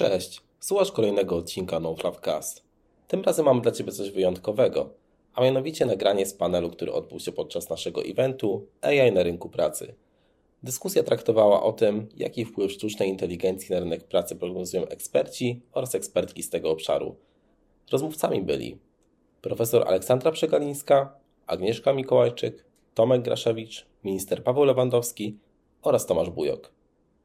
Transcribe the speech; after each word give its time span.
Cześć, 0.00 0.40
słuchasz 0.60 0.92
kolejnego 0.92 1.36
odcinka 1.36 1.80
No 1.80 1.94
Cast. 2.20 2.62
Tym 3.08 3.22
razem 3.22 3.44
mamy 3.44 3.60
dla 3.60 3.72
Ciebie 3.72 3.92
coś 3.92 4.10
wyjątkowego, 4.10 4.90
a 5.34 5.42
mianowicie 5.42 5.86
nagranie 5.86 6.26
z 6.26 6.34
panelu, 6.34 6.70
który 6.70 6.92
odbył 6.92 7.20
się 7.20 7.32
podczas 7.32 7.70
naszego 7.70 8.02
eventu 8.04 8.66
AI 8.80 9.12
na 9.12 9.22
rynku 9.22 9.48
pracy. 9.48 9.94
Dyskusja 10.62 11.02
traktowała 11.02 11.62
o 11.62 11.72
tym, 11.72 12.08
jaki 12.16 12.44
wpływ 12.44 12.72
sztucznej 12.72 13.08
inteligencji 13.08 13.74
na 13.74 13.80
rynek 13.80 14.04
pracy 14.04 14.36
prognozują 14.36 14.86
eksperci 14.86 15.62
oraz 15.72 15.94
ekspertki 15.94 16.42
z 16.42 16.50
tego 16.50 16.70
obszaru. 16.70 17.16
Rozmówcami 17.92 18.42
byli 18.42 18.78
profesor 19.42 19.88
Aleksandra 19.88 20.32
Przegalińska, 20.32 21.14
Agnieszka 21.46 21.92
Mikołajczyk, 21.92 22.64
Tomek 22.94 23.22
Graszewicz, 23.22 23.86
minister 24.04 24.44
Paweł 24.44 24.64
Lewandowski 24.64 25.38
oraz 25.82 26.06
Tomasz 26.06 26.30
Bujok. 26.30 26.72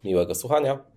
Miłego 0.03 0.35
słuchania! 0.35 0.94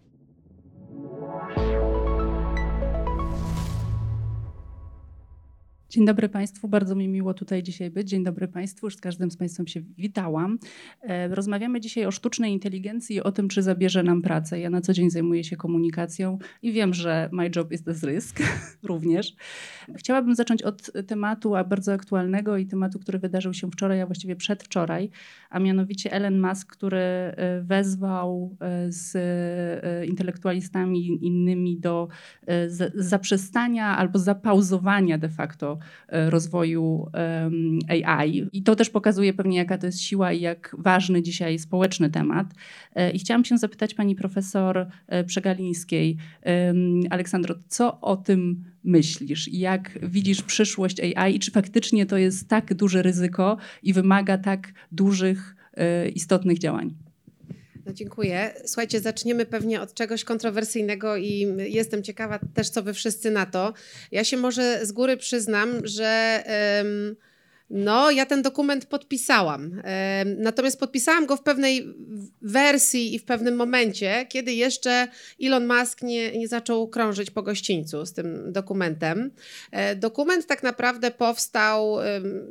Dzień 5.91 6.07
dobry 6.07 6.29
Państwu, 6.29 6.69
bardzo 6.69 6.95
mi 6.95 7.09
miło 7.09 7.35
tutaj 7.35 7.63
dzisiaj 7.63 7.91
być. 7.91 8.09
Dzień 8.09 8.25
dobry 8.25 8.49
Państwu, 8.49 8.87
już 8.87 8.97
z 8.97 9.01
każdym 9.01 9.31
z 9.31 9.37
Państwem 9.37 9.67
się 9.67 9.81
witałam. 9.81 10.59
E, 11.03 11.29
rozmawiamy 11.29 11.81
dzisiaj 11.81 12.07
o 12.07 12.11
sztucznej 12.11 12.53
inteligencji 12.53 13.17
i 13.17 13.21
o 13.21 13.33
tym, 13.33 13.49
czy 13.49 13.63
zabierze 13.63 14.03
nam 14.03 14.23
pracę. 14.23 14.61
Ja 14.61 14.71
na 14.71 14.81
co 14.81 14.93
dzień 14.93 15.11
zajmuję 15.11 15.45
się 15.45 15.57
komunikacją 15.57 16.39
i 16.63 16.73
wiem, 16.73 16.95
że 16.95 17.29
my 17.33 17.51
job 17.57 17.73
is 17.73 17.85
this 17.85 18.03
risk 18.03 18.41
również. 18.83 19.37
Chciałabym 19.97 20.35
zacząć 20.35 20.63
od 20.63 20.91
tematu 21.07 21.53
bardzo 21.69 21.93
aktualnego 21.93 22.57
i 22.57 22.67
tematu, 22.67 22.99
który 22.99 23.19
wydarzył 23.19 23.55
się 23.55 23.71
wczoraj, 23.71 24.01
a 24.01 24.07
właściwie 24.07 24.37
przedwczoraj, 24.37 25.11
a 25.51 25.59
mianowicie 25.59 26.13
Elon 26.13 26.41
Musk, 26.41 26.73
który 26.73 26.99
e, 26.99 27.63
wezwał 27.63 28.57
e, 28.61 28.93
z 28.93 29.19
intelektualistami 30.09 31.27
innymi 31.27 31.81
do 31.81 32.09
zaprzestania 32.95 33.97
albo 33.97 34.19
zapauzowania 34.19 35.19
de 35.19 35.29
facto 35.29 35.78
E, 36.09 36.31
rozwoju 36.31 37.07
AI. 37.89 38.49
I 38.53 38.63
to 38.63 38.77
też 38.77 38.91
pokazuje 38.91 39.33
pewnie, 39.35 39.59
jaka 39.59 39.79
to 39.79 39.87
jest 39.87 40.01
siła 40.01 40.33
i 40.33 40.41
jak 40.41 40.77
ważny 40.79 41.23
dzisiaj 41.23 41.59
społeczny 41.59 42.11
temat. 42.11 42.55
E, 42.95 43.11
I 43.11 43.19
chciałam 43.19 43.45
się 43.45 43.59
zapytać 43.59 43.95
pani 43.95 44.15
profesor 44.15 44.87
e, 45.07 45.25
Przegalińskiej, 45.25 46.17
Aleksandro, 47.11 47.55
co 47.69 48.01
o 48.01 48.17
tym 48.17 48.65
myślisz? 48.85 49.49
Jak 49.53 49.99
widzisz 50.03 50.43
przyszłość 50.43 51.01
AI 51.01 51.37
i 51.37 51.39
czy 51.39 51.51
faktycznie 51.51 52.07
to 52.07 52.17
jest 52.17 52.49
tak 52.49 52.75
duże 52.75 53.03
ryzyko 53.03 53.57
i 53.83 53.93
wymaga 53.93 54.39
tak 54.39 54.73
dużych, 54.93 55.57
istotnych 56.15 56.59
działań? 56.59 57.08
No 57.89 57.95
dziękuję. 57.95 58.55
Słuchajcie, 58.67 59.01
zaczniemy 59.01 59.47
pewnie 59.47 59.81
od 59.81 59.95
czegoś 59.95 60.25
kontrowersyjnego 60.25 61.17
i 61.17 61.47
jestem 61.59 62.03
ciekawa 62.03 62.39
też, 62.55 62.69
co 62.69 62.83
wy 62.83 62.95
wszyscy 62.95 63.31
na 63.31 63.47
to. 63.47 63.75
Ja 64.13 64.25
się 64.25 64.37
może 64.37 64.87
z 64.87 64.93
góry 64.93 65.17
przyznam, 65.17 65.69
że. 65.85 66.43
No, 67.71 68.11
ja 68.11 68.27
ten 68.27 68.43
dokument 68.43 68.87
podpisałam. 68.87 69.83
Natomiast 70.39 70.81
podpisałam 70.81 71.27
go 71.27 71.37
w 71.37 71.43
pewnej 71.43 71.95
wersji 72.43 73.15
i 73.15 73.19
w 73.19 73.25
pewnym 73.25 73.57
momencie, 73.57 74.27
kiedy 74.29 74.53
jeszcze 74.53 75.09
Elon 75.43 75.67
Musk 75.67 76.03
nie, 76.03 76.39
nie 76.39 76.49
zaczął 76.49 76.89
krążyć 76.89 77.31
po 77.31 77.43
gościńcu 77.43 78.07
z 78.07 78.13
tym 78.13 78.53
dokumentem. 78.53 79.31
E, 79.71 79.97
dokument 79.97 80.47
tak 80.47 80.63
naprawdę 80.63 81.11
powstał 81.11 81.97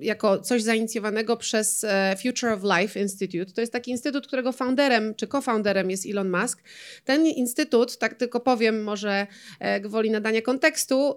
jako 0.01 0.39
coś 0.39 0.63
zainicjowanego 0.63 1.37
przez 1.37 1.83
e, 1.83 2.15
Future 2.23 2.49
of 2.49 2.61
Life 2.63 2.99
Institute. 2.99 3.51
To 3.51 3.61
jest 3.61 3.73
taki 3.73 3.91
instytut, 3.91 4.27
którego 4.27 4.51
founderem 4.51 5.15
czy 5.15 5.27
co-founderem 5.27 5.91
jest 5.91 6.05
Elon 6.05 6.29
Musk. 6.41 6.63
Ten 7.05 7.25
instytut, 7.25 7.97
tak 7.97 8.13
tylko 8.13 8.39
powiem, 8.39 8.83
może 8.83 9.27
e, 9.59 9.79
gwoli 9.79 10.11
nadania 10.11 10.41
kontekstu, 10.41 11.15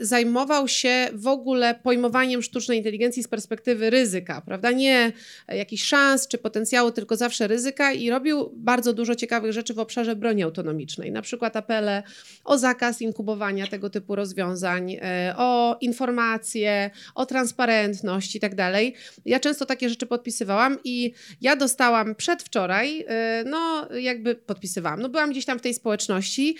zajmował 0.00 0.68
się 0.68 1.08
w 1.12 1.26
ogóle 1.26 1.74
pojmowaniem 1.82 2.42
sztucznej 2.42 2.78
inteligencji 2.78 3.22
z 3.22 3.28
perspektywy 3.38 3.90
ryzyka, 3.90 4.40
prawda? 4.40 4.70
Nie 4.70 5.12
jakichś 5.48 5.84
szans 5.84 6.28
czy 6.28 6.38
potencjału, 6.38 6.90
tylko 6.90 7.16
zawsze 7.16 7.46
ryzyka 7.46 7.92
i 7.92 8.10
robił 8.10 8.50
bardzo 8.56 8.92
dużo 8.92 9.14
ciekawych 9.14 9.52
rzeczy 9.52 9.74
w 9.74 9.78
obszarze 9.78 10.16
broni 10.16 10.42
autonomicznej. 10.42 11.12
Na 11.12 11.22
przykład 11.22 11.56
apele 11.56 12.02
o 12.44 12.58
zakaz 12.58 13.02
inkubowania 13.02 13.66
tego 13.66 13.90
typu 13.90 14.14
rozwiązań, 14.14 14.96
e, 15.02 15.34
o 15.36 15.76
informacje, 15.80 16.90
o 17.14 17.26
transparentność 17.26 18.36
i 18.36 18.40
tak 18.40 18.54
dalej. 18.54 18.94
Ja 19.24 19.40
często 19.40 19.66
takie 19.66 19.88
rzeczy 19.88 20.06
podpisywałam 20.06 20.78
i 20.84 21.12
ja 21.40 21.56
dostałam 21.56 22.14
przedwczoraj, 22.14 23.04
e, 23.08 23.44
no 23.46 23.88
jakby 23.94 24.34
podpisywałam, 24.34 25.00
no 25.02 25.08
byłam 25.08 25.30
gdzieś 25.30 25.44
tam 25.44 25.58
w 25.58 25.62
tej 25.62 25.74
społeczności 25.74 26.56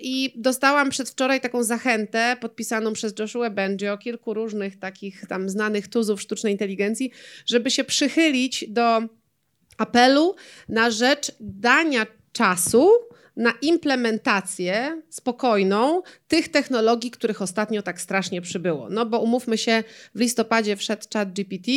i 0.00 0.32
dostałam 0.36 0.90
przedwczoraj 0.90 1.40
taką 1.40 1.62
zachętę 1.62 2.36
podpisaną 2.40 2.92
przez 2.92 3.14
Joshua 3.18 3.50
Bengio, 3.50 3.98
kilku 3.98 4.34
różnych 4.34 4.78
takich 4.78 5.26
tam 5.28 5.48
znanych 5.48 5.83
tych 5.84 5.92
tuzów 5.92 6.22
sztucznej 6.22 6.52
inteligencji, 6.52 7.10
żeby 7.46 7.70
się 7.70 7.84
przychylić 7.84 8.64
do 8.68 9.02
apelu 9.78 10.34
na 10.68 10.90
rzecz 10.90 11.32
dania 11.40 12.06
czasu 12.32 12.90
na 13.36 13.52
implementację 13.62 15.02
spokojną 15.10 16.02
tych 16.34 16.48
technologii, 16.48 17.10
których 17.10 17.42
ostatnio 17.42 17.82
tak 17.82 18.00
strasznie 18.00 18.40
przybyło. 18.40 18.88
No 18.90 19.06
bo 19.06 19.20
umówmy 19.20 19.58
się, 19.58 19.84
w 20.14 20.20
listopadzie 20.20 20.76
wszedł 20.76 21.02
chat 21.12 21.32
GPT 21.32 21.72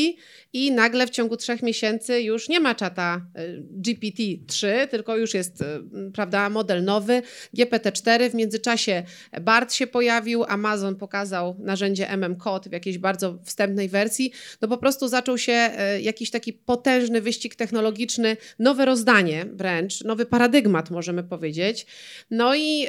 i 0.53 0.71
nagle 0.71 1.07
w 1.07 1.09
ciągu 1.09 1.37
trzech 1.37 1.63
miesięcy 1.63 2.21
już 2.21 2.49
nie 2.49 2.59
ma 2.59 2.75
czata 2.75 3.21
e, 3.35 3.47
GPT-3, 3.61 4.87
tylko 4.87 5.17
już 5.17 5.33
jest 5.33 5.61
e, 5.61 5.79
prawda, 6.13 6.49
model 6.49 6.83
nowy, 6.83 7.21
GPT-4. 7.57 8.29
W 8.29 8.33
międzyczasie 8.33 9.03
BART 9.41 9.73
się 9.73 9.87
pojawił, 9.87 10.43
Amazon 10.43 10.95
pokazał 10.95 11.55
narzędzie 11.59 12.07
MM-Code 12.09 12.69
w 12.69 12.73
jakiejś 12.73 12.97
bardzo 12.97 13.39
wstępnej 13.43 13.89
wersji. 13.89 14.31
No 14.61 14.67
po 14.67 14.77
prostu 14.77 15.07
zaczął 15.07 15.37
się 15.37 15.53
e, 15.53 16.01
jakiś 16.01 16.31
taki 16.31 16.53
potężny 16.53 17.21
wyścig 17.21 17.55
technologiczny, 17.55 18.37
nowe 18.59 18.85
rozdanie 18.85 19.45
wręcz, 19.53 20.03
nowy 20.03 20.25
paradygmat 20.25 20.89
możemy 20.89 21.23
powiedzieć. 21.23 21.85
No 22.31 22.55
i 22.55 22.87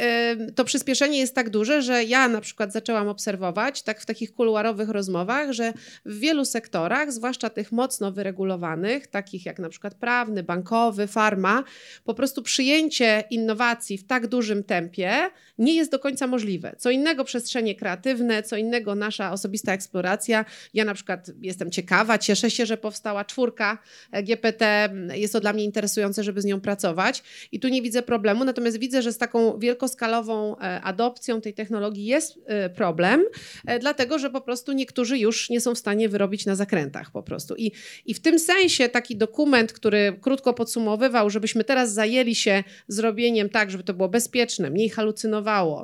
to 0.55 0.65
przyspieszenie 0.65 1.19
jest 1.19 1.35
tak 1.35 1.51
duże, 1.51 1.58
duże, 1.59 1.83
że 1.83 2.05
ja 2.05 2.29
na 2.29 2.41
przykład 2.41 2.73
zaczęłam 2.73 3.09
obserwować, 3.09 3.83
tak 3.83 4.01
w 4.01 4.07
takich 4.07 4.33
kuluarowych 4.35 4.89
rozmowach, 4.89 5.53
że 5.53 5.73
w 6.05 6.19
wielu 6.19 6.45
sektorach, 6.45 7.13
zwłaszcza 7.13 7.51
tych 7.51 7.73
mocno 7.73 8.13
wyregulowanych, 8.13 9.07
takich 9.07 9.47
jak 9.47 9.59
na 9.59 9.69
przykład 9.69 9.95
prawny, 9.95 10.43
bankowy, 10.43 11.07
farma, 11.07 11.65
po 12.05 12.15
prostu 12.15 12.43
przyjęcie 12.43 13.25
innowacji 13.31 13.99
w 13.99 14.07
tak 14.07 14.27
dużym 14.27 14.65
tempie 14.65 15.31
nie 15.59 15.75
jest 15.75 15.91
do 15.91 15.99
końca 15.99 16.27
możliwe. 16.27 16.75
Co 16.79 16.91
innego 16.91 17.25
przestrzenie 17.25 17.75
kreatywne, 17.75 18.43
co 18.43 18.57
innego 18.57 18.95
nasza 18.95 19.33
osobista 19.33 19.73
eksploracja. 19.73 20.45
Ja 20.75 20.85
na 20.85 20.95
przykład 20.95 21.31
jestem 21.41 21.71
ciekawa, 21.71 22.19
cieszę 22.19 22.51
się, 22.51 22.67
że 22.67 22.77
powstała 22.77 23.25
czwórka 23.25 23.79
GPT. 24.23 24.91
Jest 25.15 25.33
to 25.33 25.41
dla 25.41 25.53
mnie 25.53 25.65
interesujące, 25.65 26.25
żeby 26.25 26.43
z 26.43 26.45
nią 26.45 26.61
pracować 26.61 27.23
i 27.53 27.61
tu 27.61 27.69
nie 27.69 27.83
widzę 27.83 28.03
problemu, 28.03 28.45
natomiast 28.45 28.79
widzę, 28.79 29.03
że 29.03 29.13
z 29.13 29.19
taką 29.19 29.59
wielkoskalową 29.59 30.59
e, 30.59 30.81
adopcją 30.81 31.41
tej 31.41 31.55
technologii 31.55 32.05
jest 32.05 32.37
y, 32.37 32.71
problem, 32.71 33.25
e, 33.67 33.79
dlatego 33.79 34.19
że 34.19 34.31
po 34.31 34.41
prostu 34.41 34.73
niektórzy 34.73 35.19
już 35.19 35.51
nie 35.51 35.61
są 35.61 35.75
w 35.75 35.79
stanie 35.79 36.09
wyrobić 36.09 36.47
na 36.47 36.57
zakrętach 36.57 37.11
po 37.11 37.23
prostu. 37.23 37.55
I, 37.57 37.73
I 38.07 38.15
w 38.15 38.21
tym 38.21 38.39
sensie 38.39 38.89
taki 38.89 39.17
dokument, 39.17 39.73
który 39.73 40.19
krótko 40.21 40.55
podsumowywał, 40.55 41.31
żebyśmy 41.31 41.65
teraz 41.65 41.93
zajęli 41.93 42.35
się 42.35 42.65
zrobieniem 42.89 43.49
tak, 43.49 43.71
żeby 43.71 43.85
to 43.85 43.95
było 43.95 44.09
bezpieczne, 44.09 44.71
mniej 44.71 44.89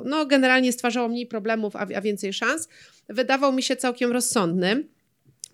no 0.05 0.25
generalnie 0.25 0.71
stwarzało 0.71 1.07
mniej 1.07 1.27
problemów, 1.27 1.75
a, 1.75 1.79
a 1.79 2.01
więcej 2.01 2.33
szans, 2.33 2.67
wydawał 3.09 3.51
mi 3.51 3.63
się 3.63 3.75
całkiem 3.75 4.11
rozsądny. 4.11 4.83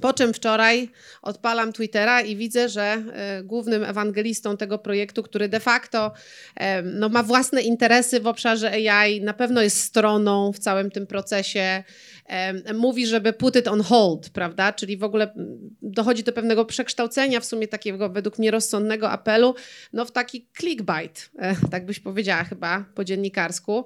Po 0.01 0.13
czym 0.13 0.33
wczoraj 0.33 0.89
odpalam 1.21 1.73
Twittera 1.73 2.21
i 2.21 2.35
widzę, 2.35 2.69
że 2.69 2.81
e, 2.83 3.43
głównym 3.43 3.83
ewangelistą 3.83 4.57
tego 4.57 4.77
projektu, 4.77 5.23
który 5.23 5.49
de 5.49 5.59
facto 5.59 6.11
e, 6.55 6.81
no, 6.81 7.09
ma 7.09 7.23
własne 7.23 7.61
interesy 7.61 8.19
w 8.19 8.27
obszarze 8.27 8.71
AI, 8.71 9.21
na 9.21 9.33
pewno 9.33 9.61
jest 9.61 9.79
stroną 9.79 10.51
w 10.53 10.59
całym 10.59 10.91
tym 10.91 11.07
procesie, 11.07 11.83
mówi, 12.73 13.05
żeby 13.07 13.33
put 13.33 13.55
it 13.55 13.67
on 13.67 13.81
hold, 13.81 14.29
prawda? 14.29 14.73
Czyli 14.73 14.97
w 14.97 15.03
ogóle 15.03 15.33
dochodzi 15.81 16.23
do 16.23 16.33
pewnego 16.33 16.65
przekształcenia 16.65 17.39
w 17.39 17.45
sumie 17.45 17.67
takiego 17.67 18.09
według 18.09 18.39
mnie 18.39 18.51
rozsądnego 18.51 19.09
apelu, 19.09 19.55
no 19.93 20.05
w 20.05 20.11
taki 20.11 20.47
clickbait, 20.59 21.31
e, 21.39 21.55
tak 21.71 21.85
byś 21.85 21.99
powiedziała 21.99 22.43
chyba 22.43 22.85
po 22.95 23.03
dziennikarsku. 23.03 23.85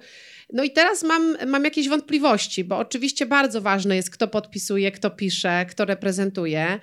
No 0.54 0.64
i 0.64 0.72
teraz 0.72 1.04
mam, 1.04 1.38
mam 1.48 1.64
jakieś 1.64 1.90
wątpliwości, 1.90 2.64
bo 2.64 2.78
oczywiście 2.78 3.26
bardzo 3.26 3.62
ważne 3.62 3.96
jest, 3.96 4.10
kto 4.10 4.28
podpisuje, 4.28 4.92
kto 4.92 5.10
pisze, 5.10 5.66
kto 5.70 5.86
reprezentuje. 5.86 6.80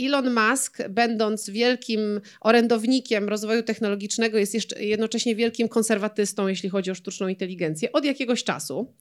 Elon 0.00 0.34
Musk, 0.34 0.88
będąc 0.88 1.50
wielkim 1.50 2.20
orędownikiem 2.40 3.28
rozwoju 3.28 3.62
technologicznego, 3.62 4.38
jest 4.38 4.54
jeszcze 4.54 4.84
jednocześnie 4.84 5.36
wielkim 5.36 5.68
konserwatystą, 5.68 6.48
jeśli 6.48 6.68
chodzi 6.68 6.90
o 6.90 6.94
sztuczną 6.94 7.28
inteligencję 7.28 7.92
od 7.92 8.04
jakiegoś 8.04 8.44
czasu 8.44 8.94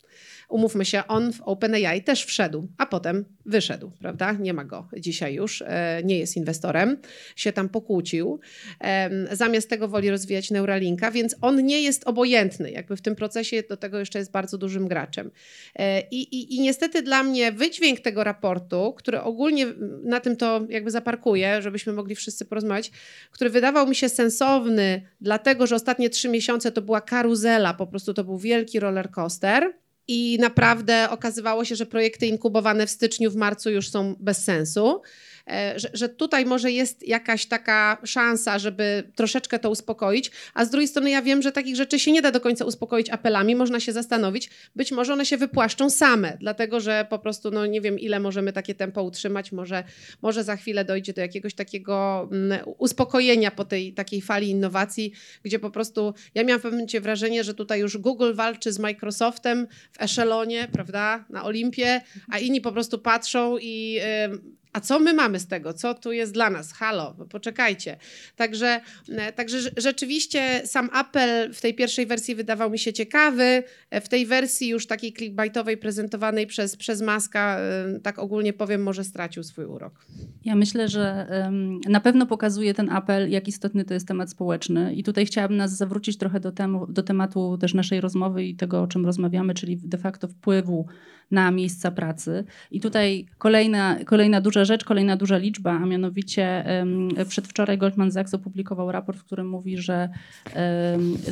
umówmy 0.48 0.86
się, 0.86 1.04
on 1.08 1.34
w 1.34 1.42
OpenAI 1.42 2.04
też 2.04 2.26
wszedł, 2.26 2.68
a 2.78 2.86
potem 2.86 3.26
wyszedł, 3.46 3.92
prawda? 4.00 4.32
Nie 4.32 4.54
ma 4.54 4.66
go 4.66 4.88
dzisiaj 4.98 5.34
już, 5.34 5.62
e, 5.62 6.02
nie 6.04 6.20
jest 6.20 6.38
inwestorem, 6.38 6.98
się 7.36 7.54
tam 7.54 7.70
pokłócił. 7.70 8.40
Zamiast 9.32 9.70
tego 9.70 9.88
woli 9.88 10.10
rozwijać 10.10 10.52
Neuralinka, 10.52 11.12
więc 11.12 11.36
on 11.42 11.66
nie 11.66 11.82
jest 11.82 12.08
obojętny, 12.08 12.72
jakby 12.72 12.96
w 12.96 13.02
tym 13.02 13.16
procesie 13.16 13.64
do 13.70 13.78
tego 13.78 14.00
jeszcze 14.00 14.20
jest 14.20 14.32
bardzo 14.32 14.58
dużym 14.58 14.88
graczem. 14.88 15.32
E, 15.76 16.02
I, 16.02 16.36
i, 16.36 16.56
i 16.56 16.62
niestety 16.62 17.02
dla 17.02 17.24
mnie 17.24 17.52
wydźwięk 17.52 18.00
tego 18.00 18.24
raportu, 18.24 18.94
który 18.98 19.22
ogólnie 19.22 19.68
na 20.04 20.20
tym 20.20 20.36
to 20.36 20.62
jakby 20.70 20.92
zaparkuję, 20.92 21.62
żebyśmy 21.62 21.94
mogli 21.94 22.16
wszyscy 22.16 22.46
porozmawiać, 22.46 22.92
który 23.32 23.50
wydawał 23.50 23.88
mi 23.88 23.96
się 23.96 24.10
sensowny, 24.10 25.02
dlatego 25.22 25.68
że 25.68 25.76
ostatnie 25.76 26.10
trzy 26.10 26.30
miesiące 26.30 26.72
to 26.72 26.82
była 26.82 27.02
karuzela, 27.02 27.74
po 27.74 27.88
prostu 27.88 28.14
to 28.14 28.24
był 28.24 28.38
wielki 28.38 28.80
roller 28.80 29.12
coaster 29.12 29.74
i 30.08 30.38
naprawdę 30.40 31.10
okazywało 31.10 31.66
się, 31.66 31.76
że 31.76 31.86
projekty 31.86 32.28
inkubowane 32.28 32.88
w 32.88 32.90
styczniu, 32.90 33.32
w 33.32 33.36
marcu 33.36 33.70
już 33.70 33.90
są 33.90 34.16
bez 34.20 34.44
sensu. 34.44 35.02
E, 35.48 35.80
że, 35.80 35.90
że 35.94 36.10
tutaj 36.10 36.46
może 36.46 36.72
jest 36.72 37.08
jakaś 37.08 37.46
taka 37.46 37.98
szansa, 38.04 38.60
żeby 38.60 39.04
troszeczkę 39.16 39.60
to 39.60 39.70
uspokoić, 39.70 40.32
a 40.54 40.66
z 40.66 40.70
drugiej 40.70 40.88
strony 40.88 41.10
ja 41.10 41.22
wiem, 41.22 41.42
że 41.42 41.52
takich 41.52 41.76
rzeczy 41.76 42.00
się 42.00 42.12
nie 42.12 42.22
da 42.22 42.32
do 42.32 42.42
końca 42.42 42.66
uspokoić 42.66 43.10
apelami, 43.10 43.56
można 43.56 43.80
się 43.80 43.94
zastanowić, 43.94 44.50
być 44.76 44.92
może 44.92 45.14
one 45.14 45.26
się 45.26 45.38
wypłaszczą 45.38 45.90
same, 45.90 46.38
dlatego 46.40 46.80
że 46.80 47.06
po 47.10 47.20
prostu 47.20 47.52
no 47.52 47.66
nie 47.66 47.82
wiem 47.82 48.00
ile 48.00 48.20
możemy 48.20 48.54
takie 48.54 48.76
tempo 48.76 49.04
utrzymać, 49.04 49.52
może, 49.52 49.84
może 50.22 50.44
za 50.44 50.56
chwilę 50.56 50.86
dojdzie 50.86 51.14
do 51.14 51.22
jakiegoś 51.22 51.54
takiego 51.54 52.28
mm, 52.32 52.60
uspokojenia 52.78 53.52
po 53.52 53.66
tej 53.66 53.94
takiej 53.94 54.22
fali 54.22 54.50
innowacji, 54.50 55.12
gdzie 55.44 55.60
po 55.60 55.72
prostu 55.72 56.14
ja 56.36 56.44
miałam 56.44 56.60
w 56.60 56.64
pewnym 56.64 56.80
momencie 56.80 57.02
wrażenie, 57.02 57.44
że 57.44 57.54
tutaj 57.54 57.80
już 57.80 57.98
Google 57.98 58.34
walczy 58.34 58.72
z 58.72 58.80
Microsoftem 58.80 59.68
w 59.92 60.02
eszelonie, 60.02 60.68
prawda, 60.72 61.26
na 61.30 61.44
Olimpie, 61.46 62.02
a 62.30 62.40
inni 62.40 62.62
po 62.62 62.72
prostu 62.72 63.00
patrzą 63.00 63.58
i 63.62 64.00
a 64.78 64.80
co 64.80 65.00
my 65.00 65.14
mamy 65.14 65.40
z 65.40 65.48
tego? 65.48 65.74
Co 65.74 65.94
tu 65.94 66.12
jest 66.12 66.34
dla 66.34 66.50
nas? 66.50 66.74
Halo, 66.74 67.16
poczekajcie. 67.30 67.98
Także, 68.36 68.82
e, 69.10 69.32
także 69.32 69.58
rzeczywiście 69.78 70.62
sam 70.66 70.90
apel 70.94 71.54
w 71.54 71.62
tej 71.62 71.74
pierwszej 71.74 72.06
wersji 72.06 72.36
wydawał 72.36 72.70
mi 72.70 72.80
się 72.80 72.94
ciekawy. 72.94 73.64
E, 73.90 74.02
w 74.02 74.10
tej 74.10 74.26
wersji 74.26 74.68
już 74.68 74.88
takiej 74.88 75.14
clickbaitowej 75.14 75.78
prezentowanej 75.78 76.48
przez, 76.48 76.76
przez 76.76 77.02
Maska, 77.02 77.60
e, 77.60 78.00
tak 78.00 78.20
ogólnie 78.20 78.54
powiem, 78.54 78.84
może 78.84 79.04
stracił 79.04 79.44
swój 79.44 79.66
urok. 79.66 80.06
Ja 80.46 80.56
myślę, 80.56 80.88
że 80.88 81.28
na 81.90 82.00
pewno 82.00 82.26
pokazuje 82.26 82.74
ten 82.74 82.90
apel, 82.90 83.30
jak 83.30 83.48
istotny 83.48 83.86
to 83.86 83.94
jest 83.94 84.08
temat 84.08 84.30
społeczny. 84.30 84.96
I 84.96 85.04
tutaj 85.04 85.26
chciałabym 85.26 85.58
nas 85.58 85.78
zawrócić 85.78 86.18
trochę 86.18 86.40
do, 86.40 86.52
temu, 86.52 86.88
do 86.88 87.04
tematu 87.04 87.58
też 87.58 87.74
naszej 87.74 88.02
rozmowy 88.02 88.46
i 88.46 88.56
tego, 88.56 88.82
o 88.82 88.88
czym 88.88 89.06
rozmawiamy, 89.06 89.54
czyli 89.54 89.78
de 89.78 89.98
facto 89.98 90.28
wpływu 90.28 90.88
na 91.32 91.52
miejsca 91.52 91.92
pracy. 91.92 92.44
I 92.72 92.80
tutaj 92.80 93.26
kolejna, 93.38 93.98
kolejna 94.06 94.42
duża 94.42 94.66
rzecz, 94.66 94.84
kolejna 94.84 95.18
duża 95.18 95.38
liczba, 95.38 95.72
a 95.72 95.86
mianowicie 95.86 96.66
przedwczoraj 97.28 97.78
Goldman 97.78 98.12
Sachs 98.12 98.34
opublikował 98.34 98.92
raport, 98.92 99.20
w 99.20 99.24
którym 99.24 99.50
mówi, 99.50 99.78
że 99.78 100.10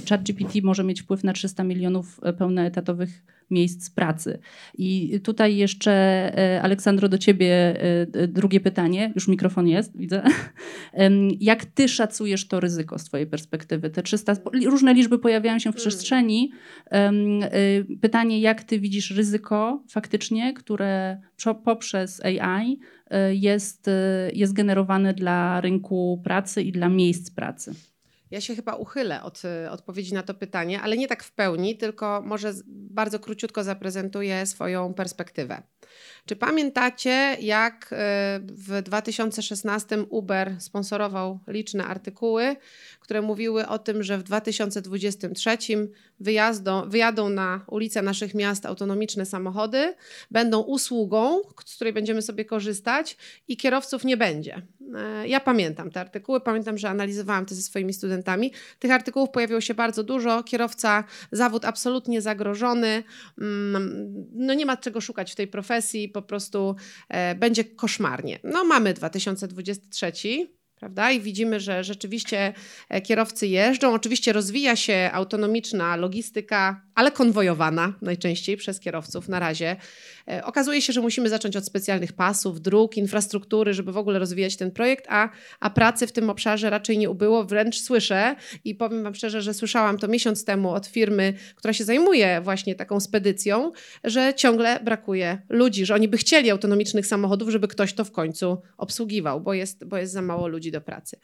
ChatGPT 0.09 0.63
może 0.63 0.83
mieć 0.83 1.01
wpływ 1.01 1.23
na 1.23 1.33
300 1.33 1.63
milionów 1.63 2.19
pełnoetatowych 2.37 3.23
miejsc 3.49 3.89
pracy. 3.89 4.39
I 4.77 5.19
tutaj 5.23 5.55
jeszcze, 5.55 5.91
e, 6.37 6.61
Aleksandro, 6.61 7.09
do 7.09 7.17
ciebie 7.17 7.81
e, 8.13 8.27
drugie 8.27 8.59
pytanie. 8.59 9.11
Już 9.15 9.27
mikrofon 9.27 9.67
jest, 9.67 9.97
widzę. 9.97 10.23
Jak 11.39 11.65
ty 11.65 11.87
szacujesz 11.87 12.47
to 12.47 12.59
ryzyko 12.59 12.99
z 12.99 13.03
twojej 13.03 13.27
perspektywy? 13.27 13.89
Te 13.89 14.03
300, 14.03 14.33
różne 14.65 14.93
liczby 14.93 15.19
pojawiają 15.19 15.59
się 15.59 15.71
w 15.71 15.75
hmm. 15.75 15.81
przestrzeni. 15.81 16.51
E, 16.91 17.11
pytanie, 18.01 18.39
jak 18.39 18.63
ty 18.63 18.79
widzisz 18.79 19.11
ryzyko 19.11 19.83
faktycznie, 19.89 20.53
które 20.53 21.21
poprzez 21.63 22.21
AI 22.25 22.79
jest, 23.31 23.89
jest 24.33 24.53
generowane 24.53 25.13
dla 25.13 25.61
rynku 25.61 26.21
pracy 26.23 26.61
i 26.61 26.71
dla 26.71 26.89
miejsc 26.89 27.31
pracy? 27.31 27.73
Ja 28.35 28.41
się 28.41 28.55
chyba 28.55 28.75
uchylę 28.75 29.23
od 29.23 29.41
y, 29.45 29.71
odpowiedzi 29.71 30.13
na 30.13 30.23
to 30.23 30.33
pytanie, 30.33 30.81
ale 30.81 30.97
nie 30.97 31.07
tak 31.07 31.23
w 31.23 31.31
pełni, 31.31 31.77
tylko 31.77 32.21
może 32.25 32.53
bardzo 32.67 33.19
króciutko 33.19 33.63
zaprezentuję 33.63 34.45
swoją 34.45 34.93
perspektywę. 34.93 35.63
Czy 36.25 36.35
pamiętacie, 36.35 37.37
jak 37.41 37.93
y, 37.93 37.95
w 38.41 38.81
2016 38.83 40.01
Uber 40.09 40.55
sponsorował 40.59 41.39
liczne 41.47 41.85
artykuły, 41.85 42.55
które 42.99 43.21
mówiły 43.21 43.67
o 43.67 43.79
tym, 43.79 44.03
że 44.03 44.17
w 44.17 44.23
2023 44.23 45.57
wyjazdą, 46.19 46.89
wyjadą 46.89 47.29
na 47.29 47.65
ulice 47.67 48.01
naszych 48.01 48.33
miast 48.33 48.65
autonomiczne 48.65 49.25
samochody, 49.25 49.93
będą 50.31 50.61
usługą, 50.61 51.41
z 51.65 51.75
której 51.75 51.93
będziemy 51.93 52.21
sobie 52.21 52.45
korzystać 52.45 53.17
i 53.47 53.57
kierowców 53.57 54.05
nie 54.05 54.17
będzie. 54.17 54.61
E, 54.95 55.27
ja 55.27 55.39
pamiętam 55.39 55.91
te 55.91 55.99
artykuły, 55.99 56.41
pamiętam, 56.41 56.77
że 56.77 56.89
analizowałam 56.89 57.45
to 57.45 57.55
ze 57.55 57.61
swoimi 57.61 57.93
studentami. 57.93 58.51
Tych 58.79 58.91
artykułów 58.91 59.29
pojawiło 59.29 59.61
się 59.61 59.73
bardzo 59.73 60.03
dużo. 60.03 60.43
Kierowca, 60.43 61.03
zawód 61.31 61.65
absolutnie 61.65 62.21
zagrożony. 62.21 63.03
Mm, 63.41 64.27
no 64.33 64.53
nie 64.53 64.65
ma 64.65 64.77
czego 64.77 65.01
szukać 65.01 65.31
w 65.31 65.35
tej 65.35 65.47
profesji, 65.47 65.74
po 66.13 66.21
prostu 66.21 66.75
e, 67.09 67.35
będzie 67.35 67.63
koszmarnie. 67.63 68.39
No 68.43 68.65
mamy 68.65 68.93
2023 68.93 70.11
prawda? 70.75 71.11
I 71.11 71.19
widzimy, 71.19 71.59
że 71.59 71.83
rzeczywiście 71.83 72.53
e, 72.89 73.01
kierowcy 73.01 73.47
jeżdżą. 73.47 73.93
Oczywiście 73.93 74.33
rozwija 74.33 74.75
się 74.75 75.09
autonomiczna 75.13 75.95
logistyka, 75.95 76.81
ale 76.95 77.11
konwojowana 77.11 77.93
najczęściej 78.01 78.57
przez 78.57 78.79
kierowców 78.79 79.29
na 79.29 79.39
razie. 79.39 79.75
E, 80.31 80.43
okazuje 80.45 80.81
się, 80.81 80.93
że 80.93 81.01
musimy 81.01 81.29
zacząć 81.29 81.55
od 81.55 81.65
specjalnych 81.65 82.13
pasów, 82.13 82.61
dróg, 82.61 82.97
infrastruktury, 82.97 83.73
żeby 83.73 83.91
w 83.91 83.97
ogóle 83.97 84.19
rozwijać 84.19 84.55
ten 84.55 84.71
projekt, 84.71 85.05
a, 85.09 85.29
a 85.59 85.69
pracy 85.69 86.07
w 86.07 86.11
tym 86.11 86.29
obszarze 86.29 86.69
raczej 86.69 86.97
nie 86.97 87.09
ubyło. 87.09 87.45
Wręcz 87.45 87.79
słyszę 87.79 88.35
i 88.63 88.75
powiem 88.75 89.03
Wam 89.03 89.15
szczerze, 89.15 89.41
że 89.41 89.53
słyszałam 89.53 89.97
to 89.97 90.07
miesiąc 90.07 90.45
temu 90.45 90.69
od 90.69 90.87
firmy, 90.87 91.33
która 91.55 91.73
się 91.73 91.83
zajmuje 91.83 92.41
właśnie 92.41 92.75
taką 92.75 92.99
spedycją, 92.99 93.71
że 94.03 94.33
ciągle 94.33 94.79
brakuje 94.79 95.41
ludzi, 95.49 95.85
że 95.85 95.95
oni 95.95 96.07
by 96.07 96.17
chcieli 96.17 96.51
autonomicznych 96.51 97.07
samochodów, 97.07 97.49
żeby 97.49 97.67
ktoś 97.67 97.93
to 97.93 98.05
w 98.05 98.11
końcu 98.11 98.61
obsługiwał, 98.77 99.41
bo 99.41 99.53
jest, 99.53 99.85
bo 99.85 99.97
jest 99.97 100.13
za 100.13 100.21
mało 100.21 100.47
ludzi 100.47 100.71
do 100.71 100.81
pracy. 100.81 101.19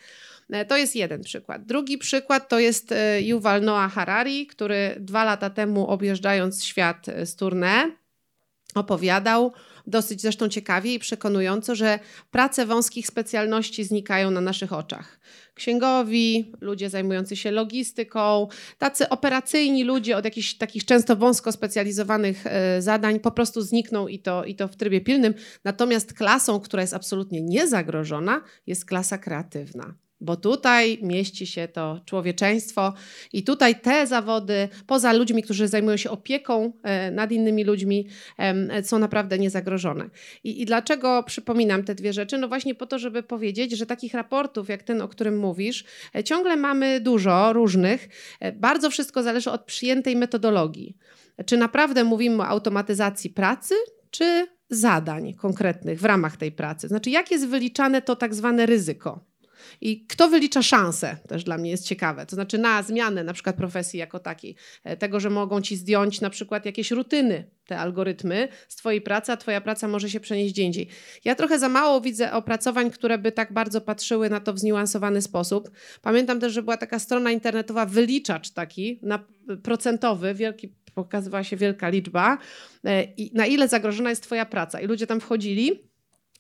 E, 0.50 0.66
to 0.66 0.78
jest 0.78 0.96
jeden 0.96 1.22
przykład. 1.22 1.66
Drugi 1.66 1.98
przykład 1.98 2.50
to 2.50 2.60
jest 2.60 2.92
e, 2.92 3.22
Yuval 3.22 3.62
Noah 3.62 3.94
Harari, 3.94 4.48
który 4.48 4.96
dwa 5.00 5.24
lata 5.24 5.50
temu 5.50 5.88
objeżdżając 5.88 6.64
świat 6.64 7.06
z 7.26 7.36
tournée 7.36 8.01
opowiadał, 8.80 9.52
dosyć 9.88 10.22
zresztą 10.22 10.50
ciekawie 10.50 10.94
i 10.94 11.00
przekonująco, 11.00 11.76
że 11.76 12.00
prace 12.32 12.66
wąskich 12.66 13.08
specjalności 13.08 13.84
znikają 13.84 14.32
na 14.32 14.42
naszych 14.42 14.74
oczach. 14.74 15.20
Księgowi, 15.54 16.52
ludzie 16.62 16.90
zajmujący 16.90 17.36
się 17.36 17.52
logistyką, 17.52 18.48
tacy 18.78 19.10
operacyjni 19.10 19.84
ludzie 19.84 20.18
od 20.18 20.26
jakichś 20.26 20.54
takich 20.54 20.86
często 20.86 21.16
wąsko 21.16 21.52
specjalizowanych 21.52 22.48
e, 22.48 22.82
zadań 22.82 23.20
po 23.20 23.32
prostu 23.32 23.62
znikną 23.62 24.08
i 24.08 24.20
to, 24.20 24.46
i 24.46 24.56
to 24.56 24.68
w 24.68 24.76
trybie 24.76 25.02
pilnym. 25.02 25.34
Natomiast 25.64 26.14
klasą, 26.14 26.60
która 26.60 26.82
jest 26.82 26.94
absolutnie 26.94 27.42
niezagrożona, 27.42 28.42
jest 28.68 28.86
klasa 28.86 29.18
kreatywna 29.18 29.94
bo 30.22 30.36
tutaj 30.36 31.00
mieści 31.02 31.48
się 31.48 31.68
to 31.68 32.00
człowieczeństwo 32.06 32.94
i 33.34 33.44
tutaj 33.44 33.82
te 33.82 34.08
zawody, 34.08 34.70
poza 34.88 35.14
ludźmi, 35.14 35.44
którzy 35.44 35.68
zajmują 35.68 35.98
się 35.98 36.10
opieką 36.10 36.74
e, 36.84 37.12
nad 37.12 37.32
innymi 37.32 37.64
ludźmi, 37.64 38.08
są 38.84 39.00
naprawdę 39.00 39.40
niezagrożone. 39.40 40.10
I, 40.44 40.62
I 40.62 40.66
dlaczego 40.66 41.24
przypominam 41.24 41.84
te 41.84 41.96
dwie 41.96 42.14
rzeczy? 42.14 42.38
No 42.38 42.48
właśnie 42.48 42.76
po 42.76 42.86
to, 42.86 43.00
żeby 43.00 43.24
powiedzieć, 43.24 43.72
że 43.72 43.86
takich 43.86 44.14
raportów 44.14 44.70
jak 44.70 44.84
ten, 44.84 45.02
o 45.02 45.08
którym 45.08 45.38
mówisz, 45.38 45.84
e, 46.16 46.24
ciągle 46.24 46.56
mamy 46.56 47.00
dużo 47.00 47.54
różnych. 47.54 48.10
E, 48.40 48.52
bardzo 48.52 48.90
wszystko 48.90 49.24
zależy 49.24 49.52
od 49.52 49.66
przyjętej 49.66 50.16
metodologii. 50.16 50.98
Czy 51.46 51.58
naprawdę 51.58 52.04
mówimy 52.04 52.38
o 52.38 52.48
automatyzacji 52.48 53.30
pracy, 53.30 53.76
czy 54.12 54.48
zadań 54.70 55.34
konkretnych 55.34 56.00
w 56.00 56.06
ramach 56.06 56.38
tej 56.38 56.52
pracy? 56.52 56.88
Znaczy, 56.88 57.10
jak 57.10 57.32
jest 57.32 57.48
wyliczane 57.48 58.02
to 58.02 58.16
tak 58.16 58.36
zwane 58.36 58.66
ryzyko? 58.66 59.31
I 59.82 60.06
kto 60.06 60.30
wylicza 60.30 60.62
szanse, 60.62 61.18
też 61.28 61.44
dla 61.44 61.58
mnie 61.58 61.72
jest 61.72 61.86
ciekawe. 61.86 62.26
To 62.26 62.36
znaczy 62.36 62.58
na 62.58 62.84
zmianę 62.84 63.24
na 63.24 63.34
przykład 63.34 63.56
profesji 63.56 64.00
jako 64.00 64.20
takiej. 64.20 64.56
E, 64.84 64.98
tego, 64.98 65.20
że 65.20 65.30
mogą 65.30 65.62
ci 65.62 65.78
zdjąć 65.78 66.22
na 66.22 66.30
przykład 66.30 66.66
jakieś 66.66 66.92
rutyny, 66.92 67.52
te 67.68 67.80
algorytmy 67.80 68.48
z 68.68 68.76
twojej 68.76 69.02
pracy, 69.02 69.32
a 69.32 69.38
twoja 69.38 69.62
praca 69.62 69.88
może 69.88 70.10
się 70.10 70.20
przenieść 70.20 70.54
gdzie 70.54 70.64
indziej. 70.64 70.88
Ja 71.26 71.36
trochę 71.36 71.60
za 71.60 71.70
mało 71.70 72.02
widzę 72.02 72.34
opracowań, 72.34 72.92
które 72.92 73.18
by 73.18 73.32
tak 73.32 73.54
bardzo 73.54 73.82
patrzyły 73.82 74.30
na 74.30 74.40
to 74.40 74.54
w 74.54 74.60
zniuansowany 74.60 75.22
sposób. 75.22 75.72
Pamiętam 76.02 76.40
też, 76.40 76.54
że 76.54 76.64
była 76.64 76.78
taka 76.78 77.00
strona 77.00 77.32
internetowa, 77.32 77.86
wyliczacz 77.86 78.50
taki, 78.50 79.00
na 79.02 79.26
procentowy, 79.64 80.34
wielki 80.34 80.76
pokazywała 80.94 81.44
się 81.44 81.58
wielka 81.58 81.90
liczba, 81.90 82.38
e, 82.84 83.04
i 83.04 83.32
na 83.34 83.46
ile 83.46 83.68
zagrożona 83.68 84.10
jest 84.10 84.24
Twoja 84.24 84.46
praca. 84.46 84.82
I 84.82 84.88
ludzie 84.88 85.08
tam 85.08 85.20
wchodzili 85.20 85.92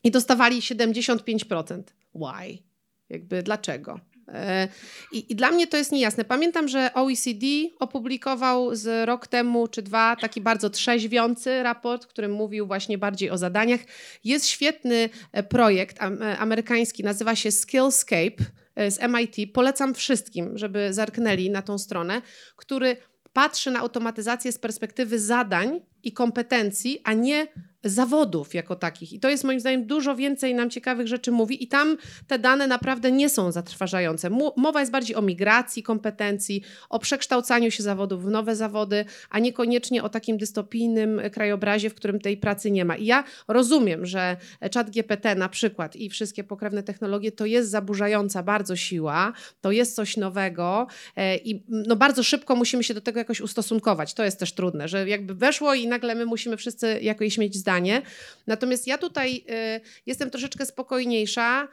i 0.03 0.11
dostawali 0.11 0.61
75%. 0.61 1.83
Why? 2.15 2.70
Jakby 3.11 3.43
dlaczego? 3.43 3.99
E, 4.27 4.67
I, 5.11 5.31
I, 5.31 5.35
dla 5.35 5.51
mnie 5.51 5.67
to 5.67 5.77
jest 5.77 5.91
niejasne. 5.91 6.25
Pamiętam, 6.25 6.67
że 6.67 6.93
OECD 6.93 7.45
opublikował 7.79 8.75
z 8.75 9.07
rok 9.07 9.27
temu 9.27 9.67
czy 9.67 9.81
dwa 9.81 10.15
taki 10.15 10.41
bardzo 10.41 10.69
trzeźwiący 10.69 11.63
raport, 11.63 12.05
który 12.05 12.27
mówił 12.27 12.67
właśnie 12.67 12.97
bardziej 12.97 13.29
o 13.29 13.37
zadaniach. 13.37 13.79
Jest 14.23 14.47
świetny 14.47 15.09
e, 15.31 15.43
projekt 15.43 15.97
e, 16.01 16.37
amerykański, 16.37 17.03
nazywa 17.03 17.35
się 17.35 17.51
Skillscape 17.51 18.43
z 18.89 18.99
MIT. 19.01 19.53
Polecam 19.53 19.93
wszystkim, 19.93 20.57
żeby 20.57 20.93
zerknęli 20.93 21.49
na 21.49 21.61
tą 21.61 21.77
stronę, 21.77 22.21
który 22.55 22.97
patrzy 23.33 23.71
na 23.71 23.79
automatyzację 23.79 24.51
z 24.51 24.57
perspektywy 24.57 25.19
zadań 25.19 25.81
i 26.03 26.11
kompetencji, 26.11 27.01
a 27.03 27.13
nie 27.13 27.47
zawodów 27.83 28.53
jako 28.53 28.75
takich. 28.75 29.13
I 29.13 29.19
to 29.19 29.29
jest 29.29 29.43
moim 29.43 29.59
zdaniem 29.59 29.85
dużo 29.85 30.15
więcej 30.15 30.55
nam 30.55 30.69
ciekawych 30.69 31.07
rzeczy 31.07 31.31
mówi 31.31 31.63
i 31.63 31.67
tam 31.67 31.97
te 32.27 32.39
dane 32.39 32.67
naprawdę 32.67 33.11
nie 33.11 33.29
są 33.29 33.51
zatrważające. 33.51 34.29
Mowa 34.57 34.79
jest 34.79 34.91
bardziej 34.91 35.15
o 35.15 35.21
migracji 35.21 35.83
kompetencji, 35.83 36.63
o 36.89 36.99
przekształcaniu 36.99 37.71
się 37.71 37.83
zawodów 37.83 38.25
w 38.25 38.29
nowe 38.29 38.55
zawody, 38.55 39.05
a 39.29 39.39
niekoniecznie 39.39 40.03
o 40.03 40.09
takim 40.09 40.37
dystopijnym 40.37 41.21
krajobrazie, 41.31 41.89
w 41.89 41.95
którym 41.95 42.19
tej 42.19 42.37
pracy 42.37 42.71
nie 42.71 42.85
ma. 42.85 42.95
I 42.95 43.05
ja 43.05 43.23
rozumiem, 43.47 44.05
że 44.05 44.37
czat 44.71 44.89
GPT 44.89 45.35
na 45.35 45.49
przykład 45.49 45.95
i 45.95 46.09
wszystkie 46.09 46.43
pokrewne 46.43 46.83
technologie 46.83 47.31
to 47.31 47.45
jest 47.45 47.69
zaburzająca 47.69 48.43
bardzo 48.43 48.75
siła, 48.75 49.33
to 49.61 49.71
jest 49.71 49.95
coś 49.95 50.17
nowego 50.17 50.87
e, 51.15 51.37
i 51.37 51.63
no 51.67 51.95
bardzo 51.95 52.23
szybko 52.23 52.55
musimy 52.55 52.83
się 52.83 52.93
do 52.93 53.01
tego 53.01 53.19
jakoś 53.19 53.41
ustosunkować. 53.41 54.13
To 54.13 54.23
jest 54.23 54.39
też 54.39 54.53
trudne, 54.53 54.87
że 54.87 55.09
jakby 55.09 55.35
weszło 55.35 55.73
i 55.73 55.87
nagle 55.87 56.15
my 56.15 56.25
musimy 56.25 56.57
wszyscy 56.57 56.99
jakoś 57.01 57.37
mieć 57.37 57.55
zdanie 57.55 57.70
zdanie. 57.71 58.01
Natomiast 58.47 58.87
ja 58.87 58.97
tutaj 58.97 59.35
y, 59.77 59.81
jestem 60.05 60.29
troszeczkę 60.29 60.65
spokojniejsza. 60.65 61.67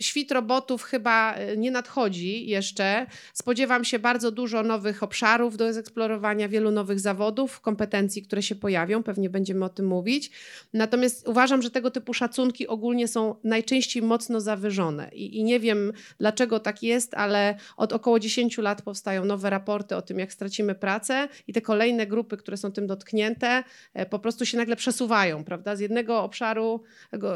Świt 0.00 0.32
robotów 0.32 0.82
chyba 0.82 1.38
y, 1.38 1.56
nie 1.56 1.70
nadchodzi 1.70 2.46
jeszcze. 2.46 3.06
Spodziewam 3.34 3.84
się 3.84 3.98
bardzo 3.98 4.30
dużo 4.30 4.62
nowych 4.62 5.02
obszarów 5.02 5.56
do 5.56 5.72
zeksplorowania, 5.72 6.48
wielu 6.48 6.70
nowych 6.70 7.00
zawodów, 7.00 7.60
kompetencji, 7.60 8.22
które 8.22 8.42
się 8.42 8.54
pojawią. 8.54 9.02
Pewnie 9.02 9.30
będziemy 9.30 9.64
o 9.64 9.68
tym 9.68 9.86
mówić. 9.86 10.30
Natomiast 10.72 11.28
uważam, 11.28 11.62
że 11.62 11.70
tego 11.70 11.90
typu 11.90 12.14
szacunki 12.14 12.66
ogólnie 12.66 13.08
są 13.08 13.34
najczęściej 13.44 14.02
mocno 14.02 14.40
zawyżone. 14.40 15.10
I, 15.12 15.38
i 15.38 15.44
nie 15.44 15.60
wiem, 15.60 15.92
dlaczego 16.18 16.60
tak 16.60 16.82
jest, 16.82 17.14
ale 17.14 17.54
od 17.76 17.92
około 17.92 18.18
10 18.20 18.58
lat 18.58 18.82
powstają 18.82 19.24
nowe 19.24 19.50
raporty 19.50 19.96
o 19.96 20.02
tym, 20.02 20.18
jak 20.18 20.32
stracimy 20.32 20.74
pracę 20.74 21.28
i 21.48 21.52
te 21.52 21.60
kolejne 21.60 22.06
grupy, 22.06 22.36
które 22.36 22.56
są 22.56 22.72
tym 22.72 22.86
dotknięte, 22.86 23.64
e, 23.94 24.06
po 24.06 24.18
prostu 24.18 24.46
się 24.50 24.58
nagle 24.58 24.76
przesuwają, 24.76 25.44
prawda? 25.44 25.76
Z 25.76 25.80
jednego 25.80 26.22
obszaru 26.22 26.82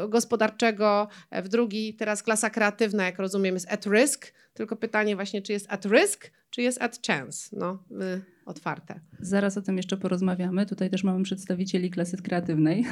gospodarczego 0.09 1.07
w 1.31 1.47
drugi. 1.47 1.93
Teraz 1.93 2.23
klasa 2.23 2.49
kreatywna, 2.49 3.05
jak 3.05 3.19
rozumiem, 3.19 3.55
jest 3.55 3.71
at 3.71 3.85
risk. 3.85 4.33
Tylko 4.53 4.75
pytanie 4.75 5.15
właśnie, 5.15 5.41
czy 5.41 5.53
jest 5.53 5.65
at 5.69 5.85
risk, 5.85 6.31
czy 6.55 6.61
jest 6.61 6.81
at 6.81 6.99
chance? 7.07 7.55
No, 7.57 7.79
y, 7.91 8.21
otwarte. 8.45 8.99
Zaraz 9.19 9.57
o 9.57 9.61
tym 9.61 9.77
jeszcze 9.77 9.97
porozmawiamy. 9.97 10.65
Tutaj 10.65 10.89
też 10.89 11.03
mamy 11.03 11.23
przedstawicieli 11.23 11.89
klasy 11.89 12.17
kreatywnej. 12.17 12.85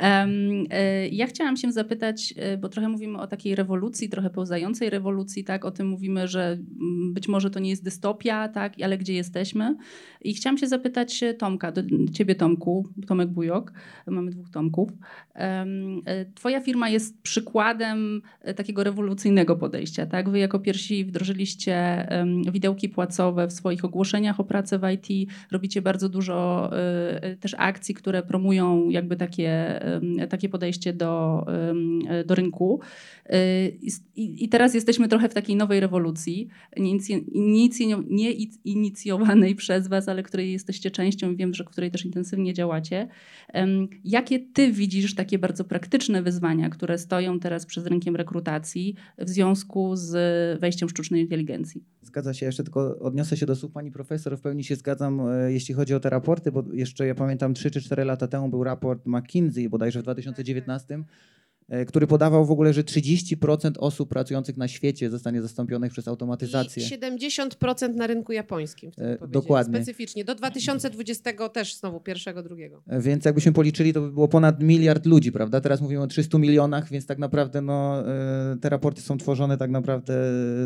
E, 0.00 1.08
ja 1.08 1.26
chciałam 1.26 1.56
się 1.56 1.72
zapytać, 1.72 2.34
e, 2.36 2.56
bo 2.56 2.68
trochę 2.68 2.88
mówimy 2.88 3.18
o 3.18 3.26
takiej 3.26 3.54
rewolucji, 3.54 4.08
trochę 4.08 4.30
pełzającej 4.30 4.90
rewolucji, 4.90 5.44
tak? 5.44 5.64
O 5.64 5.70
tym 5.70 5.88
mówimy, 5.88 6.28
że 6.28 6.44
mm, 6.52 7.14
być 7.14 7.28
może 7.28 7.50
to 7.50 7.60
nie 7.60 7.70
jest 7.70 7.84
dystopia, 7.84 8.48
tak? 8.48 8.72
Ale 8.82 8.98
gdzie 8.98 9.14
jesteśmy? 9.14 9.76
I 10.22 10.34
chciałam 10.34 10.58
się 10.58 10.66
zapytać 10.66 11.24
Tomka, 11.38 11.72
do 11.72 11.82
ciebie 12.12 12.34
Tomku, 12.34 12.88
Tomek 13.06 13.28
Bujok, 13.28 13.72
mamy 14.06 14.30
dwóch 14.30 14.50
Tomków. 14.50 14.90
E, 15.34 15.66
twoja 16.34 16.60
firma 16.60 16.88
jest 16.88 17.22
przykładem 17.22 18.22
takiego 18.56 18.84
rewolucyjnego 18.84 19.56
podejścia, 19.56 20.06
tak? 20.06 20.28
Wy 20.30 20.38
jako 20.38 20.58
pierwsi 20.58 21.04
wdrożyliście 21.04 22.06
widełki 22.64 22.88
płacowe 22.88 23.46
w 23.46 23.52
swoich 23.52 23.84
ogłoszeniach 23.84 24.40
o 24.40 24.44
pracę 24.44 24.78
w 24.78 24.82
IT, 24.90 25.30
robicie 25.52 25.82
bardzo 25.82 26.08
dużo 26.08 26.70
też 27.40 27.54
akcji, 27.58 27.94
które 27.94 28.22
promują 28.22 28.90
jakby 28.90 29.16
takie 29.16 29.80
takie 30.30 30.48
podejście 30.48 30.92
do, 30.92 31.46
do 32.26 32.34
rynku. 32.34 32.80
Y, 33.26 33.78
I, 34.16 34.48
teraz 34.48 34.74
jesteśmy 34.74 35.08
trochę 35.08 35.28
w 35.28 35.34
takiej 35.34 35.56
nowej 35.56 35.80
rewolucji, 35.80 36.48
nie 38.10 38.32
inicjowanej 38.64 39.54
przez 39.64 39.88
Was, 39.88 40.08
ale 40.08 40.22
której 40.22 40.52
jesteście 40.52 40.90
częścią 40.90 41.32
i 41.32 41.36
wiem, 41.36 41.54
że 41.54 41.64
której 41.64 41.90
też 41.90 42.04
intensywnie 42.04 42.54
działacie. 42.54 43.08
Jakie 44.04 44.38
Ty 44.38 44.72
widzisz 44.72 45.14
takie 45.14 45.38
bardzo 45.38 45.64
praktyczne 45.64 46.22
wyzwania, 46.22 46.70
które 46.70 46.98
stoją 46.98 47.40
teraz 47.40 47.66
przed 47.66 47.86
rynkiem 47.86 48.16
rekrutacji 48.16 48.94
w 49.18 49.28
związku 49.28 49.96
z 49.96 50.14
wejściem 50.60 50.88
sztucznej 50.88 51.20
inteligencji? 51.20 51.84
Zgadza 52.02 52.34
się, 52.34 52.52
jeszcze 52.54 52.64
tylko 52.64 52.98
odniosę 52.98 53.36
się 53.36 53.46
do 53.46 53.56
słów 53.56 53.72
pani 53.72 53.90
profesor. 53.90 54.38
W 54.38 54.40
pełni 54.40 54.64
się 54.64 54.76
zgadzam, 54.76 55.20
e, 55.20 55.52
jeśli 55.52 55.74
chodzi 55.74 55.94
o 55.94 56.00
te 56.00 56.10
raporty, 56.10 56.52
bo 56.52 56.64
jeszcze 56.72 57.06
ja 57.06 57.14
pamiętam 57.14 57.54
3 57.54 57.70
czy 57.70 57.80
4 57.80 58.04
lata 58.04 58.28
temu 58.28 58.48
był 58.48 58.64
raport 58.64 59.06
McKinsey 59.06 59.68
bodajże 59.68 60.00
w 60.00 60.02
2019 60.02 60.94
E, 60.94 61.04
który 61.86 62.06
podawał 62.06 62.46
w 62.46 62.50
ogóle, 62.50 62.72
że 62.72 62.82
30% 62.82 63.72
osób 63.78 64.08
pracujących 64.08 64.56
na 64.56 64.68
świecie 64.68 65.10
zostanie 65.10 65.42
zastąpionych 65.42 65.92
przez 65.92 66.08
automatyzację. 66.08 66.82
I 66.82 66.86
70% 66.86 67.94
na 67.94 68.06
rynku 68.06 68.32
japońskim. 68.32 68.90
E, 68.98 69.28
dokładnie. 69.28 69.76
Specyficznie. 69.76 70.24
Do 70.24 70.34
2020 70.34 71.48
też 71.48 71.76
znowu 71.76 72.00
pierwszego, 72.00 72.42
drugiego. 72.42 72.82
E, 72.86 73.00
więc 73.00 73.24
jakbyśmy 73.24 73.52
policzyli, 73.52 73.92
to 73.92 74.00
by 74.00 74.12
było 74.12 74.28
ponad 74.28 74.62
miliard 74.62 75.06
ludzi, 75.06 75.32
prawda? 75.32 75.60
Teraz 75.60 75.80
mówimy 75.80 76.02
o 76.02 76.06
300 76.06 76.38
milionach, 76.38 76.90
więc 76.90 77.06
tak 77.06 77.18
naprawdę 77.18 77.60
no, 77.60 78.08
e, 78.08 78.56
te 78.60 78.68
raporty 78.68 79.02
są 79.02 79.18
tworzone 79.18 79.56
tak 79.56 79.70
naprawdę 79.70 80.14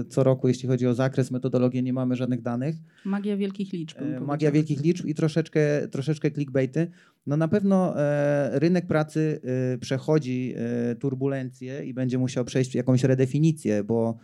co 0.08 0.24
roku, 0.24 0.48
jeśli 0.48 0.68
chodzi 0.68 0.86
o 0.86 0.94
zakres, 0.94 1.30
metodologię, 1.30 1.82
nie 1.82 1.92
mamy 1.92 2.16
żadnych 2.16 2.42
danych. 2.42 2.76
Magia 3.04 3.36
wielkich 3.36 3.72
liczb. 3.72 3.98
Magia 4.20 4.50
wielkich 4.50 4.80
liczb 4.80 5.06
i 5.06 5.14
troszeczkę, 5.14 5.88
troszeczkę 5.88 6.30
clickbaity. 6.30 6.90
No 7.28 7.36
na 7.36 7.48
pewno 7.48 8.00
e, 8.00 8.58
rynek 8.58 8.86
pracy 8.86 9.40
e, 9.74 9.78
przechodzi 9.78 10.54
e, 10.56 10.94
turbulencje 10.94 11.84
i 11.84 11.94
będzie 11.94 12.18
musiał 12.18 12.44
przejść 12.44 12.74
jakąś 12.74 13.04
redefinicję, 13.04 13.84
bo 13.84 14.18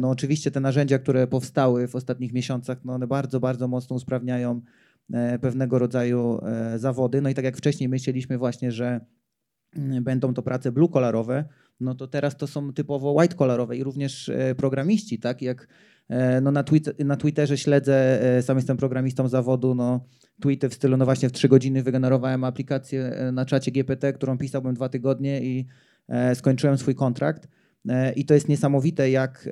no 0.00 0.10
oczywiście 0.10 0.50
te 0.50 0.60
narzędzia, 0.60 0.98
które 0.98 1.26
powstały 1.26 1.88
w 1.88 1.96
ostatnich 1.96 2.32
miesiącach, 2.32 2.84
no 2.84 2.92
one 2.94 3.06
bardzo, 3.06 3.40
bardzo 3.40 3.68
mocno 3.68 3.96
usprawniają 3.96 4.60
pewnego 5.40 5.78
rodzaju 5.78 6.40
zawody. 6.76 7.22
No 7.22 7.28
i 7.28 7.34
tak 7.34 7.44
jak 7.44 7.56
wcześniej 7.56 7.88
myśleliśmy 7.88 8.38
właśnie, 8.38 8.72
że 8.72 9.00
mm, 9.76 10.04
będą 10.04 10.34
to 10.34 10.42
prace 10.42 10.72
blue-kolarowe, 10.72 11.44
no 11.82 11.94
to 11.94 12.06
teraz 12.06 12.36
to 12.36 12.46
są 12.46 12.72
typowo 12.72 13.12
white-kolarowe 13.12 13.76
i 13.76 13.84
również 13.84 14.30
programiści, 14.56 15.18
tak 15.18 15.42
jak 15.42 15.68
no 16.42 16.52
na, 16.52 16.62
Twitter, 16.62 16.94
na 17.04 17.16
Twitterze 17.16 17.58
śledzę, 17.58 18.20
sam 18.42 18.56
jestem 18.56 18.76
programistą 18.76 19.28
zawodu, 19.28 19.74
no 19.74 20.00
tweety 20.42 20.68
w 20.68 20.74
stylu, 20.74 20.96
no 20.96 21.04
właśnie 21.04 21.28
w 21.28 21.32
trzy 21.32 21.48
godziny 21.48 21.82
wygenerowałem 21.82 22.44
aplikację 22.44 23.04
e, 23.04 23.32
na 23.32 23.44
czacie 23.44 23.70
GPT, 23.70 24.12
którą 24.12 24.38
pisałbym 24.38 24.74
dwa 24.74 24.88
tygodnie 24.88 25.42
i 25.42 25.66
e, 26.08 26.34
skończyłem 26.34 26.78
swój 26.78 26.94
kontrakt. 26.94 27.48
E, 27.88 28.12
I 28.12 28.24
to 28.24 28.34
jest 28.34 28.48
niesamowite, 28.48 29.10
jak 29.10 29.48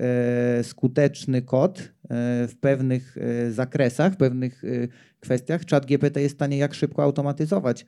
skuteczny 0.63 1.43
kod 1.43 1.93
w 2.49 2.53
pewnych 2.61 3.17
zakresach, 3.51 4.13
w 4.13 4.17
pewnych 4.17 4.63
kwestiach 5.21 5.65
czat 5.65 5.87
GPT 5.87 6.23
jest 6.23 6.35
w 6.35 6.39
stanie 6.39 6.59
jak 6.59 6.75
szybko 6.75 7.03
automatyzować 7.03 7.87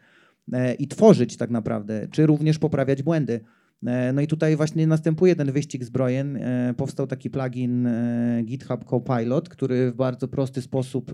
i 0.79 0.89
tworzyć 0.89 1.37
tak 1.37 1.51
naprawdę, 1.51 2.09
czy 2.11 2.27
również 2.27 2.59
poprawiać 2.59 3.03
błędy. 3.03 3.41
E, 3.87 4.13
no 4.13 4.21
i 4.21 4.27
tutaj 4.27 4.57
właśnie 4.57 4.87
następuje 4.87 5.37
ten 5.37 5.53
wyścig 5.53 5.85
zbrojen. 5.85 6.37
E, 6.37 6.75
powstał 6.77 7.07
taki 7.07 7.31
plugin 7.31 7.87
e, 7.87 8.43
GitHub 8.45 8.85
Copilot, 8.85 9.49
który 9.49 9.91
w 9.91 9.95
bardzo 9.95 10.29
prosty 10.29 10.63
sposób 10.63 11.13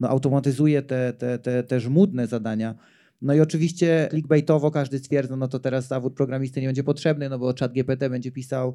no, 0.00 0.08
automatyzuje 0.08 0.82
te, 0.82 1.12
te, 1.12 1.38
te, 1.38 1.62
te 1.62 1.80
żmudne 1.80 2.26
zadania. 2.26 2.74
No 3.22 3.34
i 3.34 3.40
oczywiście 3.40 4.08
clickbaitowo 4.10 4.70
każdy 4.70 4.98
stwierdza, 4.98 5.36
no 5.36 5.48
to 5.48 5.58
teraz 5.58 5.88
zawód 5.88 6.14
programisty 6.14 6.60
nie 6.60 6.66
będzie 6.66 6.84
potrzebny, 6.84 7.28
no 7.28 7.38
bo 7.38 7.54
chat 7.60 7.72
GPT 7.72 8.10
będzie 8.10 8.32
pisał 8.32 8.74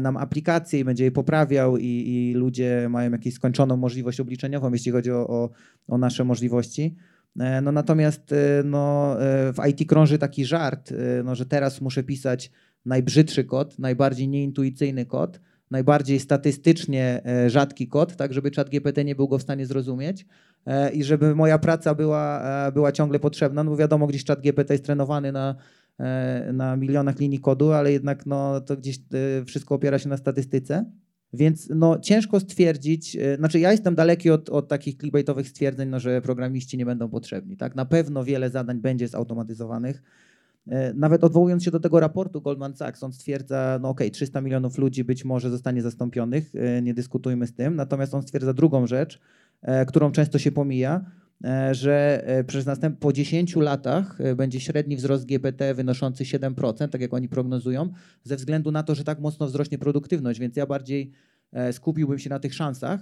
nam 0.00 0.16
aplikację 0.16 0.80
i 0.80 0.84
będzie 0.84 1.04
je 1.04 1.10
poprawiał 1.10 1.76
i, 1.76 1.84
i 1.86 2.34
ludzie 2.34 2.86
mają 2.90 3.10
jakąś 3.10 3.34
skończoną 3.34 3.76
możliwość 3.76 4.20
obliczeniową, 4.20 4.72
jeśli 4.72 4.92
chodzi 4.92 5.10
o, 5.10 5.28
o, 5.28 5.50
o 5.88 5.98
nasze 5.98 6.24
możliwości. 6.24 6.96
E, 7.40 7.60
no 7.60 7.72
natomiast 7.72 8.32
e, 8.32 8.62
no, 8.64 9.16
e, 9.22 9.52
w 9.52 9.56
IT 9.68 9.88
krąży 9.88 10.18
taki 10.18 10.44
żart, 10.44 10.94
no, 11.24 11.34
że 11.34 11.46
teraz 11.46 11.80
muszę 11.80 12.02
pisać 12.02 12.50
najbrzydszy 12.84 13.44
kod, 13.44 13.78
najbardziej 13.78 14.28
nieintuicyjny 14.28 15.06
kod, 15.06 15.40
najbardziej 15.70 16.20
statystycznie 16.20 17.22
rzadki 17.46 17.88
kod, 17.88 18.16
tak 18.16 18.32
żeby 18.32 18.50
czat 18.50 18.70
GPT 18.70 19.04
nie 19.04 19.14
był 19.14 19.28
go 19.28 19.38
w 19.38 19.42
stanie 19.42 19.66
zrozumieć 19.66 20.26
i 20.92 21.04
żeby 21.04 21.34
moja 21.34 21.58
praca 21.58 21.94
była, 21.94 22.42
była 22.74 22.92
ciągle 22.92 23.18
potrzebna, 23.18 23.64
no 23.64 23.76
wiadomo, 23.76 24.06
gdzieś 24.06 24.24
czat 24.24 24.40
GPT 24.40 24.74
jest 24.74 24.84
trenowany 24.84 25.32
na, 25.32 25.54
na 26.52 26.76
milionach 26.76 27.18
linii 27.18 27.40
kodu, 27.40 27.72
ale 27.72 27.92
jednak 27.92 28.26
no, 28.26 28.60
to 28.60 28.76
gdzieś 28.76 28.98
wszystko 29.46 29.74
opiera 29.74 29.98
się 29.98 30.08
na 30.08 30.16
statystyce. 30.16 30.84
Więc 31.32 31.68
no, 31.74 31.98
ciężko 31.98 32.40
stwierdzić, 32.40 33.16
e, 33.16 33.36
znaczy 33.36 33.60
ja 33.60 33.72
jestem 33.72 33.94
daleki 33.94 34.30
od, 34.30 34.50
od 34.50 34.68
takich 34.68 34.96
clickbaitowych 34.96 35.48
stwierdzeń, 35.48 35.88
no, 35.88 36.00
że 36.00 36.22
programiści 36.22 36.78
nie 36.78 36.86
będą 36.86 37.08
potrzebni. 37.08 37.56
Tak? 37.56 37.74
Na 37.74 37.84
pewno 37.84 38.24
wiele 38.24 38.50
zadań 38.50 38.80
będzie 38.80 39.08
zautomatyzowanych. 39.08 40.02
E, 40.68 40.94
nawet 40.94 41.24
odwołując 41.24 41.64
się 41.64 41.70
do 41.70 41.80
tego 41.80 42.00
raportu 42.00 42.40
Goldman 42.40 42.76
Sachs, 42.76 43.02
on 43.02 43.12
stwierdza, 43.12 43.78
no 43.82 43.88
okej, 43.88 44.06
okay, 44.06 44.14
300 44.14 44.40
milionów 44.40 44.78
ludzi 44.78 45.04
być 45.04 45.24
może 45.24 45.50
zostanie 45.50 45.82
zastąpionych, 45.82 46.52
e, 46.54 46.82
nie 46.82 46.94
dyskutujmy 46.94 47.46
z 47.46 47.54
tym, 47.54 47.76
natomiast 47.76 48.14
on 48.14 48.22
stwierdza 48.22 48.54
drugą 48.54 48.86
rzecz, 48.86 49.20
którą 49.86 50.12
często 50.12 50.38
się 50.38 50.52
pomija, 50.52 51.04
że 51.70 52.24
przez 52.46 52.66
następ 52.66 52.98
po 52.98 53.12
10 53.12 53.56
latach 53.56 54.18
będzie 54.36 54.60
średni 54.60 54.96
wzrost 54.96 55.26
GPT 55.26 55.74
wynoszący 55.74 56.24
7%, 56.24 56.88
tak 56.88 57.00
jak 57.00 57.14
oni 57.14 57.28
prognozują, 57.28 57.92
ze 58.22 58.36
względu 58.36 58.70
na 58.70 58.82
to, 58.82 58.94
że 58.94 59.04
tak 59.04 59.20
mocno 59.20 59.46
wzrośnie 59.46 59.78
produktywność, 59.78 60.40
więc 60.40 60.56
ja 60.56 60.66
bardziej 60.66 61.10
skupiłbym 61.72 62.18
się 62.18 62.30
na 62.30 62.38
tych 62.38 62.54
szansach 62.54 63.00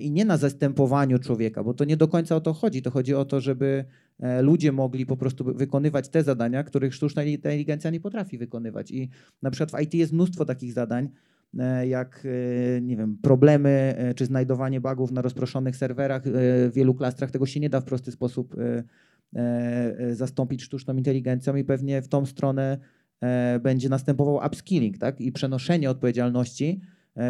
i 0.00 0.10
nie 0.10 0.24
na 0.24 0.36
zastępowaniu 0.36 1.18
człowieka, 1.18 1.64
bo 1.64 1.74
to 1.74 1.84
nie 1.84 1.96
do 1.96 2.08
końca 2.08 2.36
o 2.36 2.40
to 2.40 2.52
chodzi. 2.52 2.82
To 2.82 2.90
chodzi 2.90 3.14
o 3.14 3.24
to, 3.24 3.40
żeby 3.40 3.84
E, 4.22 4.42
ludzie 4.42 4.72
mogli 4.72 5.06
po 5.06 5.16
prostu 5.16 5.44
wykonywać 5.44 6.08
te 6.08 6.22
zadania, 6.22 6.64
których 6.64 6.94
sztuczna 6.94 7.24
inteligencja 7.24 7.90
nie 7.90 8.00
potrafi 8.00 8.38
wykonywać. 8.38 8.90
I 8.90 9.10
na 9.42 9.50
przykład 9.50 9.70
w 9.70 9.84
IT 9.84 9.94
jest 9.94 10.12
mnóstwo 10.12 10.44
takich 10.44 10.72
zadań, 10.72 11.04
e, 11.04 11.08
jak 11.88 12.22
e, 12.24 12.80
nie 12.80 12.96
wiem, 12.96 13.18
problemy 13.22 13.94
czy 14.16 14.26
znajdowanie 14.26 14.80
bugów 14.80 15.12
na 15.12 15.22
rozproszonych 15.22 15.76
serwerach 15.76 16.22
w 16.24 16.70
wielu 16.74 16.94
klastrach. 16.94 17.30
Tego 17.30 17.46
się 17.46 17.60
nie 17.60 17.70
da 17.70 17.80
w 17.80 17.84
prosty 17.84 18.12
sposób 18.12 18.56
zastąpić 20.12 20.62
sztuczną 20.62 20.96
inteligencją 20.96 21.56
i 21.56 21.64
pewnie 21.64 22.02
w 22.02 22.08
tą 22.08 22.26
stronę 22.26 22.78
będzie 23.60 23.88
następował 23.88 24.40
upskilling 24.46 24.98
tak? 24.98 25.20
i 25.20 25.32
przenoszenie 25.32 25.90
odpowiedzialności 25.90 26.80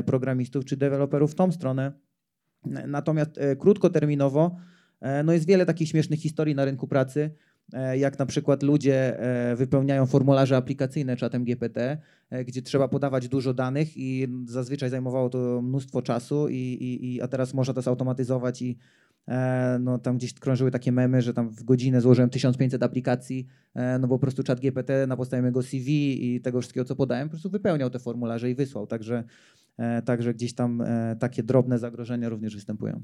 programistów 0.07 0.65
czy 0.65 0.77
deweloperów 0.77 1.33
w 1.33 1.35
tą 1.35 1.53
stronę. 1.53 1.93
Natomiast 2.87 3.41
krótkoterminowo 3.59 4.57
E, 5.03 5.23
no 5.23 5.33
jest 5.33 5.47
wiele 5.47 5.67
takich 5.67 5.89
śmiesznych 5.89 6.21
historii 6.21 6.55
na 6.55 6.65
rynku 6.65 6.89
pracy, 6.89 7.21
e, 7.21 7.31
jak 7.99 8.19
na 8.19 8.27
przykład 8.27 8.63
ludzie 8.63 9.21
e, 9.21 9.57
wypełniają 9.57 10.07
formularze 10.07 10.57
aplikacyjne 10.57 11.17
czatem 11.17 11.45
GPT, 11.45 11.99
gdzie 12.47 12.63
trzeba 12.63 12.89
podawać 12.89 13.29
dużo 13.29 13.55
danych 13.55 13.97
i 13.97 14.29
zazwyczaj 14.47 14.91
zajmowało 14.91 15.29
to 15.29 15.63
mnóstwo 15.63 16.03
czasu, 16.03 16.49
i, 16.49 16.99
i 17.03 17.23
a 17.23 17.29
teraz 17.29 17.55
można 17.55 17.75
to 17.75 17.83
zautomatyzować 17.83 18.63
i 18.63 18.79
no, 19.81 19.99
tam 19.99 20.17
gdzieś 20.17 20.35
krążyły 20.35 20.71
takie 20.71 20.93
memy, 20.93 21.23
że 21.23 21.35
tam 21.35 21.51
w 21.51 21.63
godzinę 21.65 22.01
złożyłem 22.01 22.31
1500 22.31 22.83
aplikacji, 22.83 23.47
no 23.75 24.09
bo 24.09 24.09
po 24.09 24.19
prostu 24.19 24.43
czat 24.43 24.61
GPT 24.61 25.07
na 25.07 25.17
podstawie 25.17 25.43
mojego 25.43 25.63
CV 25.63 25.91
i 26.35 26.41
tego 26.41 26.61
wszystkiego, 26.61 26.85
co 26.85 26.97
podałem, 26.97 27.29
po 27.29 27.31
prostu 27.31 27.51
wypełniał 27.51 27.91
te 27.91 27.99
formularze 27.99 28.51
i 28.51 28.55
wysłał. 28.55 28.87
Także, 28.87 29.25
także 30.05 30.35
gdzieś 30.35 30.55
tam 30.55 30.83
takie 31.19 31.43
drobne 31.43 31.79
zagrożenia 31.79 32.29
również 32.29 32.55
występują. 32.55 33.03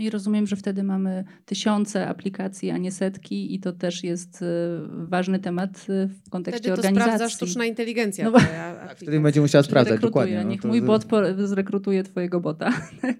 No 0.00 0.06
i 0.06 0.10
rozumiem, 0.10 0.46
że 0.46 0.56
wtedy 0.56 0.82
mamy 0.82 1.24
tysiące 1.44 2.08
aplikacji, 2.08 2.70
a 2.70 2.78
nie 2.78 2.92
setki 2.92 3.54
i 3.54 3.60
to 3.60 3.72
też 3.72 4.04
jest 4.04 4.42
e, 4.42 4.46
ważny 4.88 5.38
temat 5.38 5.86
e, 5.88 6.06
w 6.06 6.30
kontekście 6.30 6.60
wtedy 6.60 6.76
to 6.76 6.80
organizacji. 6.80 7.14
sprawdza 7.14 7.36
sztuczna 7.36 7.64
inteligencja. 7.64 8.24
No, 8.24 8.32
tak, 8.32 8.96
wtedy 8.96 9.20
będzie 9.20 9.40
musiała 9.40 9.62
sprawdzać, 9.62 10.00
dokładnie. 10.00 10.36
No, 10.44 10.50
Niech 10.50 10.60
to... 10.60 10.68
mój 10.68 10.82
bot 10.82 11.06
zrekrutuje 11.38 12.02
twojego 12.02 12.40
bota. 12.40 12.72
Tak. 13.00 13.16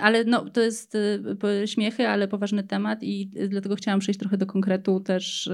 ale 0.00 0.24
no, 0.24 0.50
to 0.50 0.60
jest 0.60 0.96
e, 1.44 1.66
śmiechy, 1.66 2.08
ale 2.08 2.28
poważny 2.28 2.62
temat 2.62 3.02
i 3.02 3.30
dlatego 3.48 3.76
chciałam 3.76 4.00
przejść 4.00 4.20
trochę 4.20 4.36
do 4.36 4.46
konkretu 4.46 5.00
też 5.00 5.50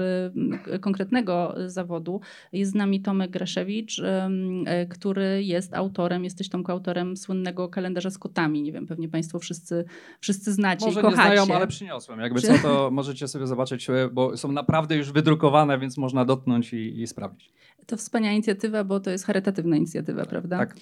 konkretnego 0.81 1.55
zawodu. 1.65 2.21
Jest 2.53 2.71
z 2.71 2.75
nami 2.75 3.01
Tomek 3.01 3.31
Graszewicz, 3.31 4.01
który 4.89 5.43
jest 5.43 5.73
autorem, 5.73 6.23
jesteś 6.23 6.49
Tomku 6.49 6.71
autorem 6.71 7.17
słynnego 7.17 7.69
kalendarza 7.69 8.09
z 8.09 8.17
kotami. 8.17 8.61
Nie 8.61 8.71
wiem, 8.71 8.87
pewnie 8.87 9.09
państwo 9.09 9.39
wszyscy 9.39 9.85
wszyscy 10.19 10.30
znacie 10.37 10.85
Może 10.85 10.99
i 10.99 11.03
kochacie. 11.03 11.29
nie 11.29 11.43
znają, 11.43 11.57
ale 11.57 11.67
przyniosłem. 11.67 12.19
Jakby 12.19 12.41
co, 12.41 12.53
to 12.57 12.91
możecie 12.91 13.27
sobie 13.27 13.47
zobaczyć, 13.47 13.89
e, 13.89 14.09
bo 14.11 14.37
są 14.37 14.51
naprawdę 14.51 14.95
już 14.95 15.11
wydrukowane, 15.11 15.79
więc 15.79 15.97
można 15.97 16.25
dotknąć 16.25 16.73
i, 16.73 17.01
i 17.01 17.07
sprawdzić. 17.07 17.51
To 17.91 17.97
wspaniała 17.97 18.33
inicjatywa, 18.33 18.83
bo 18.83 18.99
to 18.99 19.11
jest 19.11 19.25
charytatywna 19.25 19.75
inicjatywa, 19.75 20.25
prawda? 20.25 20.57
Tak. 20.57 20.75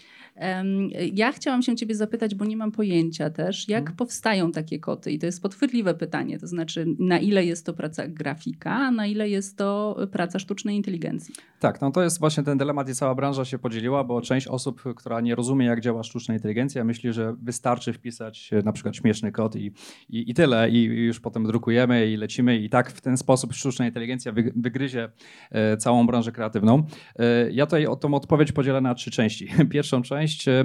Ja 1.14 1.32
chciałam 1.32 1.62
się 1.62 1.76
ciebie 1.76 1.96
zapytać, 1.96 2.36
bo 2.36 2.46
nie 2.46 2.58
mam 2.58 2.72
pojęcia 2.72 3.30
też, 3.30 3.70
jak 3.70 3.84
hmm. 3.84 3.98
powstają 3.98 4.52
takie 4.52 4.80
koty? 4.80 5.12
I 5.12 5.20
to 5.20 5.26
jest 5.26 5.42
podchwytliwe 5.42 5.94
pytanie, 5.94 6.40
to 6.40 6.48
znaczy 6.48 6.86
na 7.00 7.20
ile 7.20 7.46
jest 7.46 7.66
to 7.66 7.74
praca 7.74 8.08
grafika, 8.08 8.72
a 8.72 8.92
na 8.92 9.08
ile 9.08 9.30
jest 9.30 9.58
to 9.58 9.98
praca 10.12 10.40
sztucznej 10.40 10.76
inteligencji? 10.76 11.36
Tak, 11.60 11.82
no 11.82 11.92
to 11.92 12.04
jest 12.04 12.20
właśnie 12.20 12.44
ten 12.44 12.58
dylemat 12.58 12.90
i 12.90 12.96
cała 12.96 13.16
branża 13.16 13.46
się 13.46 13.60
podzieliła, 13.60 14.04
bo 14.04 14.22
część 14.22 14.48
osób, 14.48 14.84
która 14.96 15.22
nie 15.22 15.36
rozumie 15.36 15.66
jak 15.66 15.82
działa 15.82 16.04
sztuczna 16.04 16.34
inteligencja, 16.34 16.84
myśli, 16.84 17.14
że 17.14 17.36
wystarczy 17.42 17.94
wpisać 17.94 18.52
na 18.64 18.72
przykład 18.72 18.96
śmieszny 18.96 19.32
kod 19.32 19.56
i, 19.56 19.72
i, 20.10 20.32
i 20.32 20.34
tyle 20.34 20.70
i 20.70 20.84
już 20.84 21.20
potem 21.20 21.44
drukujemy 21.44 22.12
i 22.12 22.18
lecimy 22.18 22.58
i 22.58 22.70
tak 22.70 22.92
w 22.92 23.02
ten 23.02 23.18
sposób 23.18 23.54
sztuczna 23.54 23.86
inteligencja 23.86 24.32
wygryzie 24.56 25.10
e, 25.52 25.78
całą 25.78 26.08
branżę 26.08 26.32
kreatywną. 26.32 26.84
E, 27.20 27.52
ja 27.52 27.66
tutaj 27.66 27.86
tą 28.00 28.14
odpowiedź 28.14 28.52
podzielę 28.52 28.82
na 28.82 28.96
trzy 28.96 29.12
części. 29.12 29.48
Pierwszą 29.72 30.02
część 30.02 30.48
e, 30.48 30.64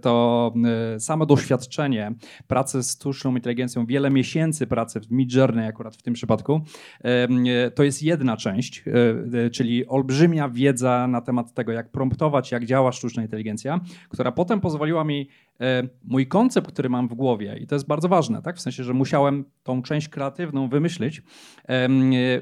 to 0.00 0.54
e, 0.94 1.00
samo 1.00 1.26
doświadczenie 1.26 2.14
pracy 2.46 2.82
z 2.82 2.92
sztuczną 2.92 3.36
inteligencją, 3.36 3.86
wiele 3.86 4.10
miesięcy 4.10 4.66
pracy 4.66 5.00
w 5.00 5.10
Midjourney 5.10 5.66
akurat 5.66 5.96
w 5.96 6.02
tym 6.02 6.14
przypadku, 6.14 6.60
to 7.74 7.82
jest 7.82 8.02
jedna 8.02 8.36
część, 8.36 8.84
czyli 9.52 9.86
olbrzymia 9.86 10.48
wiedza 10.48 11.06
na 11.08 11.20
temat 11.20 11.54
tego, 11.54 11.72
jak 11.72 11.90
promptować, 11.90 12.52
jak 12.52 12.64
działa 12.64 12.92
sztuczna 12.92 13.22
inteligencja, 13.22 13.80
która 14.08 14.32
potem 14.32 14.60
pozwoliła 14.60 15.04
mi 15.04 15.28
mój 16.04 16.26
koncept, 16.26 16.72
który 16.72 16.88
mam 16.88 17.08
w 17.08 17.14
głowie, 17.14 17.58
i 17.60 17.66
to 17.66 17.74
jest 17.74 17.86
bardzo 17.86 18.08
ważne, 18.08 18.42
tak? 18.42 18.56
w 18.56 18.60
sensie, 18.60 18.84
że 18.84 18.94
musiałem 18.94 19.44
tą 19.62 19.82
część 19.82 20.08
kreatywną 20.08 20.68
wymyślić, 20.68 21.22
e, 21.68 21.88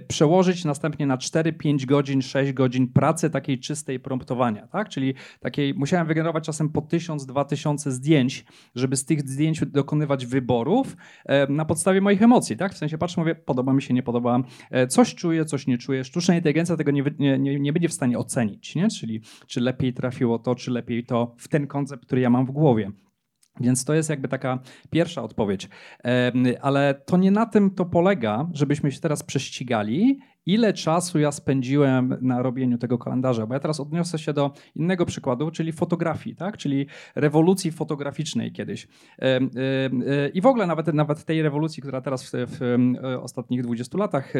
przełożyć 0.08 0.64
następnie 0.64 1.06
na 1.06 1.16
4-5 1.16 1.86
godzin, 1.86 2.22
6 2.22 2.52
godzin 2.52 2.88
pracy 2.88 3.30
takiej 3.30 3.58
czystej 3.58 4.00
promptowania, 4.00 4.66
tak? 4.66 4.88
czyli 4.88 5.14
takiej, 5.40 5.74
musiałem 5.74 6.06
wygenerować 6.06 6.44
czasem 6.44 6.68
po 6.68 6.80
1000-2000 6.80 7.90
zdjęć, 7.90 8.44
żeby 8.74 8.96
z 8.96 9.04
tych 9.04 9.28
zdjęć 9.28 9.60
dokonywać 9.66 10.26
wyborów 10.26 10.96
e, 11.24 11.52
na 11.52 11.64
podstawie 11.64 12.00
moich 12.00 12.22
emocji, 12.22 12.56
tak? 12.56 12.74
w 12.74 12.78
sensie 12.78 12.98
patrzę, 12.98 13.20
mówię, 13.20 13.34
podoba 13.34 13.72
mi 13.72 13.82
się, 13.82 13.94
nie 13.94 14.02
podoba, 14.02 14.42
coś 14.88 15.14
czuję, 15.14 15.44
coś 15.44 15.66
nie 15.66 15.78
czuję, 15.78 16.04
sztuczna 16.04 16.34
inteligencja 16.34 16.76
tego 16.76 16.90
nie, 16.90 17.04
nie, 17.18 17.38
nie, 17.38 17.60
nie 17.60 17.72
będzie 17.72 17.88
w 17.88 17.92
stanie 17.92 18.18
ocenić, 18.18 18.74
nie? 18.74 18.88
czyli 18.88 19.20
czy 19.46 19.60
lepiej 19.60 19.92
trafiło 19.92 20.38
to, 20.38 20.54
czy 20.54 20.70
lepiej 20.70 21.04
to 21.04 21.34
w 21.38 21.48
ten 21.48 21.66
koncept, 21.66 22.06
który 22.06 22.20
ja 22.20 22.30
mam 22.30 22.46
w 22.46 22.50
głowie. 22.50 22.90
Więc 23.60 23.84
to 23.84 23.94
jest 23.94 24.10
jakby 24.10 24.28
taka 24.28 24.58
pierwsza 24.90 25.22
odpowiedź. 25.22 25.68
Ale 26.60 26.94
to 27.06 27.16
nie 27.16 27.30
na 27.30 27.46
tym 27.46 27.70
to 27.70 27.84
polega, 27.84 28.48
żebyśmy 28.52 28.92
się 28.92 29.00
teraz 29.00 29.22
prześcigali 29.22 30.18
ile 30.46 30.72
czasu 30.72 31.18
ja 31.18 31.32
spędziłem 31.32 32.16
na 32.20 32.42
robieniu 32.42 32.78
tego 32.78 32.98
kalendarza. 32.98 33.46
Bo 33.46 33.54
ja 33.54 33.60
teraz 33.60 33.80
odniosę 33.80 34.18
się 34.18 34.32
do 34.32 34.52
innego 34.74 35.06
przykładu, 35.06 35.50
czyli 35.50 35.72
fotografii, 35.72 36.36
tak? 36.36 36.56
czyli 36.56 36.86
rewolucji 37.14 37.72
fotograficznej 37.72 38.52
kiedyś. 38.52 38.88
I 40.34 40.40
w 40.40 40.46
ogóle 40.46 40.66
nawet, 40.66 40.94
nawet 40.94 41.24
tej 41.24 41.42
rewolucji, 41.42 41.82
która 41.82 42.00
teraz 42.00 42.30
w, 42.30 42.30
w 42.32 42.88
ostatnich 43.22 43.62
20 43.62 43.98
latach 43.98 44.32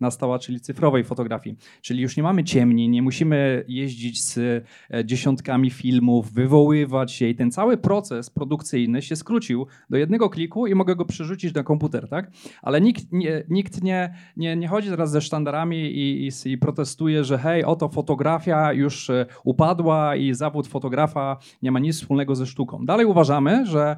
nastała, 0.00 0.38
czyli 0.38 0.60
cyfrowej 0.60 1.04
fotografii. 1.04 1.56
Czyli 1.82 2.02
już 2.02 2.16
nie 2.16 2.22
mamy 2.22 2.44
ciemni, 2.44 2.88
nie 2.88 3.02
musimy 3.02 3.64
jeździć 3.68 4.22
z 4.22 4.38
e, 4.38 5.04
dziesiątkami 5.04 5.70
filmów, 5.70 6.32
wywoływać 6.32 7.20
je 7.20 7.30
i 7.30 7.34
ten 7.34 7.50
cały 7.50 7.76
proces 7.76 8.30
produkcyjny 8.30 9.02
się 9.02 9.16
skrócił 9.16 9.66
do 9.90 9.96
jednego 9.96 10.30
kliku 10.30 10.66
i 10.66 10.74
mogę 10.74 10.96
go 10.96 11.04
przerzucić 11.04 11.54
na 11.54 11.62
komputer, 11.62 12.08
tak? 12.08 12.30
Ale 12.62 12.80
nikt 12.80 13.12
nie, 13.12 13.44
nikt 13.48 13.82
nie, 13.82 14.14
nie 14.36 14.49
nie, 14.50 14.56
nie 14.56 14.68
chodzi 14.68 14.90
teraz 14.90 15.10
ze 15.10 15.20
sztandarami 15.20 15.76
i, 15.76 16.26
i, 16.26 16.50
i 16.52 16.58
protestuje, 16.58 17.24
że 17.24 17.38
hej, 17.38 17.64
oto 17.64 17.88
fotografia 17.88 18.72
już 18.72 19.10
e, 19.10 19.26
upadła 19.44 20.16
i 20.16 20.34
zawód 20.34 20.66
fotografa 20.66 21.36
nie 21.62 21.72
ma 21.72 21.78
nic 21.78 21.96
wspólnego 21.96 22.34
ze 22.34 22.46
sztuką. 22.46 22.86
Dalej 22.86 23.06
uważamy, 23.06 23.66
że 23.66 23.96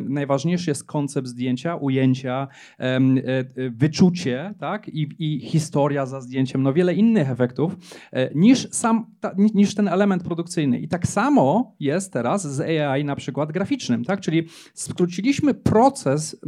najważniejszy 0.00 0.70
jest 0.70 0.84
koncept 0.84 1.28
zdjęcia, 1.28 1.76
ujęcia, 1.76 2.48
e, 2.78 2.84
e, 2.84 3.00
wyczucie 3.70 4.54
tak? 4.58 4.88
I, 4.88 5.08
i 5.18 5.40
historia 5.40 6.06
za 6.06 6.20
zdjęciem, 6.20 6.62
no 6.62 6.72
wiele 6.72 6.94
innych 6.94 7.30
efektów 7.30 7.76
niż, 8.34 8.68
sam, 8.70 9.06
niż 9.38 9.74
ten 9.74 9.88
element 9.88 10.22
produkcyjny. 10.22 10.78
I 10.78 10.88
tak 10.88 11.06
samo 11.06 11.74
jest 11.80 12.12
teraz 12.12 12.54
z 12.54 12.60
AI 12.60 13.04
na 13.04 13.16
przykład 13.16 13.52
graficznym, 13.52 14.04
tak? 14.04 14.20
czyli 14.20 14.48
skróciliśmy 14.74 15.54
proces 15.54 16.40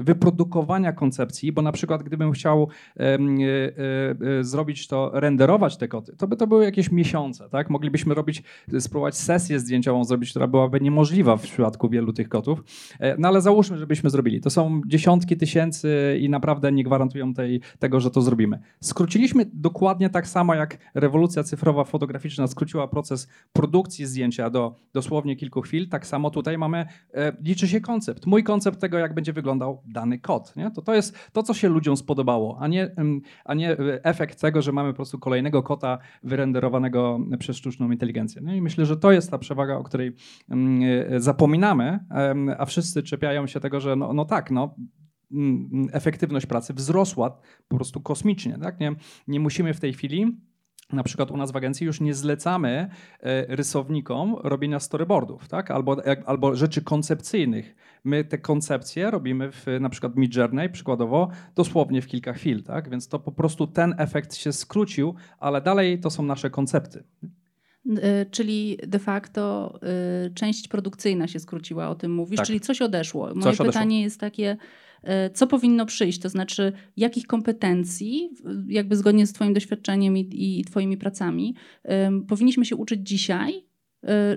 wyprodukowania 0.00 0.92
koncepcji, 0.92 1.52
bo 1.52 1.62
na 1.62 1.72
przykład 1.72 2.02
gdybym 2.02 2.32
chciał 2.32 2.68
zrobić 4.40 4.86
to, 4.86 5.10
renderować 5.14 5.76
te 5.76 5.88
koty, 5.88 6.16
to 6.16 6.26
by 6.26 6.36
to 6.36 6.46
były 6.46 6.64
jakieś 6.64 6.92
miesiące. 6.92 7.48
Tak? 7.50 7.70
Moglibyśmy 7.70 8.14
robić, 8.14 8.42
spróbować 8.78 9.16
sesję 9.16 9.60
zdjęciową 9.60 10.04
zrobić, 10.04 10.30
która 10.30 10.46
byłaby 10.46 10.80
niemożliwa 10.80 11.36
w 11.36 11.42
przypadku 11.42 11.88
wielu 11.98 12.12
tych 12.12 12.28
kotów. 12.28 12.64
No 13.18 13.28
ale 13.28 13.40
załóżmy, 13.40 13.78
żebyśmy 13.78 14.10
zrobili. 14.10 14.40
To 14.40 14.50
są 14.50 14.80
dziesiątki 14.86 15.36
tysięcy 15.36 16.18
i 16.20 16.28
naprawdę 16.28 16.72
nie 16.72 16.84
gwarantują 16.84 17.34
tej, 17.34 17.60
tego, 17.78 18.00
że 18.00 18.10
to 18.10 18.22
zrobimy. 18.22 18.58
Skróciliśmy 18.80 19.50
dokładnie 19.52 20.10
tak 20.10 20.26
samo, 20.26 20.54
jak 20.54 20.78
rewolucja 20.94 21.42
cyfrowa 21.42 21.84
fotograficzna 21.84 22.46
skróciła 22.46 22.88
proces 22.88 23.28
produkcji 23.52 24.06
zdjęcia 24.06 24.50
do 24.50 24.74
dosłownie 24.92 25.36
kilku 25.36 25.60
chwil. 25.60 25.88
Tak 25.88 26.06
samo 26.06 26.30
tutaj 26.30 26.58
mamy, 26.58 26.86
liczy 27.40 27.68
się 27.68 27.80
koncept. 27.80 28.26
Mój 28.26 28.42
koncept 28.42 28.80
tego, 28.80 28.98
jak 28.98 29.14
będzie 29.14 29.32
wyglądał 29.32 29.82
dany 29.86 30.18
kod. 30.18 30.56
Nie? 30.56 30.70
To, 30.70 30.82
to 30.82 30.94
jest 30.94 31.18
to, 31.32 31.42
co 31.42 31.54
się 31.54 31.68
ludziom 31.68 31.96
spodobało, 31.96 32.58
a 32.60 32.68
nie, 32.68 32.94
a 33.44 33.54
nie 33.54 33.76
efekt 34.02 34.40
tego, 34.40 34.62
że 34.62 34.72
mamy 34.72 34.90
po 34.90 34.96
prostu 34.96 35.18
kolejnego 35.18 35.62
kota 35.62 35.98
wyrenderowanego 36.22 37.20
przez 37.38 37.56
sztuczną 37.56 37.90
inteligencję. 37.90 38.42
No 38.44 38.54
i 38.54 38.60
myślę, 38.60 38.86
że 38.86 38.96
to 38.96 39.12
jest 39.12 39.30
ta 39.30 39.38
przewaga, 39.38 39.76
o 39.76 39.82
której 39.82 40.12
zapominamy, 41.16 41.87
a 42.58 42.64
wszyscy 42.64 43.02
czepiają 43.02 43.46
się 43.46 43.60
tego, 43.60 43.80
że 43.80 43.96
no, 43.96 44.12
no 44.12 44.24
tak, 44.24 44.50
no, 44.50 44.74
efektywność 45.92 46.46
pracy 46.46 46.74
wzrosła 46.74 47.40
po 47.68 47.76
prostu 47.76 48.00
kosmicznie. 48.00 48.58
Tak? 48.62 48.80
Nie, 48.80 48.94
nie 49.28 49.40
musimy 49.40 49.74
w 49.74 49.80
tej 49.80 49.92
chwili 49.92 50.38
na 50.92 51.02
przykład 51.02 51.30
u 51.30 51.36
nas 51.36 51.52
w 51.52 51.56
agencji 51.56 51.86
już 51.86 52.00
nie 52.00 52.14
zlecamy 52.14 52.90
e, 53.20 53.56
rysownikom 53.56 54.36
robienia 54.42 54.80
storyboardów, 54.80 55.48
tak? 55.48 55.70
albo, 55.70 55.96
albo 56.26 56.56
rzeczy 56.56 56.82
koncepcyjnych. 56.82 57.76
My 58.04 58.24
te 58.24 58.38
koncepcje 58.38 59.10
robimy 59.10 59.52
w 59.52 59.66
na 59.80 59.88
przykład 59.88 60.16
Midjourney 60.16 60.70
przykładowo 60.70 61.28
dosłownie 61.54 62.02
w 62.02 62.06
kilka 62.06 62.32
chwil, 62.32 62.62
tak? 62.62 62.90
więc 62.90 63.08
to 63.08 63.18
po 63.18 63.32
prostu 63.32 63.66
ten 63.66 63.94
efekt 63.98 64.34
się 64.34 64.52
skrócił, 64.52 65.14
ale 65.38 65.60
dalej 65.60 66.00
to 66.00 66.10
są 66.10 66.22
nasze 66.22 66.50
koncepty. 66.50 67.04
E, 68.02 68.26
czyli 68.26 68.78
de 68.86 68.98
facto 68.98 69.74
y, 70.26 70.34
część 70.34 70.68
produkcyjna 70.68 71.28
się 71.28 71.40
skróciła, 71.40 71.88
o 71.88 71.94
tym 71.94 72.14
mówisz, 72.14 72.36
tak. 72.36 72.46
czyli 72.46 72.60
coś 72.60 72.82
odeszło. 72.82 73.26
Moje 73.34 73.42
coś 73.42 73.66
pytanie 73.66 73.96
odeszło. 73.96 74.04
jest 74.04 74.20
takie, 74.20 74.56
E, 75.02 75.30
co 75.30 75.46
powinno 75.46 75.86
przyjść, 75.86 76.18
to 76.18 76.28
znaczy 76.28 76.72
jakich 76.96 77.26
kompetencji, 77.26 78.30
jakby 78.68 78.96
zgodnie 78.96 79.26
z 79.26 79.32
Twoim 79.32 79.54
doświadczeniem 79.54 80.16
i, 80.16 80.28
i 80.32 80.64
Twoimi 80.64 80.96
pracami, 80.96 81.54
powinniśmy 82.28 82.64
się 82.64 82.76
uczyć 82.76 83.08
dzisiaj, 83.08 83.66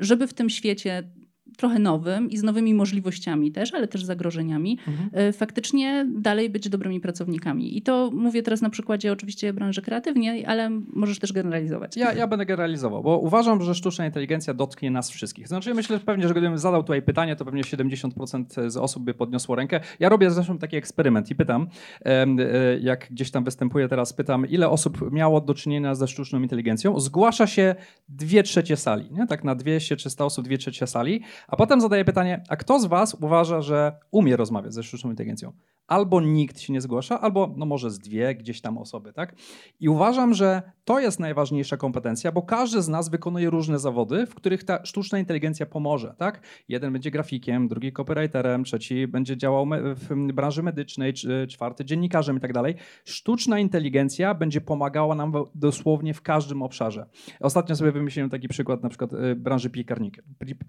żeby 0.01 0.27
w 0.27 0.33
tym 0.33 0.49
świecie 0.49 1.11
trochę 1.57 1.79
nowym 1.79 2.29
i 2.29 2.37
z 2.37 2.43
nowymi 2.43 2.73
możliwościami 2.73 3.51
też, 3.51 3.73
ale 3.73 3.87
też 3.87 4.05
zagrożeniami, 4.05 4.77
mhm. 4.87 5.09
E, 5.13 5.33
faktycznie 5.33 6.07
dalej 6.15 6.49
być 6.49 6.69
dobrymi 6.69 6.99
pracownikami. 6.99 7.77
I 7.77 7.81
to 7.81 8.11
mówię 8.13 8.43
teraz 8.43 8.61
na 8.61 8.69
przykładzie 8.69 9.11
oczywiście 9.11 9.53
branży 9.53 9.81
kreatywnej, 9.81 10.45
ale 10.45 10.69
możesz 10.93 11.19
też 11.19 11.33
generalizować. 11.33 11.97
Ja, 11.97 12.13
ja 12.13 12.27
będę 12.27 12.45
generalizował, 12.45 13.03
bo 13.03 13.17
uważam, 13.17 13.61
że 13.61 13.75
sztuczna 13.75 14.05
inteligencja 14.05 14.53
dotknie 14.53 14.91
nas 14.91 15.09
wszystkich. 15.09 15.47
Znaczy 15.47 15.73
myślę 15.73 15.97
że 15.97 16.05
pewnie, 16.05 16.27
że 16.27 16.33
gdybym 16.33 16.57
zadał 16.57 16.83
tutaj 16.83 17.01
pytanie, 17.01 17.35
to 17.35 17.45
pewnie 17.45 17.63
70% 17.63 18.69
z 18.69 18.77
osób 18.77 19.03
by 19.03 19.13
podniosło 19.13 19.55
rękę. 19.55 19.79
Ja 19.99 20.09
robię 20.09 20.31
zresztą 20.31 20.57
taki 20.57 20.75
eksperyment 20.75 21.31
i 21.31 21.35
pytam, 21.35 21.67
e, 22.05 22.79
jak 22.79 23.07
gdzieś 23.11 23.31
tam 23.31 23.43
występuję 23.43 23.87
teraz, 23.87 24.13
pytam, 24.13 24.45
ile 24.47 24.69
osób 24.69 25.11
miało 25.11 25.41
do 25.41 25.53
czynienia 25.53 25.95
ze 25.95 26.07
sztuczną 26.07 26.41
inteligencją. 26.41 26.99
Zgłasza 26.99 27.47
się 27.47 27.75
dwie 28.09 28.43
trzecie 28.43 28.77
sali, 28.77 29.11
nie? 29.11 29.27
tak 29.27 29.43
na 29.43 29.55
200-300 29.55 30.23
osób, 30.25 30.45
dwie 30.45 30.57
trzecie 30.57 30.87
sali, 30.87 31.21
a 31.51 31.55
potem 31.55 31.81
zadaję 31.81 32.05
pytanie, 32.05 32.43
a 32.49 32.55
kto 32.55 32.79
z 32.79 32.85
was 32.85 33.13
uważa, 33.13 33.61
że 33.61 33.99
umie 34.11 34.37
rozmawiać 34.37 34.73
ze 34.73 34.83
sztuczną 34.83 35.09
inteligencją? 35.09 35.53
Albo 35.87 36.21
nikt 36.21 36.59
się 36.59 36.73
nie 36.73 36.81
zgłasza, 36.81 37.21
albo 37.21 37.53
no 37.57 37.65
może 37.65 37.91
z 37.91 37.99
dwie 37.99 38.35
gdzieś 38.35 38.61
tam 38.61 38.77
osoby, 38.77 39.13
tak? 39.13 39.35
I 39.79 39.89
uważam, 39.89 40.33
że 40.33 40.61
to 40.83 40.99
jest 40.99 41.19
najważniejsza 41.19 41.77
kompetencja, 41.77 42.31
bo 42.31 42.41
każdy 42.41 42.81
z 42.81 42.87
nas 42.87 43.09
wykonuje 43.09 43.49
różne 43.49 43.79
zawody, 43.79 44.25
w 44.25 44.35
których 44.35 44.63
ta 44.63 44.85
sztuczna 44.85 45.19
inteligencja 45.19 45.65
pomoże, 45.65 46.15
tak? 46.17 46.41
Jeden 46.67 46.93
będzie 46.93 47.11
grafikiem, 47.11 47.67
drugi 47.67 47.93
copywriterem, 47.93 48.63
trzeci 48.63 49.07
będzie 49.07 49.37
działał 49.37 49.67
w 49.95 50.31
branży 50.33 50.63
medycznej, 50.63 51.13
czwarty 51.49 51.85
dziennikarzem 51.85 52.37
i 52.37 52.39
tak 52.39 52.53
dalej. 52.53 52.75
Sztuczna 53.05 53.59
inteligencja 53.59 54.33
będzie 54.33 54.61
pomagała 54.61 55.15
nam 55.15 55.33
dosłownie 55.55 56.13
w 56.13 56.21
każdym 56.21 56.61
obszarze. 56.61 57.05
Ostatnio 57.39 57.75
sobie 57.75 57.91
wymyśliłem 57.91 58.29
taki 58.29 58.47
przykład 58.47 58.83
na 58.83 58.89
przykład 58.89 59.13
y, 59.13 59.35
branży 59.35 59.69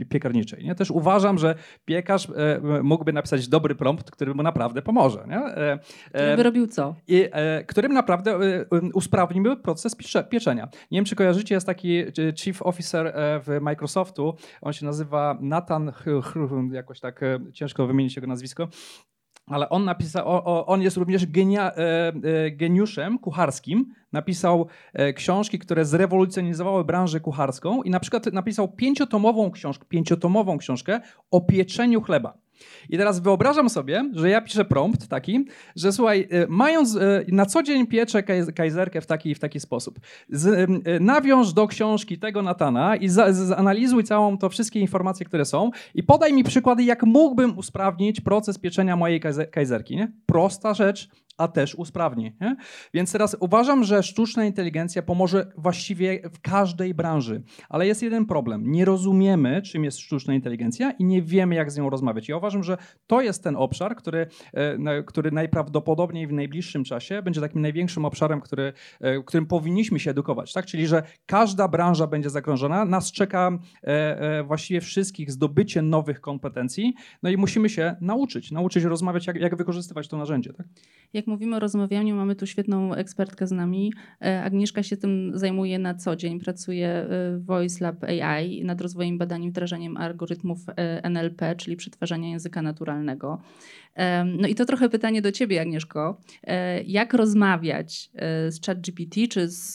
piekarniczej. 0.08 0.61
Nie? 0.64 0.74
Też 0.74 0.90
uważam, 0.90 1.38
że 1.38 1.54
piekarz 1.84 2.28
e, 2.30 2.82
mógłby 2.82 3.12
napisać 3.12 3.48
dobry 3.48 3.74
prompt, 3.74 4.10
który 4.10 4.34
mu 4.34 4.42
naprawdę 4.42 4.82
pomoże. 4.82 5.24
Nie? 5.28 5.38
E, 5.38 5.78
który 6.08 6.36
by 6.36 6.42
robił 6.42 6.66
co? 6.66 6.94
I, 7.08 7.28
którym 7.66 7.92
naprawdę 7.92 8.38
usprawniłby 8.94 9.56
proces 9.56 9.96
pieczenia. 10.30 10.68
Nie 10.90 10.98
wiem, 10.98 11.04
czy 11.04 11.16
kojarzycie, 11.16 11.54
jest 11.54 11.66
taki 11.66 12.04
chief 12.36 12.62
officer 12.62 13.06
e, 13.06 13.40
w 13.40 13.60
Microsoftu, 13.60 14.36
on 14.60 14.72
się 14.72 14.86
nazywa 14.86 15.38
Nathan, 15.40 15.92
jakoś 16.72 17.00
tak 17.00 17.20
ciężko 17.52 17.86
wymienić 17.86 18.16
jego 18.16 18.28
nazwisko, 18.28 18.68
ale 19.46 19.68
on 19.68 19.84
napisał, 19.84 20.24
on 20.70 20.82
jest 20.82 20.96
również 20.96 21.26
genia, 21.26 21.72
geniuszem 22.52 23.18
kucharskim. 23.18 23.94
Napisał 24.12 24.66
książki, 25.14 25.58
które 25.58 25.84
zrewolucjonizowały 25.84 26.84
branżę 26.84 27.20
kucharską 27.20 27.82
i 27.82 27.90
na 27.90 28.00
przykład 28.00 28.26
napisał 28.32 28.68
pięciotomową 28.68 29.50
książkę, 29.50 29.84
pięciotomową 29.88 30.58
książkę 30.58 31.00
o 31.30 31.40
pieczeniu 31.40 32.00
chleba. 32.00 32.38
I 32.90 32.98
teraz 32.98 33.20
wyobrażam 33.20 33.70
sobie, 33.70 34.10
że 34.12 34.30
ja 34.30 34.40
piszę 34.40 34.64
prompt 34.64 35.08
taki, 35.08 35.46
że 35.76 35.92
słuchaj, 35.92 36.28
y, 36.32 36.46
mając 36.48 36.94
y, 36.94 37.24
na 37.28 37.46
co 37.46 37.62
dzień 37.62 37.86
pieczę 37.86 38.22
kajzerkę 38.54 39.00
w 39.00 39.06
taki 39.06 39.34
w 39.34 39.38
taki 39.38 39.60
sposób, 39.60 40.00
z, 40.28 40.46
y, 40.46 41.00
nawiąż 41.00 41.52
do 41.52 41.66
książki 41.66 42.18
tego 42.18 42.42
Natana 42.42 42.96
i 42.96 43.08
za, 43.08 43.32
zanalizuj 43.32 44.04
całą 44.04 44.38
to 44.38 44.48
wszystkie 44.48 44.80
informacje, 44.80 45.26
które 45.26 45.44
są 45.44 45.70
i 45.94 46.02
podaj 46.02 46.32
mi 46.32 46.44
przykłady, 46.44 46.84
jak 46.84 47.02
mógłbym 47.02 47.58
usprawnić 47.58 48.20
proces 48.20 48.58
pieczenia 48.58 48.96
mojej 48.96 49.20
kajzerki. 49.50 49.96
Nie? 49.96 50.12
Prosta 50.26 50.74
rzecz, 50.74 51.08
a 51.38 51.48
też 51.48 51.74
usprawni. 51.74 52.32
Nie? 52.40 52.56
Więc 52.94 53.12
teraz 53.12 53.36
uważam, 53.40 53.84
że 53.84 54.02
sztuczna 54.02 54.44
inteligencja 54.44 55.02
pomoże 55.02 55.52
właściwie 55.56 56.20
w 56.32 56.40
każdej 56.40 56.94
branży, 56.94 57.42
ale 57.68 57.86
jest 57.86 58.02
jeden 58.02 58.26
problem. 58.26 58.72
Nie 58.72 58.84
rozumiemy, 58.84 59.62
czym 59.62 59.84
jest 59.84 59.98
sztuczna 59.98 60.34
inteligencja 60.34 60.90
i 60.90 61.04
nie 61.04 61.22
wiemy, 61.22 61.54
jak 61.54 61.70
z 61.70 61.76
nią 61.76 61.90
rozmawiać. 61.90 62.28
Ja 62.28 62.36
uważam, 62.36 62.64
że 62.64 62.76
to 63.06 63.20
jest 63.20 63.44
ten 63.44 63.56
obszar, 63.56 63.96
który, 63.96 64.26
e, 64.52 65.02
który 65.02 65.30
najprawdopodobniej 65.30 66.26
w 66.26 66.32
najbliższym 66.32 66.84
czasie 66.84 67.22
będzie 67.22 67.40
takim 67.40 67.62
największym 67.62 68.04
obszarem, 68.04 68.40
który, 68.40 68.72
e, 69.00 69.22
którym 69.22 69.46
powinniśmy 69.46 70.00
się 70.00 70.10
edukować. 70.10 70.52
Tak? 70.52 70.66
Czyli, 70.66 70.86
że 70.86 71.02
każda 71.26 71.68
branża 71.68 72.06
będzie 72.06 72.30
zagrożona. 72.30 72.84
Nas 72.84 73.12
czeka 73.12 73.58
e, 73.82 74.42
właściwie 74.44 74.80
wszystkich 74.80 75.30
zdobycie 75.30 75.82
nowych 75.82 76.20
kompetencji, 76.20 76.94
no 77.22 77.30
i 77.30 77.36
musimy 77.36 77.68
się 77.68 77.96
nauczyć, 78.00 78.50
nauczyć 78.50 78.84
rozmawiać, 78.84 79.26
jak, 79.26 79.36
jak 79.36 79.56
wykorzystywać 79.56 80.08
to 80.08 80.16
narzędzie. 80.16 80.52
Tak? 80.52 80.66
Jak 81.22 81.26
mówimy 81.26 81.56
o 81.56 81.58
rozmawianiu, 81.58 82.16
mamy 82.16 82.36
tu 82.36 82.46
świetną 82.46 82.94
ekspertkę 82.94 83.46
z 83.46 83.52
nami. 83.52 83.92
E, 84.24 84.42
Agnieszka 84.44 84.82
się 84.82 84.96
tym 84.96 85.32
zajmuje 85.34 85.78
na 85.78 85.94
co 85.94 86.16
dzień. 86.16 86.40
Pracuje 86.40 87.06
w 87.08 87.40
Voice 87.44 87.84
Lab 87.84 88.04
AI 88.04 88.64
nad 88.64 88.80
rozwojem 88.80 89.18
badań 89.18 89.44
i 89.44 89.50
wdrażaniem 89.50 89.96
algorytmów 89.96 90.58
e, 90.68 91.04
NLP, 91.10 91.56
czyli 91.56 91.76
przetwarzania 91.76 92.28
języka 92.28 92.62
naturalnego. 92.62 93.40
No 94.38 94.48
i 94.48 94.54
to 94.54 94.64
trochę 94.64 94.88
pytanie 94.88 95.22
do 95.22 95.32
ciebie, 95.32 95.60
Agnieszko. 95.60 96.20
E, 96.42 96.82
jak 96.82 97.14
rozmawiać 97.14 98.10
z 98.48 98.66
ChatGPT 98.66 99.28
czy 99.30 99.48
z, 99.48 99.72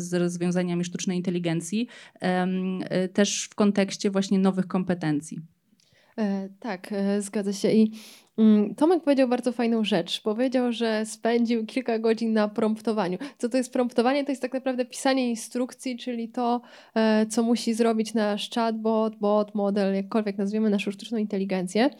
z 0.00 0.14
rozwiązaniami 0.14 0.84
sztucznej 0.84 1.16
inteligencji 1.16 1.88
też 3.12 3.44
w 3.44 3.54
kontekście 3.54 4.10
właśnie 4.10 4.38
nowych 4.38 4.66
kompetencji? 4.66 5.38
Tak, 6.60 6.94
zgadza 7.18 7.52
się. 7.52 7.72
I 7.72 7.92
Tomek 8.76 9.02
powiedział 9.02 9.28
bardzo 9.28 9.52
fajną 9.52 9.84
rzecz. 9.84 10.20
Powiedział, 10.20 10.72
że 10.72 11.06
spędził 11.06 11.66
kilka 11.66 11.98
godzin 11.98 12.32
na 12.32 12.48
promptowaniu. 12.48 13.18
Co 13.38 13.48
to 13.48 13.56
jest 13.56 13.72
promptowanie? 13.72 14.24
To 14.24 14.32
jest 14.32 14.42
tak 14.42 14.52
naprawdę 14.52 14.84
pisanie 14.84 15.30
instrukcji, 15.30 15.98
czyli 15.98 16.28
to, 16.28 16.60
e, 16.94 17.26
co 17.26 17.42
musi 17.42 17.74
zrobić 17.74 18.14
nasz 18.14 18.50
chatbot, 18.50 19.16
bot, 19.16 19.54
model, 19.54 19.94
jakkolwiek 19.94 20.38
nazwiemy 20.38 20.70
naszą 20.70 20.90
sztuczną 20.90 21.18
inteligencję. 21.18 21.90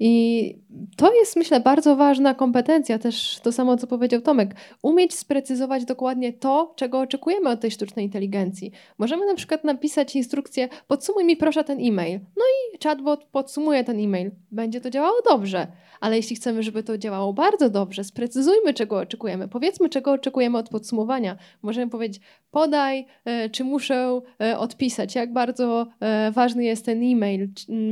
I 0.00 0.54
to 0.96 1.14
jest, 1.14 1.36
myślę, 1.36 1.60
bardzo 1.60 1.96
ważna 1.96 2.34
kompetencja, 2.34 2.98
też 2.98 3.40
to 3.42 3.52
samo, 3.52 3.76
co 3.76 3.86
powiedział 3.86 4.20
Tomek. 4.20 4.54
Umieć 4.82 5.14
sprecyzować 5.14 5.84
dokładnie 5.84 6.32
to, 6.32 6.72
czego 6.76 7.00
oczekujemy 7.00 7.48
od 7.48 7.60
tej 7.60 7.70
sztucznej 7.70 8.04
inteligencji. 8.04 8.72
Możemy 8.98 9.26
na 9.26 9.34
przykład 9.34 9.64
napisać 9.64 10.16
instrukcję, 10.16 10.68
podsumuj 10.86 11.24
mi 11.24 11.36
proszę 11.36 11.64
ten 11.64 11.78
e-mail. 11.80 12.20
No 12.36 12.44
i 12.44 12.78
chatbot 12.84 13.24
podsumuje 13.24 13.84
ten 13.84 14.00
e-mail. 14.00 14.30
Będzie 14.50 14.80
to 14.80 14.90
działało 14.90 15.16
dobrze 15.24 15.66
ale 16.02 16.16
jeśli 16.16 16.36
chcemy, 16.36 16.62
żeby 16.62 16.82
to 16.82 16.98
działało 16.98 17.32
bardzo 17.32 17.70
dobrze, 17.70 18.04
sprecyzujmy, 18.04 18.74
czego 18.74 18.98
oczekujemy. 18.98 19.48
Powiedzmy, 19.48 19.88
czego 19.88 20.12
oczekujemy 20.12 20.58
od 20.58 20.68
podsumowania. 20.68 21.36
Możemy 21.62 21.90
powiedzieć, 21.90 22.22
podaj, 22.50 23.06
e, 23.24 23.50
czy 23.50 23.64
muszę 23.64 24.20
e, 24.40 24.58
odpisać, 24.58 25.14
jak 25.14 25.32
bardzo 25.32 25.86
e, 26.00 26.32
ważny 26.32 26.64
jest 26.64 26.84
ten 26.84 27.02
e-mail, 27.02 27.48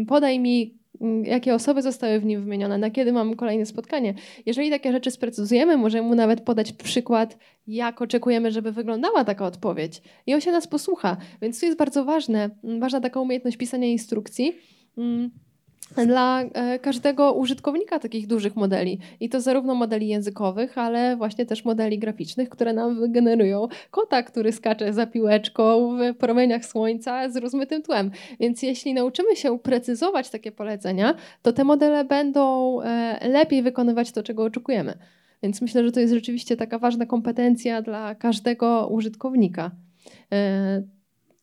podaj 0.08 0.38
mi 0.38 0.80
jakie 1.22 1.54
osoby 1.54 1.82
zostały 1.82 2.20
w 2.20 2.24
nim 2.24 2.44
wymienione, 2.44 2.78
na 2.78 2.90
kiedy 2.90 3.12
mamy 3.12 3.36
kolejne 3.36 3.66
spotkanie. 3.66 4.14
Jeżeli 4.46 4.70
takie 4.70 4.92
rzeczy 4.92 5.10
sprecyzujemy, 5.10 5.76
możemy 5.76 6.08
mu 6.08 6.14
nawet 6.14 6.40
podać 6.40 6.72
przykład, 6.72 7.38
jak 7.66 8.02
oczekujemy, 8.02 8.52
żeby 8.52 8.72
wyglądała 8.72 9.24
taka 9.24 9.46
odpowiedź. 9.46 10.02
I 10.26 10.34
on 10.34 10.40
się 10.40 10.52
nas 10.52 10.66
posłucha. 10.66 11.16
Więc 11.42 11.60
to 11.60 11.66
jest 11.66 11.78
bardzo 11.78 12.04
ważne, 12.04 12.50
ważna 12.80 13.00
taka 13.00 13.20
umiejętność 13.20 13.56
pisania 13.56 13.86
instrukcji. 13.86 14.52
Dla 16.06 16.42
e, 16.42 16.78
każdego 16.78 17.32
użytkownika 17.32 17.98
takich 17.98 18.26
dużych 18.26 18.56
modeli. 18.56 18.98
I 19.20 19.28
to 19.28 19.40
zarówno 19.40 19.74
modeli 19.74 20.08
językowych, 20.08 20.78
ale 20.78 21.16
właśnie 21.16 21.46
też 21.46 21.64
modeli 21.64 21.98
graficznych, 21.98 22.48
które 22.48 22.72
nam 22.72 23.00
wygenerują 23.00 23.68
kota, 23.90 24.22
który 24.22 24.52
skacze 24.52 24.92
za 24.92 25.06
piłeczką 25.06 25.96
w 25.96 26.16
promieniach 26.16 26.64
słońca 26.64 27.28
z 27.28 27.36
rozmytym 27.36 27.82
tłem. 27.82 28.10
Więc 28.40 28.62
jeśli 28.62 28.94
nauczymy 28.94 29.36
się 29.36 29.58
precyzować 29.58 30.30
takie 30.30 30.52
polecenia, 30.52 31.14
to 31.42 31.52
te 31.52 31.64
modele 31.64 32.04
będą 32.04 32.80
e, 32.80 33.28
lepiej 33.28 33.62
wykonywać 33.62 34.12
to, 34.12 34.22
czego 34.22 34.44
oczekujemy. 34.44 34.94
Więc 35.42 35.62
myślę, 35.62 35.84
że 35.84 35.92
to 35.92 36.00
jest 36.00 36.14
rzeczywiście 36.14 36.56
taka 36.56 36.78
ważna 36.78 37.06
kompetencja 37.06 37.82
dla 37.82 38.14
każdego 38.14 38.88
użytkownika. 38.90 39.70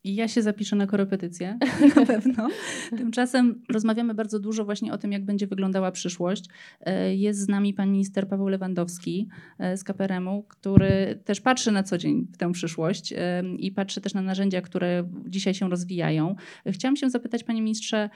I 0.04 0.16
ja 0.16 0.28
się 0.28 0.42
zapiszę 0.42 0.76
na 0.76 0.88
korepetycję, 0.88 1.58
na 1.96 2.06
pewno. 2.06 2.48
Tymczasem 2.90 3.62
rozmawiamy 3.70 4.14
bardzo 4.14 4.40
dużo 4.40 4.66
właśnie 4.66 4.94
o 4.94 4.98
tym, 4.98 5.12
jak 5.12 5.26
będzie 5.26 5.48
wyglądała 5.48 5.92
przyszłość. 5.92 6.46
E, 6.82 7.16
jest 7.16 7.40
z 7.40 7.48
nami 7.48 7.74
pan 7.74 7.92
minister 7.92 8.28
Paweł 8.28 8.48
Lewandowski 8.48 9.28
e, 9.60 9.78
z 9.78 9.84
KPRM-u, 9.84 10.44
który 10.44 11.20
też 11.26 11.42
patrzy 11.42 11.72
na 11.72 11.84
co 11.84 11.98
dzień 11.98 12.28
w 12.34 12.38
tę 12.38 12.52
przyszłość 12.52 13.14
e, 13.14 13.44
i 13.60 13.72
patrzy 13.72 14.02
też 14.02 14.14
na 14.14 14.22
narzędzia, 14.22 14.62
które 14.62 15.10
dzisiaj 15.28 15.54
się 15.54 15.70
rozwijają. 15.70 16.36
Chciałam 16.72 16.96
się 16.96 17.10
zapytać, 17.10 17.44
panie 17.44 17.62
ministrze, 17.62 18.10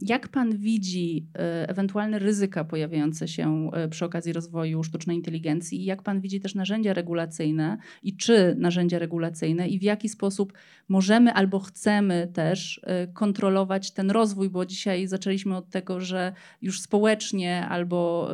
jak 0.00 0.28
pan 0.28 0.56
widzi 0.56 1.26
ewentualne 1.68 2.18
ryzyka 2.18 2.64
pojawiające 2.64 3.28
się 3.28 3.70
przy 3.90 4.04
okazji 4.04 4.32
rozwoju 4.32 4.84
sztucznej 4.84 5.16
inteligencji 5.16 5.80
i 5.80 5.84
jak 5.84 6.02
pan 6.02 6.20
widzi 6.20 6.40
też 6.40 6.54
narzędzia 6.54 6.94
regulacyjne 6.94 7.78
i 8.02 8.16
czy 8.16 8.54
narzędzia 8.58 8.98
regulacyjne 8.98 9.68
i 9.68 9.78
w 9.78 9.82
jaki 9.82 10.08
sposób 10.08 10.52
może 10.88 11.11
możemy 11.12 11.32
albo 11.32 11.58
chcemy 11.58 12.28
też 12.32 12.78
y, 12.78 13.12
kontrolować 13.12 13.90
ten 13.90 14.10
rozwój, 14.10 14.50
bo 14.50 14.66
dzisiaj 14.66 15.06
zaczęliśmy 15.06 15.56
od 15.56 15.70
tego, 15.70 16.00
że 16.00 16.32
już 16.62 16.80
społecznie 16.80 17.66
albo 17.68 18.28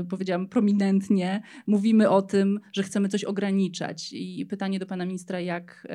y, 0.00 0.04
powiedziałam 0.04 0.48
prominentnie 0.48 1.42
mówimy 1.66 2.10
o 2.10 2.22
tym, 2.22 2.60
że 2.72 2.82
chcemy 2.82 3.08
coś 3.08 3.24
ograniczać. 3.24 4.12
I 4.12 4.46
pytanie 4.46 4.78
do 4.78 4.86
pana 4.86 5.06
ministra, 5.06 5.40
jak, 5.40 5.88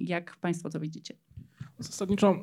jak 0.00 0.36
państwo 0.36 0.70
to 0.70 0.80
widzicie? 0.80 1.14
Zasadniczo 1.78 2.36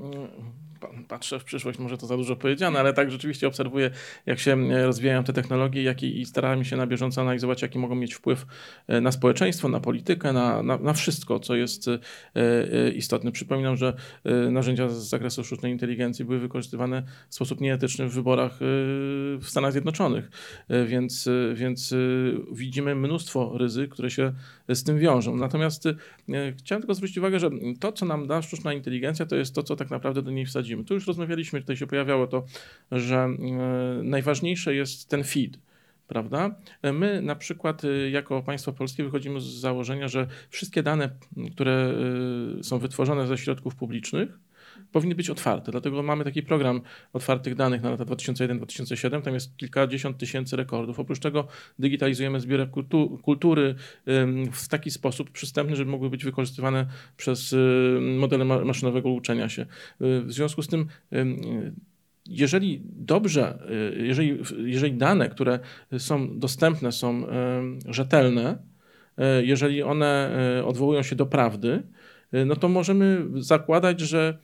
patrzę 1.07 1.39
w 1.39 1.43
przyszłość, 1.43 1.79
może 1.79 1.97
to 1.97 2.07
za 2.07 2.17
dużo 2.17 2.35
powiedziane, 2.35 2.79
ale 2.79 2.93
tak 2.93 3.11
rzeczywiście 3.11 3.47
obserwuję, 3.47 3.91
jak 4.25 4.39
się 4.39 4.57
e, 4.57 4.85
rozwijają 4.85 5.23
te 5.23 5.33
technologie 5.33 5.83
jak 5.83 6.03
i, 6.03 6.21
i 6.21 6.25
staramy 6.25 6.65
się 6.65 6.77
na 6.77 6.87
bieżąco 6.87 7.21
analizować, 7.21 7.61
jaki 7.61 7.79
mogą 7.79 7.95
mieć 7.95 8.13
wpływ 8.13 8.45
e, 8.87 9.01
na 9.01 9.11
społeczeństwo, 9.11 9.69
na 9.69 9.79
politykę, 9.79 10.33
na, 10.33 10.63
na, 10.63 10.77
na 10.77 10.93
wszystko, 10.93 11.39
co 11.39 11.55
jest 11.55 11.87
e, 11.87 11.99
istotne. 12.91 13.31
Przypominam, 13.31 13.77
że 13.77 13.93
narzędzia 14.51 14.89
z 14.89 15.09
zakresu 15.09 15.43
sztucznej 15.43 15.71
inteligencji 15.71 16.25
były 16.25 16.39
wykorzystywane 16.39 17.03
w 17.29 17.35
sposób 17.35 17.61
nieetyczny 17.61 18.09
w 18.09 18.13
wyborach 18.13 18.57
w 19.39 19.45
Stanach 19.45 19.71
Zjednoczonych, 19.71 20.29
więc, 20.85 21.29
więc 21.53 21.93
widzimy 22.51 22.95
mnóstwo 22.95 23.57
ryzyk, 23.57 23.91
które 23.91 24.11
się 24.11 24.33
z 24.69 24.83
tym 24.83 24.99
wiążą. 24.99 25.35
Natomiast 25.35 25.83
chciałem 26.57 26.81
tylko 26.81 26.93
zwrócić 26.93 27.17
uwagę, 27.17 27.39
że 27.39 27.49
to, 27.79 27.91
co 27.91 28.05
nam 28.05 28.27
da 28.27 28.41
sztuczna 28.41 28.73
inteligencja, 28.73 29.25
to 29.25 29.35
jest 29.35 29.55
to, 29.55 29.63
co 29.63 29.75
tak 29.75 29.89
naprawdę 29.89 30.21
do 30.21 30.31
niej 30.31 30.45
wsadzimy 30.45 30.70
wchodzimy. 30.71 30.85
Tu 30.87 30.93
już 30.93 31.07
rozmawialiśmy, 31.07 31.61
tutaj 31.61 31.77
się 31.77 31.87
pojawiało 31.87 32.27
to, 32.27 32.45
że 32.91 33.17
e, 33.17 34.03
najważniejsze 34.03 34.75
jest 34.75 35.09
ten 35.09 35.23
feed 35.23 35.57
prawda? 36.07 36.55
My 36.83 37.21
na 37.21 37.35
przykład 37.35 37.85
e, 37.85 38.09
jako 38.09 38.43
państwo 38.43 38.73
polskie 38.73 39.03
wychodzimy 39.03 39.41
z 39.41 39.43
założenia, 39.43 40.07
że 40.07 40.27
wszystkie 40.49 40.83
dane, 40.83 41.09
które 41.51 41.93
e, 42.59 42.63
są 42.63 42.79
wytworzone 42.79 43.27
ze 43.27 43.37
środków 43.37 43.75
publicznych, 43.75 44.39
powinny 44.91 45.15
być 45.15 45.29
otwarte. 45.29 45.71
Dlatego 45.71 46.03
mamy 46.03 46.23
taki 46.23 46.43
program 46.43 46.81
otwartych 47.13 47.55
danych 47.55 47.81
na 47.81 47.89
lata 47.89 48.05
2001-2007. 48.05 49.21
Tam 49.21 49.33
jest 49.33 49.57
kilkadziesiąt 49.57 50.17
tysięcy 50.17 50.55
rekordów. 50.55 50.99
Oprócz 50.99 51.19
tego 51.19 51.47
digitalizujemy 51.79 52.39
zbiorę 52.39 52.67
kultury 53.23 53.75
w 54.51 54.67
taki 54.69 54.91
sposób 54.91 55.31
przystępny, 55.31 55.75
żeby 55.75 55.91
mogły 55.91 56.09
być 56.09 56.23
wykorzystywane 56.23 56.85
przez 57.17 57.55
modele 58.17 58.45
maszynowego 58.45 59.09
uczenia 59.09 59.49
się. 59.49 59.65
W 59.99 60.31
związku 60.31 60.61
z 60.61 60.67
tym 60.67 60.87
jeżeli 62.25 62.81
dobrze, 62.85 63.59
y, 63.95 64.05
jeżeli, 64.05 64.39
jeżeli 64.57 64.93
dane, 64.93 65.29
które 65.29 65.59
są 65.97 66.39
dostępne, 66.39 66.91
są 66.91 67.25
rzetelne, 67.85 68.57
y, 69.39 69.45
jeżeli 69.45 69.83
one 69.83 70.37
y, 70.59 70.65
odwołują 70.65 71.03
się 71.03 71.15
do 71.15 71.25
prawdy, 71.25 71.83
no 72.45 72.55
to 72.55 72.69
możemy 72.69 73.25
zakładać, 73.35 73.99
że 73.99 74.37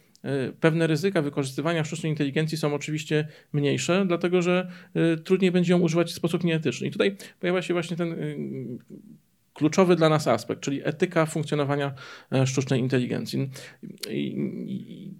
pewne 0.60 0.88
ryzyka 0.88 1.22
wykorzystywania 1.22 1.84
sztucznej 1.84 2.12
inteligencji 2.12 2.58
są 2.58 2.74
oczywiście 2.74 3.28
mniejsze, 3.54 4.06
dlatego 4.08 4.42
że 4.42 4.72
e, 4.94 5.18
trudniej 5.18 5.52
będzie 5.52 5.74
ją 5.74 5.80
używać 5.80 6.12
w 6.12 6.16
sposób 6.16 6.44
nieetyczny. 6.44 6.88
I 6.88 6.92
tutaj 6.92 7.18
pojawia 7.40 7.62
się 7.62 7.74
właśnie 7.74 7.98
ten 7.98 8.14
e, 8.14 8.16
kluczowy 9.54 9.96
dla 9.96 10.10
nas 10.10 10.28
aspekt, 10.28 10.62
czyli 10.62 10.82
etyka 10.84 11.26
funkcjonowania 11.26 11.94
sztucznej 12.46 12.80
inteligencji. 12.80 13.50
I 14.10 15.14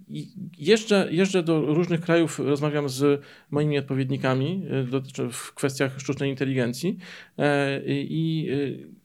jeżdżę, 0.58 1.08
jeżdżę 1.10 1.42
do 1.42 1.60
różnych 1.60 2.00
krajów, 2.00 2.38
rozmawiam 2.38 2.88
z 2.88 3.22
moimi 3.50 3.78
odpowiednikami 3.78 4.64
w 5.32 5.54
kwestiach 5.54 6.00
sztucznej 6.00 6.30
inteligencji 6.30 6.98
i 7.88 8.48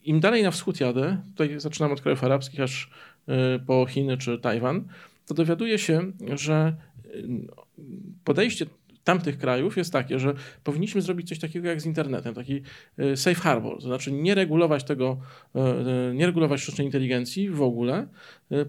im 0.04 0.20
dalej 0.20 0.44
na 0.44 0.52
wschód 0.52 0.80
jadę, 0.80 1.22
tutaj 1.36 1.60
zaczynam 1.60 1.92
od 1.92 2.02
krajów 2.02 2.24
arabskich 2.24 2.60
aż 2.60 2.89
po 3.68 3.86
Chiny 3.86 4.18
czy 4.18 4.39
Tajwan, 4.39 4.88
to 5.26 5.34
dowiaduje 5.34 5.80
się, 5.80 6.12
że 6.36 6.76
y, 7.06 7.28
podejście 8.24 8.66
tamtych 9.04 9.38
krajów 9.38 9.78
jest 9.78 9.94
takie, 9.94 10.20
że 10.20 10.34
powinniśmy 10.64 11.02
zrobić 11.02 11.30
coś 11.30 11.40
takiego 11.40 11.68
jak 11.68 11.82
z 11.82 11.86
internetem, 11.86 12.34
taki 12.34 12.62
y, 13.00 13.18
safe 13.18 13.42
harbor, 13.42 13.76
to 13.76 13.82
znaczy 13.82 14.12
nie 14.12 14.36
regulować 14.36 14.84
tego, 14.84 15.18
y, 16.12 16.16
nie 16.16 16.26
regulować 16.26 16.62
sztucznej 16.62 16.88
inteligencji 16.88 17.50
w 17.50 17.62
ogóle, 17.62 18.08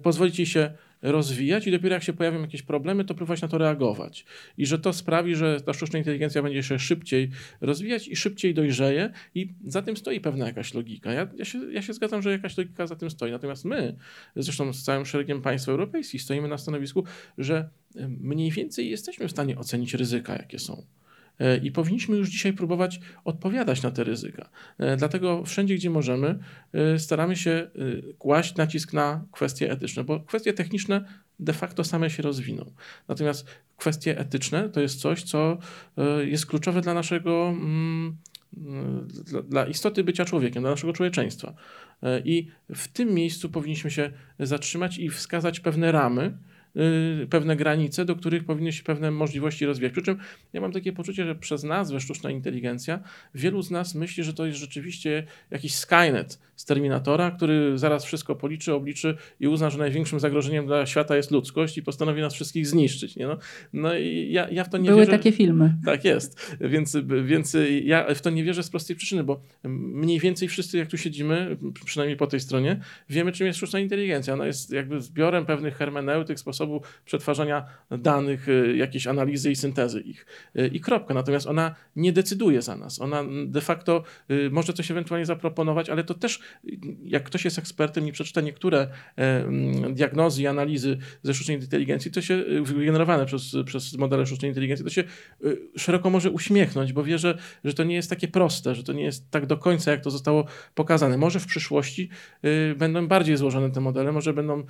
pozwolić 0.03 0.38
jej 0.38 0.47
się 0.47 0.71
rozwijać 1.05 1.67
i 1.67 1.71
dopiero 1.71 1.95
jak 1.95 2.03
się 2.03 2.12
pojawią 2.12 2.40
jakieś 2.40 2.62
problemy, 2.62 3.05
to 3.05 3.14
próbować 3.14 3.43
na 3.43 3.49
to 3.49 3.59
reagować. 3.59 4.25
I 4.59 4.67
że 4.67 4.79
to 4.79 4.93
sprawi, 4.93 5.37
że 5.37 5.61
ta 5.61 5.73
sztuczna 5.73 5.99
inteligencja 5.99 6.43
będzie 6.43 6.62
się 6.62 6.79
szybciej 6.79 7.31
rozwijać 7.61 8.09
i 8.09 8.17
szybciej 8.17 8.55
dojrzeje 8.55 9.11
i 9.35 9.49
za 9.67 9.83
tym 9.83 9.97
stoi 9.97 10.21
pewna 10.21 10.47
jakaś 10.47 10.75
logika. 10.75 11.12
Ja, 11.12 11.29
ja, 11.37 11.45
się, 11.45 11.73
ja 11.73 11.83
się 11.83 11.93
zgadzam, 11.93 12.23
że 12.23 12.31
jakaś 12.31 12.59
logika 12.59 12.87
za 12.87 12.97
tym 12.97 13.11
stoi. 13.11 13.31
Natomiast 13.31 13.64
my, 13.64 13.97
zresztą 14.37 14.73
z 14.73 14.83
całym 14.83 15.07
szeregiem 15.07 15.43
państw 15.43 15.69
europejskich, 15.69 16.23
stoimy 16.23 16.49
na 16.49 16.59
stanowisku, 16.59 17.05
że 17.38 17.69
mniej 18.09 18.51
więcej 18.51 18.90
jesteśmy 18.90 19.29
w 19.29 19.31
stanie 19.31 19.59
ocenić 19.59 19.95
ryzyka, 19.95 20.33
jakie 20.33 20.59
są. 20.59 20.87
E, 21.38 21.57
i 21.57 21.73
powinniśmy 21.73 22.16
już 22.16 22.29
dzisiaj 22.29 22.53
próbować 22.53 23.01
odpowiadać 23.25 23.83
na 23.83 23.90
te 23.90 24.05
ryzyka. 24.05 24.49
E, 24.79 24.97
dlatego 24.97 25.44
wszędzie, 25.44 25.75
gdzie 25.75 25.90
możemy, 25.90 26.38
e, 26.73 26.99
staramy 26.99 27.37
się 27.37 27.70
kłaść 28.18 28.57
nacisk 28.57 28.92
na 28.92 29.25
kwestie 29.33 29.70
etyczne, 29.70 30.05
bo 30.05 30.20
kwestie 30.20 30.53
techniczne 30.53 31.05
de 31.40 31.53
facto 31.53 31.85
same 31.85 32.11
się 32.11 32.23
rozwiną. 32.23 32.70
Natomiast 33.09 33.47
kwestie 33.77 34.18
etyczne 34.18 34.68
to 34.68 34.81
jest 34.81 35.01
coś, 35.01 35.23
co 35.23 35.59
jest 36.25 36.47
kluczowe 36.47 36.81
dla 36.81 36.94
naszego. 36.94 37.49
Mm, 37.49 38.16
dla 39.49 39.66
istoty 39.66 40.05
bycia 40.05 40.25
człowiekiem, 40.25 40.62
dla 40.62 40.70
naszego 40.70 40.92
człowieczeństwa. 40.92 41.55
I 42.25 42.49
w 42.75 42.88
tym 42.88 43.14
miejscu 43.14 43.51
powinniśmy 43.51 43.90
się 43.90 44.11
zatrzymać 44.38 44.99
i 44.99 45.11
wskazać 45.11 45.61
pewne 45.61 45.92
ramy, 45.92 46.38
pewne 47.31 47.57
granice, 47.57 48.05
do 48.05 48.17
których 48.17 48.45
powinny 48.45 48.73
się 48.73 48.83
pewne 48.83 49.11
możliwości 49.11 49.67
rozwijać. 49.67 49.93
Przy 49.93 50.03
czym 50.03 50.17
ja 50.53 50.61
mam 50.61 50.73
takie 50.73 50.93
poczucie, 50.93 51.25
że 51.25 51.35
przez 51.35 51.65
nazwę 51.65 52.01
sztuczna 52.01 52.31
inteligencja 52.31 53.01
wielu 53.35 53.63
z 53.63 53.71
nas 53.71 53.95
myśli, 53.95 54.25
że 54.25 54.35
to 54.35 54.47
jest 54.47 54.59
rzeczywiście 54.59 55.27
jakiś 55.51 55.75
Skynet 55.75 56.39
z 56.57 56.65
Terminatora, 56.65 57.31
który 57.31 57.79
zaraz 57.79 58.05
wszystko 58.05 58.35
policzy, 58.35 58.75
obliczy 58.75 59.17
i 59.41 59.49
uzna, 59.49 59.71
że 59.71 59.79
największym 59.79 60.21
zagrożeniem 60.21 60.67
dla 60.67 60.87
świata 60.87 61.17
jest 61.17 61.31
ludzkość 61.31 61.79
i 61.79 61.83
postanowi 61.83 62.21
nas 62.21 62.35
wszystkich 62.35 62.67
zniszczyć. 62.67 63.17
Nie? 63.17 63.27
No, 63.27 63.39
no 63.73 63.97
i 63.97 64.29
ja, 64.33 64.49
ja 64.51 64.65
w 64.65 64.69
to 64.69 64.79
nie 64.79 64.89
Były 64.89 65.01
wierzę. 65.01 65.13
takie 65.13 65.33
filmy. 65.33 65.75
Tak 65.85 66.05
jest. 66.05 66.57
Więc, 66.61 66.97
więc 67.25 67.57
ja 67.85 68.15
w 68.15 68.21
to 68.21 68.31
nie 68.31 68.45
wierzę 68.45 68.63
z 68.63 68.71
prostej 68.71 68.97
przyczyny, 68.97 69.25
bo 69.25 69.41
mniej 69.65 70.21
więcej 70.21 70.49
wszyscy, 70.49 70.79
jak 70.79 70.89
tu 70.89 70.99
siedzimy, 70.99 71.57
przynajmniej 71.85 72.17
po 72.17 72.27
tej 72.27 72.41
stronie, 72.41 72.81
wiemy, 73.09 73.33
czym 73.33 73.47
jest 73.47 73.57
sztuczna 73.57 73.81
inteligencja. 73.81 74.35
Ona 74.35 74.47
jest 74.47 74.73
jakby 74.73 75.01
zbiorem 75.01 75.47
pewnych 75.47 75.77
hermeneutyk, 75.77 76.39
sposobów 76.39 76.63
sposobu 76.64 76.81
przetwarzania 77.05 77.66
danych, 77.90 78.48
y, 78.48 78.77
jakiejś 78.77 79.07
analizy 79.07 79.50
i 79.50 79.57
syntezy 79.57 80.00
ich. 80.00 80.27
Y, 80.59 80.70
I 80.72 80.81
kropka. 80.81 81.14
Natomiast 81.14 81.46
ona 81.46 81.74
nie 81.96 82.12
decyduje 82.12 82.62
za 82.62 82.77
nas. 82.77 83.00
Ona 83.00 83.24
de 83.46 83.61
facto 83.61 84.03
y, 84.31 84.50
może 84.50 84.72
coś 84.72 84.90
ewentualnie 84.90 85.27
zaproponować, 85.27 85.90
ale 85.90 86.05
to 86.05 86.14
też, 86.14 86.40
jak 87.05 87.24
ktoś 87.24 87.44
jest 87.44 87.59
ekspertem 87.59 88.09
i 88.09 88.12
przeczyta 88.12 88.40
niektóre 88.40 88.88
diagnozy 89.90 90.42
i 90.42 90.46
analizy 90.46 90.98
ze 91.22 91.35
sztucznej 91.35 91.57
inteligencji, 91.57 92.11
to 92.11 92.22
się 92.22 92.44
wygenerowane 92.62 93.27
przez, 93.27 93.57
przez 93.66 93.96
modele 93.96 94.27
sztucznej 94.27 94.50
inteligencji, 94.50 94.85
to 94.85 94.90
się 94.90 95.05
szeroko 95.77 96.11
może 96.11 96.31
uśmiechnąć, 96.31 96.92
bo 96.92 97.05
wie, 97.05 97.18
że, 97.18 97.38
że 97.64 97.74
to 97.74 97.85
nie 97.85 97.94
jest 97.94 98.11
takie 98.11 98.29
proste, 98.29 98.74
że 98.74 98.83
to 98.83 98.92
nie 98.92 99.05
jest 99.05 99.31
tak 99.31 99.46
do 99.46 99.57
końca, 99.57 99.90
jak 99.90 100.00
to 100.00 100.11
zostało 100.11 100.46
pokazane. 100.74 101.16
Może 101.16 101.40
w 101.40 101.46
przyszłości 101.46 102.09
będą 102.77 103.09
bardziej 103.09 103.37
złożone 103.37 103.70
te 103.70 103.81
modele, 103.81 104.12
może 104.12 104.33
będą 104.33 104.64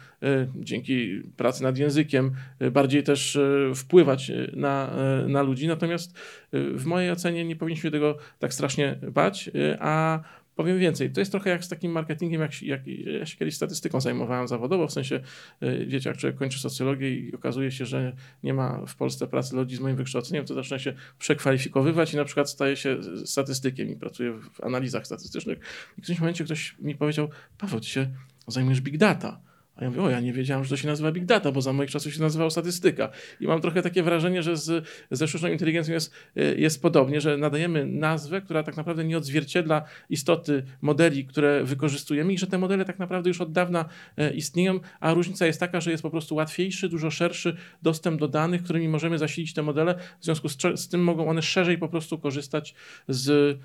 dzięki 0.55 1.23
pracy 1.37 1.63
nad 1.63 1.79
językiem, 1.85 2.31
bardziej 2.73 3.03
też 3.03 3.39
wpływać 3.75 4.33
na, 4.53 4.91
na 5.29 5.43
ludzi. 5.43 5.69
Natomiast 5.69 6.19
w 6.53 6.85
mojej 6.85 7.11
ocenie 7.11 7.45
nie 7.45 7.57
powinniśmy 7.57 7.91
tego 7.91 8.17
tak 8.39 8.55
strasznie 8.55 8.99
bać, 9.13 9.51
a 9.81 10.21
Powiem 10.57 10.79
więcej, 10.79 11.11
to 11.11 11.21
jest 11.21 11.31
trochę 11.31 11.51
jak 11.51 11.65
z 11.65 11.69
takim 11.69 11.93
marketingiem, 11.93 12.41
jak, 12.41 12.63
jak 12.63 12.87
ja 12.87 13.27
się 13.27 13.37
kiedyś 13.37 13.57
statystyką 13.57 14.01
zajmowałem 14.01 14.49
zawodowo, 14.49 14.87
w 14.87 14.93
sensie, 14.93 15.21
y, 15.63 15.87
wiecie, 15.87 16.11
jak 16.11 16.19
człowiek 16.19 16.37
kończy 16.37 16.59
socjologię 16.59 17.11
i 17.11 17.35
okazuje 17.35 17.71
się, 17.71 17.87
że 17.87 18.13
nie 18.43 18.55
ma 18.55 18.87
w 18.87 18.97
Polsce 18.97 19.27
pracy 19.27 19.57
ludzi 19.57 19.77
z 19.77 19.81
moim 19.81 19.97
wykształceniem, 19.97 20.45
to 20.45 20.55
zaczyna 20.55 20.79
się 20.79 20.95
przekwalifikowywać 21.19 22.15
i 22.15 22.17
na 22.17 22.25
przykład 22.25 22.51
staje 22.51 22.77
się 22.77 22.97
statystykiem 23.25 23.89
i 23.89 23.97
pracuje 23.97 24.33
w 24.33 24.65
analizach 24.65 25.07
statystycznych. 25.07 25.59
I 25.99 26.01
w 26.01 26.03
którymś 26.03 26.21
momencie 26.21 26.45
ktoś 26.45 26.77
mi 26.79 26.95
powiedział, 26.95 27.29
Paweł, 27.59 27.81
ty 27.81 27.87
się 27.87 28.11
zajmujesz 28.47 28.81
big 28.81 28.99
data. 28.99 29.41
A 29.77 29.85
ja 29.85 29.91
mówię, 29.91 30.03
o 30.03 30.11
ja 30.11 30.21
nie 30.21 30.33
wiedziałem, 30.33 30.65
że 30.65 30.71
to 30.71 30.77
się 30.77 30.89
nazywa 30.89 31.13
big 31.13 31.25
data, 31.25 31.53
bo 31.53 31.63
za 31.63 31.73
moich 31.73 31.91
czasów 31.91 32.15
się 32.15 32.21
nazywało 32.21 32.51
statystyka. 32.51 33.11
I 33.41 33.47
mam 33.47 33.61
trochę 33.61 33.83
takie 33.83 34.03
wrażenie, 34.03 34.43
że 34.43 34.57
z, 34.57 34.87
ze 35.11 35.29
sztuczną 35.29 35.49
inteligencją 35.49 35.95
jest, 35.95 36.13
jest 36.57 36.83
podobnie, 36.83 37.21
że 37.21 37.37
nadajemy 37.37 37.87
nazwę, 37.87 38.41
która 38.41 38.63
tak 38.63 38.77
naprawdę 38.77 39.05
nie 39.05 39.19
odzwierciedla 39.19 39.85
istoty 40.11 40.63
modeli, 40.83 41.25
które 41.25 41.65
wykorzystujemy 41.65 42.33
i 42.33 42.39
że 42.39 42.47
te 42.47 42.59
modele 42.59 42.85
tak 42.85 42.99
naprawdę 42.99 43.31
już 43.31 43.41
od 43.41 43.53
dawna 43.53 43.85
y, 44.19 44.31
istnieją, 44.31 44.81
a 45.01 45.15
różnica 45.15 45.47
jest 45.47 45.61
taka, 45.61 45.81
że 45.81 45.91
jest 45.91 46.03
po 46.03 46.11
prostu 46.11 46.35
łatwiejszy, 46.35 46.89
dużo 46.89 47.11
szerszy 47.11 47.57
dostęp 47.83 48.21
do 48.21 48.29
danych, 48.29 48.63
którymi 48.63 48.89
możemy 48.89 49.19
zasilić 49.19 49.55
te 49.55 49.63
modele, 49.63 49.95
w 50.21 50.25
związku 50.25 50.49
z, 50.49 50.57
z 50.75 50.89
tym 50.89 51.05
mogą 51.05 51.29
one 51.29 51.43
szerzej 51.43 51.79
po 51.79 51.89
prostu 51.89 52.19
korzystać 52.19 52.75
z, 53.09 53.29
y, 53.29 53.59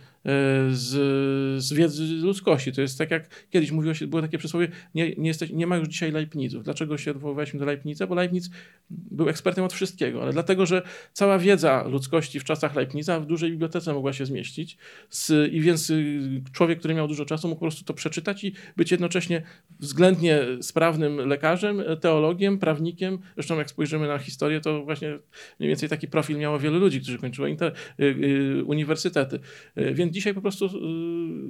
z, 0.75 1.63
z 1.63 1.73
wiedzy 1.73 2.03
ludzkości. 2.03 2.71
To 2.71 2.81
jest 2.81 2.97
tak 2.97 3.11
jak 3.11 3.47
kiedyś 3.49 3.71
mówiło 3.71 3.93
się, 3.93 4.07
było 4.07 4.21
takie 4.21 4.37
przysłowie, 4.37 4.67
nie, 4.95 5.15
nie, 5.15 5.27
jesteś, 5.27 5.49
nie 5.51 5.67
ma 5.67 5.77
już 5.77 5.98
dzisiaj 5.99 6.12
Leibnizów. 6.12 6.63
Dlaczego 6.63 6.97
się 6.97 7.12
odwoływaliśmy 7.12 7.59
do 7.59 7.65
Leibniza? 7.65 8.07
Bo 8.07 8.15
Leibniz 8.15 8.49
był 8.89 9.29
ekspertem 9.29 9.63
od 9.63 9.73
wszystkiego, 9.73 10.21
ale 10.21 10.33
dlatego, 10.33 10.65
że 10.65 10.81
cała 11.13 11.39
wiedza 11.39 11.83
ludzkości 11.88 12.39
w 12.39 12.43
czasach 12.43 12.75
Leibniza 12.75 13.19
w 13.19 13.25
dużej 13.25 13.51
bibliotece 13.51 13.93
mogła 13.93 14.13
się 14.13 14.25
zmieścić 14.25 14.77
z, 15.09 15.53
i 15.53 15.62
więc 15.62 15.89
y, 15.89 16.41
człowiek, 16.51 16.79
który 16.79 16.93
miał 16.93 17.07
dużo 17.07 17.25
czasu, 17.25 17.47
mógł 17.47 17.59
po 17.59 17.65
prostu 17.65 17.85
to 17.85 17.93
przeczytać 17.93 18.43
i 18.43 18.53
być 18.77 18.91
jednocześnie 18.91 19.41
względnie 19.79 20.41
sprawnym 20.62 21.15
lekarzem, 21.17 21.83
teologiem, 22.01 22.57
prawnikiem. 22.57 23.19
Zresztą 23.33 23.57
jak 23.57 23.69
spojrzymy 23.69 24.07
na 24.07 24.17
historię, 24.17 24.62
to 24.62 24.83
właśnie 24.83 25.19
mniej 25.59 25.67
więcej 25.67 25.89
taki 25.89 26.07
profil 26.07 26.38
miało 26.38 26.59
wielu 26.59 26.79
ludzi, 26.79 27.01
którzy 27.01 27.17
kończyły 27.17 27.49
inter, 27.49 27.73
y, 27.99 28.03
y, 28.03 28.63
uniwersytety. 28.65 29.39
Więc 29.75 30.13
dzisiaj 30.13 30.33
po 30.33 30.41
prostu 30.41 30.69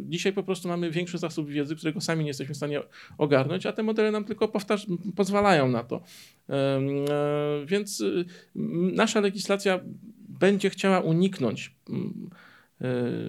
dzisiaj 0.09 0.33
po 0.33 0.43
prostu 0.43 0.67
mamy 0.67 0.91
większy 0.91 1.17
zasób 1.17 1.49
wiedzy, 1.49 1.75
którego 1.75 2.01
sami 2.01 2.23
nie 2.23 2.29
jesteśmy 2.29 2.53
w 2.53 2.57
stanie 2.57 2.81
ogarnąć, 3.17 3.65
a 3.65 3.73
te 3.73 3.83
modele 3.83 4.11
nam 4.11 4.23
tylko 4.23 4.38
powtarz- 4.47 4.97
pozwalają 5.15 5.67
na 5.67 5.83
to. 5.83 6.01
E, 6.49 6.81
więc 7.65 8.01
y, 8.01 8.25
nasza 8.93 9.19
legislacja 9.19 9.79
będzie 10.29 10.69
chciała 10.69 10.99
uniknąć 10.99 11.75
e, 12.81 12.85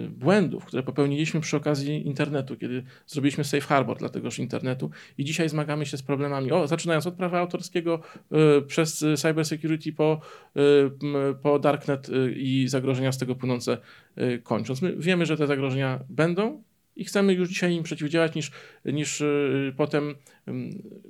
błędów, 0.09 0.65
które 0.65 0.83
popełniliśmy 0.83 1.41
przy 1.41 1.57
okazji 1.57 2.07
internetu, 2.07 2.57
kiedy 2.57 2.83
zrobiliśmy 3.07 3.43
safe 3.43 3.61
harbor 3.61 3.97
dla 3.97 4.09
tegoż 4.09 4.39
internetu 4.39 4.89
i 5.17 5.25
dzisiaj 5.25 5.49
zmagamy 5.49 5.85
się 5.85 5.97
z 5.97 6.03
problemami, 6.03 6.51
o, 6.51 6.67
zaczynając 6.67 7.07
od 7.07 7.15
prawa 7.15 7.39
autorskiego 7.39 7.99
e, 8.31 8.61
przez 8.61 9.05
cyber 9.15 9.45
security 9.45 9.93
po, 9.93 10.21
po 11.41 11.59
darknet 11.59 12.07
i 12.35 12.67
zagrożenia 12.67 13.11
z 13.11 13.17
tego 13.17 13.35
płynące 13.35 13.77
kończąc. 14.43 14.81
My 14.81 14.95
wiemy, 14.97 15.25
że 15.25 15.37
te 15.37 15.47
zagrożenia 15.47 15.99
będą, 16.09 16.63
i 16.95 17.05
chcemy 17.05 17.33
już 17.33 17.49
dzisiaj 17.49 17.73
im 17.73 17.83
przeciwdziałać, 17.83 18.35
niż, 18.35 18.51
niż 18.85 19.21
y, 19.21 19.73
potem 19.77 20.15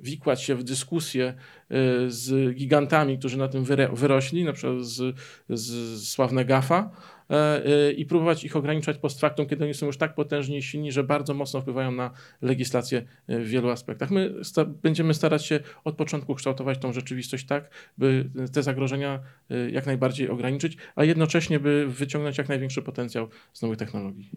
wikłać 0.00 0.42
się 0.42 0.54
w 0.54 0.64
dyskusję 0.64 1.34
y, 1.34 1.74
z 2.10 2.54
gigantami, 2.56 3.18
którzy 3.18 3.38
na 3.38 3.48
tym 3.48 3.64
wyrośli, 3.92 4.44
na 4.44 4.52
przykład 4.52 4.84
z, 4.84 5.16
z 5.48 6.08
sławne 6.08 6.44
GAFA, 6.44 6.90
e, 7.30 7.66
y, 7.88 7.92
i 7.92 8.06
próbować 8.06 8.44
ich 8.44 8.56
ograniczać 8.56 8.98
post 8.98 9.20
kiedy 9.48 9.64
oni 9.64 9.74
są 9.74 9.86
już 9.86 9.98
tak 9.98 10.14
potężni 10.14 10.56
i 10.56 10.62
silni, 10.62 10.92
że 10.92 11.04
bardzo 11.04 11.34
mocno 11.34 11.60
wpływają 11.60 11.92
na 11.92 12.10
legislację 12.42 13.02
w 13.28 13.48
wielu 13.48 13.68
aspektach. 13.68 14.10
My 14.10 14.34
sta 14.42 14.64
będziemy 14.64 15.14
starać 15.14 15.46
się 15.46 15.60
od 15.84 15.96
początku 15.96 16.34
kształtować 16.34 16.78
tą 16.78 16.92
rzeczywistość 16.92 17.46
tak, 17.46 17.70
by 17.98 18.30
te 18.52 18.62
zagrożenia 18.62 19.20
jak 19.72 19.86
najbardziej 19.86 20.28
ograniczyć, 20.28 20.76
a 20.96 21.04
jednocześnie 21.04 21.60
by 21.60 21.86
wyciągnąć 21.88 22.38
jak 22.38 22.48
największy 22.48 22.82
potencjał 22.82 23.28
z 23.52 23.62
nowych 23.62 23.78
technologii 23.78 24.30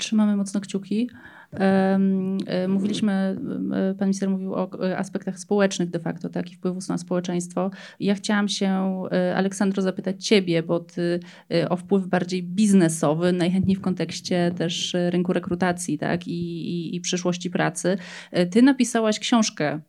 trzymamy 0.00 0.36
mocno 0.36 0.60
kciuki. 0.60 1.10
E, 1.52 1.98
mówiliśmy, 2.68 3.12
e, 3.12 3.94
pan 3.94 4.08
minister 4.08 4.30
mówił 4.30 4.54
o 4.54 4.70
aspektach 4.96 5.38
społecznych 5.38 5.90
de 5.90 5.98
facto, 5.98 6.28
tak, 6.28 6.52
i 6.52 6.54
wpływu 6.54 6.80
na 6.88 6.98
społeczeństwo. 6.98 7.70
Ja 8.00 8.14
chciałam 8.14 8.48
się, 8.48 9.02
e, 9.12 9.36
Aleksandro, 9.36 9.82
zapytać 9.82 10.26
ciebie, 10.26 10.62
bo 10.62 10.80
ty 10.80 11.20
o 11.68 11.76
wpływ 11.76 12.06
bardziej 12.06 12.42
biznesowy, 12.42 13.32
najchętniej 13.32 13.76
w 13.76 13.80
kontekście 13.80 14.52
też 14.58 14.96
rynku 15.10 15.32
rekrutacji, 15.32 15.98
tak, 15.98 16.28
i, 16.28 16.32
i, 16.32 16.96
i 16.96 17.00
przyszłości 17.00 17.50
pracy. 17.50 17.98
Ty 18.50 18.62
napisałaś 18.62 19.18
książkę 19.18 19.80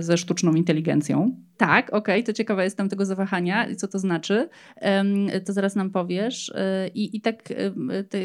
ze 0.00 0.16
sztuczną 0.16 0.54
inteligencją. 0.54 1.36
Tak, 1.56 1.86
okej, 1.88 1.98
okay, 1.98 2.22
to 2.22 2.32
ciekawa 2.32 2.64
jestem 2.64 2.88
tego 2.88 3.04
zawahania 3.04 3.68
i 3.68 3.76
co 3.76 3.88
to 3.88 3.98
znaczy. 3.98 4.48
To 5.44 5.52
zaraz 5.52 5.76
nam 5.76 5.90
powiesz. 5.90 6.52
E, 6.54 6.88
I, 6.88 7.16
i 7.16 7.20
tak 7.20 7.42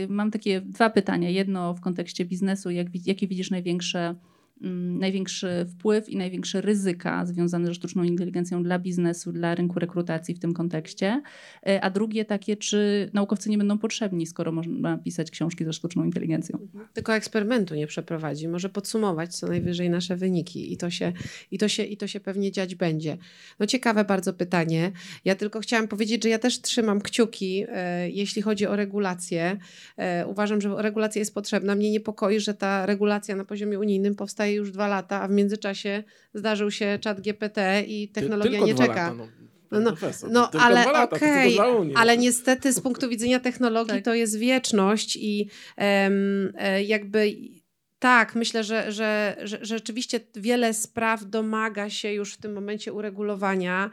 mam 0.09 0.31
takie 0.31 0.61
dwa 0.61 0.89
pytania. 0.89 1.29
Jedno 1.29 1.73
w 1.73 1.81
kontekście 1.81 2.25
biznesu, 2.25 2.69
jak, 2.69 2.87
jakie 3.05 3.27
widzisz 3.27 3.51
największe 3.51 4.15
największy 4.61 5.65
wpływ 5.69 6.09
i 6.09 6.17
największe 6.17 6.61
ryzyka 6.61 7.25
związane 7.25 7.67
ze 7.67 7.73
sztuczną 7.73 8.03
inteligencją 8.03 8.63
dla 8.63 8.79
biznesu, 8.79 9.31
dla 9.31 9.55
rynku 9.55 9.79
rekrutacji 9.79 10.35
w 10.35 10.39
tym 10.39 10.53
kontekście, 10.53 11.21
e, 11.67 11.81
a 11.81 11.89
drugie 11.89 12.25
takie, 12.25 12.57
czy 12.57 13.09
naukowcy 13.13 13.49
nie 13.49 13.57
będą 13.57 13.77
potrzebni, 13.77 14.27
skoro 14.27 14.51
można 14.51 14.97
pisać 14.97 15.31
książki 15.31 15.65
ze 15.65 15.73
sztuczną 15.73 16.03
inteligencją. 16.03 16.59
Mhm. 16.61 16.87
Tylko 16.93 17.15
eksperymentu 17.15 17.75
nie 17.75 17.87
przeprowadzi, 17.87 18.47
może 18.47 18.69
podsumować 18.69 19.35
co 19.35 19.47
najwyżej 19.47 19.89
nasze 19.89 20.15
wyniki 20.15 20.73
i 20.73 20.77
to 20.77 20.89
się, 20.89 21.13
i 21.51 21.57
to 21.57 21.67
się, 21.67 21.83
i 21.83 21.97
to 21.97 22.07
się 22.07 22.19
pewnie 22.19 22.51
dziać 22.51 22.75
będzie. 22.75 23.17
No 23.59 23.65
ciekawe 23.65 24.05
bardzo 24.05 24.33
pytanie. 24.33 24.91
Ja 25.25 25.35
tylko 25.35 25.59
chciałam 25.59 25.87
powiedzieć, 25.87 26.23
że 26.23 26.29
ja 26.29 26.39
też 26.39 26.61
trzymam 26.61 27.01
kciuki, 27.01 27.65
e, 27.69 28.09
jeśli 28.09 28.41
chodzi 28.41 28.67
o 28.67 28.75
regulację. 28.75 29.57
E, 29.97 30.27
uważam, 30.27 30.61
że 30.61 30.75
regulacja 30.77 31.19
jest 31.19 31.33
potrzebna. 31.33 31.75
Mnie 31.75 31.91
niepokoi, 31.91 32.39
że 32.39 32.53
ta 32.53 32.85
regulacja 32.85 33.35
na 33.35 33.45
poziomie 33.45 33.79
unijnym 33.79 34.15
powstaje 34.15 34.46
powstaje 34.47 34.55
już 34.55 34.71
dwa 34.71 34.87
lata, 34.87 35.21
a 35.21 35.27
w 35.27 35.31
międzyczasie 35.31 36.03
zdarzył 36.33 36.71
się 36.71 36.99
czat 37.01 37.21
GPT 37.21 37.83
i 37.87 38.09
technologia 38.09 38.59
nie 38.59 38.75
czeka. 38.75 38.93
Lata, 38.93 39.13
no. 39.13 39.27
No, 39.71 39.79
no, 39.79 39.91
no 40.29 40.51
ale 40.51 41.03
okej, 41.03 41.59
okay, 41.59 41.93
ale 41.95 42.17
niestety 42.17 42.73
z 42.73 42.79
punktu 42.79 43.09
widzenia 43.09 43.39
technologii 43.39 43.93
tak. 43.93 44.03
to 44.03 44.13
jest 44.13 44.37
wieczność 44.37 45.15
i 45.15 45.49
um, 45.77 46.53
jakby 46.85 47.35
tak, 47.99 48.35
myślę, 48.35 48.63
że, 48.63 48.91
że, 48.91 49.37
że, 49.43 49.59
rzeczywiście 49.61 50.19
wiele 50.35 50.73
spraw 50.73 51.25
domaga 51.25 51.89
się 51.89 52.13
już 52.13 52.33
w 52.33 52.37
tym 52.37 52.53
momencie 52.53 52.93
uregulowania. 52.93 53.89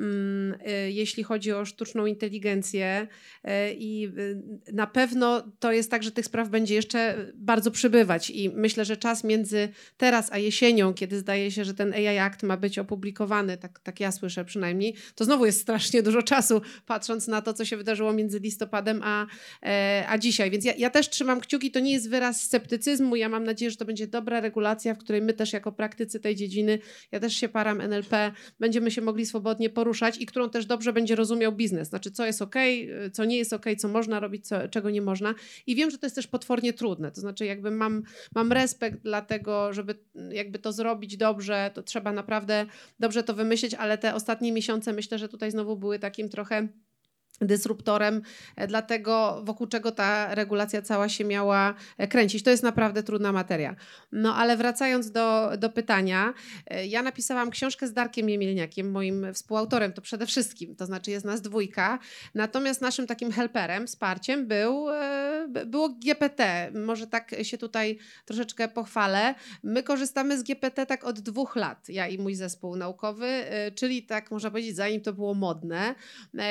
Mm, 0.00 0.54
y, 0.86 0.92
jeśli 0.92 1.22
chodzi 1.22 1.52
o 1.52 1.64
sztuczną 1.64 2.06
inteligencję. 2.06 3.06
Y, 3.44 3.50
I 3.78 4.08
y, 4.18 4.72
na 4.72 4.86
pewno 4.86 5.52
to 5.58 5.72
jest 5.72 5.90
tak, 5.90 6.02
że 6.02 6.12
tych 6.12 6.26
spraw 6.26 6.48
będzie 6.48 6.74
jeszcze 6.74 7.32
bardzo 7.34 7.70
przybywać. 7.70 8.30
I 8.30 8.50
myślę, 8.50 8.84
że 8.84 8.96
czas 8.96 9.24
między 9.24 9.68
teraz 9.96 10.32
a 10.32 10.38
jesienią, 10.38 10.94
kiedy 10.94 11.18
zdaje 11.18 11.50
się, 11.50 11.64
że 11.64 11.74
ten 11.74 11.92
AI 11.92 12.18
Act 12.18 12.42
ma 12.42 12.56
być 12.56 12.78
opublikowany, 12.78 13.56
tak, 13.56 13.78
tak 13.78 14.00
ja 14.00 14.12
słyszę 14.12 14.44
przynajmniej, 14.44 14.94
to 15.14 15.24
znowu 15.24 15.46
jest 15.46 15.60
strasznie 15.60 16.02
dużo 16.02 16.22
czasu, 16.22 16.62
patrząc 16.86 17.28
na 17.28 17.42
to, 17.42 17.52
co 17.52 17.64
się 17.64 17.76
wydarzyło 17.76 18.12
między 18.12 18.38
listopadem 18.38 19.00
a, 19.04 19.26
e, 19.62 20.04
a 20.08 20.18
dzisiaj. 20.18 20.50
Więc 20.50 20.64
ja, 20.64 20.72
ja 20.78 20.90
też 20.90 21.10
trzymam 21.10 21.40
kciuki. 21.40 21.70
To 21.70 21.80
nie 21.80 21.92
jest 21.92 22.10
wyraz 22.10 22.42
sceptycyzmu. 22.42 23.16
Ja 23.16 23.28
mam 23.28 23.44
nadzieję, 23.44 23.70
że 23.70 23.76
to 23.76 23.84
będzie 23.84 24.06
dobra 24.06 24.40
regulacja, 24.40 24.94
w 24.94 24.98
której 24.98 25.22
my 25.22 25.32
też 25.32 25.52
jako 25.52 25.72
praktycy 25.72 26.20
tej 26.20 26.36
dziedziny, 26.36 26.78
ja 27.12 27.20
też 27.20 27.36
się 27.36 27.48
param 27.48 27.80
NLP, 27.80 28.32
będziemy 28.60 28.90
się 28.90 29.00
mogli 29.00 29.26
swobodnie 29.26 29.70
poruszać 29.70 29.85
poruszać 29.86 30.20
i 30.20 30.26
którą 30.26 30.50
też 30.50 30.66
dobrze 30.66 30.92
będzie 30.92 31.16
rozumiał 31.16 31.52
biznes. 31.52 31.88
Znaczy, 31.88 32.10
co 32.10 32.26
jest 32.26 32.42
ok, 32.42 32.54
co 33.12 33.24
nie 33.24 33.36
jest 33.36 33.52
ok, 33.52 33.66
co 33.78 33.88
można 33.88 34.20
robić, 34.20 34.48
co, 34.48 34.68
czego 34.68 34.90
nie 34.90 35.02
można. 35.02 35.34
I 35.66 35.74
wiem, 35.74 35.90
że 35.90 35.98
to 35.98 36.06
jest 36.06 36.16
też 36.16 36.26
potwornie 36.26 36.72
trudne. 36.72 37.12
To 37.12 37.20
znaczy, 37.20 37.44
jakby 37.44 37.70
mam, 37.70 38.02
mam 38.34 38.52
respekt 38.52 39.02
dla 39.02 39.22
tego, 39.22 39.72
żeby 39.72 39.94
jakby 40.30 40.58
to 40.58 40.72
zrobić 40.72 41.16
dobrze, 41.16 41.70
to 41.74 41.82
trzeba 41.82 42.12
naprawdę 42.12 42.66
dobrze 43.00 43.22
to 43.22 43.34
wymyślić, 43.34 43.74
ale 43.74 43.98
te 43.98 44.14
ostatnie 44.14 44.52
miesiące 44.52 44.92
myślę, 44.92 45.18
że 45.18 45.28
tutaj 45.28 45.50
znowu 45.50 45.76
były 45.76 45.98
takim 45.98 46.28
trochę 46.28 46.68
dysruptorem, 47.40 48.22
e, 48.56 48.66
dlatego 48.66 49.42
wokół 49.44 49.66
czego 49.66 49.92
ta 49.92 50.34
regulacja 50.34 50.82
cała 50.82 51.08
się 51.08 51.24
miała 51.24 51.74
e, 51.98 52.08
kręcić. 52.08 52.42
To 52.42 52.50
jest 52.50 52.62
naprawdę 52.62 53.02
trudna 53.02 53.32
materia. 53.32 53.76
No 54.12 54.36
ale 54.36 54.56
wracając 54.56 55.10
do, 55.10 55.50
do 55.58 55.70
pytania, 55.70 56.34
e, 56.66 56.86
ja 56.86 57.02
napisałam 57.02 57.50
książkę 57.50 57.86
z 57.86 57.92
Darkiem 57.92 58.28
Jemielniakiem, 58.28 58.90
moim 58.90 59.34
współautorem, 59.34 59.92
to 59.92 60.02
przede 60.02 60.26
wszystkim, 60.26 60.76
to 60.76 60.86
znaczy 60.86 61.10
jest 61.10 61.24
nas 61.24 61.42
dwójka, 61.42 61.98
natomiast 62.34 62.80
naszym 62.80 63.06
takim 63.06 63.32
helperem, 63.32 63.86
wsparciem 63.86 64.46
był, 64.46 64.86
było 65.66 65.88
GPT. 65.88 66.70
Może 66.74 67.06
tak 67.06 67.34
się 67.42 67.58
tutaj 67.58 67.98
troszeczkę 68.24 68.68
pochwalę. 68.68 69.34
My 69.62 69.82
korzystamy 69.82 70.38
z 70.38 70.42
GPT 70.42 70.86
tak 70.86 71.04
od 71.04 71.20
dwóch 71.20 71.56
lat, 71.56 71.88
ja 71.88 72.08
i 72.08 72.18
mój 72.18 72.34
zespół 72.34 72.76
naukowy, 72.76 73.44
czyli 73.74 74.02
tak 74.02 74.30
można 74.30 74.50
powiedzieć, 74.50 74.76
zanim 74.76 75.00
to 75.00 75.12
było 75.12 75.34
modne. 75.34 75.94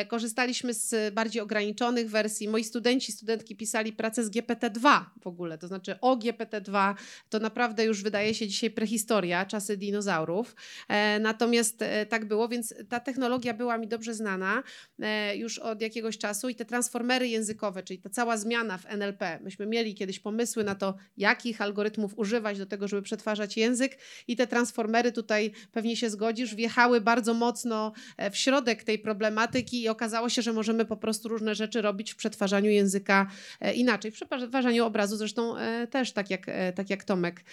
Korzystaliśmy 0.08 0.74
z 0.76 1.14
bardziej 1.14 1.42
ograniczonych 1.42 2.10
wersji. 2.10 2.48
Moi 2.48 2.64
studenci, 2.64 3.12
studentki 3.12 3.56
pisali 3.56 3.94
pracę 3.94 4.24
z 4.24 4.30
GPT-2 4.30 5.02
w 5.22 5.28
ogóle, 5.28 5.58
to 5.58 5.68
znaczy 5.68 6.00
o 6.02 6.18
GPT-2 6.18 6.96
to 7.30 7.40
naprawdę 7.40 7.86
już 7.86 8.04
wydaje 8.04 8.34
się 8.34 8.48
dzisiaj 8.48 8.70
prehistoria, 8.70 9.46
czasy 9.46 9.78
dinozaurów. 9.78 10.56
E, 10.88 11.20
natomiast 11.20 11.82
e, 11.82 12.06
tak 12.06 12.26
było, 12.26 12.48
więc 12.48 12.74
ta 12.90 13.00
technologia 13.00 13.54
była 13.54 13.78
mi 13.78 13.88
dobrze 13.88 14.14
znana 14.14 14.64
e, 15.00 15.38
już 15.38 15.60
od 15.60 15.82
jakiegoś 15.82 16.18
czasu 16.18 16.50
i 16.50 16.56
te 16.56 16.66
transformery 16.66 17.28
językowe, 17.28 17.84
czyli 17.84 18.00
ta 18.00 18.10
cała 18.10 18.38
zmiana 18.38 18.78
w 18.78 18.86
NLP. 18.86 19.40
Myśmy 19.44 19.66
mieli 19.66 19.96
kiedyś 19.96 20.20
pomysły 20.20 20.64
na 20.64 20.76
to, 20.76 20.96
jakich 21.18 21.62
algorytmów 21.62 22.18
używać 22.18 22.58
do 22.58 22.66
tego, 22.66 22.88
żeby 22.88 23.02
przetwarzać 23.02 23.58
język 23.58 23.98
i 24.28 24.36
te 24.36 24.48
transformery 24.48 25.12
tutaj 25.12 25.52
pewnie 25.72 25.98
się 25.98 26.10
zgodzisz, 26.10 26.56
wjechały 26.56 27.02
bardzo 27.02 27.34
mocno 27.34 27.94
w 28.32 28.38
środek 28.38 28.84
tej 28.84 29.00
problematyki 29.00 29.82
i 29.82 29.90
okazało 29.90 30.30
się, 30.30 30.42
że 30.42 30.54
możemy 30.66 30.86
po 30.86 30.98
prostu 30.98 31.30
różne 31.30 31.56
rzeczy 31.56 31.82
robić 31.82 32.14
w 32.14 32.16
przetwarzaniu 32.16 32.72
języka 32.72 33.28
e, 33.62 33.74
inaczej, 33.74 34.12
w 34.12 34.16
przetwarzaniu 34.16 34.86
obrazu 34.86 35.18
zresztą 35.18 35.58
e, 35.58 35.88
też 35.88 36.12
tak 36.12 36.30
jak, 36.30 36.50
e, 36.50 36.74
tak 36.74 36.90
jak 36.90 37.04
Tomek, 37.04 37.44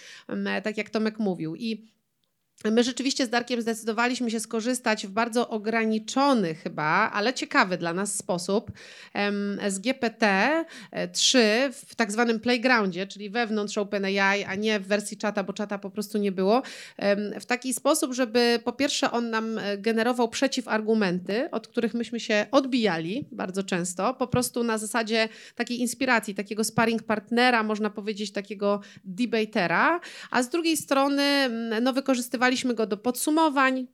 tak 0.63 0.77
jak 0.77 0.89
Tomek 0.89 1.19
mówił. 1.19 1.55
I 1.55 1.87
My 2.71 2.83
rzeczywiście 2.83 3.25
z 3.25 3.29
Darkiem 3.29 3.61
zdecydowaliśmy 3.61 4.31
się 4.31 4.39
skorzystać 4.39 5.07
w 5.07 5.09
bardzo 5.09 5.49
ograniczony 5.49 6.55
chyba, 6.55 7.11
ale 7.13 7.33
ciekawy 7.33 7.77
dla 7.77 7.93
nas 7.93 8.15
sposób 8.15 8.71
z 9.67 9.79
GPT-3 9.79 11.39
w 11.71 11.95
tak 11.95 12.11
zwanym 12.11 12.39
playgroundzie, 12.39 13.07
czyli 13.07 13.29
wewnątrz 13.29 13.77
OpenAI, 13.77 14.43
a 14.43 14.55
nie 14.55 14.79
w 14.79 14.87
wersji 14.87 15.17
czata, 15.17 15.43
bo 15.43 15.53
czata 15.53 15.77
po 15.77 15.89
prostu 15.89 16.17
nie 16.17 16.31
było, 16.31 16.61
w 17.39 17.45
taki 17.45 17.73
sposób, 17.73 18.13
żeby 18.13 18.59
po 18.63 18.73
pierwsze 18.73 19.11
on 19.11 19.29
nam 19.29 19.57
e, 19.57 19.77
generował 19.77 20.29
przeciwargumenty, 20.29 21.51
od 21.51 21.67
których 21.67 21.93
myśmy 21.93 22.19
się 22.19 22.45
odbijali 22.51 23.27
bardzo 23.31 23.63
często, 23.63 24.13
po 24.13 24.27
prostu 24.27 24.63
na 24.63 24.77
zasadzie 24.77 25.29
takiej 25.55 25.79
inspiracji, 25.79 26.35
takiego 26.35 26.63
sparring 26.63 27.03
partnera, 27.03 27.63
można 27.63 27.89
powiedzieć 27.89 28.31
takiego 28.31 28.81
debatera, 29.03 29.99
a 30.31 30.43
z 30.43 30.49
drugiej 30.49 30.77
strony 30.77 31.49
no, 31.81 31.93
wykorzystywaliśmy 31.93 32.42
Używaliśmy 32.43 32.73
go 32.73 32.87
do 32.87 32.97
podsumowań, 32.97 33.87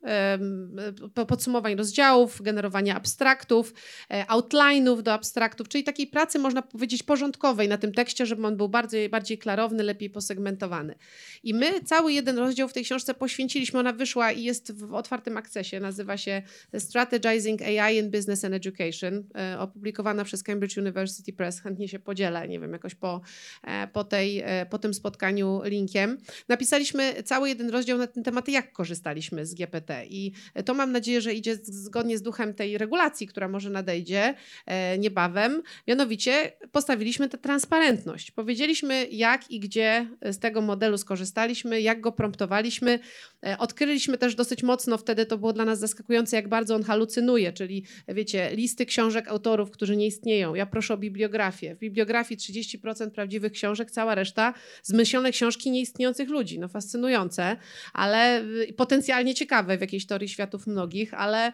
podsumowań 1.28 1.76
rozdziałów, 1.76 2.42
generowania 2.42 2.96
abstraktów, 2.96 3.74
e, 4.12 4.26
outline'ów 4.26 5.02
do 5.02 5.14
abstraktów, 5.14 5.68
czyli 5.68 5.84
takiej 5.84 6.08
pracy, 6.08 6.40
można 6.40 6.62
powiedzieć, 6.62 7.04
porządkowej 7.04 7.68
na 7.68 7.78
tym 7.78 7.92
tekście, 7.92 8.26
żeby 8.26 8.48
on 8.48 8.58
był 8.58 8.70
bardziej, 8.70 9.10
bardziej 9.10 9.38
klarowny, 9.38 9.84
lepiej 9.84 10.10
posegmentowany. 10.10 10.96
I 11.44 11.54
my 11.54 11.84
cały 11.84 12.14
jeden 12.14 12.38
rozdział 12.38 12.68
w 12.68 12.74
tej 12.74 12.84
książce 12.84 13.14
poświęciliśmy, 13.14 13.80
ona 13.80 13.94
wyszła 13.94 14.32
i 14.32 14.44
jest 14.44 14.72
w 14.72 14.94
otwartym 14.94 15.38
akcesie, 15.38 15.80
nazywa 15.80 16.18
się 16.18 16.42
Strategizing 16.78 17.62
AI 17.62 17.98
in 17.98 18.12
Business 18.12 18.46
and 18.46 18.56
Education, 18.56 19.24
e, 19.36 19.60
opublikowana 19.60 20.24
przez 20.24 20.44
Cambridge 20.44 20.78
University 20.78 21.34
Press, 21.34 21.60
chętnie 21.62 21.88
się 21.88 22.00
podzielę, 22.00 22.48
nie 22.48 22.60
wiem, 22.60 22.74
jakoś 22.74 22.96
po, 22.96 23.22
e, 23.64 23.88
po, 23.88 24.04
tej, 24.04 24.44
po 24.70 24.78
tym 24.78 24.94
spotkaniu 24.94 25.62
linkiem. 25.64 26.18
Napisaliśmy 26.48 27.24
cały 27.24 27.50
jeden 27.50 27.70
rozdział 27.70 27.98
na 27.98 28.08
ten 28.08 28.24
temat, 28.24 28.39
jak 28.48 28.72
korzystaliśmy 28.72 29.46
z 29.46 29.54
GPT. 29.54 30.06
I 30.06 30.32
to 30.66 30.74
mam 30.74 30.92
nadzieję, 30.92 31.22
że 31.22 31.34
idzie 31.34 31.56
zgodnie 31.64 32.18
z 32.18 32.22
duchem 32.22 32.54
tej 32.54 32.78
regulacji, 32.78 33.28
która 33.28 33.48
może 33.48 33.70
nadejdzie 33.70 34.34
e, 34.66 34.98
niebawem. 34.98 35.64
Mianowicie 35.88 36.52
postawiliśmy 36.72 37.30
tę 37.30 37.38
transparentność. 37.38 38.32
Powiedzieliśmy, 38.32 39.08
jak 39.12 39.52
i 39.52 39.60
gdzie 39.60 40.08
z 40.22 40.40
tego 40.40 40.62
modelu 40.62 40.98
skorzystaliśmy, 40.98 41.82
jak 41.82 42.02
go 42.02 42.12
promptowaliśmy. 42.12 43.00
E, 43.46 43.58
odkryliśmy 43.58 44.18
też 44.18 44.36
dosyć 44.36 44.64
mocno, 44.64 44.98
wtedy 44.98 45.26
to 45.26 45.38
było 45.38 45.54
dla 45.54 45.66
nas 45.66 45.80
zaskakujące, 45.80 46.36
jak 46.36 46.50
bardzo 46.50 46.76
on 46.76 46.84
halucynuje, 46.84 47.54
czyli 47.54 47.86
wiecie, 48.08 48.50
listy 48.54 48.86
książek 48.86 49.28
autorów, 49.28 49.72
którzy 49.72 49.98
nie 49.98 50.08
istnieją. 50.08 50.56
Ja 50.56 50.66
proszę 50.66 50.94
o 50.94 50.98
bibliografię. 50.98 51.76
W 51.76 51.80
bibliografii 51.80 52.40
30% 52.40 53.12
prawdziwych 53.12 53.52
książek, 53.52 53.92
cała 53.92 54.16
reszta 54.16 54.54
zmyślone 54.84 55.32
książki 55.32 55.72
nieistniejących 55.72 56.30
ludzi. 56.30 56.60
No 56.60 56.68
fascynujące, 56.68 57.58
ale 57.94 58.29
potencjalnie 58.78 59.36
ciekawe 59.36 59.78
w 59.78 59.82
jakiejś 59.82 60.06
teorii 60.06 60.30
światów 60.30 60.68
mnogich, 60.68 61.14
ale, 61.14 61.52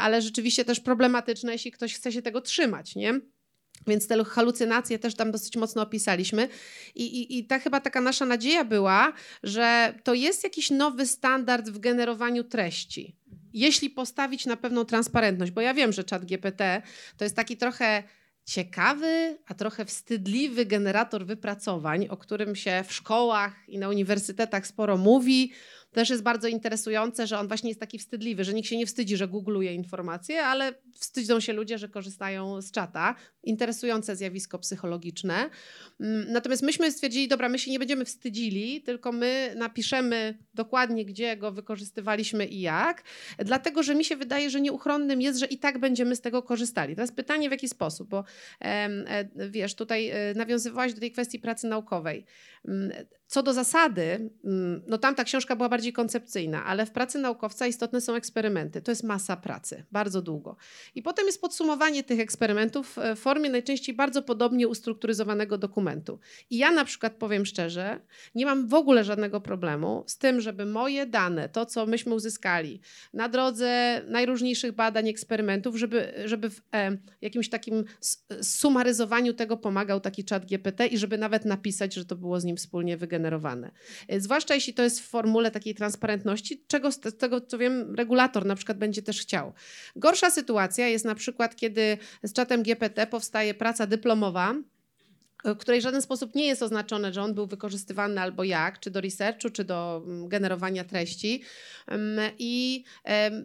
ale 0.00 0.22
rzeczywiście 0.22 0.64
też 0.64 0.80
problematyczne, 0.80 1.52
jeśli 1.52 1.72
ktoś 1.72 1.94
chce 1.94 2.12
się 2.12 2.22
tego 2.22 2.40
trzymać, 2.40 2.96
nie? 2.96 3.20
Więc 3.86 4.06
te 4.06 4.24
halucynacje 4.24 4.98
też 4.98 5.14
tam 5.14 5.32
dosyć 5.32 5.56
mocno 5.56 5.82
opisaliśmy. 5.82 6.48
I, 6.94 7.02
i, 7.02 7.38
I 7.38 7.46
ta 7.46 7.58
chyba 7.58 7.80
taka 7.80 8.00
nasza 8.00 8.26
nadzieja 8.26 8.64
była, 8.64 9.12
że 9.42 9.94
to 10.04 10.14
jest 10.14 10.44
jakiś 10.44 10.70
nowy 10.70 11.06
standard 11.06 11.70
w 11.70 11.78
generowaniu 11.78 12.44
treści. 12.44 13.16
Jeśli 13.52 13.90
postawić 13.90 14.46
na 14.46 14.56
pewną 14.56 14.84
transparentność, 14.84 15.52
bo 15.52 15.60
ja 15.60 15.74
wiem, 15.74 15.92
że 15.92 16.04
czat 16.04 16.24
GPT 16.24 16.82
to 17.16 17.24
jest 17.24 17.36
taki 17.36 17.56
trochę 17.56 18.02
ciekawy, 18.44 19.38
a 19.46 19.54
trochę 19.54 19.84
wstydliwy 19.84 20.66
generator 20.66 21.26
wypracowań, 21.26 22.06
o 22.08 22.16
którym 22.16 22.56
się 22.56 22.84
w 22.86 22.92
szkołach 22.92 23.68
i 23.68 23.78
na 23.78 23.88
uniwersytetach 23.88 24.66
sporo 24.66 24.96
mówi 24.96 25.52
też 25.94 26.10
jest 26.10 26.22
bardzo 26.22 26.48
interesujące, 26.48 27.26
że 27.26 27.38
on 27.38 27.48
właśnie 27.48 27.70
jest 27.70 27.80
taki 27.80 27.98
wstydliwy, 27.98 28.44
że 28.44 28.54
nikt 28.54 28.68
się 28.68 28.76
nie 28.76 28.86
wstydzi, 28.86 29.16
że 29.16 29.28
googluje 29.28 29.74
informacje, 29.74 30.44
ale 30.44 30.74
wstydzą 30.94 31.40
się 31.40 31.52
ludzie, 31.52 31.78
że 31.78 31.88
korzystają 31.88 32.62
z 32.62 32.70
czata. 32.70 33.14
Interesujące 33.42 34.16
zjawisko 34.16 34.58
psychologiczne. 34.58 35.50
Mm, 36.00 36.32
natomiast 36.32 36.62
myśmy 36.62 36.92
stwierdzili, 36.92 37.28
dobra, 37.28 37.48
my 37.48 37.58
się 37.58 37.70
nie 37.70 37.78
będziemy 37.78 38.04
wstydzili, 38.04 38.82
tylko 38.82 39.12
my 39.12 39.54
napiszemy 39.56 40.38
dokładnie, 40.54 41.04
gdzie 41.04 41.36
go 41.36 41.52
wykorzystywaliśmy 41.52 42.46
i 42.46 42.60
jak, 42.60 43.02
dlatego, 43.38 43.82
że 43.82 43.94
mi 43.94 44.04
się 44.04 44.16
wydaje, 44.16 44.50
że 44.50 44.60
nieuchronnym 44.60 45.20
jest, 45.20 45.38
że 45.38 45.46
i 45.46 45.58
tak 45.58 45.78
będziemy 45.78 46.16
z 46.16 46.20
tego 46.20 46.42
korzystali. 46.42 46.94
Teraz 46.94 47.12
pytanie, 47.12 47.48
w 47.48 47.52
jaki 47.52 47.68
sposób, 47.68 48.08
bo 48.08 48.24
e, 48.60 49.48
wiesz, 49.50 49.74
tutaj 49.74 50.08
e, 50.08 50.34
nawiązywałaś 50.34 50.94
do 50.94 51.00
tej 51.00 51.12
kwestii 51.12 51.38
pracy 51.38 51.66
naukowej. 51.66 52.24
Co 53.34 53.42
do 53.42 53.52
zasady, 53.52 54.30
mm, 54.44 54.82
no 54.86 54.98
tam 54.98 55.14
ta 55.14 55.24
książka 55.24 55.56
była 55.56 55.68
bardziej 55.68 55.92
koncepcyjna, 55.92 56.64
ale 56.64 56.86
w 56.86 56.90
pracy 56.90 57.18
naukowca 57.18 57.66
istotne 57.66 58.00
są 58.00 58.14
eksperymenty. 58.14 58.82
To 58.82 58.90
jest 58.90 59.04
masa 59.04 59.36
pracy, 59.36 59.84
bardzo 59.92 60.22
długo. 60.22 60.56
I 60.94 61.02
potem 61.02 61.26
jest 61.26 61.40
podsumowanie 61.40 62.04
tych 62.04 62.20
eksperymentów 62.20 62.96
w 63.16 63.18
formie 63.18 63.50
najczęściej 63.50 63.94
bardzo 63.94 64.22
podobnie 64.22 64.68
ustrukturyzowanego 64.68 65.58
dokumentu. 65.58 66.18
I 66.50 66.58
ja 66.58 66.70
na 66.70 66.84
przykład 66.84 67.12
powiem 67.12 67.46
szczerze, 67.46 68.00
nie 68.34 68.46
mam 68.46 68.68
w 68.68 68.74
ogóle 68.74 69.04
żadnego 69.04 69.40
problemu 69.40 70.04
z 70.06 70.18
tym, 70.18 70.40
żeby 70.40 70.66
moje 70.66 71.06
dane, 71.06 71.48
to 71.48 71.66
co 71.66 71.86
myśmy 71.86 72.14
uzyskali 72.14 72.80
na 73.12 73.28
drodze 73.28 74.02
najróżniejszych 74.08 74.72
badań, 74.72 75.08
eksperymentów, 75.08 75.76
żeby, 75.76 76.12
żeby 76.24 76.50
w 76.50 76.60
e, 76.74 76.96
jakimś 77.22 77.48
takim 77.48 77.84
sumaryzowaniu 78.42 79.32
tego 79.32 79.56
pomagał 79.56 80.00
taki 80.00 80.24
czat 80.24 80.46
GPT 80.46 80.86
i 80.86 80.98
żeby 80.98 81.18
nawet 81.18 81.44
napisać, 81.44 81.94
że 81.94 82.04
to 82.04 82.16
było 82.16 82.40
z 82.40 82.44
nim 82.44 82.56
wspólnie 82.56 82.96
wygenerowane. 82.96 83.23
E, 84.08 84.20
zwłaszcza 84.20 84.54
jeśli 84.54 84.74
to 84.74 84.82
jest 84.82 85.00
w 85.00 85.08
formule 85.08 85.50
takiej 85.50 85.74
transparentności, 85.74 86.64
czego 86.66 86.92
z 86.92 87.00
tego 87.18 87.40
co 87.40 87.58
wiem 87.58 87.94
regulator 87.94 88.46
na 88.46 88.54
przykład 88.54 88.78
będzie 88.78 89.02
też 89.02 89.20
chciał. 89.20 89.52
Gorsza 89.96 90.30
sytuacja 90.30 90.88
jest 90.88 91.04
na 91.04 91.14
przykład, 91.14 91.56
kiedy 91.56 91.98
z 92.22 92.32
czatem 92.32 92.62
GPT 92.62 93.06
powstaje 93.06 93.54
praca 93.54 93.86
dyplomowa, 93.86 94.54
w 95.44 95.56
której 95.56 95.80
w 95.80 95.82
żaden 95.82 96.02
sposób 96.02 96.34
nie 96.34 96.46
jest 96.46 96.62
oznaczone, 96.62 97.12
że 97.12 97.22
on 97.22 97.34
był 97.34 97.46
wykorzystywany 97.46 98.20
albo 98.20 98.44
jak, 98.44 98.80
czy 98.80 98.90
do 98.90 99.00
researchu, 99.00 99.50
czy 99.50 99.64
do 99.64 100.02
mm, 100.06 100.28
generowania 100.28 100.84
treści. 100.84 101.42
I 102.38 102.84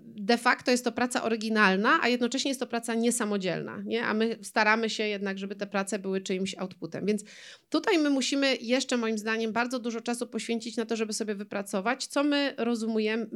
de 0.06 0.38
facto 0.38 0.72
jest 0.72 0.84
to 0.84 0.92
praca 0.92 1.24
oryginalna, 1.24 2.00
a 2.02 2.08
jednocześnie 2.08 2.50
jest 2.50 2.60
to 2.60 2.68
praca 2.68 2.94
niesamodzielna. 2.94 3.82
Nie? 3.86 4.06
A 4.06 4.14
my 4.14 4.38
staramy 4.42 4.90
się 4.90 5.04
jednak, 5.04 5.38
żeby 5.38 5.56
te 5.56 5.68
prace 5.68 6.00
były 6.00 6.22
czyimś 6.22 6.56
outputem. 6.58 7.06
Więc 7.06 7.24
tutaj 7.70 8.00
my 8.00 8.10
musimy 8.10 8.56
jeszcze 8.56 8.98
moim 8.98 9.18
zdaniem 9.18 9.52
bardzo 9.52 9.80
dużo 9.80 10.02
czasu 10.02 10.28
poświęcić 10.28 10.78
na 10.78 10.86
to, 10.86 10.96
żeby 10.96 11.14
sobie 11.14 11.36
wypracować, 11.36 12.08
co 12.08 12.24
my 12.24 12.54
rozumujemy, 12.58 13.28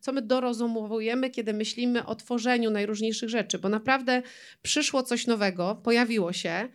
co 0.00 0.12
my 0.12 0.22
dorozumowujemy, 0.22 1.30
kiedy 1.30 1.52
myślimy 1.52 2.06
o 2.06 2.14
tworzeniu 2.14 2.70
najróżniejszych 2.70 3.28
rzeczy, 3.28 3.58
bo 3.58 3.68
naprawdę 3.68 4.22
przyszło 4.62 5.02
coś 5.02 5.26
nowego, 5.26 5.80
pojawiło 5.84 6.32
się 6.32 6.68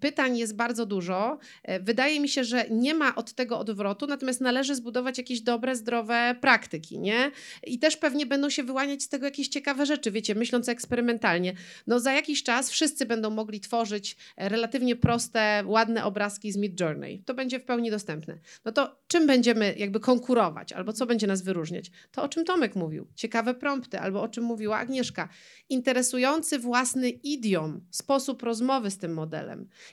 Pytań 0.00 0.38
jest 0.38 0.56
bardzo 0.56 0.86
dużo. 0.86 1.38
E, 1.62 1.80
wydaje 1.80 2.20
mi 2.20 2.28
się, 2.28 2.44
że 2.44 2.64
nie 2.70 2.94
ma 2.94 3.14
od 3.14 3.32
tego 3.32 3.58
odwrotu, 3.58 4.06
natomiast 4.06 4.40
należy 4.40 4.74
zbudować 4.74 5.18
jakieś 5.18 5.40
dobre, 5.40 5.76
zdrowe 5.76 6.36
praktyki, 6.40 6.98
nie? 6.98 7.30
I 7.66 7.78
też 7.78 7.96
pewnie 7.96 8.26
będą 8.26 8.50
się 8.50 8.62
wyłaniać 8.62 9.02
z 9.02 9.08
tego 9.08 9.24
jakieś 9.24 9.48
ciekawe 9.48 9.86
rzeczy, 9.86 10.10
wiecie, 10.10 10.34
myśląc 10.34 10.68
eksperymentalnie. 10.68 11.54
No 11.86 12.00
za 12.00 12.12
jakiś 12.12 12.42
czas 12.42 12.70
wszyscy 12.70 13.06
będą 13.06 13.30
mogli 13.30 13.60
tworzyć 13.60 14.16
relatywnie 14.36 14.96
proste, 14.96 15.62
ładne 15.66 16.04
obrazki 16.04 16.52
z 16.52 16.56
Mid 16.56 16.80
Journey. 16.80 17.22
To 17.26 17.34
będzie 17.34 17.60
w 17.60 17.64
pełni 17.64 17.90
dostępne. 17.90 18.38
No 18.64 18.72
to 18.72 18.96
czym 19.08 19.26
będziemy 19.26 19.74
jakby 19.76 20.00
konkurować, 20.00 20.72
albo 20.72 20.92
co 20.92 21.06
będzie 21.06 21.26
nas 21.26 21.42
wyróżniać? 21.42 21.90
To 22.12 22.22
o 22.22 22.28
czym 22.28 22.44
Tomek 22.44 22.76
mówił. 22.76 23.06
Ciekawe 23.14 23.54
prompty, 23.54 24.00
albo 24.00 24.22
o 24.22 24.28
czym 24.28 24.44
mówiła 24.44 24.78
Agnieszka. 24.78 25.28
Interesujący 25.68 26.58
własny 26.58 27.08
idiom, 27.10 27.80
sposób 27.90 28.42
rozmowy 28.42 28.90
z 28.90 28.98
tym 28.98 29.14
modelem. 29.14 29.37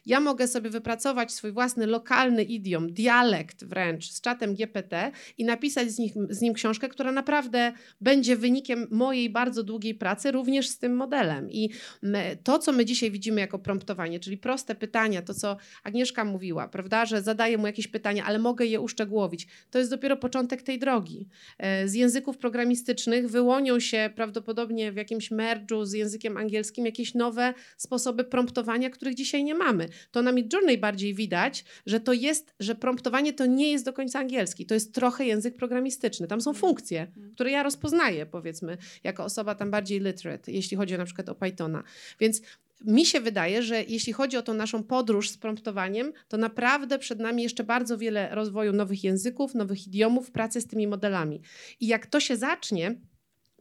Ja 0.05 0.19
mogę 0.19 0.47
sobie 0.47 0.69
wypracować 0.69 1.31
swój 1.31 1.51
własny 1.51 1.87
lokalny 1.87 2.43
idiom, 2.43 2.93
dialekt 2.93 3.65
wręcz 3.65 4.11
z 4.11 4.21
czatem 4.21 4.55
GPT 4.55 5.11
i 5.37 5.45
napisać 5.45 5.91
z, 5.91 5.99
nich, 5.99 6.13
z 6.29 6.41
nim 6.41 6.53
książkę, 6.53 6.89
która 6.89 7.11
naprawdę 7.11 7.73
będzie 8.01 8.35
wynikiem 8.35 8.87
mojej 8.91 9.29
bardzo 9.29 9.63
długiej 9.63 9.95
pracy 9.95 10.31
również 10.31 10.67
z 10.67 10.77
tym 10.77 10.95
modelem. 10.95 11.51
I 11.51 11.69
my, 12.01 12.37
to, 12.43 12.59
co 12.59 12.71
my 12.71 12.85
dzisiaj 12.85 13.11
widzimy 13.11 13.41
jako 13.41 13.59
promptowanie, 13.59 14.19
czyli 14.19 14.37
proste 14.37 14.75
pytania, 14.75 15.21
to 15.21 15.33
co 15.33 15.57
Agnieszka 15.83 16.25
mówiła, 16.25 16.67
prawda, 16.67 17.05
że 17.05 17.21
zadaję 17.21 17.57
mu 17.57 17.67
jakieś 17.67 17.87
pytania, 17.87 18.25
ale 18.25 18.39
mogę 18.39 18.65
je 18.65 18.79
uszczegółowić, 18.79 19.47
to 19.71 19.79
jest 19.79 19.91
dopiero 19.91 20.17
początek 20.17 20.61
tej 20.61 20.79
drogi. 20.79 21.27
E, 21.57 21.87
z 21.87 21.93
języków 21.93 22.37
programistycznych 22.37 23.29
wyłonią 23.29 23.79
się 23.79 24.09
prawdopodobnie 24.15 24.91
w 24.91 24.95
jakimś 24.95 25.31
merge'u 25.31 25.85
z 25.85 25.93
językiem 25.93 26.37
angielskim 26.37 26.85
jakieś 26.85 27.13
nowe 27.13 27.53
sposoby 27.77 28.23
promptowania, 28.23 28.89
których 28.89 29.15
dzisiaj 29.15 29.34
nie 29.43 29.55
mamy. 29.55 29.89
To 30.11 30.21
na 30.21 30.31
Midjourney 30.31 30.77
bardziej 30.77 31.13
widać, 31.13 31.65
że 31.85 31.99
to 31.99 32.13
jest, 32.13 32.53
że 32.59 32.75
promptowanie 32.75 33.33
to 33.33 33.45
nie 33.45 33.71
jest 33.71 33.85
do 33.85 33.93
końca 33.93 34.19
angielski, 34.19 34.65
to 34.65 34.73
jest 34.73 34.93
trochę 34.93 35.25
język 35.25 35.55
programistyczny. 35.55 36.27
Tam 36.27 36.41
są 36.41 36.53
funkcje, 36.53 37.07
które 37.33 37.51
ja 37.51 37.63
rozpoznaję, 37.63 38.25
powiedzmy, 38.25 38.77
jako 39.03 39.23
osoba 39.23 39.55
tam 39.55 39.71
bardziej 39.71 39.99
literate, 39.99 40.51
jeśli 40.51 40.77
chodzi 40.77 40.97
na 40.97 41.05
przykład 41.05 41.29
o 41.29 41.35
Pythona. 41.35 41.83
Więc 42.19 42.41
mi 42.85 43.05
się 43.05 43.19
wydaje, 43.19 43.63
że 43.63 43.83
jeśli 43.83 44.13
chodzi 44.13 44.37
o 44.37 44.41
tą 44.41 44.53
naszą 44.53 44.83
podróż 44.83 45.29
z 45.29 45.37
promptowaniem, 45.37 46.13
to 46.27 46.37
naprawdę 46.37 46.99
przed 46.99 47.19
nami 47.19 47.43
jeszcze 47.43 47.63
bardzo 47.63 47.97
wiele 47.97 48.35
rozwoju 48.35 48.73
nowych 48.73 49.03
języków, 49.03 49.55
nowych 49.55 49.87
idiomów, 49.87 50.31
pracy 50.31 50.61
z 50.61 50.67
tymi 50.67 50.87
modelami. 50.87 51.41
I 51.79 51.87
jak 51.87 52.05
to 52.05 52.19
się 52.19 52.37
zacznie, 52.37 52.95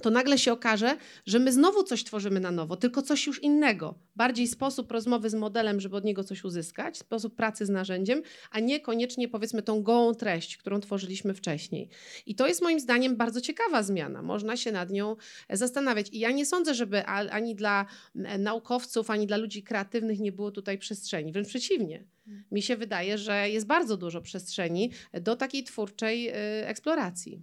to 0.02 0.10
nagle 0.10 0.38
się 0.38 0.52
okaże, 0.52 0.96
że 1.26 1.38
my 1.38 1.52
znowu 1.52 1.82
coś 1.82 2.04
tworzymy 2.04 2.40
na 2.40 2.50
nowo, 2.50 2.76
tylko 2.76 3.02
coś 3.02 3.26
już 3.26 3.42
innego. 3.42 3.94
Bardziej 4.16 4.46
sposób 4.48 4.92
rozmowy 4.92 5.30
z 5.30 5.34
modelem, 5.34 5.80
żeby 5.80 5.96
od 5.96 6.04
niego 6.04 6.24
coś 6.24 6.44
uzyskać, 6.44 6.98
sposób 6.98 7.34
pracy 7.34 7.66
z 7.66 7.68
narzędziem, 7.68 8.22
a 8.50 8.60
nie 8.60 8.80
koniecznie 8.80 9.28
powiedzmy 9.28 9.62
tą 9.62 9.82
gołą 9.82 10.14
treść, 10.14 10.56
którą 10.56 10.80
tworzyliśmy 10.80 11.34
wcześniej. 11.34 11.88
I 12.26 12.34
to 12.34 12.46
jest 12.46 12.62
moim 12.62 12.80
zdaniem 12.80 13.16
bardzo 13.16 13.40
ciekawa 13.40 13.82
zmiana. 13.82 14.22
Można 14.22 14.56
się 14.56 14.72
nad 14.72 14.90
nią 14.90 15.16
zastanawiać. 15.50 16.08
I 16.12 16.18
ja 16.18 16.30
nie 16.30 16.46
sądzę, 16.46 16.74
żeby 16.74 17.06
ani 17.06 17.54
dla 17.54 17.86
naukowców, 18.38 19.10
ani 19.10 19.26
dla 19.26 19.36
ludzi 19.36 19.62
kreatywnych 19.62 20.20
nie 20.20 20.32
było 20.32 20.50
tutaj 20.50 20.78
przestrzeni. 20.78 21.32
Wręcz 21.32 21.48
przeciwnie. 21.48 22.04
Mi 22.50 22.62
się 22.62 22.76
wydaje, 22.76 23.18
że 23.18 23.50
jest 23.50 23.66
bardzo 23.66 23.96
dużo 23.96 24.20
przestrzeni 24.20 24.90
do 25.12 25.36
takiej 25.36 25.64
twórczej 25.64 26.28
y, 26.28 26.32
eksploracji. 26.66 27.42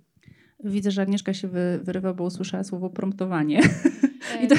Widzę, 0.64 0.92
że 0.92 1.02
Agnieszka 1.02 1.34
się 1.34 1.48
wy, 1.48 1.80
wyrywa, 1.84 2.14
bo 2.14 2.24
usłyszała 2.24 2.64
słowo 2.64 2.90
promptowanie. 2.90 3.62
E, 4.40 4.48
to... 4.50 4.56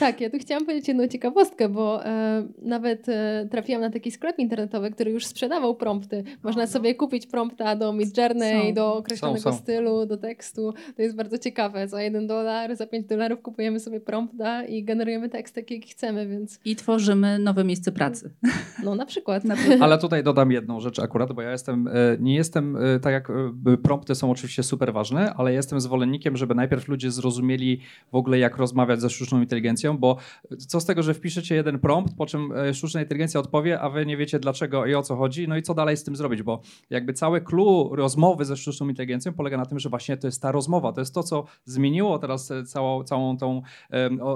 Tak, 0.00 0.20
ja 0.20 0.30
tu 0.30 0.38
chciałam 0.38 0.64
powiedzieć 0.64 0.88
jedną 0.88 1.06
ciekawostkę, 1.06 1.68
bo 1.68 2.04
e, 2.04 2.46
nawet 2.62 3.08
e, 3.08 3.48
trafiłam 3.50 3.80
na 3.80 3.90
taki 3.90 4.10
sklep 4.10 4.38
internetowy, 4.38 4.90
który 4.90 5.10
już 5.10 5.26
sprzedawał 5.26 5.74
prompty. 5.74 6.24
Można 6.42 6.62
no. 6.62 6.68
sobie 6.68 6.94
kupić 6.94 7.26
prompta 7.26 7.76
do 7.76 7.92
Midjourney, 7.92 8.74
do 8.74 8.94
określonego 8.94 9.40
są, 9.40 9.52
są. 9.52 9.58
stylu, 9.58 10.06
do 10.06 10.16
tekstu. 10.16 10.74
To 10.96 11.02
jest 11.02 11.16
bardzo 11.16 11.38
ciekawe. 11.38 11.88
Za 11.88 12.02
jeden 12.02 12.26
dolar, 12.26 12.76
za 12.76 12.86
pięć 12.86 13.06
dolarów 13.06 13.42
kupujemy 13.42 13.80
sobie 13.80 14.00
prompta 14.00 14.64
i 14.64 14.84
generujemy 14.84 15.28
tekst 15.28 15.54
taki, 15.54 15.74
jaki 15.74 15.88
chcemy, 15.88 16.26
więc... 16.26 16.60
I 16.64 16.76
tworzymy 16.76 17.38
nowe 17.38 17.64
miejsce 17.64 17.92
pracy. 17.92 18.30
No 18.84 18.94
na 18.94 19.06
przykład. 19.06 19.44
Na 19.44 19.54
Ale 19.80 19.98
tutaj 19.98 20.22
dodam 20.22 20.52
jedną 20.52 20.80
rzecz 20.80 20.98
akurat, 20.98 21.32
bo 21.32 21.42
ja 21.42 21.52
jestem, 21.52 21.88
e, 21.88 21.92
nie 22.20 22.34
jestem, 22.34 22.76
e, 22.76 23.00
tak 23.00 23.12
jak 23.12 23.30
e, 23.30 23.76
prompty 23.82 24.14
są 24.14 24.30
oczywiście 24.30 24.62
super 24.62 24.92
ważne, 24.92 25.34
ale 25.34 25.52
jestem 25.52 25.80
zwolennikiem, 25.80 26.36
żeby 26.36 26.54
najpierw 26.54 26.88
ludzie 26.88 27.10
zrozumieli 27.10 27.80
w 28.12 28.14
ogóle 28.14 28.38
jak 28.38 28.56
rozmawiać 28.56 29.00
ze 29.00 29.10
sztuczną 29.10 29.40
inteligencją, 29.40 29.89
bo 29.98 30.16
co 30.58 30.80
z 30.80 30.86
tego, 30.86 31.02
że 31.02 31.14
wpiszecie 31.14 31.54
jeden 31.54 31.78
prompt, 31.78 32.16
po 32.16 32.26
czym 32.26 32.52
e, 32.52 32.74
sztuczna 32.74 33.02
inteligencja 33.02 33.40
odpowie, 33.40 33.80
a 33.80 33.90
wy 33.90 34.06
nie 34.06 34.16
wiecie 34.16 34.38
dlaczego 34.38 34.86
i 34.86 34.94
o 34.94 35.02
co 35.02 35.16
chodzi, 35.16 35.48
no 35.48 35.56
i 35.56 35.62
co 35.62 35.74
dalej 35.74 35.96
z 35.96 36.04
tym 36.04 36.16
zrobić, 36.16 36.42
bo 36.42 36.60
jakby 36.90 37.12
całe 37.12 37.40
clue 37.40 37.90
rozmowy 37.92 38.44
ze 38.44 38.56
sztuczną 38.56 38.88
inteligencją 38.88 39.32
polega 39.32 39.56
na 39.56 39.66
tym, 39.66 39.78
że 39.78 39.88
właśnie 39.88 40.16
to 40.16 40.26
jest 40.26 40.42
ta 40.42 40.52
rozmowa, 40.52 40.92
to 40.92 41.00
jest 41.00 41.14
to, 41.14 41.22
co 41.22 41.44
zmieniło 41.64 42.18
teraz 42.18 42.50
e, 42.50 42.64
całą, 42.64 43.04
całą 43.04 43.36
tą, 43.36 43.62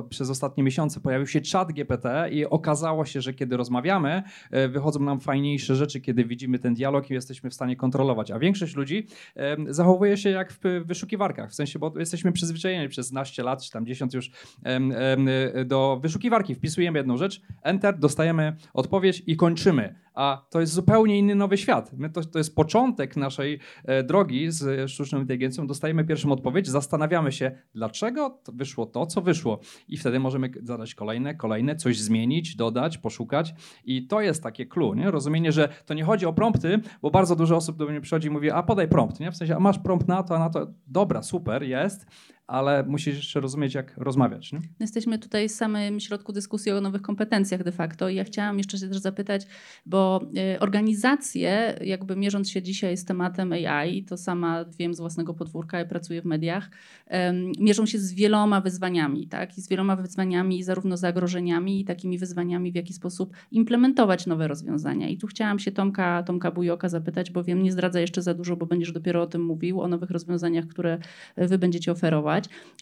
przez 0.09 0.31
ostatnie 0.31 0.65
miesiące. 0.65 1.01
Pojawił 1.01 1.27
się 1.27 1.41
chat 1.53 1.73
GPT 1.73 2.29
i 2.31 2.47
okazało 2.47 3.05
się, 3.05 3.21
że 3.21 3.35
kiedy 3.35 3.57
rozmawiamy, 3.57 4.23
e, 4.51 4.69
wychodzą 4.69 5.01
nam 5.01 5.21
fajniejsze 5.21 5.77
rzeczy, 5.77 6.01
kiedy 6.01 6.25
widzimy 6.25 6.59
ten 6.59 6.75
dialog 6.75 7.11
i 7.11 7.15
jesteśmy 7.15 7.51
w 7.51 7.55
stanie 7.55 7.77
kontrolować, 7.77 8.31
a 8.31 8.39
większość 8.39 8.77
ludzi 8.77 9.07
zachowuje 9.69 10.17
się 10.17 10.31
jak 10.31 10.53
w 10.53 10.85
wyszukiwarkach, 10.85 11.51
w 11.51 11.55
sensie, 11.55 11.79
bo 11.79 11.93
jesteśmy 11.99 12.33
przyzwyczajeni 12.33 12.89
przez 12.89 13.13
naście 13.13 13.43
lat, 13.43 13.63
czy 13.63 13.71
tam 13.71 13.87
10 13.87 14.15
już 14.15 14.31
do 15.67 15.99
wyszukiwarki, 16.03 16.55
wpisujemy 16.55 16.99
jedną 16.99 17.17
rzecz, 17.17 17.43
enter, 17.63 17.99
dostajemy 17.99 18.57
odpowiedź 18.75 19.23
i 19.27 19.37
kończymy. 19.37 19.95
A 20.15 20.47
to 20.51 20.61
jest 20.61 20.73
zupełnie 20.73 21.19
inny 21.19 21.35
nowy 21.35 21.59
świat. 21.59 21.93
My 21.93 22.11
to, 22.11 22.25
to 22.25 22.39
jest 22.39 22.55
początek 22.57 23.17
naszej 23.17 23.59
e, 23.85 24.03
drogi 24.03 24.51
z 24.51 24.91
sztuczną 24.91 25.21
inteligencją. 25.21 25.67
Dostajemy 25.67 26.05
pierwszą 26.05 26.33
odpowiedź, 26.33 26.69
zastanawiamy 26.69 27.33
się, 27.33 27.59
dlaczego 27.75 28.39
wyszło 28.53 28.87
to, 28.87 29.07
co 29.07 29.23
wyszło. 29.23 29.61
I 29.89 29.97
wtedy 29.97 30.21
możemy 30.21 30.51
zadać 30.63 30.95
kolejne, 30.95 31.35
kolejne, 31.35 31.77
coś 31.77 32.01
zmienić, 32.01 32.57
dodać, 32.57 32.99
poszukać. 32.99 33.55
I 33.85 34.07
to 34.07 34.21
jest 34.21 34.43
takie 34.43 34.67
clue, 34.67 34.95
nie? 34.95 35.11
Rozumienie, 35.11 35.53
że 35.53 35.69
to 35.87 35.95
nie 35.95 36.05
chodzi 36.05 36.27
o 36.27 36.33
prompty, 36.33 36.81
bo 37.03 37.11
bardzo 37.11 37.37
dużo 37.37 37.57
osób 37.57 37.77
do 37.77 37.87
mnie 37.87 38.01
przychodzi 38.01 38.29
i 38.29 38.31
mówi, 38.31 38.51
a 38.51 38.63
podaj 38.63 38.89
prompt, 38.89 39.21
nie? 39.21 39.33
W 39.33 39.37
sensie, 39.37 39.57
a 39.57 39.61
masz 39.61 39.79
prompt 39.79 40.09
na 40.09 40.23
to, 40.23 40.37
a 40.37 40.39
na 40.39 40.51
to, 40.51 40.67
dobra, 40.87 41.23
super, 41.23 41.63
jest, 41.63 42.07
ale 42.47 42.83
musisz 42.83 43.17
jeszcze 43.17 43.41
rozumieć, 43.41 43.75
jak 43.75 43.97
rozmawiać. 43.97 44.53
Nie? 44.53 44.61
Jesteśmy 44.81 45.19
tutaj 45.19 45.49
w 45.49 45.53
samym 45.53 46.01
środku 46.01 46.33
dyskusji 46.33 46.73
o 46.73 46.81
nowych 46.81 47.03
kompetencjach 47.03 47.65
de 47.65 47.73
facto 47.73 48.09
i 48.09 48.15
ja 48.15 48.25
chciałam 48.25 48.59
jeszcze 48.59 48.79
się 48.79 48.89
też 48.89 48.99
zapytać, 48.99 49.47
bo 49.87 50.21
e, 50.37 50.61
organizacje, 50.61 51.79
jakby 51.81 52.17
mierząc 52.17 52.51
się 52.51 52.63
dzisiaj 52.63 52.97
z 52.97 53.05
tematem 53.05 53.53
AI, 53.53 54.05
to 54.05 54.17
sama 54.17 54.65
wiem 54.79 54.95
z 54.95 55.01
własnego 55.01 55.35
podwórka 55.35 55.81
i 55.81 55.89
pracuję 55.89 56.23
w 56.23 56.25
mediach, 56.25 56.71
mierzą 57.61 57.87
się 57.87 57.99
z 57.99 58.13
wieloma 58.13 58.61
wyzwaniami, 58.61 59.29
tak? 59.29 59.59
I 59.59 59.63
z 59.63 59.69
wieloma 59.69 59.97
wyzwaniami, 59.97 60.63
zarówno 60.63 60.97
zagrożeniami 60.97 61.81
i 61.81 61.85
takimi 61.85 62.19
wyzwaniami, 62.19 62.73
w 62.73 62.75
jaki 62.75 62.93
sposób 62.93 63.37
implementować 63.51 64.27
nowe 64.27 64.49
rozwiązania. 64.49 65.09
I 65.09 65.19
tu 65.19 65.27
chciałam 65.27 65.59
się 65.59 65.73
Tomka, 65.73 66.23
Tomka 66.23 66.51
Bujoka 66.51 66.89
zapytać, 66.89 67.31
bo 67.31 67.45
wiem, 67.45 67.63
nie 67.63 67.73
zdradza 67.73 68.01
jeszcze 68.01 68.23
za 68.23 68.35
dużo, 68.35 68.57
bo 68.57 68.67
będziesz 68.67 68.93
dopiero 68.93 69.23
o 69.23 69.27
tym 69.27 69.45
mówił, 69.45 69.81
o 69.81 69.89
nowych 69.89 70.11
rozwiązaniach, 70.11 70.67
które 70.67 70.99
wy 71.37 71.59
będziecie 71.59 71.93
oferować 71.93 72.34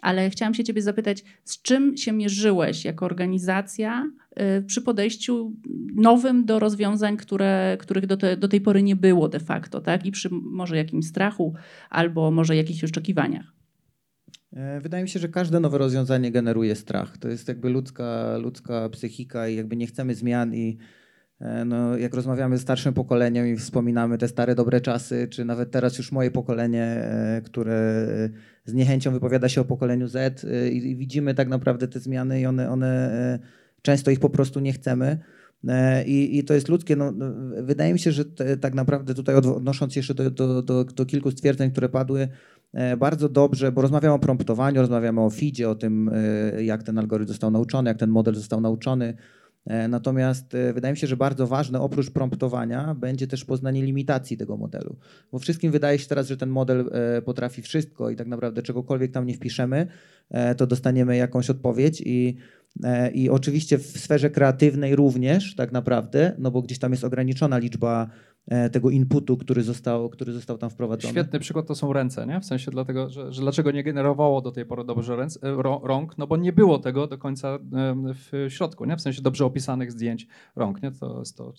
ale 0.03 0.30
chciałam 0.30 0.55
się 0.55 0.64
ciebie 0.64 0.82
zapytać, 0.82 1.24
z 1.44 1.62
czym 1.62 1.96
się 1.96 2.12
mierzyłeś 2.12 2.84
jako 2.84 3.07
organizacja 3.07 4.11
y, 4.59 4.62
przy 4.62 4.82
podejściu 4.82 5.53
nowym 5.94 6.44
do 6.44 6.59
rozwiązań, 6.59 7.16
które, 7.16 7.76
których 7.80 8.07
do, 8.07 8.16
te, 8.16 8.36
do 8.36 8.48
tej 8.48 8.61
pory 8.61 8.82
nie 8.82 8.96
było 8.96 9.28
de 9.28 9.40
facto, 9.40 9.80
tak? 9.80 10.07
I 10.07 10.12
przy 10.12 10.28
może 10.32 10.76
jakimś 10.76 11.07
strachu 11.07 11.55
albo 11.90 12.30
może 12.30 12.57
jakichś 12.57 12.84
oczekiwaniach. 12.84 13.53
E, 14.53 14.80
wydaje 14.80 15.03
mi 15.03 15.09
się, 15.09 15.20
że 15.20 15.28
każde 15.28 15.61
nowe 15.61 15.78
rozwiązanie 15.78 16.30
generuje 16.30 16.74
strach. 16.74 17.18
To 17.18 17.28
jest 17.28 17.48
jakby 17.48 17.70
ludzka, 17.70 18.36
ludzka 18.38 18.88
psychika 18.88 19.48
i 19.48 19.57
jakby 19.57 19.76
nie 19.76 19.86
chcemy 19.86 20.14
zmian 20.14 20.55
i 20.55 20.78
E, 21.42 21.64
no, 21.64 21.96
jak 21.96 22.14
rozmawiamy 22.14 22.59
z 22.59 22.62
starszym 22.62 22.94
pokoleniem 22.94 23.46
i 23.46 23.57
wspominamy 23.57 24.18
te 24.18 24.28
stare, 24.28 24.55
dobre 24.55 24.80
czasy, 24.80 25.28
czy 25.30 25.44
nawet 25.44 25.70
teraz 25.70 25.98
już 25.98 26.12
moje 26.12 26.30
pokolenie, 26.30 26.84
e, 26.84 27.42
które 27.44 28.07
z 28.64 28.74
niechęcią 28.74 29.10
wypowiada 29.10 29.48
się 29.48 29.60
o 29.60 29.64
pokoleniu 29.64 30.08
Z 30.08 30.44
e, 30.44 30.68
i 30.68 30.96
widzimy 30.96 31.34
tak 31.34 31.48
naprawdę 31.48 31.88
te 31.88 32.00
zmiany 32.00 32.40
i 32.40 32.46
one, 32.46 32.70
one 32.70 33.38
często 33.82 34.10
ich 34.10 34.20
po 34.20 34.30
prostu 34.30 34.60
nie 34.60 34.72
chcemy. 34.72 35.18
I, 36.06 36.38
I, 36.38 36.44
to 36.44 36.54
jest 36.54 36.68
ludzkie. 36.68 36.96
No, 36.96 37.12
wydaje 37.62 37.92
mi 37.92 37.98
się, 37.98 38.12
że 38.12 38.24
te, 38.24 38.56
tak 38.56 38.74
naprawdę 38.74 39.14
tutaj 39.14 39.34
odnosząc 39.34 39.92
się 39.92 39.98
jeszcze 39.98 40.14
do, 40.14 40.30
do, 40.30 40.62
do, 40.62 40.84
do, 40.84 41.06
kilku 41.06 41.30
stwierdzeń, 41.30 41.70
które 41.70 41.88
padły, 41.88 42.28
bardzo 42.98 43.28
dobrze, 43.28 43.72
bo 43.72 43.82
rozmawiamy 43.82 44.14
o 44.14 44.18
promptowaniu, 44.18 44.80
rozmawiamy 44.80 45.20
o 45.20 45.30
feedzie, 45.30 45.70
o 45.70 45.74
tym, 45.74 46.10
jak 46.58 46.82
ten 46.82 46.98
algorytm 46.98 47.28
został 47.28 47.50
nauczony, 47.50 47.90
jak 47.90 47.98
ten 47.98 48.10
model 48.10 48.34
został 48.34 48.60
nauczony. 48.60 49.14
E, 49.66 49.88
natomiast 49.88 50.54
e, 50.54 50.72
wydaje 50.72 50.92
mi 50.92 50.98
się, 50.98 51.06
że 51.06 51.16
bardzo 51.16 51.46
ważne 51.46 51.80
oprócz 51.80 52.10
promptowania 52.10 52.94
będzie 52.94 53.26
też 53.26 53.44
poznanie 53.44 53.82
limitacji 53.82 54.36
tego 54.36 54.56
modelu. 54.56 54.96
Bo 55.32 55.38
wszystkim 55.38 55.72
wydaje 55.72 55.98
się 55.98 56.08
teraz, 56.08 56.28
że 56.28 56.36
ten 56.36 56.48
model 56.48 56.90
e, 56.92 57.22
potrafi 57.22 57.62
wszystko 57.62 58.10
i 58.10 58.16
tak 58.16 58.26
naprawdę 58.26 58.62
czegokolwiek 58.62 59.12
tam 59.12 59.26
nie 59.26 59.34
wpiszemy, 59.34 59.86
to 60.56 60.66
dostaniemy 60.66 61.16
jakąś 61.16 61.50
odpowiedź 61.50 62.02
i 62.06 62.36
I 63.14 63.31
oczywiście 63.31 63.79
w 63.79 63.87
sferze 63.87 64.31
kreatywnej 64.31 64.97
również, 64.97 65.55
tak 65.55 65.73
naprawdę, 65.73 66.37
no 66.39 66.51
bo 66.51 66.62
gdzieś 66.62 66.79
tam 66.79 66.93
jest 66.93 67.05
ograniczona 67.05 67.59
liczba 67.59 68.11
E, 68.49 68.70
tego 68.70 68.91
inputu, 68.91 69.37
który 69.37 69.62
został, 69.62 70.11
który 70.11 70.33
został 70.33 70.59
tam 70.59 70.70
wprowadzony. 70.70 71.12
Świetny 71.12 71.39
przykład 71.41 71.66
to 71.66 71.75
są 71.75 71.93
ręce, 71.93 72.27
nie? 72.27 72.41
W 72.41 72.45
sensie 72.45 72.70
dlatego, 72.70 73.11
że, 73.11 73.33
że 73.33 73.43
dlaczego 73.43 73.70
nie 73.70 73.83
generowało 73.83 74.41
do 74.41 74.53
tej 74.53 74.66
pory 74.66 74.85
dobrze 74.85 75.16
ręc, 75.16 75.39
e, 75.43 75.57
rąk, 75.83 76.18
no 76.18 76.27
bo 76.27 76.37
nie 76.37 76.53
było 76.53 76.79
tego 76.79 77.07
do 77.07 77.18
końca 77.18 77.59
w 78.14 78.47
środku, 78.49 78.85
nie? 78.85 78.97
W 78.97 79.01
sensie 79.01 79.23
dobrze 79.23 79.45
opisanych 79.45 79.93
zdjęć 79.93 80.27
rąk, 80.57 80.83
nie? 80.83 80.93
To 80.93 81.18
jest 81.18 81.37
to. 81.37 81.53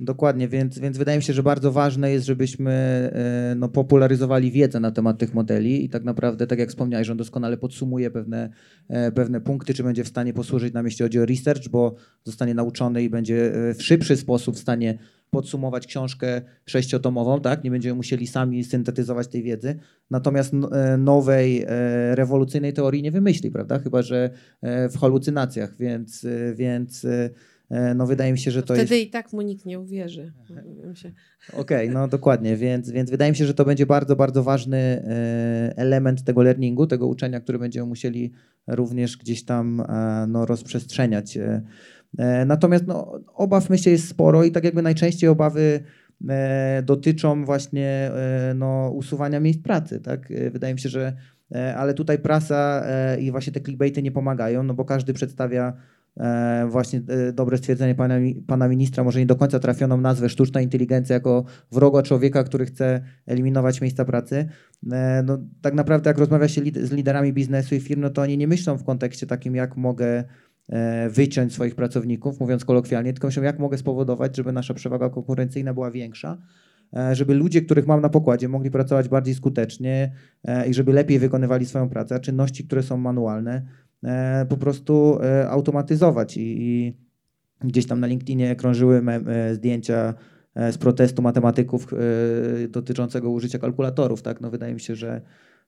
Dokładnie, 0.00 0.48
więc, 0.48 0.78
więc 0.78 0.98
wydaje 0.98 1.18
mi 1.18 1.24
się, 1.24 1.32
że 1.32 1.42
bardzo 1.42 1.72
ważne 1.72 2.10
jest, 2.10 2.26
żebyśmy 2.26 2.72
e, 2.72 3.54
no, 3.54 3.68
popularyzowali 3.68 4.50
wiedzę 4.50 4.80
na 4.80 4.90
temat 4.90 5.18
tych 5.18 5.34
modeli 5.34 5.84
i 5.84 5.88
tak 5.88 6.04
naprawdę, 6.04 6.46
tak 6.46 6.58
jak 6.58 6.68
wspomniałeś, 6.68 7.06
że 7.06 7.12
on 7.12 7.18
doskonale 7.18 7.56
podsumuje 7.56 8.10
pewne, 8.10 8.50
pewne 9.14 9.40
punkty, 9.40 9.74
czy 9.74 9.82
będzie 9.82 10.04
w 10.04 10.08
stanie 10.08 10.32
posłużyć 10.58 10.74
nam, 10.74 10.84
jeśli 10.84 11.02
chodzi 11.02 11.20
o 11.20 11.26
research, 11.26 11.68
bo 11.68 11.94
zostanie 12.24 12.54
nauczony 12.54 13.02
i 13.02 13.10
będzie 13.10 13.52
w 13.78 13.82
szybszy 13.82 14.16
sposób 14.16 14.56
w 14.56 14.58
stanie 14.58 14.98
podsumować 15.30 15.86
książkę 15.86 16.42
sześciotomową, 16.66 17.40
tak? 17.40 17.64
Nie 17.64 17.70
będziemy 17.70 17.94
musieli 17.94 18.26
sami 18.26 18.64
syntetyzować 18.64 19.28
tej 19.28 19.42
wiedzy. 19.42 19.78
Natomiast 20.10 20.52
e, 20.54 20.96
nowej, 20.96 21.62
e, 21.62 22.14
rewolucyjnej 22.14 22.72
teorii 22.72 23.02
nie 23.02 23.10
wymyśli, 23.10 23.50
prawda? 23.50 23.78
Chyba, 23.78 24.02
że 24.02 24.30
e, 24.62 24.88
w 24.88 24.98
halucynacjach, 24.98 25.76
więc, 25.76 26.26
więc 26.54 27.06
no 27.94 28.06
wydaje 28.06 28.32
mi 28.32 28.38
się, 28.38 28.50
że 28.50 28.62
to 28.62 28.66
Wtedy 28.66 28.80
jest... 28.80 28.88
Wtedy 28.88 29.00
i 29.00 29.10
tak 29.10 29.32
mu 29.32 29.42
nikt 29.42 29.66
nie 29.66 29.80
uwierzy. 29.80 30.32
Okej, 31.52 31.60
okay, 31.60 31.90
no 31.90 32.08
dokładnie, 32.08 32.56
więc, 32.56 32.90
więc 32.90 33.10
wydaje 33.10 33.30
mi 33.30 33.36
się, 33.36 33.46
że 33.46 33.54
to 33.54 33.64
będzie 33.64 33.86
bardzo, 33.86 34.16
bardzo 34.16 34.42
ważny 34.42 35.02
element 35.76 36.24
tego 36.24 36.42
learningu, 36.42 36.86
tego 36.86 37.06
uczenia, 37.06 37.40
który 37.40 37.58
będziemy 37.58 37.86
musieli 37.86 38.32
również 38.66 39.16
gdzieś 39.16 39.44
tam 39.44 39.82
no, 40.28 40.46
rozprzestrzeniać 40.46 41.38
E, 42.18 42.44
natomiast 42.44 42.86
no, 42.86 43.20
obaw 43.34 43.70
myślę 43.70 43.92
jest 43.92 44.08
sporo 44.08 44.44
i 44.44 44.50
tak 44.50 44.64
jakby 44.64 44.82
najczęściej 44.82 45.30
obawy 45.30 45.80
e, 46.28 46.82
dotyczą 46.86 47.44
właśnie 47.44 47.86
e, 47.88 48.54
no, 48.54 48.90
usuwania 48.90 49.40
miejsc 49.40 49.62
pracy. 49.62 50.00
Tak? 50.00 50.28
Wydaje 50.52 50.74
mi 50.74 50.80
się, 50.80 50.88
że 50.88 51.16
ale 51.76 51.94
tutaj 51.94 52.18
prasa 52.18 52.84
i 53.20 53.30
właśnie 53.30 53.52
te 53.52 53.60
clickbaity 53.60 54.02
nie 54.02 54.12
pomagają, 54.12 54.62
no 54.62 54.74
bo 54.74 54.84
każdy 54.84 55.14
przedstawia 55.14 55.76
właśnie 56.68 57.00
dobre 57.32 57.58
stwierdzenie 57.58 57.94
pana, 57.94 58.14
pana 58.46 58.68
ministra, 58.68 59.04
może 59.04 59.18
nie 59.18 59.26
do 59.26 59.36
końca 59.36 59.58
trafioną 59.58 59.96
nazwę 59.96 60.28
sztuczna 60.28 60.60
inteligencja 60.60 61.14
jako 61.14 61.44
wroga 61.72 62.02
człowieka, 62.02 62.44
który 62.44 62.66
chce 62.66 63.00
eliminować 63.26 63.80
miejsca 63.80 64.04
pracy. 64.04 64.48
No, 65.24 65.38
tak 65.62 65.74
naprawdę 65.74 66.10
jak 66.10 66.18
rozmawia 66.18 66.48
się 66.48 66.62
z 66.82 66.92
liderami 66.92 67.32
biznesu 67.32 67.74
i 67.74 67.80
firm, 67.80 68.00
no 68.00 68.10
to 68.10 68.22
oni 68.22 68.38
nie 68.38 68.48
myślą 68.48 68.78
w 68.78 68.84
kontekście 68.84 69.26
takim, 69.26 69.54
jak 69.54 69.76
mogę 69.76 70.24
E, 70.68 71.08
wyciąć 71.10 71.52
swoich 71.52 71.74
pracowników, 71.74 72.40
mówiąc 72.40 72.64
kolokwialnie, 72.64 73.12
tylko 73.12 73.28
myślą, 73.28 73.42
jak 73.42 73.58
mogę 73.58 73.78
spowodować, 73.78 74.36
żeby 74.36 74.52
nasza 74.52 74.74
przewaga 74.74 75.10
konkurencyjna 75.10 75.74
była 75.74 75.90
większa, 75.90 76.38
e, 76.96 77.14
żeby 77.14 77.34
ludzie, 77.34 77.62
których 77.62 77.86
mam 77.86 78.00
na 78.00 78.08
pokładzie, 78.08 78.48
mogli 78.48 78.70
pracować 78.70 79.08
bardziej 79.08 79.34
skutecznie 79.34 80.12
e, 80.44 80.68
i 80.68 80.74
żeby 80.74 80.92
lepiej 80.92 81.18
wykonywali 81.18 81.66
swoją 81.66 81.88
pracę, 81.88 82.20
czynności, 82.20 82.64
które 82.64 82.82
są 82.82 82.96
manualne, 82.96 83.62
po 84.48 84.56
prostu 84.56 85.18
automatyzować. 85.48 86.36
I, 86.36 86.62
i 86.62 86.96
gdzieś 87.60 87.86
tam 87.86 88.00
na 88.00 88.06
LinkedInie 88.06 88.56
krążyły 88.56 89.02
zdjęcia 89.52 90.14
z 90.56 90.78
protestu 90.78 91.22
matematyków 91.22 91.94
dotyczącego 92.68 93.30
użycia 93.30 93.58
kalkulatorów. 93.58 94.22
Tak? 94.22 94.40
No, 94.40 94.50
wydaje 94.50 94.74
mi 94.74 94.80
się, 94.80 94.96
że 94.96 95.20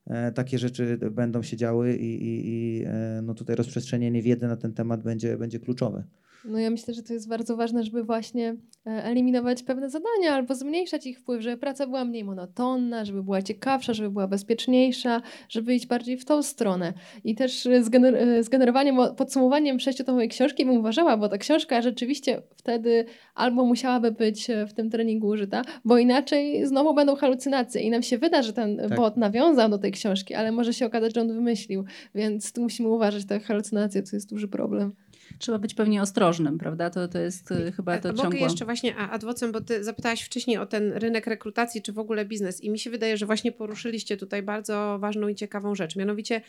E, 0.07 0.31
takie 0.31 0.57
rzeczy 0.59 0.97
będą 1.11 1.43
się 1.43 1.57
działy 1.57 1.95
i, 1.95 2.23
i, 2.23 2.49
i 2.49 2.83
e, 2.85 3.21
no 3.23 3.33
tutaj 3.33 3.55
rozprzestrzenienie 3.55 4.21
wiedzy 4.21 4.47
na 4.47 4.57
ten 4.57 4.73
temat 4.73 5.03
będzie, 5.03 5.37
będzie 5.37 5.59
kluczowe. 5.59 6.03
No 6.45 6.59
ja 6.59 6.69
myślę, 6.69 6.93
że 6.93 7.03
to 7.03 7.13
jest 7.13 7.29
bardzo 7.29 7.55
ważne, 7.55 7.83
żeby 7.83 8.03
właśnie 8.03 8.55
e, 8.87 9.03
eliminować 9.03 9.63
pewne 9.63 9.89
zadania 9.89 10.33
albo 10.33 10.55
zmniejszać 10.55 11.07
ich 11.07 11.19
wpływ, 11.19 11.41
żeby 11.41 11.57
praca 11.57 11.87
była 11.87 12.05
mniej 12.05 12.23
monotonna, 12.23 13.05
żeby 13.05 13.23
była 13.23 13.41
ciekawsza, 13.41 13.93
żeby 13.93 14.09
była 14.09 14.27
bezpieczniejsza, 14.27 15.21
żeby 15.49 15.75
iść 15.75 15.87
bardziej 15.87 16.17
w 16.17 16.25
tą 16.25 16.43
stronę. 16.43 16.93
I 17.23 17.35
też 17.35 17.67
zgener 17.81 18.15
e, 18.15 18.43
zgenerowaniem, 18.43 18.97
podsumowaniem 19.17 19.79
sześciotomowej 19.79 20.29
książki 20.29 20.65
bym 20.65 20.77
uważała, 20.77 21.17
bo 21.17 21.29
ta 21.29 21.37
książka 21.37 21.81
rzeczywiście 21.81 22.41
wtedy 22.55 23.05
albo 23.35 23.65
musiałaby 23.65 24.11
być 24.11 24.49
e, 24.49 24.67
w 24.67 24.73
tym 24.73 24.89
treningu 24.89 25.27
użyta, 25.27 25.61
bo 25.85 25.97
inaczej 25.97 26.65
znowu 26.65 26.93
będą 26.93 27.15
halucynacje 27.15 27.81
i 27.81 27.89
nam 27.89 28.03
się 28.03 28.17
wyda, 28.17 28.41
że 28.41 28.53
ten 28.53 28.77
tak. 28.77 28.97
bot 28.97 29.17
nawiązał 29.17 29.69
do 29.69 29.77
tej 29.77 29.91
książki, 29.91 30.33
ale 30.33 30.51
może 30.51 30.73
się 30.73 30.85
okazać, 30.85 31.15
że 31.15 31.21
on 31.21 31.27
wymyślił, 31.27 31.83
więc 32.15 32.53
tu 32.53 32.61
musimy 32.61 32.89
uważać, 32.89 33.25
te 33.25 33.39
halucynacje 33.39 34.03
to 34.03 34.15
jest 34.15 34.29
duży 34.29 34.47
problem 34.47 34.93
trzeba 35.39 35.59
być 35.59 35.73
pewnie 35.73 36.01
ostrożnym, 36.01 36.57
prawda? 36.57 36.89
To, 36.89 37.07
to 37.07 37.19
jest 37.19 37.51
y, 37.51 37.71
chyba 37.71 37.97
to 37.97 38.09
ciągło... 38.09 38.23
Mogę 38.23 38.39
jeszcze 38.39 38.65
właśnie 38.65 38.95
adwocem, 38.95 39.51
bo 39.51 39.61
ty 39.61 39.83
zapytałaś 39.83 40.21
wcześniej 40.21 40.57
o 40.57 40.65
ten 40.65 40.93
rynek 40.93 41.27
rekrutacji, 41.27 41.81
czy 41.81 41.93
w 41.93 41.99
ogóle 41.99 42.25
biznes 42.25 42.61
i 42.61 42.69
mi 42.69 42.79
się 42.79 42.89
wydaje, 42.89 43.17
że 43.17 43.25
właśnie 43.25 43.51
poruszyliście 43.51 44.17
tutaj 44.17 44.43
bardzo 44.43 44.97
ważną 44.99 45.27
i 45.27 45.35
ciekawą 45.35 45.75
rzecz, 45.75 45.95
mianowicie 45.95 46.41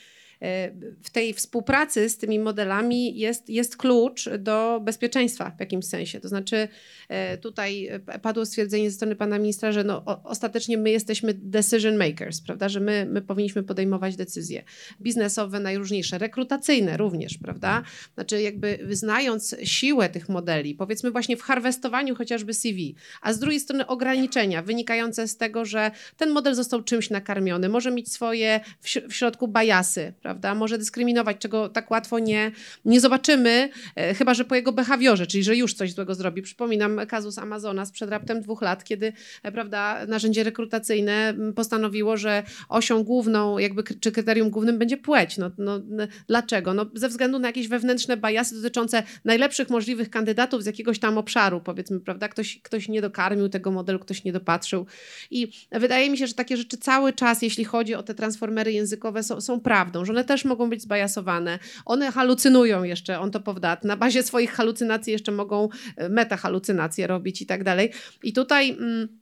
w 1.02 1.10
tej 1.12 1.34
współpracy 1.34 2.08
z 2.08 2.18
tymi 2.18 2.38
modelami 2.38 3.18
jest, 3.18 3.48
jest 3.48 3.76
klucz 3.76 4.28
do 4.38 4.80
bezpieczeństwa 4.84 5.50
w 5.56 5.60
jakimś 5.60 5.84
sensie. 5.84 6.20
To 6.20 6.28
znaczy, 6.28 6.68
e, 7.08 7.38
tutaj 7.38 7.88
padło 8.22 8.46
stwierdzenie 8.46 8.90
ze 8.90 8.96
strony 8.96 9.16
pana 9.16 9.38
ministra, 9.38 9.72
że 9.72 9.84
no, 9.84 10.04
ostatecznie 10.24 10.78
my 10.78 10.90
jesteśmy 10.90 11.34
decision 11.34 11.96
makers, 11.96 12.40
prawda? 12.40 12.68
Że 12.68 12.80
my, 12.80 13.06
my 13.10 13.22
powinniśmy 13.22 13.62
podejmować 13.62 14.16
decyzje 14.16 14.64
biznesowe, 15.00 15.60
najróżniejsze, 15.60 16.18
rekrutacyjne 16.18 16.96
również, 16.96 17.38
prawda? 17.38 17.82
Znaczy, 18.14 18.42
jakby 18.42 18.78
znając 18.90 19.56
siłę 19.64 20.08
tych 20.08 20.28
modeli, 20.28 20.74
powiedzmy 20.74 21.10
właśnie 21.10 21.36
w 21.36 21.42
harwestowaniu 21.42 22.14
chociażby 22.14 22.54
CV, 22.54 22.94
a 23.20 23.32
z 23.32 23.38
drugiej 23.38 23.60
strony 23.60 23.86
ograniczenia 23.86 24.62
wynikające 24.62 25.28
z 25.28 25.36
tego, 25.36 25.64
że 25.64 25.90
ten 26.16 26.30
model 26.30 26.54
został 26.54 26.82
czymś 26.82 27.10
nakarmiony, 27.10 27.68
może 27.68 27.90
mieć 27.90 28.12
swoje 28.12 28.60
w 29.08 29.14
środku 29.14 29.48
bajasy, 29.48 30.12
prawda? 30.22 30.31
Prawda? 30.32 30.54
Może 30.54 30.78
dyskryminować, 30.78 31.36
czego 31.38 31.68
tak 31.68 31.90
łatwo 31.90 32.18
nie, 32.18 32.52
nie 32.84 33.00
zobaczymy, 33.00 33.68
e, 33.96 34.14
chyba 34.14 34.34
że 34.34 34.44
po 34.44 34.54
jego 34.54 34.72
behawiorze, 34.72 35.26
czyli 35.26 35.44
że 35.44 35.56
już 35.56 35.74
coś 35.74 35.92
złego 35.92 36.14
zrobi. 36.14 36.42
Przypominam 36.42 37.00
kazus 37.08 37.38
Amazona 37.38 37.86
sprzed 37.86 38.10
raptem 38.10 38.40
dwóch 38.40 38.62
lat, 38.62 38.84
kiedy 38.84 39.12
e, 39.42 39.52
prawda, 39.52 40.06
narzędzie 40.06 40.44
rekrutacyjne 40.44 41.34
postanowiło, 41.56 42.16
że 42.16 42.42
osią 42.68 43.04
główną, 43.04 43.58
jakby, 43.58 43.82
czy 44.00 44.12
kryterium 44.12 44.50
głównym 44.50 44.78
będzie 44.78 44.96
płeć. 44.96 45.38
No, 45.38 45.50
no, 45.58 45.80
dlaczego? 46.26 46.74
No, 46.74 46.86
ze 46.94 47.08
względu 47.08 47.38
na 47.38 47.48
jakieś 47.48 47.68
wewnętrzne 47.68 48.16
bajasy 48.16 48.54
dotyczące 48.54 49.02
najlepszych 49.24 49.70
możliwych 49.70 50.10
kandydatów 50.10 50.62
z 50.62 50.66
jakiegoś 50.66 50.98
tam 50.98 51.18
obszaru, 51.18 51.60
powiedzmy, 51.60 52.00
prawda? 52.00 52.28
Ktoś, 52.28 52.60
ktoś 52.62 52.88
nie 52.88 53.00
dokarmił 53.00 53.48
tego 53.48 53.70
modelu, 53.70 53.98
ktoś 53.98 54.24
nie 54.24 54.32
dopatrzył. 54.32 54.86
I 55.30 55.52
wydaje 55.72 56.10
mi 56.10 56.18
się, 56.18 56.26
że 56.26 56.34
takie 56.34 56.56
rzeczy 56.56 56.76
cały 56.76 57.12
czas, 57.12 57.42
jeśli 57.42 57.64
chodzi 57.64 57.94
o 57.94 58.02
te 58.02 58.14
transformery 58.14 58.72
językowe, 58.72 59.22
są, 59.22 59.40
są 59.40 59.60
prawdą, 59.60 60.04
że 60.04 60.12
one 60.12 60.21
też 60.24 60.44
mogą 60.44 60.70
być 60.70 60.82
zbajasowane. 60.82 61.58
One 61.84 62.12
halucynują 62.12 62.82
jeszcze, 62.82 63.20
on 63.20 63.30
to 63.30 63.40
powdat. 63.40 63.84
Na 63.84 63.96
bazie 63.96 64.22
swoich 64.22 64.52
halucynacji 64.52 65.12
jeszcze 65.12 65.32
mogą 65.32 65.68
e, 65.96 66.08
metahalucynacje 66.08 67.06
robić 67.06 67.42
i 67.42 67.46
tak 67.46 67.64
dalej. 67.64 67.90
I 68.22 68.32
tutaj... 68.32 68.70
Mm, 68.70 69.21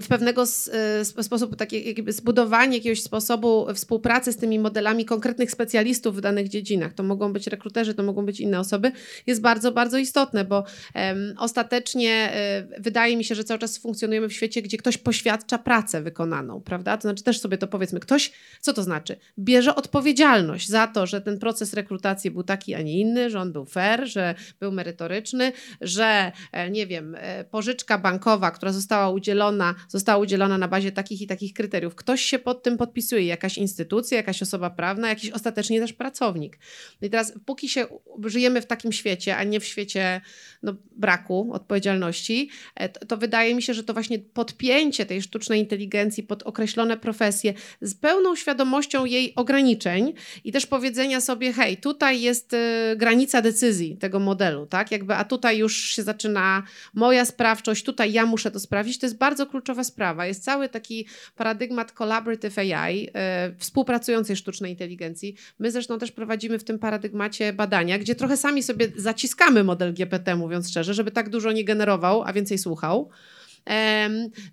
w 0.00 0.08
pewnego 0.08 0.44
e, 0.72 1.04
sposobu, 1.04 1.56
takie 1.56 1.94
zbudowanie 2.08 2.76
jakiegoś 2.76 3.02
sposobu 3.02 3.66
współpracy 3.74 4.32
z 4.32 4.36
tymi 4.36 4.58
modelami 4.58 5.04
konkretnych 5.04 5.50
specjalistów 5.50 6.16
w 6.16 6.20
danych 6.20 6.48
dziedzinach, 6.48 6.92
to 6.94 7.02
mogą 7.02 7.32
być 7.32 7.46
rekruterzy, 7.46 7.94
to 7.94 8.02
mogą 8.02 8.26
być 8.26 8.40
inne 8.40 8.60
osoby, 8.60 8.92
jest 9.26 9.40
bardzo, 9.40 9.72
bardzo 9.72 9.98
istotne, 9.98 10.44
bo 10.44 10.64
um, 10.94 11.34
ostatecznie 11.38 12.32
um, 12.60 12.82
wydaje 12.82 13.16
mi 13.16 13.24
się, 13.24 13.34
że 13.34 13.44
cały 13.44 13.60
czas 13.60 13.78
funkcjonujemy 13.78 14.28
w 14.28 14.32
świecie, 14.32 14.62
gdzie 14.62 14.76
ktoś 14.78 14.98
poświadcza 14.98 15.58
pracę 15.58 16.02
wykonaną, 16.02 16.60
prawda? 16.60 16.96
To 16.96 17.02
znaczy 17.02 17.24
też 17.24 17.40
sobie 17.40 17.58
to 17.58 17.66
powiedzmy, 17.66 18.00
ktoś, 18.00 18.32
co 18.60 18.72
to 18.72 18.82
znaczy? 18.82 19.16
Bierze 19.38 19.74
odpowiedzialność 19.74 20.68
za 20.68 20.86
to, 20.86 21.06
że 21.06 21.20
ten 21.20 21.38
proces 21.38 21.74
rekrutacji 21.74 22.30
był 22.30 22.42
taki, 22.42 22.74
a 22.74 22.82
nie 22.82 23.00
inny, 23.00 23.30
że 23.30 23.40
on 23.40 23.52
był 23.52 23.64
fair, 23.64 24.06
że 24.06 24.34
był 24.60 24.72
merytoryczny, 24.72 25.52
że 25.80 26.32
e, 26.52 26.70
nie 26.70 26.86
wiem, 26.86 27.16
pożyczka 27.50 27.98
bankowa, 27.98 28.50
która 28.50 28.72
została 28.72 29.10
udzielona 29.10 29.73
została 29.88 30.18
udzielona 30.18 30.58
na 30.58 30.68
bazie 30.68 30.92
takich 30.92 31.22
i 31.22 31.26
takich 31.26 31.52
kryteriów. 31.52 31.94
Ktoś 31.94 32.22
się 32.22 32.38
pod 32.38 32.62
tym 32.62 32.76
podpisuje, 32.76 33.26
jakaś 33.26 33.58
instytucja, 33.58 34.16
jakaś 34.16 34.42
osoba 34.42 34.70
prawna, 34.70 35.08
jakiś 35.08 35.30
ostatecznie 35.30 35.80
też 35.80 35.92
pracownik. 35.92 36.58
I 37.02 37.10
teraz, 37.10 37.32
póki 37.46 37.68
się 37.68 37.86
żyjemy 38.24 38.60
w 38.60 38.66
takim 38.66 38.92
świecie, 38.92 39.36
a 39.36 39.44
nie 39.44 39.60
w 39.60 39.64
świecie 39.64 40.20
no, 40.62 40.74
braku 40.96 41.50
odpowiedzialności, 41.52 42.48
e, 42.74 42.88
to, 42.88 43.06
to 43.06 43.16
wydaje 43.16 43.54
mi 43.54 43.62
się, 43.62 43.74
że 43.74 43.84
to 43.84 43.92
właśnie 43.92 44.18
podpięcie 44.18 45.06
tej 45.06 45.22
sztucznej 45.22 45.60
inteligencji 45.60 46.22
pod 46.22 46.42
określone 46.42 46.96
profesje 46.96 47.54
z 47.80 47.94
pełną 47.94 48.36
świadomością 48.36 49.04
jej 49.04 49.34
ograniczeń 49.34 50.12
i 50.44 50.52
też 50.52 50.66
powiedzenia 50.66 51.20
sobie, 51.20 51.52
hej, 51.52 51.76
tutaj 51.76 52.20
jest 52.20 52.52
y, 52.52 52.96
granica 52.96 53.42
decyzji 53.42 53.96
tego 53.96 54.20
modelu, 54.20 54.66
tak? 54.66 54.90
Jakby, 54.90 55.14
a 55.14 55.24
tutaj 55.24 55.58
już 55.58 55.76
się 55.76 56.02
zaczyna 56.02 56.62
moja 56.94 57.24
sprawczość, 57.24 57.84
tutaj 57.84 58.12
ja 58.12 58.26
muszę 58.26 58.50
to 58.50 58.60
sprawdzić, 58.60 58.98
to 58.98 59.06
jest 59.06 59.18
bardzo 59.18 59.46
kluczowa 59.64 59.84
sprawa. 59.84 60.26
Jest 60.26 60.44
cały 60.44 60.68
taki 60.68 61.06
paradygmat 61.36 61.92
collaborative 61.92 62.58
AI, 62.58 63.08
e, 63.14 63.52
współpracującej 63.58 64.36
sztucznej 64.36 64.70
inteligencji. 64.70 65.36
My 65.58 65.70
zresztą 65.70 65.98
też 65.98 66.12
prowadzimy 66.12 66.58
w 66.58 66.64
tym 66.64 66.78
paradygmacie 66.78 67.52
badania, 67.52 67.98
gdzie 67.98 68.14
trochę 68.14 68.36
sami 68.36 68.62
sobie 68.62 68.88
zaciskamy 68.96 69.64
model 69.64 69.94
GPT, 69.94 70.36
mówiąc 70.36 70.70
szczerze, 70.70 70.94
żeby 70.94 71.10
tak 71.10 71.28
dużo 71.28 71.52
nie 71.52 71.64
generował, 71.64 72.22
a 72.22 72.32
więcej 72.32 72.58
słuchał 72.58 73.10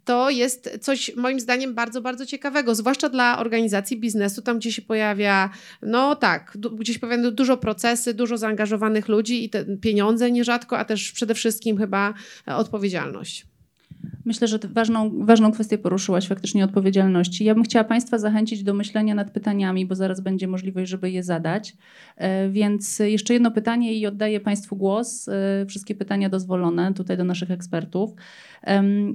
to 0.05 0.29
jest 0.29 0.77
coś 0.81 1.15
moim 1.15 1.39
zdaniem 1.39 1.73
bardzo, 1.73 2.01
bardzo 2.01 2.25
ciekawego, 2.25 2.75
zwłaszcza 2.75 3.09
dla 3.09 3.39
organizacji 3.39 3.99
biznesu, 3.99 4.41
tam 4.41 4.59
gdzie 4.59 4.71
się 4.71 4.81
pojawia, 4.81 5.49
no 5.81 6.15
tak, 6.15 6.57
gdzieś 6.79 6.97
pojawia 6.97 7.31
dużo 7.31 7.57
procesy, 7.57 8.13
dużo 8.13 8.37
zaangażowanych 8.37 9.07
ludzi 9.07 9.45
i 9.45 9.49
pieniądze 9.81 10.31
nierzadko, 10.31 10.77
a 10.77 10.85
też 10.85 11.11
przede 11.11 11.35
wszystkim 11.35 11.77
chyba 11.77 12.13
odpowiedzialność. 12.45 13.50
Myślę, 14.25 14.47
że 14.47 14.59
ważną, 14.73 15.25
ważną 15.25 15.51
kwestię 15.51 15.77
poruszyłaś 15.77 16.27
faktycznie 16.27 16.63
odpowiedzialności. 16.63 17.45
Ja 17.45 17.53
bym 17.53 17.63
chciała 17.63 17.83
Państwa 17.83 18.17
zachęcić 18.17 18.63
do 18.63 18.73
myślenia 18.73 19.15
nad 19.15 19.31
pytaniami, 19.31 19.85
bo 19.85 19.95
zaraz 19.95 20.21
będzie 20.21 20.47
możliwość, 20.47 20.91
żeby 20.91 21.11
je 21.11 21.23
zadać. 21.23 21.75
E, 22.15 22.49
więc 22.49 22.99
jeszcze 22.99 23.33
jedno 23.33 23.51
pytanie 23.51 23.93
i 23.93 24.05
oddaję 24.05 24.39
Państwu 24.39 24.75
głos. 24.75 25.27
E, 25.27 25.65
wszystkie 25.65 25.95
pytania 25.95 26.29
dozwolone 26.29 26.93
tutaj 26.93 27.17
do 27.17 27.23
naszych 27.23 27.51
ekspertów. 27.51 28.11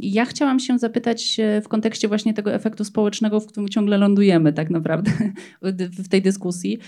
Ja 0.01 0.25
chciałam 0.25 0.61
się 0.61 0.79
zapytać 0.79 1.41
e, 1.41 1.61
w 1.61 1.69
kontekście 1.69 2.09
właśnie 2.09 2.35
tego 2.35 2.55
efektu 2.55 2.85
społecznego, 2.85 3.41
w 3.41 3.47
którym 3.47 3.69
ciągle 3.69 3.99
lądujemy 3.99 4.53
tak 4.53 4.71
naprawdę 4.71 5.11
w 6.05 6.09
tej 6.09 6.23
dyskusji. 6.23 6.79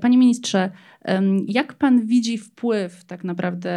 Panie 0.00 0.18
ministrze, 0.18 0.70
jak 1.46 1.74
pan 1.74 2.06
widzi 2.06 2.38
wpływ 2.38 3.04
tak 3.04 3.24
naprawdę 3.24 3.72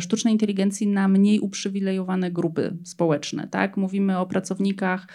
sztucznej 0.00 0.32
inteligencji 0.34 0.86
na 0.86 1.08
mniej 1.08 1.40
uprzywilejowane 1.40 2.30
grupy 2.30 2.76
społeczne? 2.84 3.48
Tak? 3.50 3.76
Mówimy 3.76 4.18
o 4.18 4.26
pracownikach, 4.26 5.08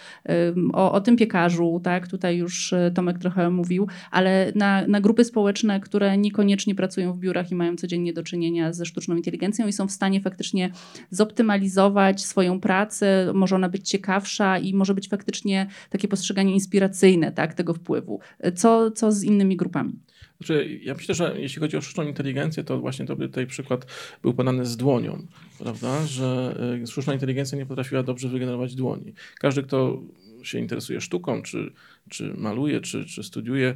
o, 0.72 0.92
o 0.92 1.00
tym 1.00 1.16
piekarzu, 1.16 1.80
tak? 1.84 2.08
tutaj 2.08 2.36
już 2.36 2.72
e, 2.72 2.90
Tomek 2.90 3.18
trochę 3.18 3.50
mówił, 3.50 3.88
ale 4.10 4.52
na, 4.54 4.86
na 4.86 5.00
grupy 5.00 5.24
społeczne, 5.24 5.80
które 5.80 6.18
niekoniecznie 6.18 6.74
pracują 6.74 7.12
w 7.12 7.18
biurach 7.18 7.50
i 7.50 7.54
mają 7.54 7.76
codziennie 7.76 8.12
do 8.12 8.22
czynienia 8.22 8.72
ze 8.72 8.86
sztuczną 8.86 9.16
inteligencją 9.16 9.66
i 9.66 9.72
są 9.72 9.88
w 9.88 9.92
stanie 9.92 10.20
faktycznie 10.20 10.70
zoptymalizować 11.10 11.69
swoją 12.16 12.60
pracę, 12.60 13.32
może 13.34 13.56
ona 13.56 13.68
być 13.68 13.88
ciekawsza 13.88 14.58
i 14.58 14.74
może 14.74 14.94
być 14.94 15.08
faktycznie 15.08 15.66
takie 15.90 16.08
postrzeganie 16.08 16.54
inspiracyjne 16.54 17.32
tak, 17.32 17.54
tego 17.54 17.74
wpływu. 17.74 18.20
Co, 18.54 18.90
co 18.90 19.12
z 19.12 19.22
innymi 19.22 19.56
grupami? 19.56 19.92
Znaczy, 20.40 20.80
ja 20.82 20.94
myślę, 20.94 21.14
że 21.14 21.34
jeśli 21.38 21.60
chodzi 21.60 21.76
o 21.76 21.80
sztuczną 21.80 22.04
inteligencję, 22.04 22.64
to 22.64 22.78
właśnie 22.78 23.06
to 23.06 23.16
tutaj 23.16 23.46
przykład 23.46 23.86
był 24.22 24.34
podany 24.34 24.66
z 24.66 24.76
dłonią, 24.76 25.26
prawda? 25.58 26.06
Że 26.06 26.56
y, 26.82 26.86
sztuczna 26.86 27.14
inteligencja 27.14 27.58
nie 27.58 27.66
potrafiła 27.66 28.02
dobrze 28.02 28.28
wygenerować 28.28 28.74
dłoni. 28.74 29.14
Każdy, 29.38 29.62
kto 29.62 30.02
się 30.42 30.58
interesuje 30.58 31.00
sztuką, 31.00 31.42
czy, 31.42 31.72
czy 32.08 32.34
maluje, 32.34 32.80
czy, 32.80 33.04
czy 33.04 33.22
studiuje, 33.22 33.74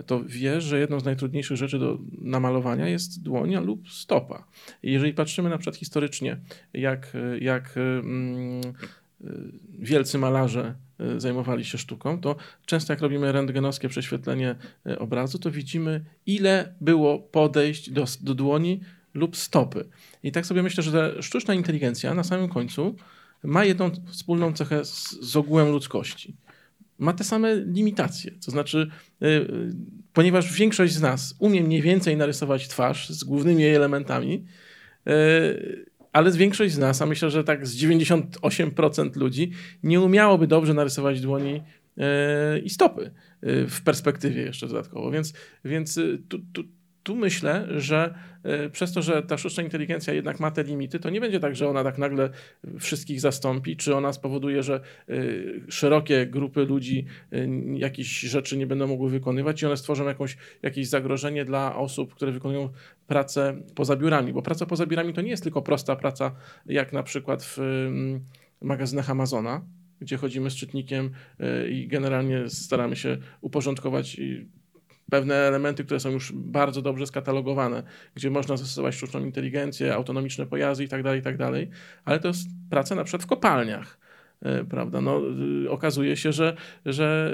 y, 0.00 0.04
to 0.04 0.24
wie, 0.24 0.60
że 0.60 0.80
jedną 0.80 1.00
z 1.00 1.04
najtrudniejszych 1.04 1.56
rzeczy 1.56 1.78
do 1.78 1.98
namalowania 2.18 2.88
jest 2.88 3.22
dłonia 3.22 3.60
lub 3.60 3.90
stopa. 3.90 4.46
I 4.82 4.92
jeżeli 4.92 5.14
patrzymy 5.14 5.50
na 5.50 5.58
przykład 5.58 5.76
historycznie, 5.76 6.40
jak, 6.72 7.12
jak 7.40 7.74
mm, 7.76 8.60
wielcy 9.78 10.18
malarze 10.18 10.74
e, 11.00 11.20
zajmowali 11.20 11.64
się 11.64 11.78
sztuką, 11.78 12.20
to 12.20 12.36
często 12.66 12.92
jak 12.92 13.00
robimy 13.00 13.32
rentgenowskie 13.32 13.88
prześwietlenie 13.88 14.54
e, 14.86 14.98
obrazu, 14.98 15.38
to 15.38 15.50
widzimy 15.50 16.04
ile 16.26 16.74
było 16.80 17.18
podejść 17.18 17.90
do, 17.90 18.04
do 18.20 18.34
dłoni 18.34 18.80
lub 19.14 19.36
stopy. 19.36 19.88
I 20.22 20.32
tak 20.32 20.46
sobie 20.46 20.62
myślę, 20.62 20.82
że 20.82 21.22
sztuczna 21.22 21.54
inteligencja 21.54 22.14
na 22.14 22.24
samym 22.24 22.48
końcu 22.48 22.96
ma 23.42 23.64
jedną 23.64 23.90
wspólną 24.06 24.52
cechę 24.52 24.84
z, 24.84 25.10
z 25.10 25.36
ogółem 25.36 25.70
ludzkości. 25.70 26.36
Ma 26.98 27.12
te 27.12 27.24
same 27.24 27.56
limitacje, 27.56 28.30
to 28.44 28.50
znaczy, 28.50 28.90
yy, 29.20 29.74
ponieważ 30.12 30.52
większość 30.52 30.94
z 30.94 31.00
nas 31.00 31.34
umie 31.38 31.62
mniej 31.62 31.82
więcej 31.82 32.16
narysować 32.16 32.68
twarz 32.68 33.08
z 33.08 33.24
głównymi 33.24 33.62
jej 33.62 33.74
elementami, 33.74 34.44
yy, 35.06 35.86
ale 36.16 36.32
większość 36.32 36.74
z 36.74 36.78
nas, 36.78 37.02
a 37.02 37.06
myślę, 37.06 37.30
że 37.30 37.44
tak 37.44 37.66
z 37.66 37.76
98% 37.76 39.16
ludzi, 39.16 39.50
nie 39.82 40.00
umiałoby 40.00 40.46
dobrze 40.46 40.74
narysować 40.74 41.20
dłoni 41.20 41.62
e, 41.98 42.58
i 42.58 42.70
stopy 42.70 43.10
e, 43.40 43.66
w 43.66 43.82
perspektywie 43.82 44.42
jeszcze 44.42 44.66
dodatkowo. 44.66 45.10
Więc, 45.10 45.32
więc 45.64 46.00
tu, 46.28 46.38
tu, 46.52 46.64
tu 47.06 47.16
myślę, 47.16 47.68
że 47.80 48.14
e, 48.42 48.70
przez 48.70 48.92
to, 48.92 49.02
że 49.02 49.22
ta 49.22 49.38
sztuczna 49.38 49.62
inteligencja 49.62 50.14
jednak 50.14 50.40
ma 50.40 50.50
te 50.50 50.62
limity, 50.62 50.98
to 50.98 51.10
nie 51.10 51.20
będzie 51.20 51.40
tak, 51.40 51.56
że 51.56 51.68
ona 51.68 51.84
tak 51.84 51.98
nagle 51.98 52.30
wszystkich 52.78 53.20
zastąpi, 53.20 53.76
czy 53.76 53.96
ona 53.96 54.12
spowoduje, 54.12 54.62
że 54.62 54.80
e, 55.08 55.14
szerokie 55.68 56.26
grupy 56.26 56.64
ludzi 56.64 57.06
e, 57.32 57.46
jakichś 57.78 58.20
rzeczy 58.20 58.56
nie 58.56 58.66
będą 58.66 58.86
mogły 58.86 59.10
wykonywać 59.10 59.62
i 59.62 59.66
one 59.66 59.76
stworzą 59.76 60.04
jakąś, 60.04 60.36
jakieś 60.62 60.88
zagrożenie 60.88 61.44
dla 61.44 61.76
osób, 61.76 62.14
które 62.14 62.32
wykonują 62.32 62.68
pracę 63.06 63.56
poza 63.74 63.96
biurami. 63.96 64.32
Bo 64.32 64.42
praca 64.42 64.66
poza 64.66 64.86
biurami 64.86 65.12
to 65.12 65.20
nie 65.20 65.30
jest 65.30 65.42
tylko 65.42 65.62
prosta 65.62 65.96
praca, 65.96 66.34
jak 66.66 66.92
na 66.92 67.02
przykład 67.02 67.42
w 67.42 67.58
magazynach 68.62 69.10
Amazona, 69.10 69.64
gdzie 70.00 70.16
chodzimy 70.16 70.50
z 70.50 70.54
czytnikiem 70.54 71.10
i 71.70 71.88
generalnie 71.88 72.48
staramy 72.48 72.96
się 72.96 73.18
uporządkować 73.40 74.20
pewne 75.10 75.34
elementy, 75.34 75.84
które 75.84 76.00
są 76.00 76.10
już 76.10 76.32
bardzo 76.32 76.82
dobrze 76.82 77.06
skatalogowane, 77.06 77.82
gdzie 78.14 78.30
można 78.30 78.56
zastosować 78.56 78.94
sztuczną 78.94 79.20
inteligencję, 79.20 79.94
autonomiczne 79.94 80.46
pojazdy 80.46 80.84
itd., 80.84 81.02
tak 81.02 81.16
itd., 81.16 81.52
tak 81.52 81.68
ale 82.04 82.20
to 82.20 82.28
jest 82.28 82.48
praca 82.70 82.94
na 82.94 83.04
przykład 83.04 83.22
w 83.22 83.26
kopalniach. 83.26 83.98
E, 84.42 84.64
prawda? 84.64 85.00
No, 85.00 85.20
y, 85.64 85.70
okazuje 85.70 86.16
się, 86.16 86.32
że, 86.32 86.56
że 86.86 87.32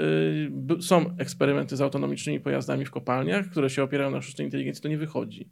y, 0.79 0.81
są 0.81 1.17
eksperymenty 1.17 1.75
z 1.75 1.81
autonomicznymi 1.81 2.39
pojazdami 2.39 2.85
w 2.85 2.91
kopalniach, 2.91 3.49
które 3.49 3.69
się 3.69 3.83
opierają 3.83 4.11
na 4.11 4.21
sztucznej 4.21 4.47
inteligencji, 4.47 4.83
to 4.83 4.89
nie 4.89 4.97
wychodzi. 4.97 5.49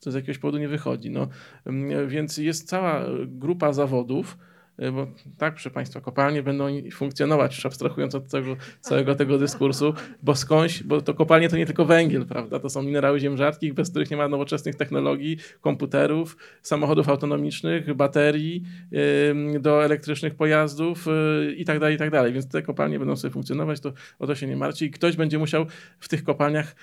To 0.00 0.10
z 0.10 0.14
jakiegoś 0.14 0.38
powodu 0.38 0.58
nie 0.58 0.68
wychodzi. 0.68 1.10
No, 1.10 1.28
mm, 1.66 2.08
więc 2.08 2.36
jest 2.36 2.68
cała 2.68 3.06
grupa 3.26 3.72
zawodów, 3.72 4.38
bo 4.92 5.06
tak, 5.38 5.54
proszę 5.54 5.70
Państwa, 5.70 6.00
kopalnie 6.00 6.42
będą 6.42 6.66
funkcjonować, 6.92 7.54
już 7.54 7.66
abstrahując 7.66 8.14
od 8.14 8.28
tego, 8.28 8.56
całego 8.80 9.14
tego 9.14 9.38
dyskursu, 9.38 9.94
bo 10.22 10.34
skądś, 10.34 10.82
bo 10.82 11.00
to 11.00 11.14
kopalnie 11.14 11.48
to 11.48 11.56
nie 11.56 11.66
tylko 11.66 11.84
węgiel, 11.84 12.26
prawda, 12.26 12.58
to 12.58 12.70
są 12.70 12.82
minerały 12.82 13.20
ziem 13.20 13.36
rzadkich, 13.36 13.74
bez 13.74 13.90
których 13.90 14.10
nie 14.10 14.16
ma 14.16 14.28
nowoczesnych 14.28 14.74
technologii, 14.74 15.36
komputerów, 15.60 16.36
samochodów 16.62 17.08
autonomicznych, 17.08 17.94
baterii, 17.94 18.62
do 19.60 19.84
elektrycznych 19.84 20.34
pojazdów 20.34 21.06
e, 21.08 21.52
i 21.52 21.64
tak 21.64 21.78
dalej, 21.78 21.94
i 21.94 21.98
tak 21.98 22.10
dalej, 22.10 22.32
więc 22.32 22.48
te 22.48 22.62
kopalnie 22.62 22.98
będą 22.98 23.16
sobie 23.16 23.32
funkcjonować, 23.32 23.80
to 23.80 23.92
o 24.18 24.26
to 24.26 24.34
się 24.34 24.46
nie 24.46 24.56
martwi. 24.56 24.84
I 24.84 24.90
ktoś 24.90 25.16
będzie 25.16 25.38
musiał 25.38 25.66
w 25.98 26.08
tych 26.08 26.24
kopalniach 26.24 26.76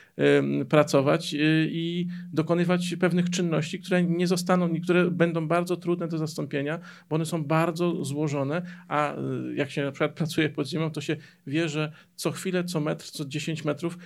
pracować 0.70 1.34
e, 1.34 1.38
i 1.66 2.08
dokonywać 2.34 2.96
pewnych 3.00 3.30
czynności, 3.30 3.80
które 3.80 4.04
nie 4.04 4.28
zostaną, 4.28 4.70
które 4.84 5.12
będą 5.12 5.48
bardzo 5.48 5.78
trudne 5.78 6.08
do 6.08 6.18
zastąpienia, 6.18 6.80
bo 7.10 7.16
one 7.16 7.26
są 7.26 7.44
bardzo 7.44 7.81
bardzo 7.82 8.06
złożone, 8.06 8.62
a 8.88 9.14
y, 9.14 9.18
jak 9.56 9.72
się 9.72 9.84
na 9.84 9.92
przykład 9.92 10.14
pracuje 10.14 10.50
pod 10.50 10.68
ziemią, 10.68 10.92
to 10.92 11.02
się 11.02 11.16
wie, 11.48 11.70
że 11.70 11.92
co 12.16 12.32
chwilę, 12.32 12.64
co 12.64 12.80
metr, 12.80 13.06
co 13.06 13.26
10 13.26 13.66
metrów 13.66 13.98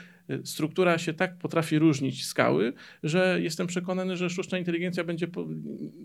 struktura 0.43 0.97
się 0.97 1.13
tak 1.13 1.37
potrafi 1.37 1.79
różnić 1.79 2.25
skały, 2.25 2.73
że 3.03 3.37
jestem 3.41 3.67
przekonany, 3.67 4.17
że 4.17 4.29
sztuczna 4.29 4.57
inteligencja 4.57 5.03
będzie 5.03 5.27
po, 5.27 5.45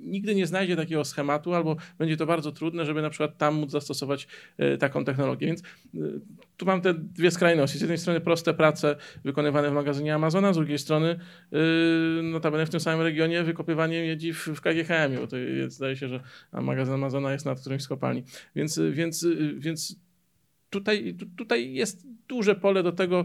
nigdy 0.03 0.35
nie 0.35 0.47
znajdzie 0.47 0.77
takiego 0.77 1.05
schematu, 1.05 1.55
albo 1.55 1.77
będzie 1.99 2.17
to 2.17 2.27
bardzo 2.27 2.53
trudne, 2.53 2.85
żeby 2.85 3.03
na 3.03 3.11
przykład 3.11 3.39
tam 3.39 3.55
móc 3.55 3.71
zastosować 3.71 4.29
y, 4.75 4.79
taką 4.79 5.05
technologię. 5.05 5.47
Więc 5.47 5.63
tu 6.57 6.67
mam 6.67 6.81
te 6.81 6.95
dwie 6.95 7.31
skrajności. 7.31 7.79
Z 7.79 7.81
jednej 7.81 7.99
strony 7.99 8.21
proste 8.21 8.55
prace 8.55 8.97
wykonywane 9.25 9.71
w 9.71 9.73
magazynie 9.73 10.15
Amazona, 10.15 10.53
z 10.53 10.57
drugiej 10.57 10.79
strony 10.79 11.21
notabene 12.23 12.67
w 12.67 12.71
tym 12.71 12.81
samym 12.81 13.01
regionie 13.01 13.43
wykopywanie 13.43 14.03
miedzi 14.03 14.33
w, 14.33 14.47
w 14.47 14.61
KGHM, 14.61 15.17
bo 15.21 15.27
to 15.27 15.37
jest, 15.37 15.77
zdaje 15.77 15.97
się, 15.97 16.09
że 16.09 16.21
magazyn 16.53 16.95
Amazona 16.95 17.33
jest 17.33 17.47
nad 17.47 17.61
którymś 17.61 17.83
z 17.83 17.89
kopalni. 17.89 18.25
Więc, 18.57 18.81
więc, 18.93 19.27
więc 19.57 19.97
tutaj, 20.71 21.17
tutaj 21.37 21.73
jest 21.73 22.07
duże 22.29 22.55
pole 22.55 22.83
do 22.83 22.93
tego, 22.93 23.25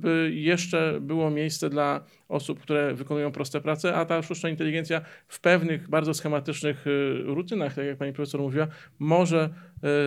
by 0.00 0.30
jeszcze 0.34 0.98
było 1.00 1.30
miejsce 1.30 1.70
dla 1.70 2.04
osób, 2.28 2.60
które 2.60 2.94
wykonują 2.94 3.32
proste 3.32 3.60
prace, 3.60 3.94
a 3.94 4.04
ta 4.04 4.22
sztuczna 4.22 4.48
inteligencja 4.48 5.00
w 5.28 5.40
pewnych 5.40 5.88
bardzo 5.88 6.14
schematycznych 6.14 6.86
y, 6.86 7.22
rutynach, 7.24 7.74
tak 7.74 7.86
jak 7.86 7.96
pani 7.96 8.12
profesor 8.12 8.40
mówiła, 8.40 8.66
może 8.98 9.50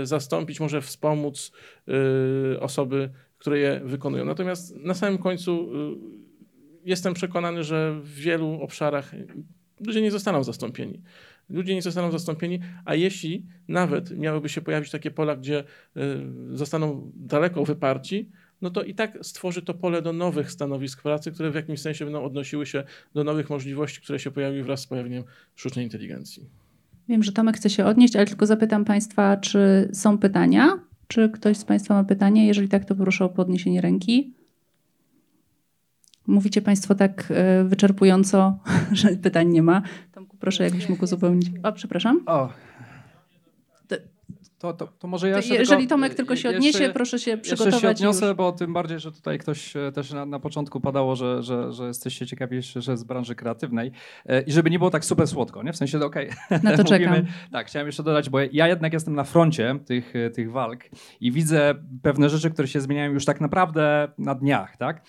y, 0.02 0.06
zastąpić, 0.06 0.60
może 0.60 0.82
wspomóc 0.82 1.52
y, 2.54 2.60
osoby, 2.60 3.10
które 3.38 3.60
je 3.60 3.82
wykonują. 3.84 4.26
Natomiast 4.26 4.76
na 4.76 4.94
samym 4.94 5.18
końcu 5.18 5.72
jestem 6.86 7.14
przekonany, 7.14 7.64
że 7.64 8.00
w 8.02 8.14
wielu 8.14 8.62
obszarach 8.62 9.12
ludzie 9.80 10.02
nie 10.02 10.12
zostaną 10.12 10.44
zastąpieni 10.44 11.02
ludzie 11.50 11.76
nie 11.76 11.82
zostaną 11.82 12.12
zastąpieni, 12.12 12.60
a 12.86 12.96
jeśli 12.96 13.46
nawet 13.68 14.18
miałyby 14.18 14.50
się 14.50 14.62
pojawić 14.62 14.92
takie 14.92 15.12
pola, 15.12 15.36
gdzie 15.36 15.64
y, 15.98 16.58
zostaną 16.58 17.12
daleko 17.16 17.66
wyparci, 17.66 18.30
no 18.62 18.70
to 18.70 18.84
i 18.84 18.96
tak 18.96 19.18
stworzy 19.22 19.62
to 19.62 19.74
pole 19.74 20.02
do 20.02 20.14
nowych 20.14 20.52
stanowisk 20.52 21.02
pracy, 21.02 21.32
które 21.32 21.52
w 21.52 21.56
jakimś 21.56 21.82
sensie 21.82 22.06
będą 22.06 22.24
odnosiły 22.24 22.66
się 22.66 22.84
do 23.14 23.24
nowych 23.24 23.50
możliwości, 23.50 24.02
które 24.02 24.20
się 24.20 24.32
pojawiły 24.32 24.64
wraz 24.64 24.80
z 24.80 24.88
pojawieniem 24.88 25.24
sztucznej 25.56 25.86
inteligencji. 25.86 26.50
Wiem, 27.10 27.24
że 27.24 27.32
Tomek 27.32 27.58
chce 27.58 27.70
się 27.70 27.86
odnieść, 27.86 28.16
ale 28.16 28.26
tylko 28.26 28.46
zapytam 28.46 28.86
Państwa, 28.86 29.38
czy 29.38 29.90
są 29.94 30.18
pytania? 30.18 30.80
Czy 31.08 31.30
ktoś 31.30 31.58
z 31.58 31.66
Państwa 31.66 31.94
ma 31.94 32.04
pytanie? 32.04 32.48
Jeżeli 32.48 32.68
tak, 32.68 32.86
to 32.86 32.96
proszę 32.96 33.26
o 33.26 33.30
podniesienie 33.30 33.82
ręki. 33.82 34.34
Mówicie 36.28 36.62
Państwo 36.62 36.96
tak 36.96 37.28
e, 37.30 37.64
wyczerpująco, 37.64 38.58
że 38.92 39.10
pytań 39.10 39.48
nie 39.50 39.64
ma. 39.64 39.82
Tomku, 40.12 40.38
proszę, 40.38 40.64
jakbyś 40.64 40.90
mógł 40.90 41.04
uzupełnić. 41.04 41.52
O, 41.64 41.72
przepraszam. 41.72 42.20
O. 42.26 42.50
To, 44.64 44.74
to, 44.74 44.88
to 45.00 45.08
może 45.08 45.30
ja 45.30 45.38
jeszcze 45.38 45.56
Jeżeli 45.56 45.82
tylko, 45.82 45.90
Tomek 45.96 46.16
tylko 46.16 46.36
się 46.36 46.48
jeszcze- 46.50 46.58
odniesie, 46.58 46.90
proszę 46.94 47.20
się 47.20 47.38
przygotować. 47.38 47.74
Jeszcze 47.74 47.88
się 47.88 47.92
odniosę, 47.92 48.26
już. 48.28 48.36
bo 48.36 48.52
tym 48.52 48.74
bardziej, 48.74 49.00
że 49.00 49.12
tutaj 49.12 49.40
ktoś 49.40 49.76
e, 49.76 49.92
też 49.92 50.12
na, 50.12 50.26
na 50.26 50.40
początku 50.40 50.82
padało, 50.82 51.16
że, 51.16 51.44
że, 51.44 51.72
że 51.74 51.88
jesteście 51.88 52.26
ciekawi 52.28 52.56
jeszcze, 52.56 52.82
że 52.82 52.98
z 52.98 53.04
branży 53.04 53.36
kreatywnej 53.36 53.92
E, 54.26 54.42
i 54.42 54.52
żeby 54.52 54.70
nie 54.70 54.80
było 54.80 54.92
tak 54.92 55.06
super 55.06 55.28
słodko, 55.28 55.64
nie? 55.64 55.74
W 55.74 55.78
sensie, 55.78 56.00
że 56.00 56.06
okej, 56.06 56.30
Na 56.64 56.78
to 56.78 56.84
czekam. 56.94 57.16
tak, 57.52 57.68
chciałem 57.68 57.88
jeszcze 57.88 58.04
dodać, 58.04 58.30
bo 58.30 58.40
ja 58.52 58.68
jednak 58.68 58.94
jestem 58.94 59.16
na 59.16 59.24
froncie 59.24 59.80
tych, 59.86 60.16
e, 60.16 60.30
tych 60.30 60.52
walk 60.52 60.80
i 61.22 61.32
widzę 61.32 61.76
pewne 62.02 62.30
rzeczy, 62.30 62.50
które 62.52 62.68
się 62.68 62.82
zmieniają 62.82 63.12
już 63.12 63.26
tak 63.26 63.42
naprawdę 63.42 64.08
na 64.18 64.36
dniach, 64.36 64.78
tak? 64.78 65.02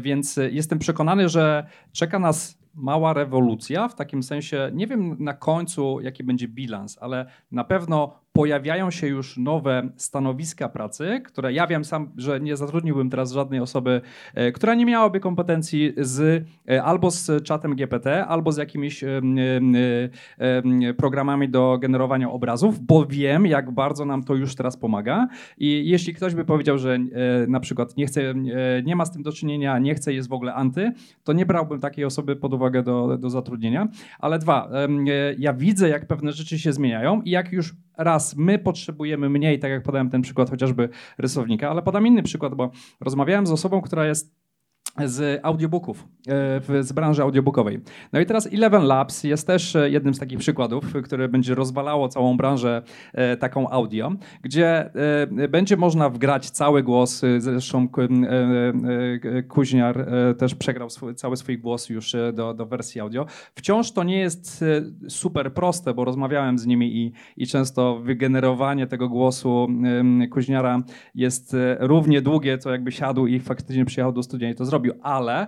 Więc 0.00 0.38
jestem 0.50 0.78
przekonany, 0.78 1.28
że 1.28 1.66
czeka 1.92 2.18
nas 2.18 2.58
mała 2.74 3.12
rewolucja, 3.12 3.88
w 3.88 3.94
takim 3.94 4.22
sensie, 4.22 4.70
nie 4.74 4.86
wiem 4.86 5.16
na 5.18 5.34
końcu 5.34 6.00
jaki 6.00 6.24
będzie 6.24 6.48
bilans, 6.48 6.98
ale 7.00 7.26
na 7.50 7.64
pewno 7.64 8.20
pojawiają 8.36 8.90
się 8.90 9.06
już 9.06 9.36
nowe 9.36 9.88
stanowiska 9.96 10.68
pracy, 10.68 11.20
które 11.24 11.52
ja 11.52 11.66
wiem 11.66 11.84
sam, 11.84 12.10
że 12.16 12.40
nie 12.40 12.56
zatrudniłbym 12.56 13.10
teraz 13.10 13.32
żadnej 13.32 13.60
osoby, 13.60 14.00
e, 14.34 14.52
która 14.52 14.74
nie 14.74 14.86
miałaby 14.86 15.20
kompetencji 15.20 15.92
z 15.96 16.44
e, 16.68 16.82
albo 16.82 17.10
z 17.10 17.42
czatem 17.42 17.74
GPT, 17.76 18.26
albo 18.26 18.52
z 18.52 18.56
jakimiś 18.56 19.04
programami 20.96 21.48
do 21.48 21.78
generowania 21.78 22.30
obrazów, 22.30 22.80
bo 22.80 23.06
wiem, 23.06 23.46
jak 23.46 23.70
bardzo 23.70 24.04
nam 24.04 24.24
to 24.24 24.34
już 24.34 24.54
teraz 24.54 24.76
pomaga. 24.76 25.28
I 25.58 25.88
jeśli 25.88 26.14
ktoś 26.14 26.34
by 26.34 26.44
powiedział, 26.44 26.78
że 26.78 26.94
e, 26.94 27.00
na 27.48 27.60
przykład 27.60 27.96
nie 27.96 28.06
chce, 28.06 28.34
nie 28.84 28.96
ma 28.96 29.04
z 29.04 29.12
tym 29.12 29.22
do 29.22 29.32
czynienia, 29.32 29.78
nie 29.78 29.94
chce, 29.94 30.12
jest 30.12 30.28
w 30.28 30.32
ogóle 30.32 30.54
anty, 30.54 30.92
to 31.24 31.32
nie 31.32 31.46
brałbym 31.46 31.80
takiej 31.80 32.04
osoby 32.04 32.36
pod 32.36 32.54
uwagę 32.54 32.82
do, 32.82 33.18
do 33.18 33.30
zatrudnienia. 33.30 33.88
Ale 34.18 34.38
dwa, 34.38 34.70
ja 35.38 35.54
widzę, 35.54 35.88
jak 35.88 36.06
pewne 36.06 36.32
rzeczy 36.32 36.58
się 36.58 36.72
zmieniają 36.72 37.22
i 37.22 37.30
jak 37.30 37.52
już 37.52 37.74
raz 37.96 38.36
my 38.36 38.58
potrzebujemy 38.58 39.28
mniej, 39.28 39.58
tak 39.58 39.70
jak 39.70 39.82
podałem 39.82 40.10
ten 40.10 40.22
przykład 40.22 40.50
chociażby 40.50 40.88
rysownika, 41.18 41.70
ale 41.70 41.82
podam 41.82 42.06
inny 42.06 42.22
przykład, 42.22 42.54
bo 42.54 42.70
rozmawiałem 43.00 43.46
z 43.46 43.50
osobą, 43.50 43.80
która 43.80 44.06
jest 44.06 44.45
z 45.04 45.40
audiobooków, 45.42 46.08
e, 46.68 46.82
z 46.82 46.92
branży 46.92 47.22
audiobookowej. 47.22 47.80
No 48.12 48.20
i 48.20 48.26
teraz 48.26 48.48
Eleven 48.52 48.84
Labs 48.84 49.24
jest 49.24 49.46
też 49.46 49.76
e, 49.76 49.90
jednym 49.90 50.14
z 50.14 50.18
takich 50.18 50.38
przykładów, 50.38 50.84
które 51.04 51.28
będzie 51.28 51.54
rozwalało 51.54 52.08
całą 52.08 52.36
branżę 52.36 52.82
e, 53.12 53.36
taką 53.36 53.70
audio, 53.70 54.12
gdzie 54.42 54.90
będzie 55.48 55.76
można 55.76 56.08
wgrać 56.08 56.50
cały 56.50 56.82
głos, 56.82 57.22
zresztą 57.38 57.88
Ku- 57.88 58.00
Kuźniar 59.48 60.06
też 60.38 60.54
przegrał 60.54 60.90
swój, 60.90 61.14
cały 61.14 61.36
swój 61.36 61.58
głos 61.58 61.88
już 61.88 62.16
do, 62.32 62.54
do 62.54 62.66
wersji 62.66 63.00
audio. 63.00 63.26
Wciąż 63.54 63.92
to 63.92 64.04
nie 64.04 64.18
jest 64.18 64.64
super 65.08 65.54
proste, 65.54 65.94
bo 65.94 66.04
rozmawiałem 66.04 66.58
z 66.58 66.66
nimi 66.66 66.96
i, 66.96 67.12
i 67.36 67.46
często 67.46 67.98
wygenerowanie 67.98 68.86
tego 68.86 69.08
głosu 69.08 69.68
Kuźniara 70.30 70.82
jest 71.14 71.56
równie 71.78 72.22
długie, 72.22 72.58
co 72.58 72.70
jakby 72.70 72.92
siadł 72.92 73.26
i 73.26 73.40
faktycznie 73.40 73.84
przyjechał 73.84 74.12
do 74.12 74.22
studia 74.22 74.50
i 74.50 74.54
to 74.54 74.64
zrobił, 74.64 74.85
ale 75.02 75.46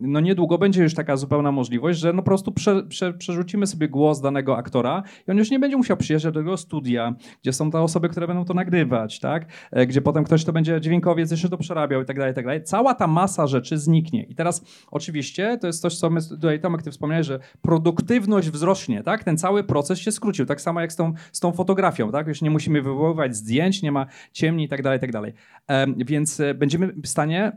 no 0.00 0.20
niedługo 0.20 0.58
będzie 0.58 0.82
już 0.82 0.94
taka 0.94 1.16
zupełna 1.16 1.52
możliwość, 1.52 1.98
że 1.98 2.12
no 2.12 2.22
po 2.22 2.26
prostu 2.26 2.52
prze, 2.52 2.82
prze, 2.82 3.12
przerzucimy 3.12 3.66
sobie 3.66 3.88
głos 3.88 4.20
danego 4.20 4.56
aktora 4.56 5.02
i 5.28 5.30
on 5.30 5.38
już 5.38 5.50
nie 5.50 5.58
będzie 5.58 5.76
musiał 5.76 5.96
przyjeżdżać 5.96 6.34
do 6.34 6.40
tego 6.40 6.56
studia, 6.56 7.14
gdzie 7.42 7.52
są 7.52 7.70
te 7.70 7.80
osoby, 7.80 8.08
które 8.08 8.26
będą 8.26 8.44
to 8.44 8.54
nagrywać, 8.54 9.20
tak? 9.20 9.46
E, 9.70 9.86
Gdzie 9.86 10.00
potem 10.02 10.24
ktoś 10.24 10.44
to 10.44 10.52
będzie 10.52 10.80
dźwiękowiec 10.80 11.30
jeszcze 11.30 11.48
to 11.48 11.58
przerabiał 11.58 12.02
i 12.02 12.04
tak 12.04 12.16
dalej, 12.18 12.32
i 12.32 12.34
tak 12.34 12.44
dalej. 12.44 12.64
Cała 12.64 12.94
ta 12.94 13.06
masa 13.06 13.46
rzeczy 13.46 13.78
zniknie. 13.78 14.22
I 14.22 14.34
teraz 14.34 14.64
oczywiście 14.90 15.58
to 15.60 15.66
jest 15.66 15.82
coś, 15.82 15.98
co 15.98 16.10
my 16.10 16.20
tutaj 16.28 16.60
Tomek, 16.60 16.82
ty 16.82 16.90
wspomniałeś, 16.90 17.26
że 17.26 17.38
produktywność 17.62 18.50
wzrośnie, 18.50 19.02
tak? 19.02 19.24
Ten 19.24 19.38
cały 19.38 19.64
proces 19.64 19.98
się 19.98 20.12
skrócił, 20.12 20.46
tak 20.46 20.60
samo 20.60 20.80
jak 20.80 20.92
z 20.92 20.96
tą, 20.96 21.12
z 21.32 21.40
tą 21.40 21.52
fotografią, 21.52 22.12
tak? 22.12 22.26
Już 22.26 22.42
nie 22.42 22.50
musimy 22.50 22.82
wywoływać 22.82 23.36
zdjęć, 23.36 23.82
nie 23.82 23.92
ma 23.92 24.06
ciemni 24.32 24.64
i 24.64 24.68
tak 24.68 24.82
dalej, 24.82 24.96
i 24.96 25.00
tak 25.00 25.12
dalej. 25.12 25.32
Więc 25.96 26.40
e, 26.40 26.54
będziemy 26.54 26.92
w 27.02 27.08
stanie 27.08 27.52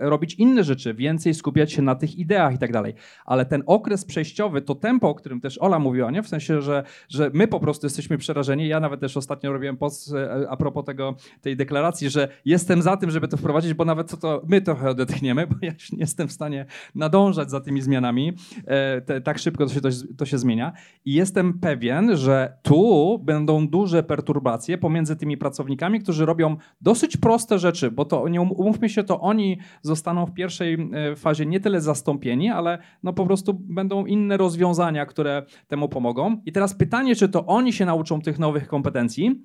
robić 0.00 0.34
inne 0.34 0.49
rzeczy, 0.58 0.94
więcej 0.94 1.34
skupiać 1.34 1.72
się 1.72 1.82
na 1.82 1.94
tych 1.94 2.18
ideach 2.18 2.54
i 2.54 2.58
tak 2.58 2.72
dalej. 2.72 2.94
Ale 3.24 3.46
ten 3.46 3.62
okres 3.66 4.04
przejściowy, 4.04 4.62
to 4.62 4.74
tempo, 4.74 5.08
o 5.08 5.14
którym 5.14 5.40
też 5.40 5.58
Ola 5.58 5.78
mówiła, 5.78 6.10
nie? 6.10 6.22
W 6.22 6.28
sensie, 6.28 6.62
że, 6.62 6.84
że 7.08 7.30
my 7.34 7.48
po 7.48 7.60
prostu 7.60 7.86
jesteśmy 7.86 8.18
przerażeni. 8.18 8.68
Ja 8.68 8.80
nawet 8.80 9.00
też 9.00 9.16
ostatnio 9.16 9.52
robiłem 9.52 9.76
post 9.76 10.14
e, 10.14 10.46
a 10.50 10.56
propos 10.56 10.84
tego, 10.84 11.16
tej 11.40 11.56
deklaracji, 11.56 12.10
że 12.10 12.28
jestem 12.44 12.82
za 12.82 12.96
tym, 12.96 13.10
żeby 13.10 13.28
to 13.28 13.36
wprowadzić, 13.36 13.74
bo 13.74 13.84
nawet 13.84 14.10
to, 14.10 14.16
to 14.16 14.42
my 14.48 14.60
trochę 14.60 14.90
odetchniemy, 14.90 15.46
bo 15.50 15.56
ja 15.62 15.72
już 15.72 15.92
nie 15.92 15.98
jestem 15.98 16.28
w 16.28 16.32
stanie 16.32 16.66
nadążać 16.94 17.50
za 17.50 17.60
tymi 17.60 17.82
zmianami. 17.82 18.32
E, 18.66 19.00
te, 19.00 19.20
tak 19.20 19.38
szybko 19.38 19.66
to 19.66 19.74
się, 19.74 19.80
to, 19.80 19.88
to 20.18 20.26
się 20.26 20.38
zmienia. 20.38 20.72
I 21.04 21.12
jestem 21.12 21.58
pewien, 21.58 22.16
że 22.16 22.58
tu 22.62 23.18
będą 23.18 23.68
duże 23.68 24.02
perturbacje 24.02 24.78
pomiędzy 24.78 25.16
tymi 25.16 25.36
pracownikami, 25.36 26.00
którzy 26.00 26.26
robią 26.26 26.56
dosyć 26.80 27.16
proste 27.16 27.58
rzeczy, 27.58 27.90
bo 27.90 28.04
to 28.04 28.28
nie 28.28 28.40
um- 28.40 28.52
umówmy 28.52 28.88
się, 28.88 29.04
to 29.04 29.20
oni 29.20 29.58
zostaną 29.82 30.26
w 30.26 30.32
pierwszej 30.40 30.74
e, 30.74 31.16
fazie 31.16 31.46
nie 31.46 31.60
tyle 31.60 31.80
zastąpieni, 31.80 32.50
ale 32.50 32.78
no 33.02 33.12
po 33.12 33.26
prostu 33.26 33.54
będą 33.54 34.06
inne 34.06 34.36
rozwiązania, 34.36 35.06
które 35.06 35.42
temu 35.68 35.88
pomogą. 35.88 36.42
I 36.46 36.52
teraz 36.52 36.74
pytanie, 36.74 37.16
czy 37.16 37.28
to 37.28 37.46
oni 37.46 37.72
się 37.72 37.84
nauczą 37.86 38.20
tych 38.20 38.38
nowych 38.38 38.68
kompetencji, 38.68 39.42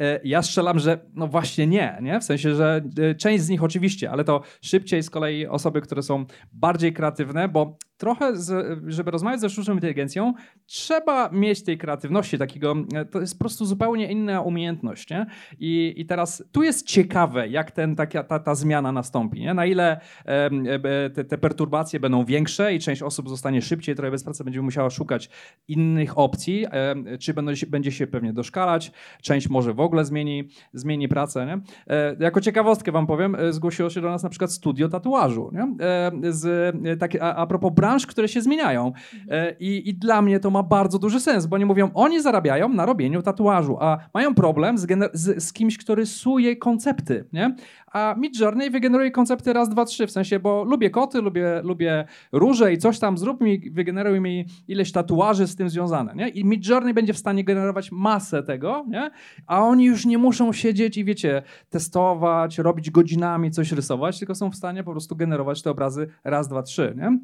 E, 0.00 0.20
Ja 0.24 0.42
strzelam, 0.42 0.78
że 0.78 0.98
no 1.14 1.26
właśnie 1.26 1.66
nie, 1.66 1.98
nie? 2.02 2.20
W 2.20 2.24
sensie, 2.24 2.54
że 2.54 2.82
e, 2.98 3.14
część 3.14 3.44
z 3.44 3.48
nich 3.48 3.62
oczywiście, 3.62 4.10
ale 4.10 4.24
to 4.24 4.42
szybciej 4.62 5.02
z 5.02 5.10
kolei 5.10 5.46
osoby, 5.46 5.80
które 5.80 6.02
są 6.02 6.26
bardziej 6.52 6.92
kreatywne, 6.92 7.48
bo 7.48 7.76
trochę, 8.04 8.36
z, 8.36 8.78
żeby 8.86 9.10
rozmawiać 9.10 9.40
ze 9.40 9.50
sztuczną 9.50 9.74
inteligencją, 9.74 10.34
trzeba 10.66 11.28
mieć 11.32 11.64
tej 11.64 11.78
kreatywności, 11.78 12.38
takiego, 12.38 12.74
e, 12.94 13.04
to 13.04 13.20
jest 13.20 13.34
po 13.34 13.38
prostu 13.38 13.64
zupełnie 13.64 14.10
inna 14.12 14.40
umiejętność, 14.40 15.10
nie? 15.10 15.26
I, 15.58 15.94
i 15.96 16.06
teraz 16.06 16.44
tu 16.52 16.62
jest 16.62 16.86
ciekawe, 16.86 17.48
jak 17.48 17.70
ten, 17.70 17.96
taka, 17.96 18.24
ta, 18.24 18.38
ta 18.38 18.54
zmiana 18.54 18.92
nastąpi, 18.92 19.40
nie? 19.40 19.54
Na 19.54 19.66
ile 19.66 20.00
e, 20.26 21.10
te, 21.10 21.24
te 21.24 21.38
perturbacje 21.38 22.00
będą 22.00 22.24
większe 22.24 22.74
i 22.74 22.78
część 22.78 23.02
osób 23.02 23.28
zostanie 23.28 23.62
szybciej, 23.62 23.94
trochę 23.94 24.10
bez 24.10 24.24
pracy 24.24 24.44
będzie 24.44 24.62
musiała 24.62 24.90
szukać 24.90 25.30
innych 25.68 26.18
opcji, 26.18 26.66
em, 26.70 27.06
czy 27.20 27.34
będą, 27.34 27.54
się- 27.54 27.66
będzie 27.66 27.92
się 27.92 28.06
pewnie 28.06 28.32
doszkalać, 28.32 28.92
część 29.22 29.48
może 29.48 29.74
w 29.74 29.80
ogóle 29.80 30.04
zmieni, 30.04 30.48
zmieni 30.72 31.08
pracę. 31.08 31.46
Nie? 31.46 31.60
E, 31.94 32.16
jako 32.20 32.40
ciekawostkę 32.40 32.92
wam 32.92 33.06
powiem, 33.06 33.34
e, 33.34 33.52
zgłosiło 33.52 33.90
się 33.90 34.00
do 34.00 34.10
nas 34.10 34.22
na 34.22 34.28
przykład 34.28 34.52
studio 34.52 34.88
tatuażu. 34.88 35.50
Nie? 35.52 35.86
E, 35.86 36.12
z, 36.32 36.46
e, 36.86 36.96
tak, 36.96 37.16
a, 37.20 37.34
a 37.36 37.46
propos 37.46 37.72
branż, 37.94 38.06
które 38.06 38.28
się 38.28 38.40
zmieniają. 38.40 38.92
E, 39.28 39.56
i, 39.60 39.88
I 39.88 39.94
dla 39.94 40.22
mnie 40.22 40.40
to 40.40 40.50
ma 40.50 40.62
bardzo 40.62 40.98
duży 40.98 41.20
sens, 41.20 41.46
bo 41.46 41.56
oni 41.56 41.64
mówią, 41.64 41.90
oni 41.94 42.22
zarabiają 42.22 42.68
na 42.68 42.86
robieniu 42.86 43.22
tatuażu, 43.22 43.76
a 43.80 43.98
mają 44.14 44.34
problem 44.34 44.78
z, 44.78 44.86
z, 45.12 45.44
z 45.44 45.52
kimś, 45.52 45.78
kto 45.78 45.94
rysuje 45.94 46.56
koncepty. 46.56 47.24
Nie? 47.32 47.54
A 47.92 48.14
Midjourney 48.18 48.70
wygeneruje 48.70 49.10
koncepty 49.10 49.52
raz, 49.52 49.68
dwa, 49.68 49.84
trzy, 49.84 50.06
w 50.06 50.10
sensie, 50.10 50.40
bo 50.40 50.64
lubię 50.64 50.90
koty, 50.90 51.20
lubię, 51.20 51.60
lubię 51.64 52.04
róże 52.32 52.72
i 52.72 52.78
coś 52.78 52.98
tam, 52.98 53.18
zrób 53.18 53.40
mi, 53.40 53.70
wygeneruj 53.70 54.20
mi 54.20 54.44
ileś 54.68 54.92
tatuaży 54.92 55.46
z 55.46 55.56
tym 55.56 55.68
związane, 55.68 56.14
nie? 56.14 56.28
I 56.28 56.44
Midjourney 56.44 56.94
będzie 56.94 57.12
w 57.12 57.18
stanie 57.18 57.44
generować 57.44 57.92
masę 57.92 58.42
tego, 58.42 58.84
nie? 58.88 59.10
A 59.46 59.60
oni 59.60 59.84
już 59.84 60.06
nie 60.06 60.18
muszą 60.18 60.52
siedzieć 60.52 60.96
i 60.96 61.04
wiecie, 61.04 61.42
testować, 61.68 62.58
robić 62.58 62.90
godzinami 62.90 63.50
coś 63.50 63.72
rysować, 63.72 64.18
tylko 64.18 64.34
są 64.34 64.50
w 64.50 64.56
stanie 64.56 64.84
po 64.84 64.90
prostu 64.90 65.16
generować 65.16 65.62
te 65.62 65.70
obrazy 65.70 66.06
raz, 66.24 66.48
dwa, 66.48 66.62
trzy, 66.62 66.94
nie? 66.96 67.18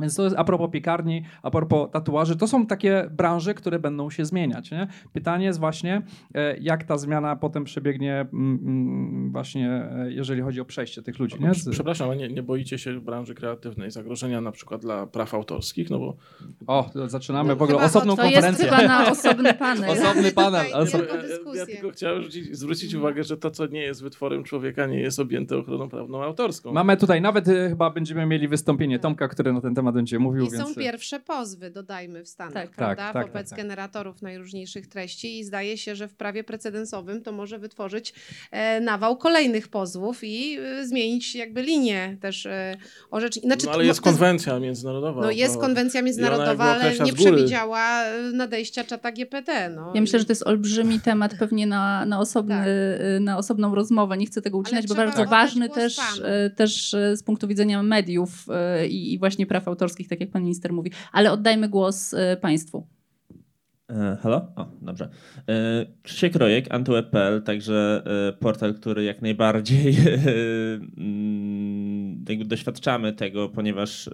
Więc 0.00 0.16
to 0.16 0.24
jest 0.24 0.36
a 0.38 0.44
propos 0.44 0.70
piekarni, 0.70 1.24
a 1.42 1.50
propos 1.50 1.90
tatuaży, 1.90 2.36
to 2.36 2.46
są 2.48 2.66
takie 2.66 3.10
branże, 3.10 3.54
które 3.54 3.78
będą 3.78 4.10
się 4.10 4.24
zmieniać. 4.24 4.70
Nie? 4.70 4.86
Pytanie 5.12 5.44
jest 5.46 5.60
właśnie, 5.60 6.02
e, 6.34 6.56
jak 6.58 6.84
ta 6.84 6.98
zmiana 6.98 7.36
potem 7.36 7.64
przebiegnie 7.64 8.14
mm, 8.20 8.58
mm, 8.64 9.32
właśnie, 9.32 9.68
e, 9.70 10.06
jeżeli 10.12 10.42
chodzi 10.42 10.60
o 10.60 10.64
przejście 10.64 11.02
tych 11.02 11.18
ludzi. 11.18 11.36
Nie? 11.40 11.54
Z- 11.54 11.68
Przepraszam, 11.70 12.08
ale 12.08 12.16
nie, 12.16 12.28
nie 12.28 12.42
boicie 12.42 12.78
się 12.78 13.00
branży 13.00 13.34
kreatywnej 13.34 13.90
zagrożenia 13.90 14.40
na 14.40 14.52
przykład 14.52 14.80
dla 14.80 15.06
praw 15.06 15.34
autorskich? 15.34 15.90
No 15.90 15.98
bo 15.98 16.16
O, 16.66 16.90
to 16.92 17.08
zaczynamy 17.08 17.48
No, 17.48 17.56
w 17.56 17.62
ogóle 17.62 17.78
chyba 17.78 17.86
osobną 17.86 18.16
To 18.16 18.22
jest 18.22 18.34
konferencję. 18.34 18.64
chyba 18.64 18.88
na 18.88 19.10
osobny 19.12 19.54
panel. 19.54 19.90
Osobny 19.90 20.32
panel, 20.32 20.66
Ja- 21.54 21.54
ja 21.54 21.66
tylko 21.66 21.90
chciałem 21.90 22.22
rzucić, 22.22 22.56
zwrócić 22.58 22.94
uwagę, 22.94 23.24
że 23.24 23.36
to, 23.36 23.50
co 23.50 23.66
nie 23.66 23.80
jest 23.82 24.02
wytworem 24.02 24.44
człowieka, 24.44 24.86
nie 24.86 25.00
jest 25.00 25.18
objęte 25.20 25.56
ochroną 25.58 25.88
prawną 25.88 26.22
autorską. 26.22 26.72
Mamy 26.72 26.96
tutaj, 26.96 27.20
nawet 27.20 27.48
e, 27.48 27.68
chyba 27.68 27.90
będziemy 27.90 28.26
mieli 28.26 28.48
wystąpienie 28.48 28.98
Tomka, 28.98 29.28
który 29.28 29.52
na 29.52 29.60
ten 29.60 29.74
temat 29.74 29.81
temat 29.82 29.94
będzie 29.94 30.18
mówił. 30.18 30.46
I 30.46 30.50
więc... 30.50 30.68
są 30.68 30.74
pierwsze 30.74 31.20
pozwy, 31.20 31.70
dodajmy 31.70 32.24
w 32.24 32.28
Stanach, 32.28 32.52
Tak. 32.52 32.70
prawda? 32.70 33.02
Tak, 33.02 33.12
tak, 33.12 33.26
wobec 33.26 33.50
tak, 33.50 33.58
tak. 33.58 33.58
generatorów 33.58 34.22
najróżniejszych 34.22 34.86
treści 34.86 35.38
i 35.38 35.44
zdaje 35.44 35.78
się, 35.78 35.96
że 35.96 36.08
w 36.08 36.14
prawie 36.14 36.44
precedensowym 36.44 37.22
to 37.22 37.32
może 37.32 37.58
wytworzyć 37.58 38.14
e, 38.50 38.80
nawał 38.80 39.16
kolejnych 39.16 39.68
pozwów 39.68 40.24
i 40.24 40.58
e, 40.58 40.86
zmienić 40.86 41.34
jakby 41.34 41.62
linię 41.62 42.16
też 42.20 42.46
e, 42.46 42.76
orzeczeń. 43.10 43.42
Znaczy, 43.42 43.66
No, 43.66 43.72
to- 43.72 43.74
ale 43.74 43.86
jest 43.86 44.00
konwencja 44.00 44.58
międzynarodowa. 44.58 45.22
No 45.22 45.30
jest 45.30 45.58
konwencja 45.58 46.02
międzynarodowa, 46.02 46.64
ale 46.64 46.98
nie 46.98 47.12
przewidziała 47.12 48.02
e, 48.02 48.22
nadejścia 48.32 48.84
czata 48.84 49.12
GPT. 49.12 49.70
No. 49.70 49.92
Ja 49.94 50.00
myślę, 50.00 50.18
że 50.18 50.24
to 50.24 50.32
jest 50.32 50.46
olbrzymi 50.46 51.00
temat 51.00 51.34
pewnie 51.38 51.66
na, 51.66 52.06
na, 52.06 52.20
osobny, 52.20 52.54
Tak. 52.54 52.66
na 53.20 53.38
osobną 53.38 53.74
rozmowę. 53.74 54.16
Nie 54.16 54.26
chcę 54.26 54.42
tego 54.42 54.58
ucinać, 54.58 54.86
bo 54.86 54.94
bardzo 54.94 55.24
ważny 55.24 55.68
też, 55.68 55.96
e, 56.24 56.50
też 56.50 56.94
e, 56.94 57.16
z 57.16 57.22
punktu 57.22 57.48
widzenia 57.48 57.82
mediów 57.82 58.46
e, 58.50 58.86
i, 58.86 59.14
i 59.14 59.18
właśnie 59.18 59.46
praw 59.46 59.68
autorskich, 59.72 60.08
tak 60.08 60.20
jak 60.20 60.30
pan 60.30 60.42
minister 60.42 60.72
mówi. 60.72 60.90
Ale 61.12 61.32
oddajmy 61.32 61.68
głos 61.68 62.14
e, 62.14 62.36
państwu. 62.36 62.86
E, 63.90 64.16
Halo? 64.22 64.52
O, 64.56 64.66
dobrze. 64.82 65.08
E, 65.48 65.86
Krzysiek 66.02 66.36
Rojek, 66.36 66.66
antyweb.pl, 66.74 67.42
także 67.42 68.02
e, 68.28 68.32
portal, 68.32 68.74
który 68.74 69.04
jak 69.04 69.22
najbardziej 69.22 69.96
mm, 70.96 72.24
doświadczamy 72.24 73.12
tego, 73.12 73.48
ponieważ 73.48 74.10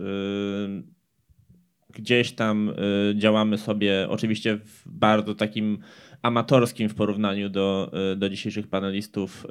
gdzieś 1.94 2.32
tam 2.32 2.72
działamy 3.14 3.58
sobie 3.58 4.06
oczywiście 4.08 4.56
w 4.56 4.82
bardzo 4.86 5.34
takim 5.34 5.78
amatorskim 6.22 6.88
w 6.88 6.94
porównaniu 6.94 7.48
do, 7.48 7.90
e, 8.12 8.16
do 8.16 8.30
dzisiejszych 8.30 8.66
panelistów 8.66 9.46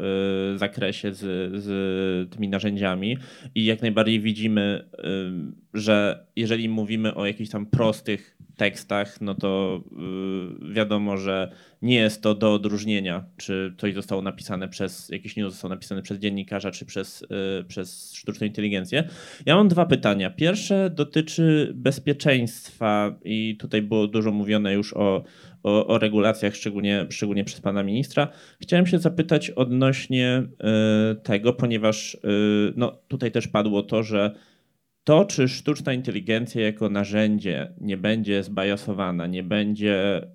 e, 0.53 0.57
zakresie 0.57 1.13
z, 1.13 1.20
z 1.63 2.32
tymi 2.32 2.49
narzędziami 2.49 3.18
i 3.55 3.65
jak 3.65 3.82
najbardziej 3.82 4.20
widzimy, 4.20 4.89
e, 4.93 5.03
że 5.74 6.26
jeżeli 6.36 6.70
mówimy 6.70 7.15
o 7.15 7.26
jakichś 7.26 7.49
tam 7.49 7.65
prostych 7.65 8.38
tekstach, 8.57 9.22
no 9.22 9.36
to 9.36 9.82
y, 10.70 10.74
wiadomo, 10.74 11.18
że 11.18 11.51
nie 11.82 11.95
jest 11.95 12.22
to 12.22 12.36
do 12.36 12.53
odróżnienia, 12.53 13.24
czy 13.38 13.74
coś 13.78 13.93
zostało 13.93 14.22
napisane 14.22 14.68
przez, 14.68 15.09
jakiś 15.09 15.36
news 15.36 15.53
został 15.53 15.70
napisany 15.70 16.01
przez 16.01 16.20
dziennikarza, 16.20 16.72
czy 16.72 16.86
przez, 16.86 17.22
y, 17.61 17.63
przez 17.68 18.13
sztuczną 18.13 18.47
inteligencję. 18.47 19.07
Ja 19.45 19.55
mam 19.55 19.68
dwa 19.68 19.86
pytania. 19.86 20.30
Pierwsze 20.30 20.89
dotyczy 20.89 21.72
bezpieczeństwa 21.76 23.15
i 23.24 23.57
tutaj 23.59 23.82
było 23.82 24.07
dużo 24.07 24.32
mówione 24.32 24.74
już 24.74 24.93
o, 24.93 25.24
o, 25.63 25.87
o 25.87 25.97
regulacjach, 25.97 26.55
szczególnie, 26.55 27.05
szczególnie 27.09 27.43
przez 27.43 27.61
pana 27.61 27.83
ministra. 27.83 28.27
Chciałem 28.61 28.87
się 28.87 28.99
zapytać 28.99 29.49
odnośnie 29.49 30.43
y, 31.11 31.15
tego, 31.15 31.53
ponieważ 31.53 32.15
y, 32.15 32.19
no, 32.75 32.99
tutaj 33.07 33.31
też 33.31 33.47
padło 33.47 33.83
to, 33.83 34.03
że 34.03 34.35
to, 35.03 35.25
czy 35.25 35.47
sztuczna 35.47 35.93
inteligencja 35.93 36.61
jako 36.61 36.89
narzędzie 36.89 37.73
nie 37.81 37.97
będzie 37.97 38.43
zbajasowana, 38.43 39.27
nie 39.27 39.43
będzie 39.43 40.23
y, 40.23 40.27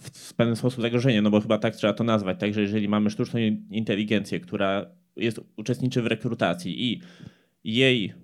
w 0.00 0.34
pewien 0.36 0.56
sposób 0.56 0.82
zagrożeniem, 0.82 1.24
no 1.24 1.30
bo 1.30 1.40
chyba 1.40 1.58
tak 1.58 1.76
trzeba 1.76 1.92
to 1.92 2.04
nazwać. 2.04 2.40
Także 2.40 2.60
jeżeli 2.60 2.88
mamy 2.88 3.10
sztuczną 3.10 3.40
inteligencję, 3.70 4.40
która 4.40 4.86
jest, 5.16 5.40
uczestniczy 5.56 6.02
w 6.02 6.06
rekrutacji 6.06 6.92
i 6.92 7.00
jej 7.64 8.14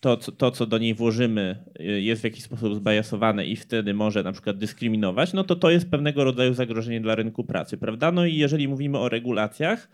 to, 0.00 0.16
to, 0.16 0.50
co 0.50 0.66
do 0.66 0.78
niej 0.78 0.94
włożymy, 0.94 1.64
y, 1.80 1.84
jest 2.00 2.22
w 2.22 2.24
jakiś 2.24 2.42
sposób 2.42 2.74
zbajasowane 2.74 3.46
i 3.46 3.56
wtedy 3.56 3.94
może 3.94 4.22
na 4.22 4.32
przykład 4.32 4.58
dyskryminować, 4.58 5.32
no 5.32 5.44
to 5.44 5.56
to 5.56 5.70
jest 5.70 5.90
pewnego 5.90 6.24
rodzaju 6.24 6.54
zagrożenie 6.54 7.00
dla 7.00 7.14
rynku 7.14 7.44
pracy, 7.44 7.76
prawda? 7.76 8.12
No 8.12 8.26
i 8.26 8.36
jeżeli 8.36 8.68
mówimy 8.68 8.98
o 8.98 9.08
regulacjach, 9.08 9.90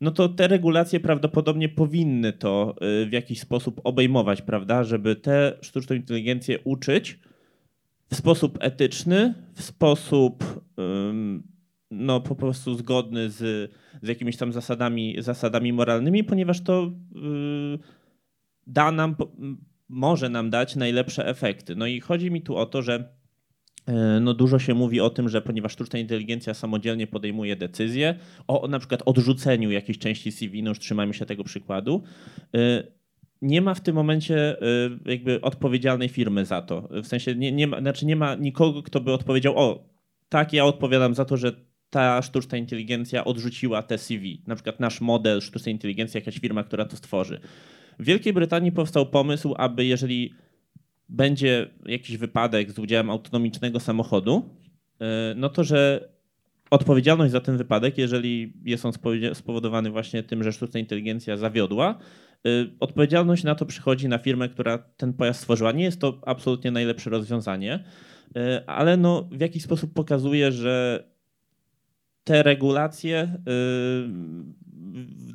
no 0.00 0.10
to 0.10 0.28
te 0.28 0.48
regulacje 0.48 1.00
prawdopodobnie 1.00 1.68
powinny 1.68 2.32
to 2.32 2.74
y, 3.02 3.06
w 3.06 3.12
jakiś 3.12 3.40
sposób 3.40 3.80
obejmować, 3.84 4.42
prawda? 4.42 4.84
Żeby 4.84 5.16
tę 5.16 5.52
sztuczną 5.60 5.96
inteligencję 5.96 6.58
uczyć 6.64 7.18
w 8.10 8.16
sposób 8.16 8.58
etyczny, 8.60 9.34
w 9.54 9.62
sposób 9.62 10.44
no 11.90 12.20
po 12.20 12.34
prostu 12.34 12.74
zgodny 12.74 13.30
z, 13.30 13.70
z 14.02 14.08
jakimiś 14.08 14.36
tam 14.36 14.52
zasadami, 14.52 15.16
zasadami 15.18 15.72
moralnymi, 15.72 16.24
ponieważ 16.24 16.60
to 16.60 16.92
y, 17.16 17.78
da 18.66 18.92
nam, 18.92 19.16
może 19.88 20.28
nam 20.28 20.50
dać 20.50 20.76
najlepsze 20.76 21.26
efekty. 21.26 21.76
No 21.76 21.86
i 21.86 22.00
chodzi 22.00 22.30
mi 22.30 22.42
tu 22.42 22.56
o 22.56 22.66
to, 22.66 22.82
że 22.82 23.08
e, 23.86 24.20
no 24.20 24.34
dużo 24.34 24.58
się 24.58 24.74
mówi 24.74 25.00
o 25.00 25.10
tym, 25.10 25.28
że 25.28 25.42
ponieważ 25.42 25.72
sztuczna 25.72 25.98
inteligencja 25.98 26.54
samodzielnie 26.54 27.06
podejmuje 27.06 27.56
decyzje 27.56 28.14
o 28.46 28.68
na 28.68 28.78
przykład 28.78 29.02
odrzuceniu 29.04 29.70
jakiejś 29.70 29.98
części 29.98 30.32
CV, 30.32 30.62
no 30.62 30.68
już 30.68 30.78
trzymajmy 30.78 31.14
się 31.14 31.26
tego 31.26 31.44
przykładu, 31.44 32.02
e, 32.54 32.82
nie 33.42 33.60
ma 33.62 33.74
w 33.74 33.80
tym 33.80 33.94
momencie 33.94 34.62
e, 34.62 34.66
jakby 35.04 35.40
odpowiedzialnej 35.40 36.08
firmy 36.08 36.44
za 36.44 36.62
to. 36.62 36.88
W 36.90 37.06
sensie 37.06 37.34
nie, 37.34 37.52
nie, 37.52 37.66
ma, 37.66 37.80
znaczy 37.80 38.06
nie 38.06 38.16
ma 38.16 38.34
nikogo, 38.34 38.82
kto 38.82 39.00
by 39.00 39.12
odpowiedział, 39.12 39.58
o 39.58 39.88
tak, 40.28 40.52
ja 40.52 40.64
odpowiadam 40.64 41.14
za 41.14 41.24
to, 41.24 41.36
że 41.36 41.52
ta 41.90 42.22
sztuczna 42.22 42.58
inteligencja 42.58 43.24
odrzuciła 43.24 43.82
te 43.82 43.98
CV. 43.98 44.42
Na 44.46 44.54
przykład 44.54 44.80
nasz 44.80 45.00
model 45.00 45.40
sztucznej 45.40 45.74
inteligencji, 45.74 46.18
jakaś 46.18 46.38
firma, 46.38 46.64
która 46.64 46.84
to 46.84 46.96
stworzy. 46.96 47.40
W 47.98 48.04
Wielkiej 48.04 48.32
Brytanii 48.32 48.72
powstał 48.72 49.06
pomysł, 49.06 49.54
aby 49.58 49.84
jeżeli 49.84 50.34
będzie 51.08 51.70
jakiś 51.86 52.16
wypadek 52.16 52.72
z 52.72 52.78
udziałem 52.78 53.10
autonomicznego 53.10 53.80
samochodu, 53.80 54.50
e, 55.00 55.34
no 55.36 55.48
to 55.48 55.64
że 55.64 56.08
odpowiedzialność 56.70 57.32
za 57.32 57.40
ten 57.40 57.56
wypadek, 57.56 57.98
jeżeli 57.98 58.52
jest 58.64 58.84
on 58.86 58.92
spowodowany 59.34 59.90
właśnie 59.90 60.22
tym, 60.22 60.42
że 60.42 60.52
sztuczna 60.52 60.80
inteligencja 60.80 61.36
zawiodła, 61.36 61.98
e, 62.46 62.48
odpowiedzialność 62.80 63.44
na 63.44 63.54
to 63.54 63.66
przychodzi 63.66 64.08
na 64.08 64.18
firmę, 64.18 64.48
która 64.48 64.78
ten 64.78 65.12
pojazd 65.12 65.40
stworzyła. 65.40 65.72
Nie 65.72 65.84
jest 65.84 66.00
to 66.00 66.20
absolutnie 66.26 66.70
najlepsze 66.70 67.10
rozwiązanie, 67.10 67.84
e, 68.36 68.62
ale 68.66 68.96
no 68.96 69.28
w 69.32 69.40
jakiś 69.40 69.62
sposób 69.62 69.94
pokazuje, 69.94 70.52
że 70.52 71.04
te 72.24 72.42
regulacje 72.42 73.32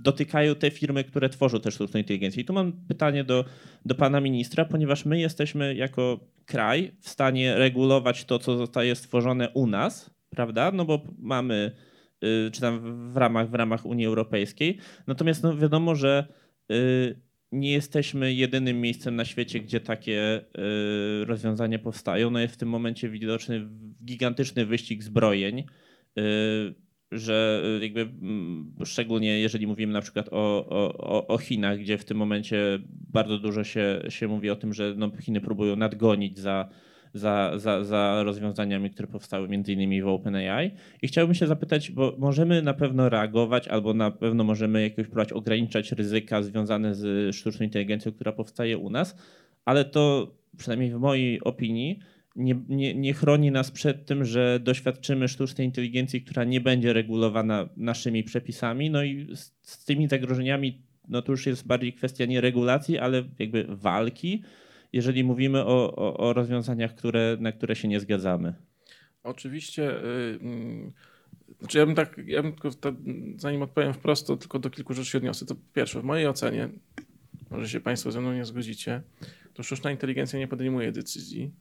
dotykają 0.01 0.55
te 0.55 0.71
firmy, 0.71 1.03
które 1.03 1.29
tworzą 1.29 1.59
tę 1.59 1.71
sztuczną 1.71 1.97
inteligencję. 1.97 2.41
I 2.41 2.45
tu 2.45 2.53
mam 2.53 2.73
pytanie 2.87 3.23
do, 3.23 3.45
do 3.85 3.95
pana 3.95 4.21
ministra, 4.21 4.65
ponieważ 4.65 5.05
my 5.05 5.19
jesteśmy 5.19 5.75
jako 5.75 6.19
kraj 6.45 6.91
w 6.99 7.09
stanie 7.09 7.55
regulować 7.55 8.25
to, 8.25 8.39
co 8.39 8.57
zostaje 8.57 8.95
stworzone 8.95 9.49
u 9.49 9.67
nas, 9.67 10.09
prawda? 10.29 10.71
No 10.71 10.85
bo 10.85 11.01
mamy, 11.19 11.71
y, 12.23 12.51
czy 12.51 12.61
tam 12.61 13.11
w 13.11 13.17
ramach, 13.17 13.49
w 13.49 13.53
ramach 13.53 13.85
Unii 13.85 14.05
Europejskiej. 14.05 14.77
Natomiast 15.07 15.43
no 15.43 15.57
wiadomo, 15.57 15.95
że 15.95 16.27
y, 16.71 17.19
nie 17.51 17.71
jesteśmy 17.71 18.33
jedynym 18.33 18.81
miejscem 18.81 19.15
na 19.15 19.25
świecie, 19.25 19.59
gdzie 19.59 19.79
takie 19.79 20.41
y, 20.41 21.25
rozwiązania 21.25 21.79
powstają. 21.79 22.31
No 22.31 22.39
jest 22.39 22.53
w 22.53 22.57
tym 22.57 22.69
momencie 22.69 23.09
widoczny 23.09 23.67
gigantyczny 24.05 24.65
wyścig 24.65 25.03
zbrojeń, 25.03 25.63
że 27.11 27.63
y, 27.81 27.83
jakby 27.83 28.01
mm, 28.01 28.73
szczególnie 28.85 29.39
jeżeli 29.39 29.67
mówimy 29.67 29.93
na 29.93 30.01
przykład 30.01 30.29
o, 30.31 30.67
o, 30.69 31.27
o- 31.27 31.37
Chinach, 31.37 31.79
gdzie 31.79 31.97
w 31.97 32.05
tym 32.05 32.17
momencie 32.17 32.79
bardzo 32.89 33.37
dużo 33.37 33.63
się, 33.63 34.01
się 34.09 34.27
mówi 34.27 34.49
o 34.49 34.55
tym, 34.55 34.73
że 34.73 34.93
no 34.97 35.11
Chiny 35.21 35.41
próbują 35.41 35.75
nadgonić 35.75 36.39
za, 36.39 36.69
za, 37.13 37.51
za, 37.55 37.83
za 37.83 38.23
rozwiązaniami, 38.23 38.89
które 38.89 39.07
powstały 39.07 39.47
między 39.47 39.73
innymi 39.73 40.01
w 40.01 40.07
OpenAI. 40.07 40.71
I 41.01 41.07
chciałbym 41.07 41.35
się 41.35 41.47
zapytać, 41.47 41.91
bo 41.91 42.15
możemy 42.17 42.61
na 42.61 42.73
pewno 42.73 43.09
reagować 43.09 43.67
albo 43.67 43.93
na 43.93 44.11
pewno 44.11 44.43
możemy 44.43 44.81
jakoś 44.81 45.05
próbować 45.05 45.33
ograniczać 45.33 45.91
ryzyka 45.91 46.43
związane 46.43 46.95
z 46.95 47.35
sztuczną 47.35 47.65
inteligencją, 47.65 48.11
która 48.11 48.31
powstaje 48.31 48.77
u 48.77 48.89
nas, 48.89 49.15
ale 49.65 49.85
to 49.85 50.35
przynajmniej 50.57 50.91
w 50.91 50.99
mojej 50.99 51.41
opinii 51.43 51.99
nie, 52.35 52.55
nie, 52.69 52.95
nie 52.95 53.13
chroni 53.13 53.51
nas 53.51 53.71
przed 53.71 54.05
tym, 54.05 54.25
że 54.25 54.59
doświadczymy 54.59 55.27
sztucznej 55.27 55.67
inteligencji, 55.67 56.21
która 56.21 56.43
nie 56.43 56.61
będzie 56.61 56.93
regulowana 56.93 57.69
naszymi 57.77 58.23
przepisami. 58.23 58.89
No 58.89 59.03
i 59.03 59.35
z, 59.35 59.53
z 59.61 59.85
tymi 59.85 60.07
zagrożeniami, 60.07 60.81
no 61.07 61.21
to 61.21 61.31
już 61.31 61.45
jest 61.45 61.67
bardziej 61.67 61.93
kwestia 61.93 62.25
nie 62.25 62.41
regulacji, 62.41 62.97
ale 62.97 63.23
jakby 63.39 63.65
walki, 63.69 64.43
jeżeli 64.93 65.23
mówimy 65.23 65.65
o, 65.65 65.95
o, 65.95 66.17
o 66.17 66.33
rozwiązaniach, 66.33 66.95
które, 66.95 67.37
na 67.39 67.51
które 67.51 67.75
się 67.75 67.87
nie 67.87 67.99
zgadzamy. 67.99 68.53
Oczywiście. 69.23 69.91
y, 69.91 70.39
mm, 70.41 70.91
Znaczy 71.59 71.77
ja 71.77 71.85
bym 71.85 71.95
tak, 71.95 72.21
ja 72.25 72.43
bym 72.43 72.51
tylko, 72.51 72.69
zanim 73.35 73.61
odpowiem 73.61 73.93
wprost, 73.93 74.27
to 74.27 74.37
tylko 74.37 74.59
do 74.59 74.69
kilku 74.69 74.93
rzeczy 74.93 75.09
się 75.09 75.17
odniosę. 75.17 75.45
To 75.45 75.55
pierwsze, 75.73 76.01
w 76.01 76.03
mojej 76.03 76.27
ocenie, 76.27 76.69
może 77.49 77.69
się 77.69 77.79
Państwo 77.79 78.11
ze 78.11 78.21
mną 78.21 78.33
nie 78.33 78.45
zgodzicie, 78.45 79.01
to 79.53 79.63
sztuczna 79.63 79.91
inteligencja 79.91 80.39
nie 80.39 80.47
podejmuje 80.47 80.91
decyzji, 80.91 81.51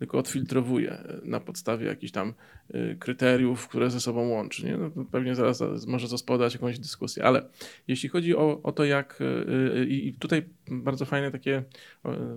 tylko 0.00 0.18
odfiltrowuje 0.18 0.92
y, 0.92 1.20
na 1.24 1.40
podstawie 1.40 1.86
jakichś 1.86 2.12
tam 2.12 2.34
y, 2.74 2.96
kryteriów, 3.00 3.68
które 3.68 3.90
ze 3.90 4.00
sobą 4.00 4.28
łączy. 4.28 4.66
Nie? 4.66 4.76
No, 4.76 5.04
pewnie 5.12 5.34
zaraz, 5.34 5.86
może 5.86 6.08
to 6.08 6.18
spodać 6.18 6.54
jakąś 6.54 6.78
dyskusję, 6.78 7.24
ale 7.24 7.48
jeśli 7.88 8.08
chodzi 8.08 8.36
o, 8.36 8.60
o 8.62 8.72
to, 8.72 8.84
jak. 8.84 9.18
y, 9.20 9.86
I 9.88 10.14
tutaj 10.14 10.42
bardzo 10.70 11.04
fajne 11.04 11.30
takie 11.30 11.64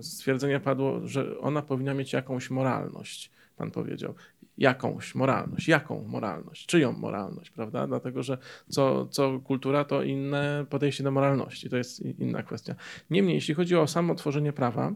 stwierdzenie 0.00 0.60
padło, 0.60 1.00
że 1.08 1.38
ona 1.38 1.62
powinna 1.62 1.94
mieć 1.94 2.12
jakąś 2.12 2.50
moralność, 2.50 3.30
pan 3.56 3.70
powiedział 3.70 4.14
jakąś 4.58 5.14
moralność. 5.14 5.68
Jaką 5.68 6.04
moralność? 6.08 6.66
Czyją 6.66 6.92
moralność, 6.92 7.50
prawda? 7.50 7.86
Dlatego, 7.86 8.22
że 8.22 8.38
co, 8.68 9.06
co 9.06 9.40
kultura, 9.40 9.84
to 9.84 10.02
inne 10.02 10.66
podejście 10.70 11.04
do 11.04 11.10
moralności. 11.10 11.70
To 11.70 11.76
jest 11.76 12.00
inna 12.00 12.42
kwestia. 12.42 12.74
Niemniej, 13.10 13.34
jeśli 13.34 13.54
chodzi 13.54 13.76
o 13.76 13.86
samo 13.86 14.14
tworzenie 14.14 14.52
prawa, 14.52 14.92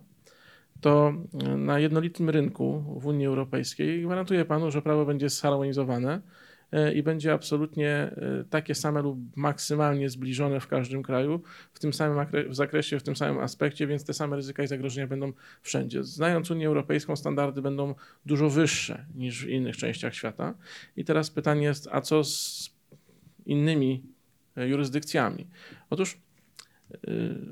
to 0.80 1.12
na 1.56 1.78
jednolitym 1.78 2.30
rynku 2.30 2.84
w 3.00 3.06
Unii 3.06 3.26
Europejskiej 3.26 4.02
gwarantuję 4.02 4.44
panu, 4.44 4.70
że 4.70 4.82
prawo 4.82 5.06
będzie 5.06 5.28
zharmonizowane 5.28 6.20
E, 6.72 6.92
i 6.92 7.02
będzie 7.02 7.32
absolutnie 7.32 7.88
e, 7.90 8.44
takie 8.50 8.74
same 8.74 9.02
lub 9.02 9.18
maksymalnie 9.36 10.10
zbliżone 10.10 10.60
w 10.60 10.66
każdym 10.66 11.02
kraju, 11.02 11.42
w 11.72 11.78
tym 11.78 11.92
samym 11.92 12.26
w 12.48 12.54
zakresie, 12.54 12.98
w 12.98 13.02
tym 13.02 13.16
samym 13.16 13.38
aspekcie, 13.38 13.86
więc 13.86 14.04
te 14.04 14.14
same 14.14 14.36
ryzyka 14.36 14.62
i 14.62 14.66
zagrożenia 14.66 15.06
będą 15.06 15.32
wszędzie. 15.62 16.04
Znając 16.04 16.50
Unię 16.50 16.66
Europejską, 16.66 17.16
standardy 17.16 17.62
będą 17.62 17.94
dużo 18.26 18.50
wyższe 18.50 19.06
niż 19.14 19.44
w 19.44 19.48
innych 19.48 19.76
częściach 19.76 20.14
świata. 20.14 20.54
I 20.96 21.04
teraz 21.04 21.30
pytanie 21.30 21.62
jest, 21.62 21.88
a 21.92 22.00
co 22.00 22.24
z 22.24 22.70
innymi 23.46 24.02
e, 24.56 24.68
jurysdykcjami? 24.68 25.46
Otóż 25.90 26.20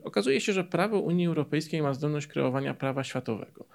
okazuje 0.05 0.41
się, 0.41 0.53
że 0.53 0.65
prawo 0.65 1.01
Unii 1.01 1.27
Europejskiej 1.27 1.83
ma 1.83 1.95
zdolność 1.95 2.27
kreowania 2.27 2.75
prawa 2.75 3.05
światowego. 3.05 3.67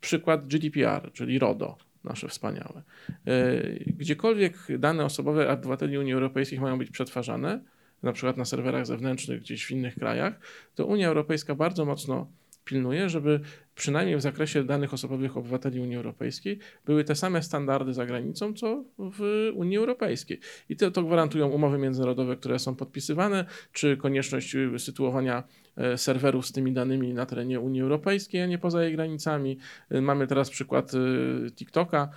Przykład 0.00 0.46
GDPR, 0.46 1.12
czyli 1.12 1.38
RODO 1.38 1.78
nasze 2.04 2.28
wspaniałe. 2.28 2.82
E, 3.26 3.62
gdziekolwiek 3.86 4.78
dane 4.78 5.04
osobowe 5.04 5.50
obywateli 5.50 5.98
Unii 5.98 6.12
Europejskiej 6.12 6.60
mają 6.60 6.78
być 6.78 6.90
przetwarzane, 6.90 7.60
na 8.02 8.12
przykład 8.12 8.36
na 8.36 8.44
serwerach 8.44 8.86
zewnętrznych 8.86 9.40
gdzieś 9.40 9.66
w 9.66 9.70
innych 9.70 9.94
krajach, 9.94 10.40
to 10.74 10.86
Unia 10.86 11.08
Europejska 11.08 11.54
bardzo 11.54 11.84
mocno 11.84 12.30
pilnuje, 12.64 13.08
żeby 13.08 13.40
przynajmniej 13.80 14.16
w 14.16 14.20
zakresie 14.20 14.64
danych 14.64 14.94
osobowych 14.94 15.36
obywateli 15.36 15.80
Unii 15.80 15.96
Europejskiej 15.96 16.58
były 16.86 17.04
te 17.04 17.14
same 17.14 17.42
standardy 17.42 17.94
za 17.94 18.06
granicą, 18.06 18.54
co 18.54 18.84
w 18.98 19.50
Unii 19.54 19.76
Europejskiej. 19.76 20.40
I 20.68 20.76
to, 20.76 20.90
to 20.90 21.02
gwarantują 21.02 21.48
umowy 21.48 21.78
międzynarodowe, 21.78 22.36
które 22.36 22.58
są 22.58 22.74
podpisywane, 22.74 23.44
czy 23.72 23.96
konieczność 23.96 24.56
sytuowania 24.78 25.44
e, 25.76 25.98
serwerów 25.98 26.46
z 26.46 26.52
tymi 26.52 26.72
danymi 26.72 27.14
na 27.14 27.26
terenie 27.26 27.60
Unii 27.60 27.82
Europejskiej, 27.82 28.42
a 28.42 28.46
nie 28.46 28.58
poza 28.58 28.84
jej 28.84 28.92
granicami. 28.92 29.58
E, 29.90 30.00
mamy 30.00 30.26
teraz 30.26 30.50
przykład 30.50 30.92
e, 30.94 31.50
TikToka, 31.50 32.08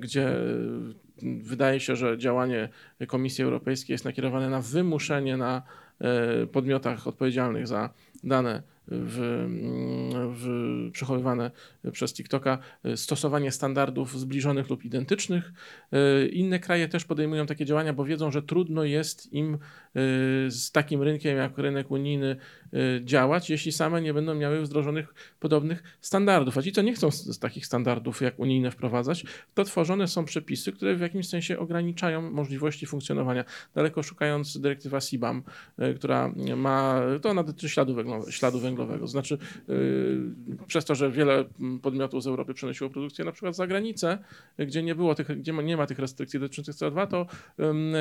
gdzie 0.00 0.32
wydaje 1.42 1.80
się, 1.80 1.96
że 1.96 2.18
działanie 2.18 2.68
Komisji 3.06 3.44
Europejskiej 3.44 3.94
jest 3.94 4.04
nakierowane 4.04 4.50
na 4.50 4.60
wymuszenie 4.60 5.36
na 5.36 5.62
podmiotach 6.52 7.06
odpowiedzialnych 7.06 7.66
za 7.66 7.90
dane 8.24 8.75
w, 8.88 9.46
w, 10.36 10.90
przechowywane 10.92 11.50
przez 11.92 12.14
TikToka, 12.14 12.58
stosowanie 12.96 13.52
standardów 13.52 14.20
zbliżonych 14.20 14.70
lub 14.70 14.84
identycznych. 14.84 15.52
Inne 16.32 16.58
kraje 16.58 16.88
też 16.88 17.04
podejmują 17.04 17.46
takie 17.46 17.64
działania, 17.64 17.92
bo 17.92 18.04
wiedzą, 18.04 18.30
że 18.30 18.42
trudno 18.42 18.84
jest 18.84 19.32
im 19.32 19.54
y, 19.54 19.58
z 20.50 20.70
takim 20.72 21.02
rynkiem 21.02 21.36
jak 21.36 21.58
rynek 21.58 21.90
unijny 21.90 22.36
y, 22.74 23.00
działać, 23.04 23.50
jeśli 23.50 23.72
same 23.72 24.02
nie 24.02 24.14
będą 24.14 24.34
miały 24.34 24.62
wdrożonych 24.62 25.14
podobnych 25.40 25.82
standardów. 26.00 26.58
A 26.58 26.62
ci, 26.62 26.72
co 26.72 26.82
nie 26.82 26.94
chcą 26.94 27.10
z, 27.10 27.24
z 27.24 27.38
takich 27.38 27.66
standardów 27.66 28.20
jak 28.20 28.38
unijne 28.38 28.70
wprowadzać, 28.70 29.24
to 29.54 29.64
tworzone 29.64 30.08
są 30.08 30.24
przepisy, 30.24 30.72
które 30.72 30.96
w 30.96 31.00
jakimś 31.00 31.28
sensie 31.28 31.58
ograniczają 31.58 32.30
możliwości 32.30 32.86
funkcjonowania. 32.86 33.44
Daleko 33.74 34.02
szukając 34.02 34.58
dyrektywa 34.58 35.00
CBAM, 35.00 35.42
y, 35.78 35.94
która 35.94 36.32
ma, 36.56 37.00
to 37.22 37.30
ona 37.30 37.42
dotyczy 37.42 37.68
śladu, 37.68 37.94
węglowe, 37.94 38.32
śladu 38.32 38.60
węglowego, 38.60 38.75
węglowego. 38.76 39.06
Znaczy, 39.06 39.38
yy, 39.68 39.76
przez 40.66 40.84
to, 40.84 40.94
że 40.94 41.10
wiele 41.10 41.44
podmiotów 41.82 42.22
z 42.22 42.26
Europy 42.26 42.54
przenosiło 42.54 42.90
produkcję 42.90 43.24
na 43.24 43.32
przykład 43.32 43.56
za 43.56 43.66
granicę, 43.66 44.18
gdzie 44.58 44.82
nie 44.82 44.94
było 44.94 45.14
tych, 45.14 45.38
gdzie 45.38 45.52
nie 45.52 45.76
ma 45.76 45.86
tych 45.86 45.98
restrykcji 45.98 46.40
dotyczących 46.40 46.74
CO2, 46.74 47.06
to 47.06 47.26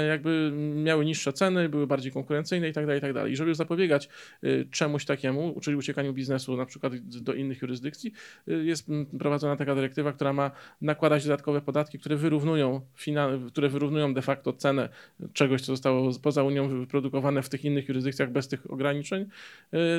jakby 0.10 0.52
miały 0.76 1.06
niższe 1.06 1.34
ceny, 1.34 1.70
były 1.70 1.88
bardziej 1.88 2.12
konkurencyjne 2.12 2.70
i 2.70 2.74
tak 2.74 2.86
dalej, 2.86 2.98
i 2.98 3.02
tak 3.02 3.14
dalej. 3.14 3.34
I 3.34 3.36
żeby 3.36 3.56
zapobiegać 3.56 4.10
yy, 4.42 4.68
czemuś 4.72 5.06
takiemu, 5.06 5.60
czyli 5.62 5.78
uciekaniu 5.78 6.14
biznesu 6.14 6.58
na 6.58 6.66
przykład 6.66 6.96
do 6.98 7.34
innych 7.34 7.62
jurysdykcji, 7.62 8.14
yy, 8.48 8.66
jest 8.66 8.88
prowadzona 9.20 9.56
taka 9.56 9.76
dyrektywa, 9.76 10.14
która 10.14 10.34
ma 10.34 10.52
nakładać 10.82 11.24
dodatkowe 11.24 11.62
podatki, 11.62 12.00
które 12.00 12.16
wyrównują, 12.16 12.82
które 13.48 13.70
wyrównują 13.70 14.14
de 14.14 14.22
facto 14.22 14.54
cenę 14.54 14.90
czegoś, 15.34 15.62
co 15.62 15.66
zostało 15.66 16.12
poza 16.24 16.44
Unią 16.44 16.68
wyprodukowane 16.68 17.42
w 17.42 17.50
tych 17.50 17.66
innych 17.66 17.88
jurysdykcjach 17.88 18.32
bez 18.32 18.48
tych 18.48 18.72
ograniczeń, 18.72 19.26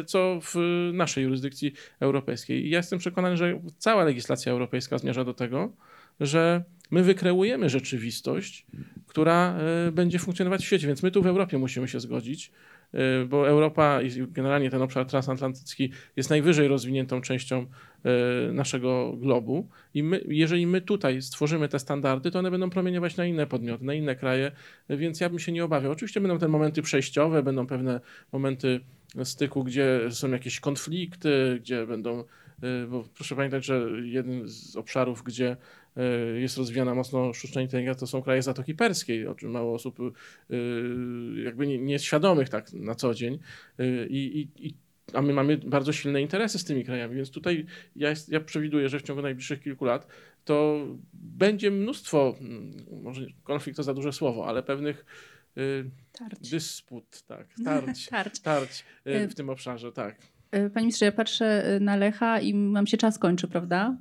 co 0.06 0.38
w 0.42 0.54
naszej 0.94 1.24
jurysdykcji 1.24 1.72
europejskiej. 2.00 2.66
I 2.66 2.70
ja 2.70 2.78
jestem 2.78 2.98
przekonany, 2.98 3.36
że 3.36 3.60
cała 3.78 4.04
legislacja 4.04 4.52
europejska 4.52 4.98
zmierza 4.98 5.24
do 5.24 5.34
tego, 5.34 5.72
że 6.20 6.64
my 6.90 7.02
wykreujemy 7.02 7.70
rzeczywistość, 7.70 8.66
która 9.06 9.58
e, 9.58 9.92
będzie 9.92 10.18
funkcjonować 10.18 10.62
w 10.62 10.64
świecie, 10.64 10.86
więc 10.86 11.02
my 11.02 11.10
tu 11.10 11.22
w 11.22 11.26
Europie 11.26 11.58
musimy 11.58 11.88
się 11.88 12.00
zgodzić, 12.00 12.52
e, 12.92 13.24
bo 13.24 13.48
Europa 13.48 14.02
i 14.02 14.10
generalnie 14.28 14.70
ten 14.70 14.82
obszar 14.82 15.06
transatlantycki 15.06 15.92
jest 16.16 16.30
najwyżej 16.30 16.68
rozwiniętą 16.68 17.20
częścią 17.20 17.66
naszego 18.52 19.12
globu 19.16 19.68
i 19.94 20.02
my, 20.02 20.24
jeżeli 20.28 20.66
my 20.66 20.80
tutaj 20.80 21.22
stworzymy 21.22 21.68
te 21.68 21.78
standardy, 21.78 22.30
to 22.30 22.38
one 22.38 22.50
będą 22.50 22.70
promieniować 22.70 23.16
na 23.16 23.26
inne 23.26 23.46
podmioty, 23.46 23.84
na 23.84 23.94
inne 23.94 24.16
kraje, 24.16 24.52
więc 24.90 25.20
ja 25.20 25.30
bym 25.30 25.38
się 25.38 25.52
nie 25.52 25.64
obawiał. 25.64 25.92
Oczywiście 25.92 26.20
będą 26.20 26.38
te 26.38 26.48
momenty 26.48 26.82
przejściowe, 26.82 27.42
będą 27.42 27.66
pewne 27.66 28.00
momenty 28.32 28.80
styku, 29.24 29.64
gdzie 29.64 30.00
są 30.10 30.30
jakieś 30.30 30.60
konflikty, 30.60 31.58
gdzie 31.60 31.86
będą, 31.86 32.20
y, 32.20 32.86
bo 32.88 33.04
proszę 33.14 33.36
pamiętać, 33.36 33.64
że 33.64 33.88
jeden 34.02 34.48
z 34.48 34.76
obszarów, 34.76 35.22
gdzie 35.22 35.56
y, 35.96 36.40
jest 36.40 36.58
rozwijana 36.58 36.94
mocno 36.94 37.32
sztuczna 37.32 37.62
inteligencja, 37.62 38.00
to 38.00 38.06
są 38.06 38.22
kraje 38.22 38.42
Zatoki 38.42 38.74
Perskiej, 38.74 39.26
o 39.26 39.34
czym 39.34 39.50
mało 39.50 39.74
osób 39.74 39.98
jakby 41.44 41.66
nie, 41.66 41.78
nie 41.78 41.98
świadomych 41.98 42.48
tak 42.48 42.72
na 42.72 42.94
co 42.94 43.14
dzień. 43.14 43.38
I, 44.08 44.48
i, 44.58 44.74
a 45.12 45.22
my 45.22 45.32
mamy 45.32 45.56
bardzo 45.56 45.92
silne 45.92 46.22
interesy 46.22 46.58
z 46.58 46.64
tymi 46.64 46.84
krajami, 46.84 47.16
więc 47.16 47.30
tutaj 47.30 47.66
ja, 47.96 48.10
jest, 48.10 48.28
ja 48.28 48.40
przewiduję, 48.40 48.88
że 48.88 48.98
w 48.98 49.02
ciągu 49.02 49.22
najbliższych 49.22 49.60
kilku 49.60 49.84
lat 49.84 50.06
to 50.44 50.86
będzie 51.12 51.70
mnóstwo, 51.70 52.36
mm, 52.40 52.86
może 53.02 53.26
konflikt 53.42 53.76
to 53.76 53.82
za 53.82 53.94
duże 53.94 54.12
słowo, 54.12 54.46
ale 54.46 54.62
pewnych 54.62 55.04
Tarć. 56.12 56.50
Dysput, 56.50 57.22
tak. 57.22 57.46
Tarć, 57.64 58.08
tarć. 58.08 58.40
tarć 58.40 58.84
y, 59.06 59.28
w 59.28 59.34
tym 59.34 59.50
obszarze, 59.50 59.92
tak. 59.92 60.16
Y, 60.54 60.70
Panie 60.70 60.86
ministrze, 60.86 61.04
ja 61.04 61.12
patrzę 61.12 61.76
y, 61.76 61.80
na 61.80 61.96
Lecha 61.96 62.40
i 62.40 62.54
nam 62.54 62.86
się 62.86 62.96
czas 62.96 63.18
kończy, 63.18 63.48
prawda? 63.48 63.96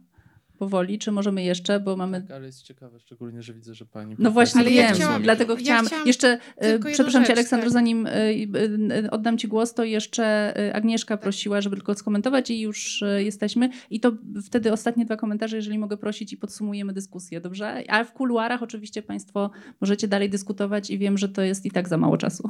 Powoli, 0.56 1.00
czy 1.00 1.12
możemy 1.12 1.44
jeszcze, 1.44 1.80
bo 1.80 1.96
mamy... 1.96 2.22
Tak, 2.22 2.32
ale 2.32 2.46
jest 2.46 2.62
ciekawe, 2.62 3.00
szczególnie, 3.00 3.44
że 3.44 3.54
widzę, 3.54 3.74
że 3.74 3.86
pani... 3.86 4.16
No 4.20 4.32
właśnie 4.32 4.62
ale 4.62 4.70
wiem, 4.70 4.80
ja 4.80 4.94
chciałam, 4.94 5.24
dlatego 5.24 5.56
chciałam... 5.56 5.84
Ja 5.84 5.90
chciałam 5.90 6.08
jeszcze, 6.08 6.40
e, 6.58 6.80
przepraszam 6.80 7.26
cię 7.26 7.34
Aleksandro, 7.34 7.70
tak. 7.70 7.74
zanim 7.74 8.08
e, 8.08 8.12
e, 8.12 9.12
oddam 9.12 9.38
ci 9.38 9.48
głos, 9.48 9.74
to 9.74 9.84
jeszcze 9.84 10.54
Agnieszka 10.74 11.18
prosiła, 11.18 11.62
żeby 11.62 11.76
tylko 11.76 11.96
skomentować 11.96 12.50
i 12.50 12.62
już 12.62 13.04
jesteśmy. 13.18 13.70
I 13.90 14.00
to 14.00 14.12
wtedy 14.46 14.72
ostatnie 14.72 15.06
dwa 15.06 15.18
komentarze, 15.18 15.56
jeżeli 15.56 15.80
mogę 15.80 15.98
prosić 15.98 16.34
i 16.34 16.38
podsumujemy 16.38 16.94
dyskusję, 16.94 17.42
dobrze? 17.42 17.84
A 17.88 18.04
w 18.04 18.14
kuluarach 18.14 18.64
oczywiście 18.64 19.02
państwo 19.02 19.52
możecie 19.82 20.08
dalej 20.08 20.30
dyskutować 20.30 20.90
i 20.90 20.98
wiem, 20.98 21.18
że 21.18 21.30
to 21.30 21.42
jest 21.42 21.66
i 21.66 21.72
tak 21.72 21.90
za 21.90 21.98
mało 21.98 22.18
czasu. 22.18 22.50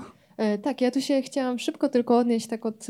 Tak, 0.61 0.81
ja 0.81 0.91
tu 0.91 1.01
się 1.01 1.21
chciałam 1.21 1.59
szybko 1.59 1.89
tylko 1.89 2.17
odnieść 2.17 2.47
tak 2.47 2.65
od 2.65 2.87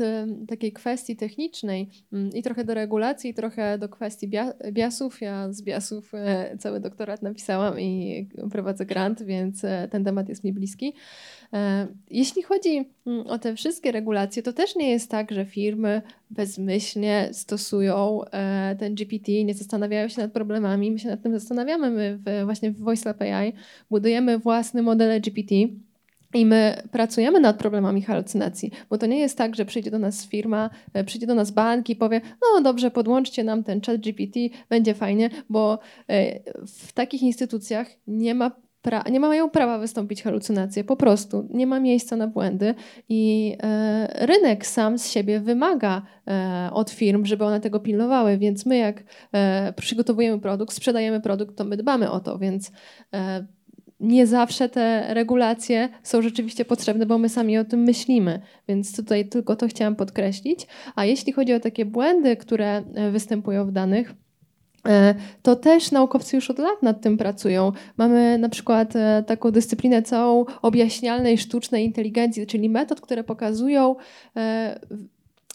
takiej 0.48 0.72
kwestii 0.72 1.16
technicznej 1.16 1.88
mm, 2.12 2.30
i 2.34 2.42
trochę 2.42 2.64
do 2.64 2.74
regulacji, 2.74 3.30
i 3.30 3.34
trochę 3.34 3.78
do 3.78 3.88
kwestii 3.88 4.30
biasów 4.72 5.20
ja 5.20 5.52
z 5.52 5.62
biasów 5.62 6.14
e, 6.14 6.56
cały 6.58 6.80
doktorat 6.80 7.22
napisałam 7.22 7.80
i 7.80 8.28
prowadzę 8.50 8.86
grant, 8.86 9.22
więc 9.22 9.64
e, 9.64 9.88
ten 9.90 10.04
temat 10.04 10.28
jest 10.28 10.44
mi 10.44 10.52
bliski. 10.52 10.94
E, 11.52 11.86
jeśli 12.10 12.42
chodzi 12.42 12.90
mm, 13.06 13.26
o 13.26 13.38
te 13.38 13.54
wszystkie 13.56 13.92
regulacje, 13.92 14.42
to 14.42 14.52
też 14.52 14.76
nie 14.76 14.90
jest 14.90 15.10
tak, 15.10 15.32
że 15.32 15.44
firmy 15.44 16.02
bezmyślnie 16.30 17.28
stosują 17.32 18.20
ten 18.78 18.94
GPT, 18.94 19.44
nie 19.44 19.54
zastanawiają 19.54 20.08
się 20.08 20.22
nad 20.22 20.32
problemami. 20.32 20.90
My 20.90 20.98
się 20.98 21.08
nad 21.08 21.22
tym 21.22 21.32
zastanawiamy. 21.32 21.90
My 21.90 22.18
właśnie 22.44 22.70
w 22.70 22.78
VoiceLab 22.78 23.22
AI 23.22 23.52
budujemy 23.90 24.38
własne 24.38 24.82
modele 24.82 25.20
GPT 25.20 25.54
i 26.36 26.46
my 26.46 26.82
pracujemy 26.90 27.40
nad 27.40 27.56
problemami 27.56 28.02
halucynacji, 28.02 28.70
bo 28.90 28.98
to 28.98 29.06
nie 29.06 29.18
jest 29.18 29.38
tak, 29.38 29.56
że 29.56 29.64
przyjdzie 29.64 29.90
do 29.90 29.98
nas 29.98 30.26
firma, 30.26 30.70
e, 30.92 31.04
przyjdzie 31.04 31.26
do 31.26 31.34
nas 31.34 31.50
bank 31.50 31.90
i 31.90 31.96
powie, 31.96 32.20
no 32.42 32.62
dobrze, 32.62 32.90
podłączcie 32.90 33.44
nam 33.44 33.64
ten 33.64 33.80
chat 33.80 34.00
GPT, 34.00 34.40
będzie 34.68 34.94
fajnie, 34.94 35.30
bo 35.48 35.78
e, 36.08 36.40
w 36.66 36.92
takich 36.92 37.22
instytucjach 37.22 37.88
nie 38.06 38.34
ma 38.34 38.50
pra- 38.82 39.10
nie 39.10 39.20
mają 39.20 39.50
prawa 39.50 39.78
wystąpić 39.78 40.22
halucynacje, 40.22 40.84
po 40.84 40.96
prostu 40.96 41.48
nie 41.50 41.66
ma 41.66 41.80
miejsca 41.80 42.16
na 42.16 42.26
błędy 42.26 42.74
i 43.08 43.56
e, 43.62 44.26
rynek 44.26 44.66
sam 44.66 44.98
z 44.98 45.10
siebie 45.10 45.40
wymaga 45.40 46.02
od 46.72 46.90
firm, 46.90 47.24
żeby 47.24 47.44
one 47.44 47.60
tego 47.60 47.80
pilnowały, 47.80 48.38
więc 48.38 48.66
my 48.66 48.76
jak 48.76 49.04
przygotowujemy 49.76 50.40
produkt, 50.40 50.74
sprzedajemy 50.74 51.20
produkt, 51.20 51.56
to 51.56 51.64
my 51.64 51.76
dbamy 51.76 52.10
o 52.10 52.20
to, 52.20 52.38
więc 52.38 52.72
nie 54.00 54.26
zawsze 54.26 54.68
te 54.68 55.14
regulacje 55.14 55.88
są 56.02 56.22
rzeczywiście 56.22 56.64
potrzebne, 56.64 57.06
bo 57.06 57.18
my 57.18 57.28
sami 57.28 57.58
o 57.58 57.64
tym 57.64 57.80
myślimy. 57.80 58.40
Więc 58.68 58.96
tutaj 58.96 59.28
tylko 59.28 59.56
to 59.56 59.68
chciałam 59.68 59.96
podkreślić. 59.96 60.66
A 60.94 61.04
jeśli 61.04 61.32
chodzi 61.32 61.54
o 61.54 61.60
takie 61.60 61.84
błędy, 61.84 62.36
które 62.36 62.82
e, 62.94 63.10
występują 63.10 63.66
w 63.66 63.72
danych, 63.72 64.14
e, 64.88 65.14
to 65.42 65.56
też 65.56 65.92
naukowcy 65.92 66.36
już 66.36 66.50
od 66.50 66.58
lat 66.58 66.82
nad 66.82 67.00
tym 67.00 67.16
pracują. 67.16 67.72
Mamy 67.96 68.38
na 68.38 68.48
przykład 68.48 68.96
e, 68.96 69.24
taką 69.26 69.50
dyscyplinę 69.50 70.02
całą 70.02 70.44
objaśnialnej 70.62 71.38
sztucznej 71.38 71.84
inteligencji, 71.84 72.46
czyli 72.46 72.68
metod, 72.68 73.00
które 73.00 73.24
pokazują 73.24 73.96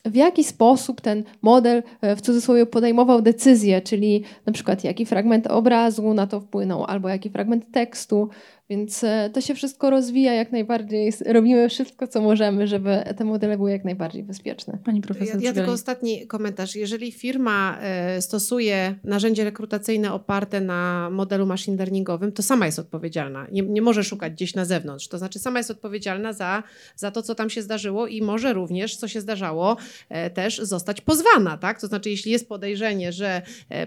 w 0.05 0.15
jaki 0.15 0.43
sposób 0.43 1.01
ten 1.01 1.23
model 1.41 1.83
e, 2.01 2.15
w 2.15 2.21
cudzysłowie 2.21 2.65
podejmował 2.65 3.21
decyzje, 3.21 3.81
czyli 3.81 4.23
na 4.45 4.53
przykład 4.53 4.83
jaki 4.83 5.05
fragment 5.05 5.47
obrazu 5.47 6.13
na 6.13 6.27
to 6.27 6.39
wpłynął, 6.39 6.85
albo 6.85 7.09
jaki 7.09 7.29
fragment 7.29 7.71
tekstu, 7.71 8.29
więc 8.69 9.03
e, 9.03 9.29
to 9.33 9.41
się 9.41 9.55
wszystko 9.55 9.89
rozwija 9.89 10.33
jak 10.33 10.51
najbardziej. 10.51 11.13
Robimy 11.25 11.69
wszystko, 11.69 12.07
co 12.07 12.21
możemy, 12.21 12.67
żeby 12.67 13.03
te 13.17 13.23
modele 13.23 13.57
były 13.57 13.71
jak 13.71 13.85
najbardziej 13.85 14.23
bezpieczne. 14.23 14.77
Pani 14.85 15.01
profesor. 15.01 15.41
Ja, 15.41 15.49
ja 15.49 15.53
tylko 15.53 15.71
ostatni 15.71 16.27
komentarz. 16.27 16.75
Jeżeli 16.75 17.11
firma 17.11 17.77
e, 17.81 18.21
stosuje 18.21 18.95
narzędzie 19.03 19.43
rekrutacyjne 19.43 20.13
oparte 20.13 20.61
na 20.61 21.09
modelu 21.09 21.45
machine 21.45 21.77
learningowym, 21.77 22.31
to 22.31 22.43
sama 22.43 22.65
jest 22.65 22.79
odpowiedzialna. 22.79 23.47
Nie, 23.51 23.61
nie 23.61 23.81
może 23.81 24.03
szukać 24.03 24.33
gdzieś 24.33 24.55
na 24.55 24.65
zewnątrz. 24.65 25.07
To 25.07 25.17
znaczy 25.17 25.39
sama 25.39 25.59
jest 25.59 25.71
odpowiedzialna 25.71 26.33
za, 26.33 26.63
za 26.95 27.11
to, 27.11 27.21
co 27.21 27.35
tam 27.35 27.49
się 27.49 27.61
zdarzyło 27.61 28.07
i 28.07 28.21
może 28.21 28.53
również, 28.53 28.95
co 28.95 29.07
się 29.07 29.21
zdarzało, 29.21 29.77
e, 30.09 30.29
też 30.29 30.59
zostać 30.59 31.01
pozwana. 31.01 31.57
Tak? 31.57 31.81
To 31.81 31.87
znaczy, 31.87 32.09
jeśli 32.09 32.31
jest 32.31 32.49
podejrzenie, 32.49 33.11
że 33.11 33.41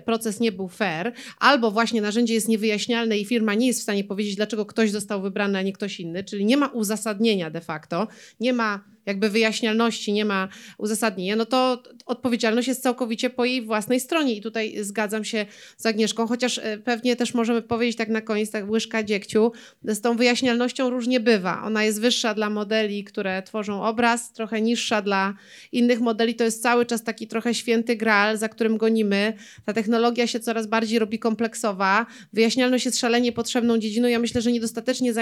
proces 0.05 0.41
nie 0.41 0.53
był 0.53 0.69
fair, 0.69 1.13
albo 1.39 1.71
właśnie 1.71 2.03
narzędzie 2.03 2.35
jest 2.35 2.49
niewyjaśnialne 2.49 3.19
i 3.19 3.25
firma 3.25 3.55
nie 3.55 3.67
jest 3.67 3.81
w 3.81 3.83
stanie 3.83 4.05
powiedzieć, 4.05 4.37
dlaczego 4.37 4.65
ktoś 4.75 4.91
został 4.91 5.23
wybrany, 5.23 5.59
a 5.59 5.63
nie 5.63 5.73
ktoś 5.73 6.01
inny, 6.01 6.25
czyli 6.25 6.45
nie 6.45 6.57
ma 6.57 6.67
uzasadnienia 6.67 7.51
de 7.51 7.61
facto, 7.61 8.09
nie 8.41 8.53
ma 8.53 8.94
jakby 9.07 9.31
wyjaśnialności, 9.31 10.13
nie 10.13 10.25
ma 10.25 10.49
uzasadnienia, 10.79 11.37
no 11.37 11.47
to 11.47 11.83
odpowiedzialność 12.07 12.69
jest 12.69 12.83
całkowicie 12.83 13.31
po 13.31 13.45
jej 13.45 13.63
własnej 13.63 14.01
stronie. 14.01 14.35
I 14.35 14.41
tutaj 14.41 14.75
zgadzam 14.81 15.25
się 15.25 15.47
z 15.77 15.87
Agnieszką, 15.87 16.27
chociaż 16.27 16.59
e, 16.59 16.79
pewnie 16.79 17.17
też 17.17 17.35
możemy 17.35 17.63
powiedzieć 17.63 17.97
tak 17.97 18.09
na 18.09 18.21
koniec, 18.21 18.51
tak 18.51 18.71
łyżka 18.71 19.03
dziegciu, 19.03 19.53
z 19.85 20.01
tą 20.01 20.17
wyjaśnialnością 20.17 20.91
różnie 20.91 21.21
bywa. 21.21 21.63
Ona 21.65 21.85
jest 21.85 22.01
wyższa 22.01 22.35
dla 22.35 22.51
modeli, 22.51 23.05
które 23.05 23.43
tworzą 23.43 23.83
obraz, 23.83 24.33
trochę 24.33 24.61
niższa 24.61 25.03
dla 25.03 25.35
innych 25.73 26.01
modeli. 26.01 26.35
To 26.35 26.45
jest 26.45 26.63
cały 26.63 26.87
czas 26.87 27.03
taki 27.03 27.27
trochę 27.27 27.55
święty 27.55 27.97
graal, 27.97 28.39
za 28.39 28.49
którym 28.49 28.77
gonimy. 28.77 29.33
Ta 29.65 29.73
technologia 29.73 30.27
się 30.27 30.41
coraz 30.41 30.67
bardziej 30.67 30.99
robi 30.99 31.19
kompleksowa. 31.19 32.07
Wyjaśnialność 32.33 32.85
jest 32.85 32.99
szalenie 32.99 33.33
potrzebną 33.33 33.79
dziedziną. 33.79 34.09
Ja 34.09 34.19
myślę, 34.19 34.41
że 34.43 34.53
niedostatecznie 34.53 35.13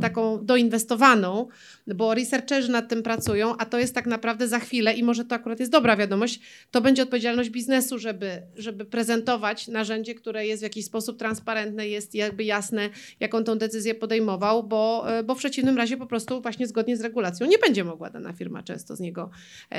taką 0.00 0.44
doinwestowaną, 0.44 1.48
bo 1.86 2.14
researcherzy 2.14 2.70
nad 2.70 2.88
tym 2.88 3.02
pracują 3.02 3.25
pracują, 3.26 3.56
a 3.56 3.64
to 3.64 3.78
jest 3.78 3.94
tak 3.94 4.06
naprawdę 4.06 4.48
za 4.48 4.58
chwilę 4.58 4.94
i 4.94 5.02
może 5.02 5.24
to 5.24 5.34
akurat 5.34 5.60
jest 5.60 5.72
dobra 5.72 5.96
wiadomość, 5.96 6.40
to 6.70 6.80
będzie 6.80 7.02
odpowiedzialność 7.02 7.50
biznesu, 7.50 7.98
żeby, 7.98 8.42
żeby 8.56 8.84
prezentować 8.84 9.68
narzędzie, 9.68 10.14
które 10.14 10.46
jest 10.46 10.62
w 10.62 10.68
jakiś 10.68 10.84
sposób 10.84 11.18
transparentne, 11.18 11.88
jest 11.88 12.14
jakby 12.14 12.44
jasne, 12.44 12.90
jaką 13.20 13.44
tą 13.44 13.58
decyzję 13.58 13.94
podejmował, 13.94 14.62
bo, 14.62 15.06
bo 15.24 15.34
w 15.34 15.38
przeciwnym 15.38 15.76
razie 15.76 15.96
po 15.96 16.06
prostu 16.06 16.42
właśnie 16.42 16.66
zgodnie 16.66 16.96
z 16.96 17.00
regulacją 17.00 17.46
nie 17.46 17.58
będzie 17.58 17.84
mogła 17.84 18.10
dana 18.10 18.32
firma 18.32 18.62
często 18.62 18.96
z 18.96 19.00
niego, 19.00 19.30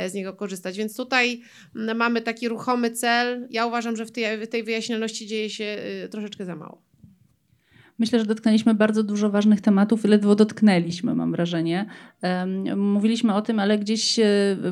z 0.08 0.14
niego 0.14 0.34
korzystać. 0.34 0.78
Więc 0.78 0.98
tutaj 0.98 1.42
mamy 1.74 2.22
taki 2.22 2.50
ruchomy 2.50 2.92
cel. 2.92 3.48
Ja 3.50 3.66
uważam, 3.66 3.96
że 3.96 4.06
w 4.06 4.12
tej, 4.12 4.38
w 4.38 4.48
tej 4.48 4.64
dzieje 5.28 5.50
się 5.50 5.78
y, 6.06 6.10
troszeczkę 6.10 6.46
za 6.46 6.56
mało. 6.56 6.87
Myślę, 8.00 8.20
że 8.20 8.26
dotknęliśmy 8.26 8.74
bardzo 8.74 9.04
dużo 9.04 9.30
ważnych 9.30 9.62
tematów 9.62 10.06
ledwo 10.06 10.36
dotknęliśmy, 10.36 11.16
mam 11.16 11.32
wrażenie. 11.32 11.86
Mówiliśmy 12.76 13.34
o 13.34 13.42
tym, 13.42 13.60
ale 13.60 13.80
gdzieś 13.80 14.20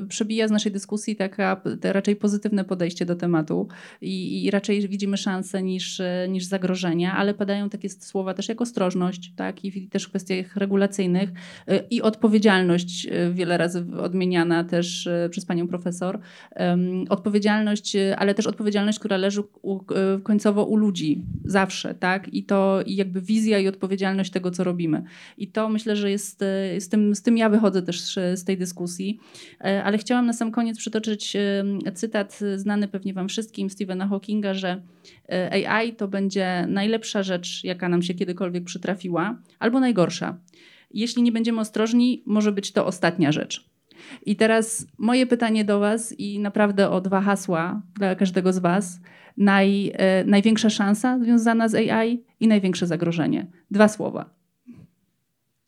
przebija 0.08 0.48
z 0.48 0.52
naszej 0.52 0.72
dyskusji 0.72 1.16
taka 1.16 1.62
raczej 1.84 2.16
pozytywne 2.16 2.64
podejście 2.64 3.06
do 3.06 3.16
tematu 3.16 3.68
i, 4.02 4.46
i 4.46 4.52
raczej 4.52 4.88
widzimy 4.88 5.18
szanse 5.18 5.64
niż, 5.64 6.02
niż 6.30 6.46
zagrożenia, 6.46 7.16
ale 7.16 7.34
padają 7.34 7.70
takie 7.70 7.90
słowa 7.90 8.34
też 8.34 8.50
jak 8.50 8.62
ostrożność, 8.62 9.34
tak, 9.36 9.66
i 9.66 9.88
też 9.88 10.04
w 10.04 10.10
kwestiach 10.10 10.56
regulacyjnych 10.56 11.30
e, 11.68 11.84
i 11.90 12.02
odpowiedzialność, 12.02 13.08
e, 13.12 13.32
wiele 13.32 13.58
razy 13.58 13.86
odmieniana 14.00 14.64
też 14.64 15.08
e, 15.08 15.30
przez 15.30 15.46
panią 15.46 15.68
profesor. 15.68 16.20
Odpowiedzialność, 17.10 17.98
ale 18.18 18.34
też 18.34 18.48
odpowiedzialność, 18.48 19.00
która 19.00 19.18
leży 19.18 19.44
końcowo 20.24 20.66
u 20.66 20.76
ludzi 20.76 21.24
zawsze, 21.46 21.96
tak, 21.96 22.34
i 22.34 22.44
to 22.44 22.80
jakby 22.88 23.15
jakby 23.16 23.28
wizja 23.28 23.60
i 23.60 23.68
odpowiedzialność 23.68 24.32
tego, 24.32 24.52
co 24.52 24.64
robimy. 24.64 25.04
I 25.38 25.48
to 25.48 25.70
myślę, 25.70 25.96
że 25.96 26.12
jest, 26.12 26.42
e, 26.42 26.82
z, 26.82 26.90
tym, 26.90 27.16
z 27.16 27.22
tym 27.22 27.38
ja 27.38 27.50
wychodzę 27.50 27.82
też 27.82 28.20
z 28.36 28.44
tej 28.44 28.58
dyskusji. 28.58 29.20
E, 29.62 29.84
ale 29.84 29.98
chciałam 29.98 30.26
na 30.26 30.34
sam 30.34 30.52
koniec 30.52 30.78
przytoczyć 30.78 31.36
e, 31.36 31.92
cytat 31.94 32.40
znany 32.56 32.88
pewnie 32.88 33.14
Wam 33.14 33.28
wszystkim 33.28 33.70
Stephena 33.70 34.08
Hawkinga, 34.08 34.54
że 34.54 34.82
AI 35.68 35.94
to 35.94 36.08
będzie 36.08 36.66
najlepsza 36.70 37.24
rzecz, 37.24 37.64
jaka 37.64 37.90
nam 37.90 38.02
się 38.02 38.14
kiedykolwiek 38.14 38.64
przytrafiła, 38.64 39.38
albo 39.60 39.80
najgorsza. 39.80 40.38
Jeśli 40.92 41.24
nie 41.24 41.32
będziemy 41.32 41.62
ostrożni, 41.62 42.24
może 42.26 42.52
być 42.52 42.72
to 42.72 42.86
ostatnia 42.86 43.32
rzecz. 43.32 43.66
I 44.26 44.36
teraz 44.36 44.88
moje 44.98 45.28
pytanie 45.28 45.66
do 45.66 45.80
Was 45.80 46.20
i 46.20 46.40
naprawdę 46.40 46.90
o 46.90 47.02
dwa 47.02 47.22
hasła 47.22 47.82
dla 48.00 48.16
każdego 48.16 48.54
z 48.54 48.60
Was 48.60 49.00
naj, 49.38 49.92
e, 49.94 50.24
największa 50.26 50.70
szansa 50.70 51.20
związana 51.20 51.68
z 51.68 51.76
AI 51.76 52.24
i 52.40 52.48
największe 52.48 52.88
zagrożenie. 52.88 53.48
Dwa 53.72 53.88
słowa. 53.88 54.35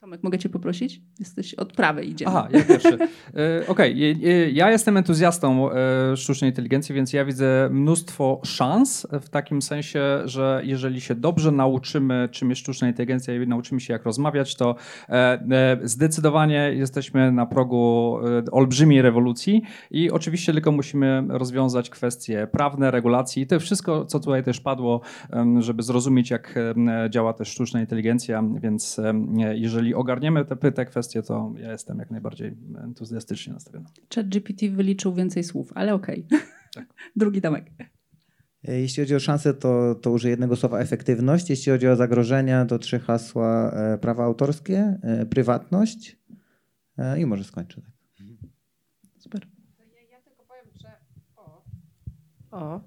Tomek, 0.08 0.24
mogę 0.24 0.38
cię 0.38 0.50
poprosić? 0.50 1.02
Jesteś 1.20 1.54
od 1.54 1.74
prawej, 1.74 2.10
idziemy. 2.10 2.32
Aha, 2.32 2.48
ja 2.52 2.64
pierwszy. 2.64 2.98
E, 3.36 3.68
okej, 3.68 4.16
okay. 4.20 4.52
ja 4.52 4.72
jestem 4.72 4.98
entuzjastą 4.98 5.72
e, 5.72 6.18
sztucznej 6.18 6.52
inteligencji, 6.52 6.96
więc 6.96 7.14
ja 7.14 7.26
widzę 7.26 7.70
mnóstwo 7.72 8.42
szans 8.46 9.08
w 9.22 9.30
takim 9.30 9.62
sensie, 9.62 10.22
że 10.26 10.62
jeżeli 10.64 11.02
się 11.02 11.16
dobrze 11.16 11.52
nauczymy, 11.52 12.30
czym 12.32 12.50
jest 12.50 12.62
sztuczna 12.62 12.88
inteligencja 12.88 13.44
i 13.44 13.48
nauczymy 13.48 13.82
się, 13.82 13.94
jak 13.94 14.04
rozmawiać, 14.04 14.56
to 14.56 14.76
e, 15.10 15.80
zdecydowanie 15.84 16.72
jesteśmy 16.76 17.32
na 17.32 17.46
progu 17.46 18.18
olbrzymiej 18.52 19.02
rewolucji 19.02 19.62
i 19.92 20.12
oczywiście 20.12 20.54
tylko 20.54 20.72
musimy 20.72 21.24
rozwiązać 21.30 21.90
kwestie 21.90 22.48
prawne, 22.52 22.92
regulacji 22.92 23.44
i 23.44 23.48
to 23.48 23.60
wszystko, 23.60 24.06
co 24.06 24.20
tutaj 24.20 24.44
też 24.44 24.60
padło, 24.60 25.02
żeby 25.60 25.84
zrozumieć, 25.84 26.30
jak 26.30 26.60
działa 27.10 27.34
też 27.34 27.48
sztuczna 27.48 27.82
inteligencja, 27.82 28.44
więc 28.62 29.02
jeżeli 29.54 29.97
ogarniemy 29.98 30.46
te, 30.46 30.72
te 30.72 30.86
kwestie, 30.86 31.24
to 31.24 31.54
ja 31.58 31.72
jestem 31.72 32.00
jak 32.00 32.12
najbardziej 32.12 32.58
entuzjastycznie 32.84 33.54
nastawiony. 33.54 33.86
Chat 34.16 34.30
GPT 34.30 34.70
wyliczył 34.70 35.14
więcej 35.14 35.44
słów, 35.44 35.72
ale 35.76 35.94
okej. 35.94 36.26
Okay. 36.28 36.40
Tak. 36.74 36.94
Drugi 37.16 37.42
domek. 37.42 37.72
E, 38.68 38.80
jeśli 38.80 39.04
chodzi 39.04 39.16
o 39.16 39.20
szansę, 39.20 39.54
to, 39.54 39.96
to 39.96 40.12
użyję 40.12 40.32
jednego 40.32 40.56
słowa 40.56 40.80
efektywność. 40.80 41.50
Jeśli 41.50 41.72
chodzi 41.72 41.88
o 41.88 41.96
zagrożenia, 41.96 42.66
to 42.66 42.80
trzy 42.80 43.00
hasła 43.00 43.72
e, 43.72 43.98
prawa 43.98 44.24
autorskie, 44.24 45.00
e, 45.02 45.26
prywatność 45.26 46.18
i 47.18 47.26
może 47.26 47.44
skończę. 47.44 47.82
Tak. 47.82 48.50
Super. 49.18 49.48
Ja, 49.80 49.86
ja 50.12 50.22
tylko 50.22 50.44
powiem, 50.46 50.66
że 50.82 50.90
o, 51.36 51.64
o 52.52 52.82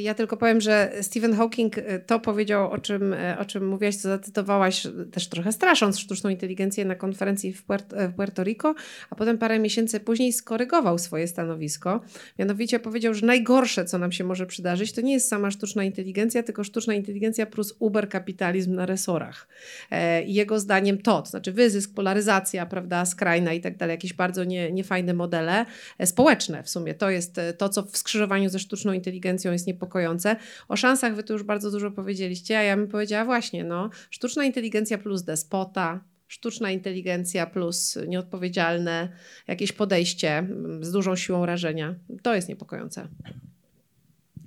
ja 0.00 0.14
tylko 0.14 0.36
powiem, 0.36 0.60
że 0.60 0.92
Stephen 1.00 1.34
Hawking 1.34 1.78
e, 1.78 1.98
to 1.98 2.20
powiedział, 2.20 2.70
o 2.70 2.78
czym, 2.78 3.12
e, 3.12 3.38
o 3.38 3.44
czym 3.44 3.68
mówiłaś, 3.68 3.96
co 3.96 4.08
zacytowałaś, 4.08 4.86
też 5.12 5.28
trochę 5.28 5.52
strasząc 5.52 5.98
sztuczną 5.98 6.30
inteligencję 6.30 6.84
na 6.84 6.94
konferencji 6.94 7.52
w 7.52 7.64
Puerto, 7.64 7.96
w 8.08 8.14
Puerto 8.14 8.42
Rico, 8.42 8.74
a 9.10 9.14
potem 9.14 9.38
parę 9.38 9.58
miesięcy 9.58 10.00
później 10.00 10.32
skorygował 10.32 10.98
swoje 10.98 11.28
stanowisko. 11.28 12.00
Mianowicie 12.38 12.80
powiedział, 12.80 13.14
że 13.14 13.26
najgorsze, 13.26 13.84
co 13.84 13.98
nam 13.98 14.12
się 14.12 14.24
może 14.24 14.46
przydarzyć, 14.46 14.92
to 14.92 15.00
nie 15.00 15.12
jest 15.12 15.28
sama 15.28 15.50
sztuczna 15.50 15.84
inteligencja, 15.84 16.42
tylko 16.42 16.64
sztuczna 16.64 16.94
inteligencja 16.94 17.46
plus 17.46 17.74
uber 17.78 18.08
kapitalizm 18.08 18.74
na 18.74 18.86
resorach. 18.86 19.48
E, 19.90 20.22
jego 20.22 20.60
zdaniem 20.60 20.98
to, 20.98 21.22
to 21.22 21.30
znaczy 21.30 21.52
wyzysk, 21.52 21.94
polaryzacja, 21.94 22.66
prawda, 22.66 23.04
skrajna 23.04 23.52
i 23.52 23.60
tak 23.60 23.76
dalej, 23.76 23.94
jakieś 23.94 24.12
bardzo 24.12 24.44
nie, 24.44 24.72
niefajne 24.72 25.14
modele 25.14 25.66
społeczne 26.04 26.62
w 26.62 26.68
sumie. 26.70 26.94
To 26.94 27.10
jest 27.10 27.40
to, 27.58 27.68
co 27.68 27.82
w 27.82 27.96
skrzyżowaniu 27.96 28.48
ze 28.48 28.58
sztuczną 28.58 28.92
inteligencją 28.92 29.03
inteligencją 29.04 29.52
jest 29.52 29.66
niepokojące. 29.66 30.36
O 30.68 30.76
szansach 30.76 31.14
wy 31.14 31.22
tu 31.22 31.32
już 31.32 31.42
bardzo 31.42 31.70
dużo 31.70 31.90
powiedzieliście, 31.90 32.58
a 32.58 32.62
ja 32.62 32.76
bym 32.76 32.88
powiedziała 32.88 33.24
właśnie, 33.24 33.64
no, 33.64 33.90
sztuczna 34.10 34.44
inteligencja 34.44 34.98
plus 34.98 35.22
despota, 35.22 36.00
sztuczna 36.28 36.70
inteligencja 36.70 37.46
plus 37.46 37.98
nieodpowiedzialne 38.08 39.08
jakieś 39.46 39.72
podejście 39.72 40.38
mm, 40.38 40.84
z 40.84 40.92
dużą 40.92 41.16
siłą 41.16 41.46
rażenia. 41.46 41.94
To 42.22 42.34
jest 42.34 42.48
niepokojące. 42.48 43.08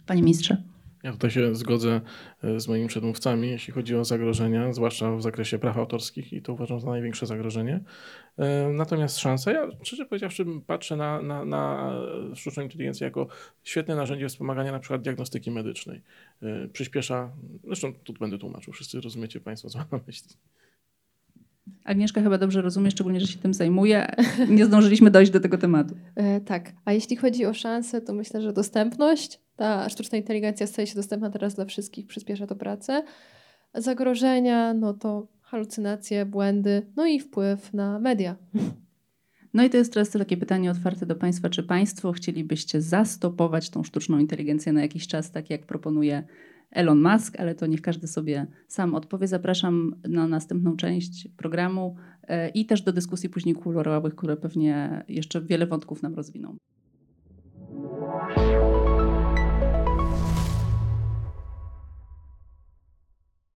Panie 0.06 0.22
ministrze. 0.22 0.58
Ja 1.08 1.14
tutaj 1.14 1.32
się 1.32 1.56
zgodzę 1.56 2.02
e, 2.44 2.60
z 2.60 2.68
moimi 2.68 2.88
przedmówcami, 2.88 3.50
jeśli 3.50 3.74
chodzi 3.74 3.96
o 3.96 4.06
zagrożenia, 4.06 4.74
zwłaszcza 4.74 5.16
w 5.16 5.22
zakresie 5.22 5.60
praw 5.60 5.78
autorskich 5.78 6.34
i 6.34 6.42
to 6.42 6.54
uważam 6.54 6.80
za 6.80 6.90
największe 6.90 7.26
zagrożenie. 7.26 7.80
E, 8.38 8.70
natomiast 8.70 9.20
szanse, 9.20 9.54
ja 9.54 9.68
szczerze 9.84 10.06
powiedziawszy 10.06 10.46
patrzę 10.68 10.96
na, 10.96 11.22
na, 11.22 11.46
na 11.46 11.94
sztuczną 12.36 12.64
inteligencję 12.64 13.06
jako 13.06 13.28
świetne 13.64 13.96
narzędzie 13.96 14.30
wspomagania 14.30 14.72
na 14.72 14.80
przykład 14.80 15.02
diagnostyki 15.02 15.52
medycznej. 15.52 16.02
E, 16.42 16.68
przyspiesza, 16.68 17.32
zresztą 17.64 17.94
tu 17.94 18.14
będę 18.14 18.38
tłumaczył, 18.38 18.74
wszyscy 18.74 19.02
rozumiecie 19.02 19.40
Państwo, 19.40 19.70
co 19.70 19.78
mam 19.78 19.88
na 19.92 20.00
myśli. 20.08 20.30
Agnieszka 21.84 22.22
chyba 22.22 22.38
dobrze 22.38 22.62
rozumie, 22.62 22.92
szczególnie, 22.92 23.20
że 23.20 23.28
się 23.28 23.40
tym 23.40 23.54
zajmuje. 23.54 24.08
Nie 24.58 24.66
zdążyliśmy 24.66 25.12
dojść 25.12 25.32
do 25.32 25.40
tego 25.40 25.58
tematu. 25.58 25.96
E, 26.16 26.42
tak, 26.42 26.72
a 26.86 26.94
jeśli 26.94 27.16
chodzi 27.16 27.46
o 27.46 27.54
szanse, 27.54 28.02
to 28.02 28.14
myślę, 28.14 28.42
że 28.42 28.54
dostępność, 28.54 29.47
ta 29.58 29.90
sztuczna 29.90 30.18
inteligencja 30.18 30.68
staje 30.68 30.88
się 30.88 30.96
dostępna 30.96 31.30
teraz 31.30 31.56
dla 31.56 31.66
wszystkich, 31.66 32.08
przyspiesza 32.08 32.48
to 32.48 32.56
pracę. 32.56 33.04
Zagrożenia, 33.74 34.74
no 34.74 34.94
to 34.94 35.28
halucynacje, 35.42 36.26
błędy, 36.26 36.82
no 36.96 37.06
i 37.06 37.20
wpływ 37.20 37.74
na 37.74 38.00
media. 38.00 38.36
No 39.54 39.64
i 39.64 39.70
to 39.70 39.78
jest 39.78 39.94
teraz 39.94 40.10
takie 40.10 40.38
pytanie 40.38 40.72
otwarte 40.72 41.06
do 41.06 41.16
Państwa. 41.16 41.50
Czy 41.50 41.64
Państwo 41.64 42.12
chcielibyście 42.12 42.82
zastopować 42.82 43.70
tą 43.70 43.84
sztuczną 43.84 44.20
inteligencję 44.20 44.74
na 44.74 44.82
jakiś 44.82 45.08
czas, 45.08 45.32
tak 45.32 45.50
jak 45.50 45.66
proponuje 45.66 46.24
Elon 46.72 47.02
Musk, 47.02 47.40
ale 47.40 47.56
to 47.56 47.66
niech 47.66 47.82
każdy 47.82 48.08
sobie 48.08 48.48
sam 48.68 48.96
odpowie. 48.96 49.28
Zapraszam 49.28 49.96
na 50.10 50.28
następną 50.28 50.78
część 50.78 51.28
programu 51.38 51.96
e, 52.24 52.50
i 52.50 52.66
też 52.66 52.82
do 52.82 52.94
dyskusji 52.94 53.30
później 53.30 53.56
kuluarowych, 53.56 54.16
które 54.16 54.38
pewnie 54.38 55.04
jeszcze 55.08 55.42
wiele 55.42 55.68
wątków 55.68 56.04
nam 56.04 56.16
rozwiną. 56.16 56.58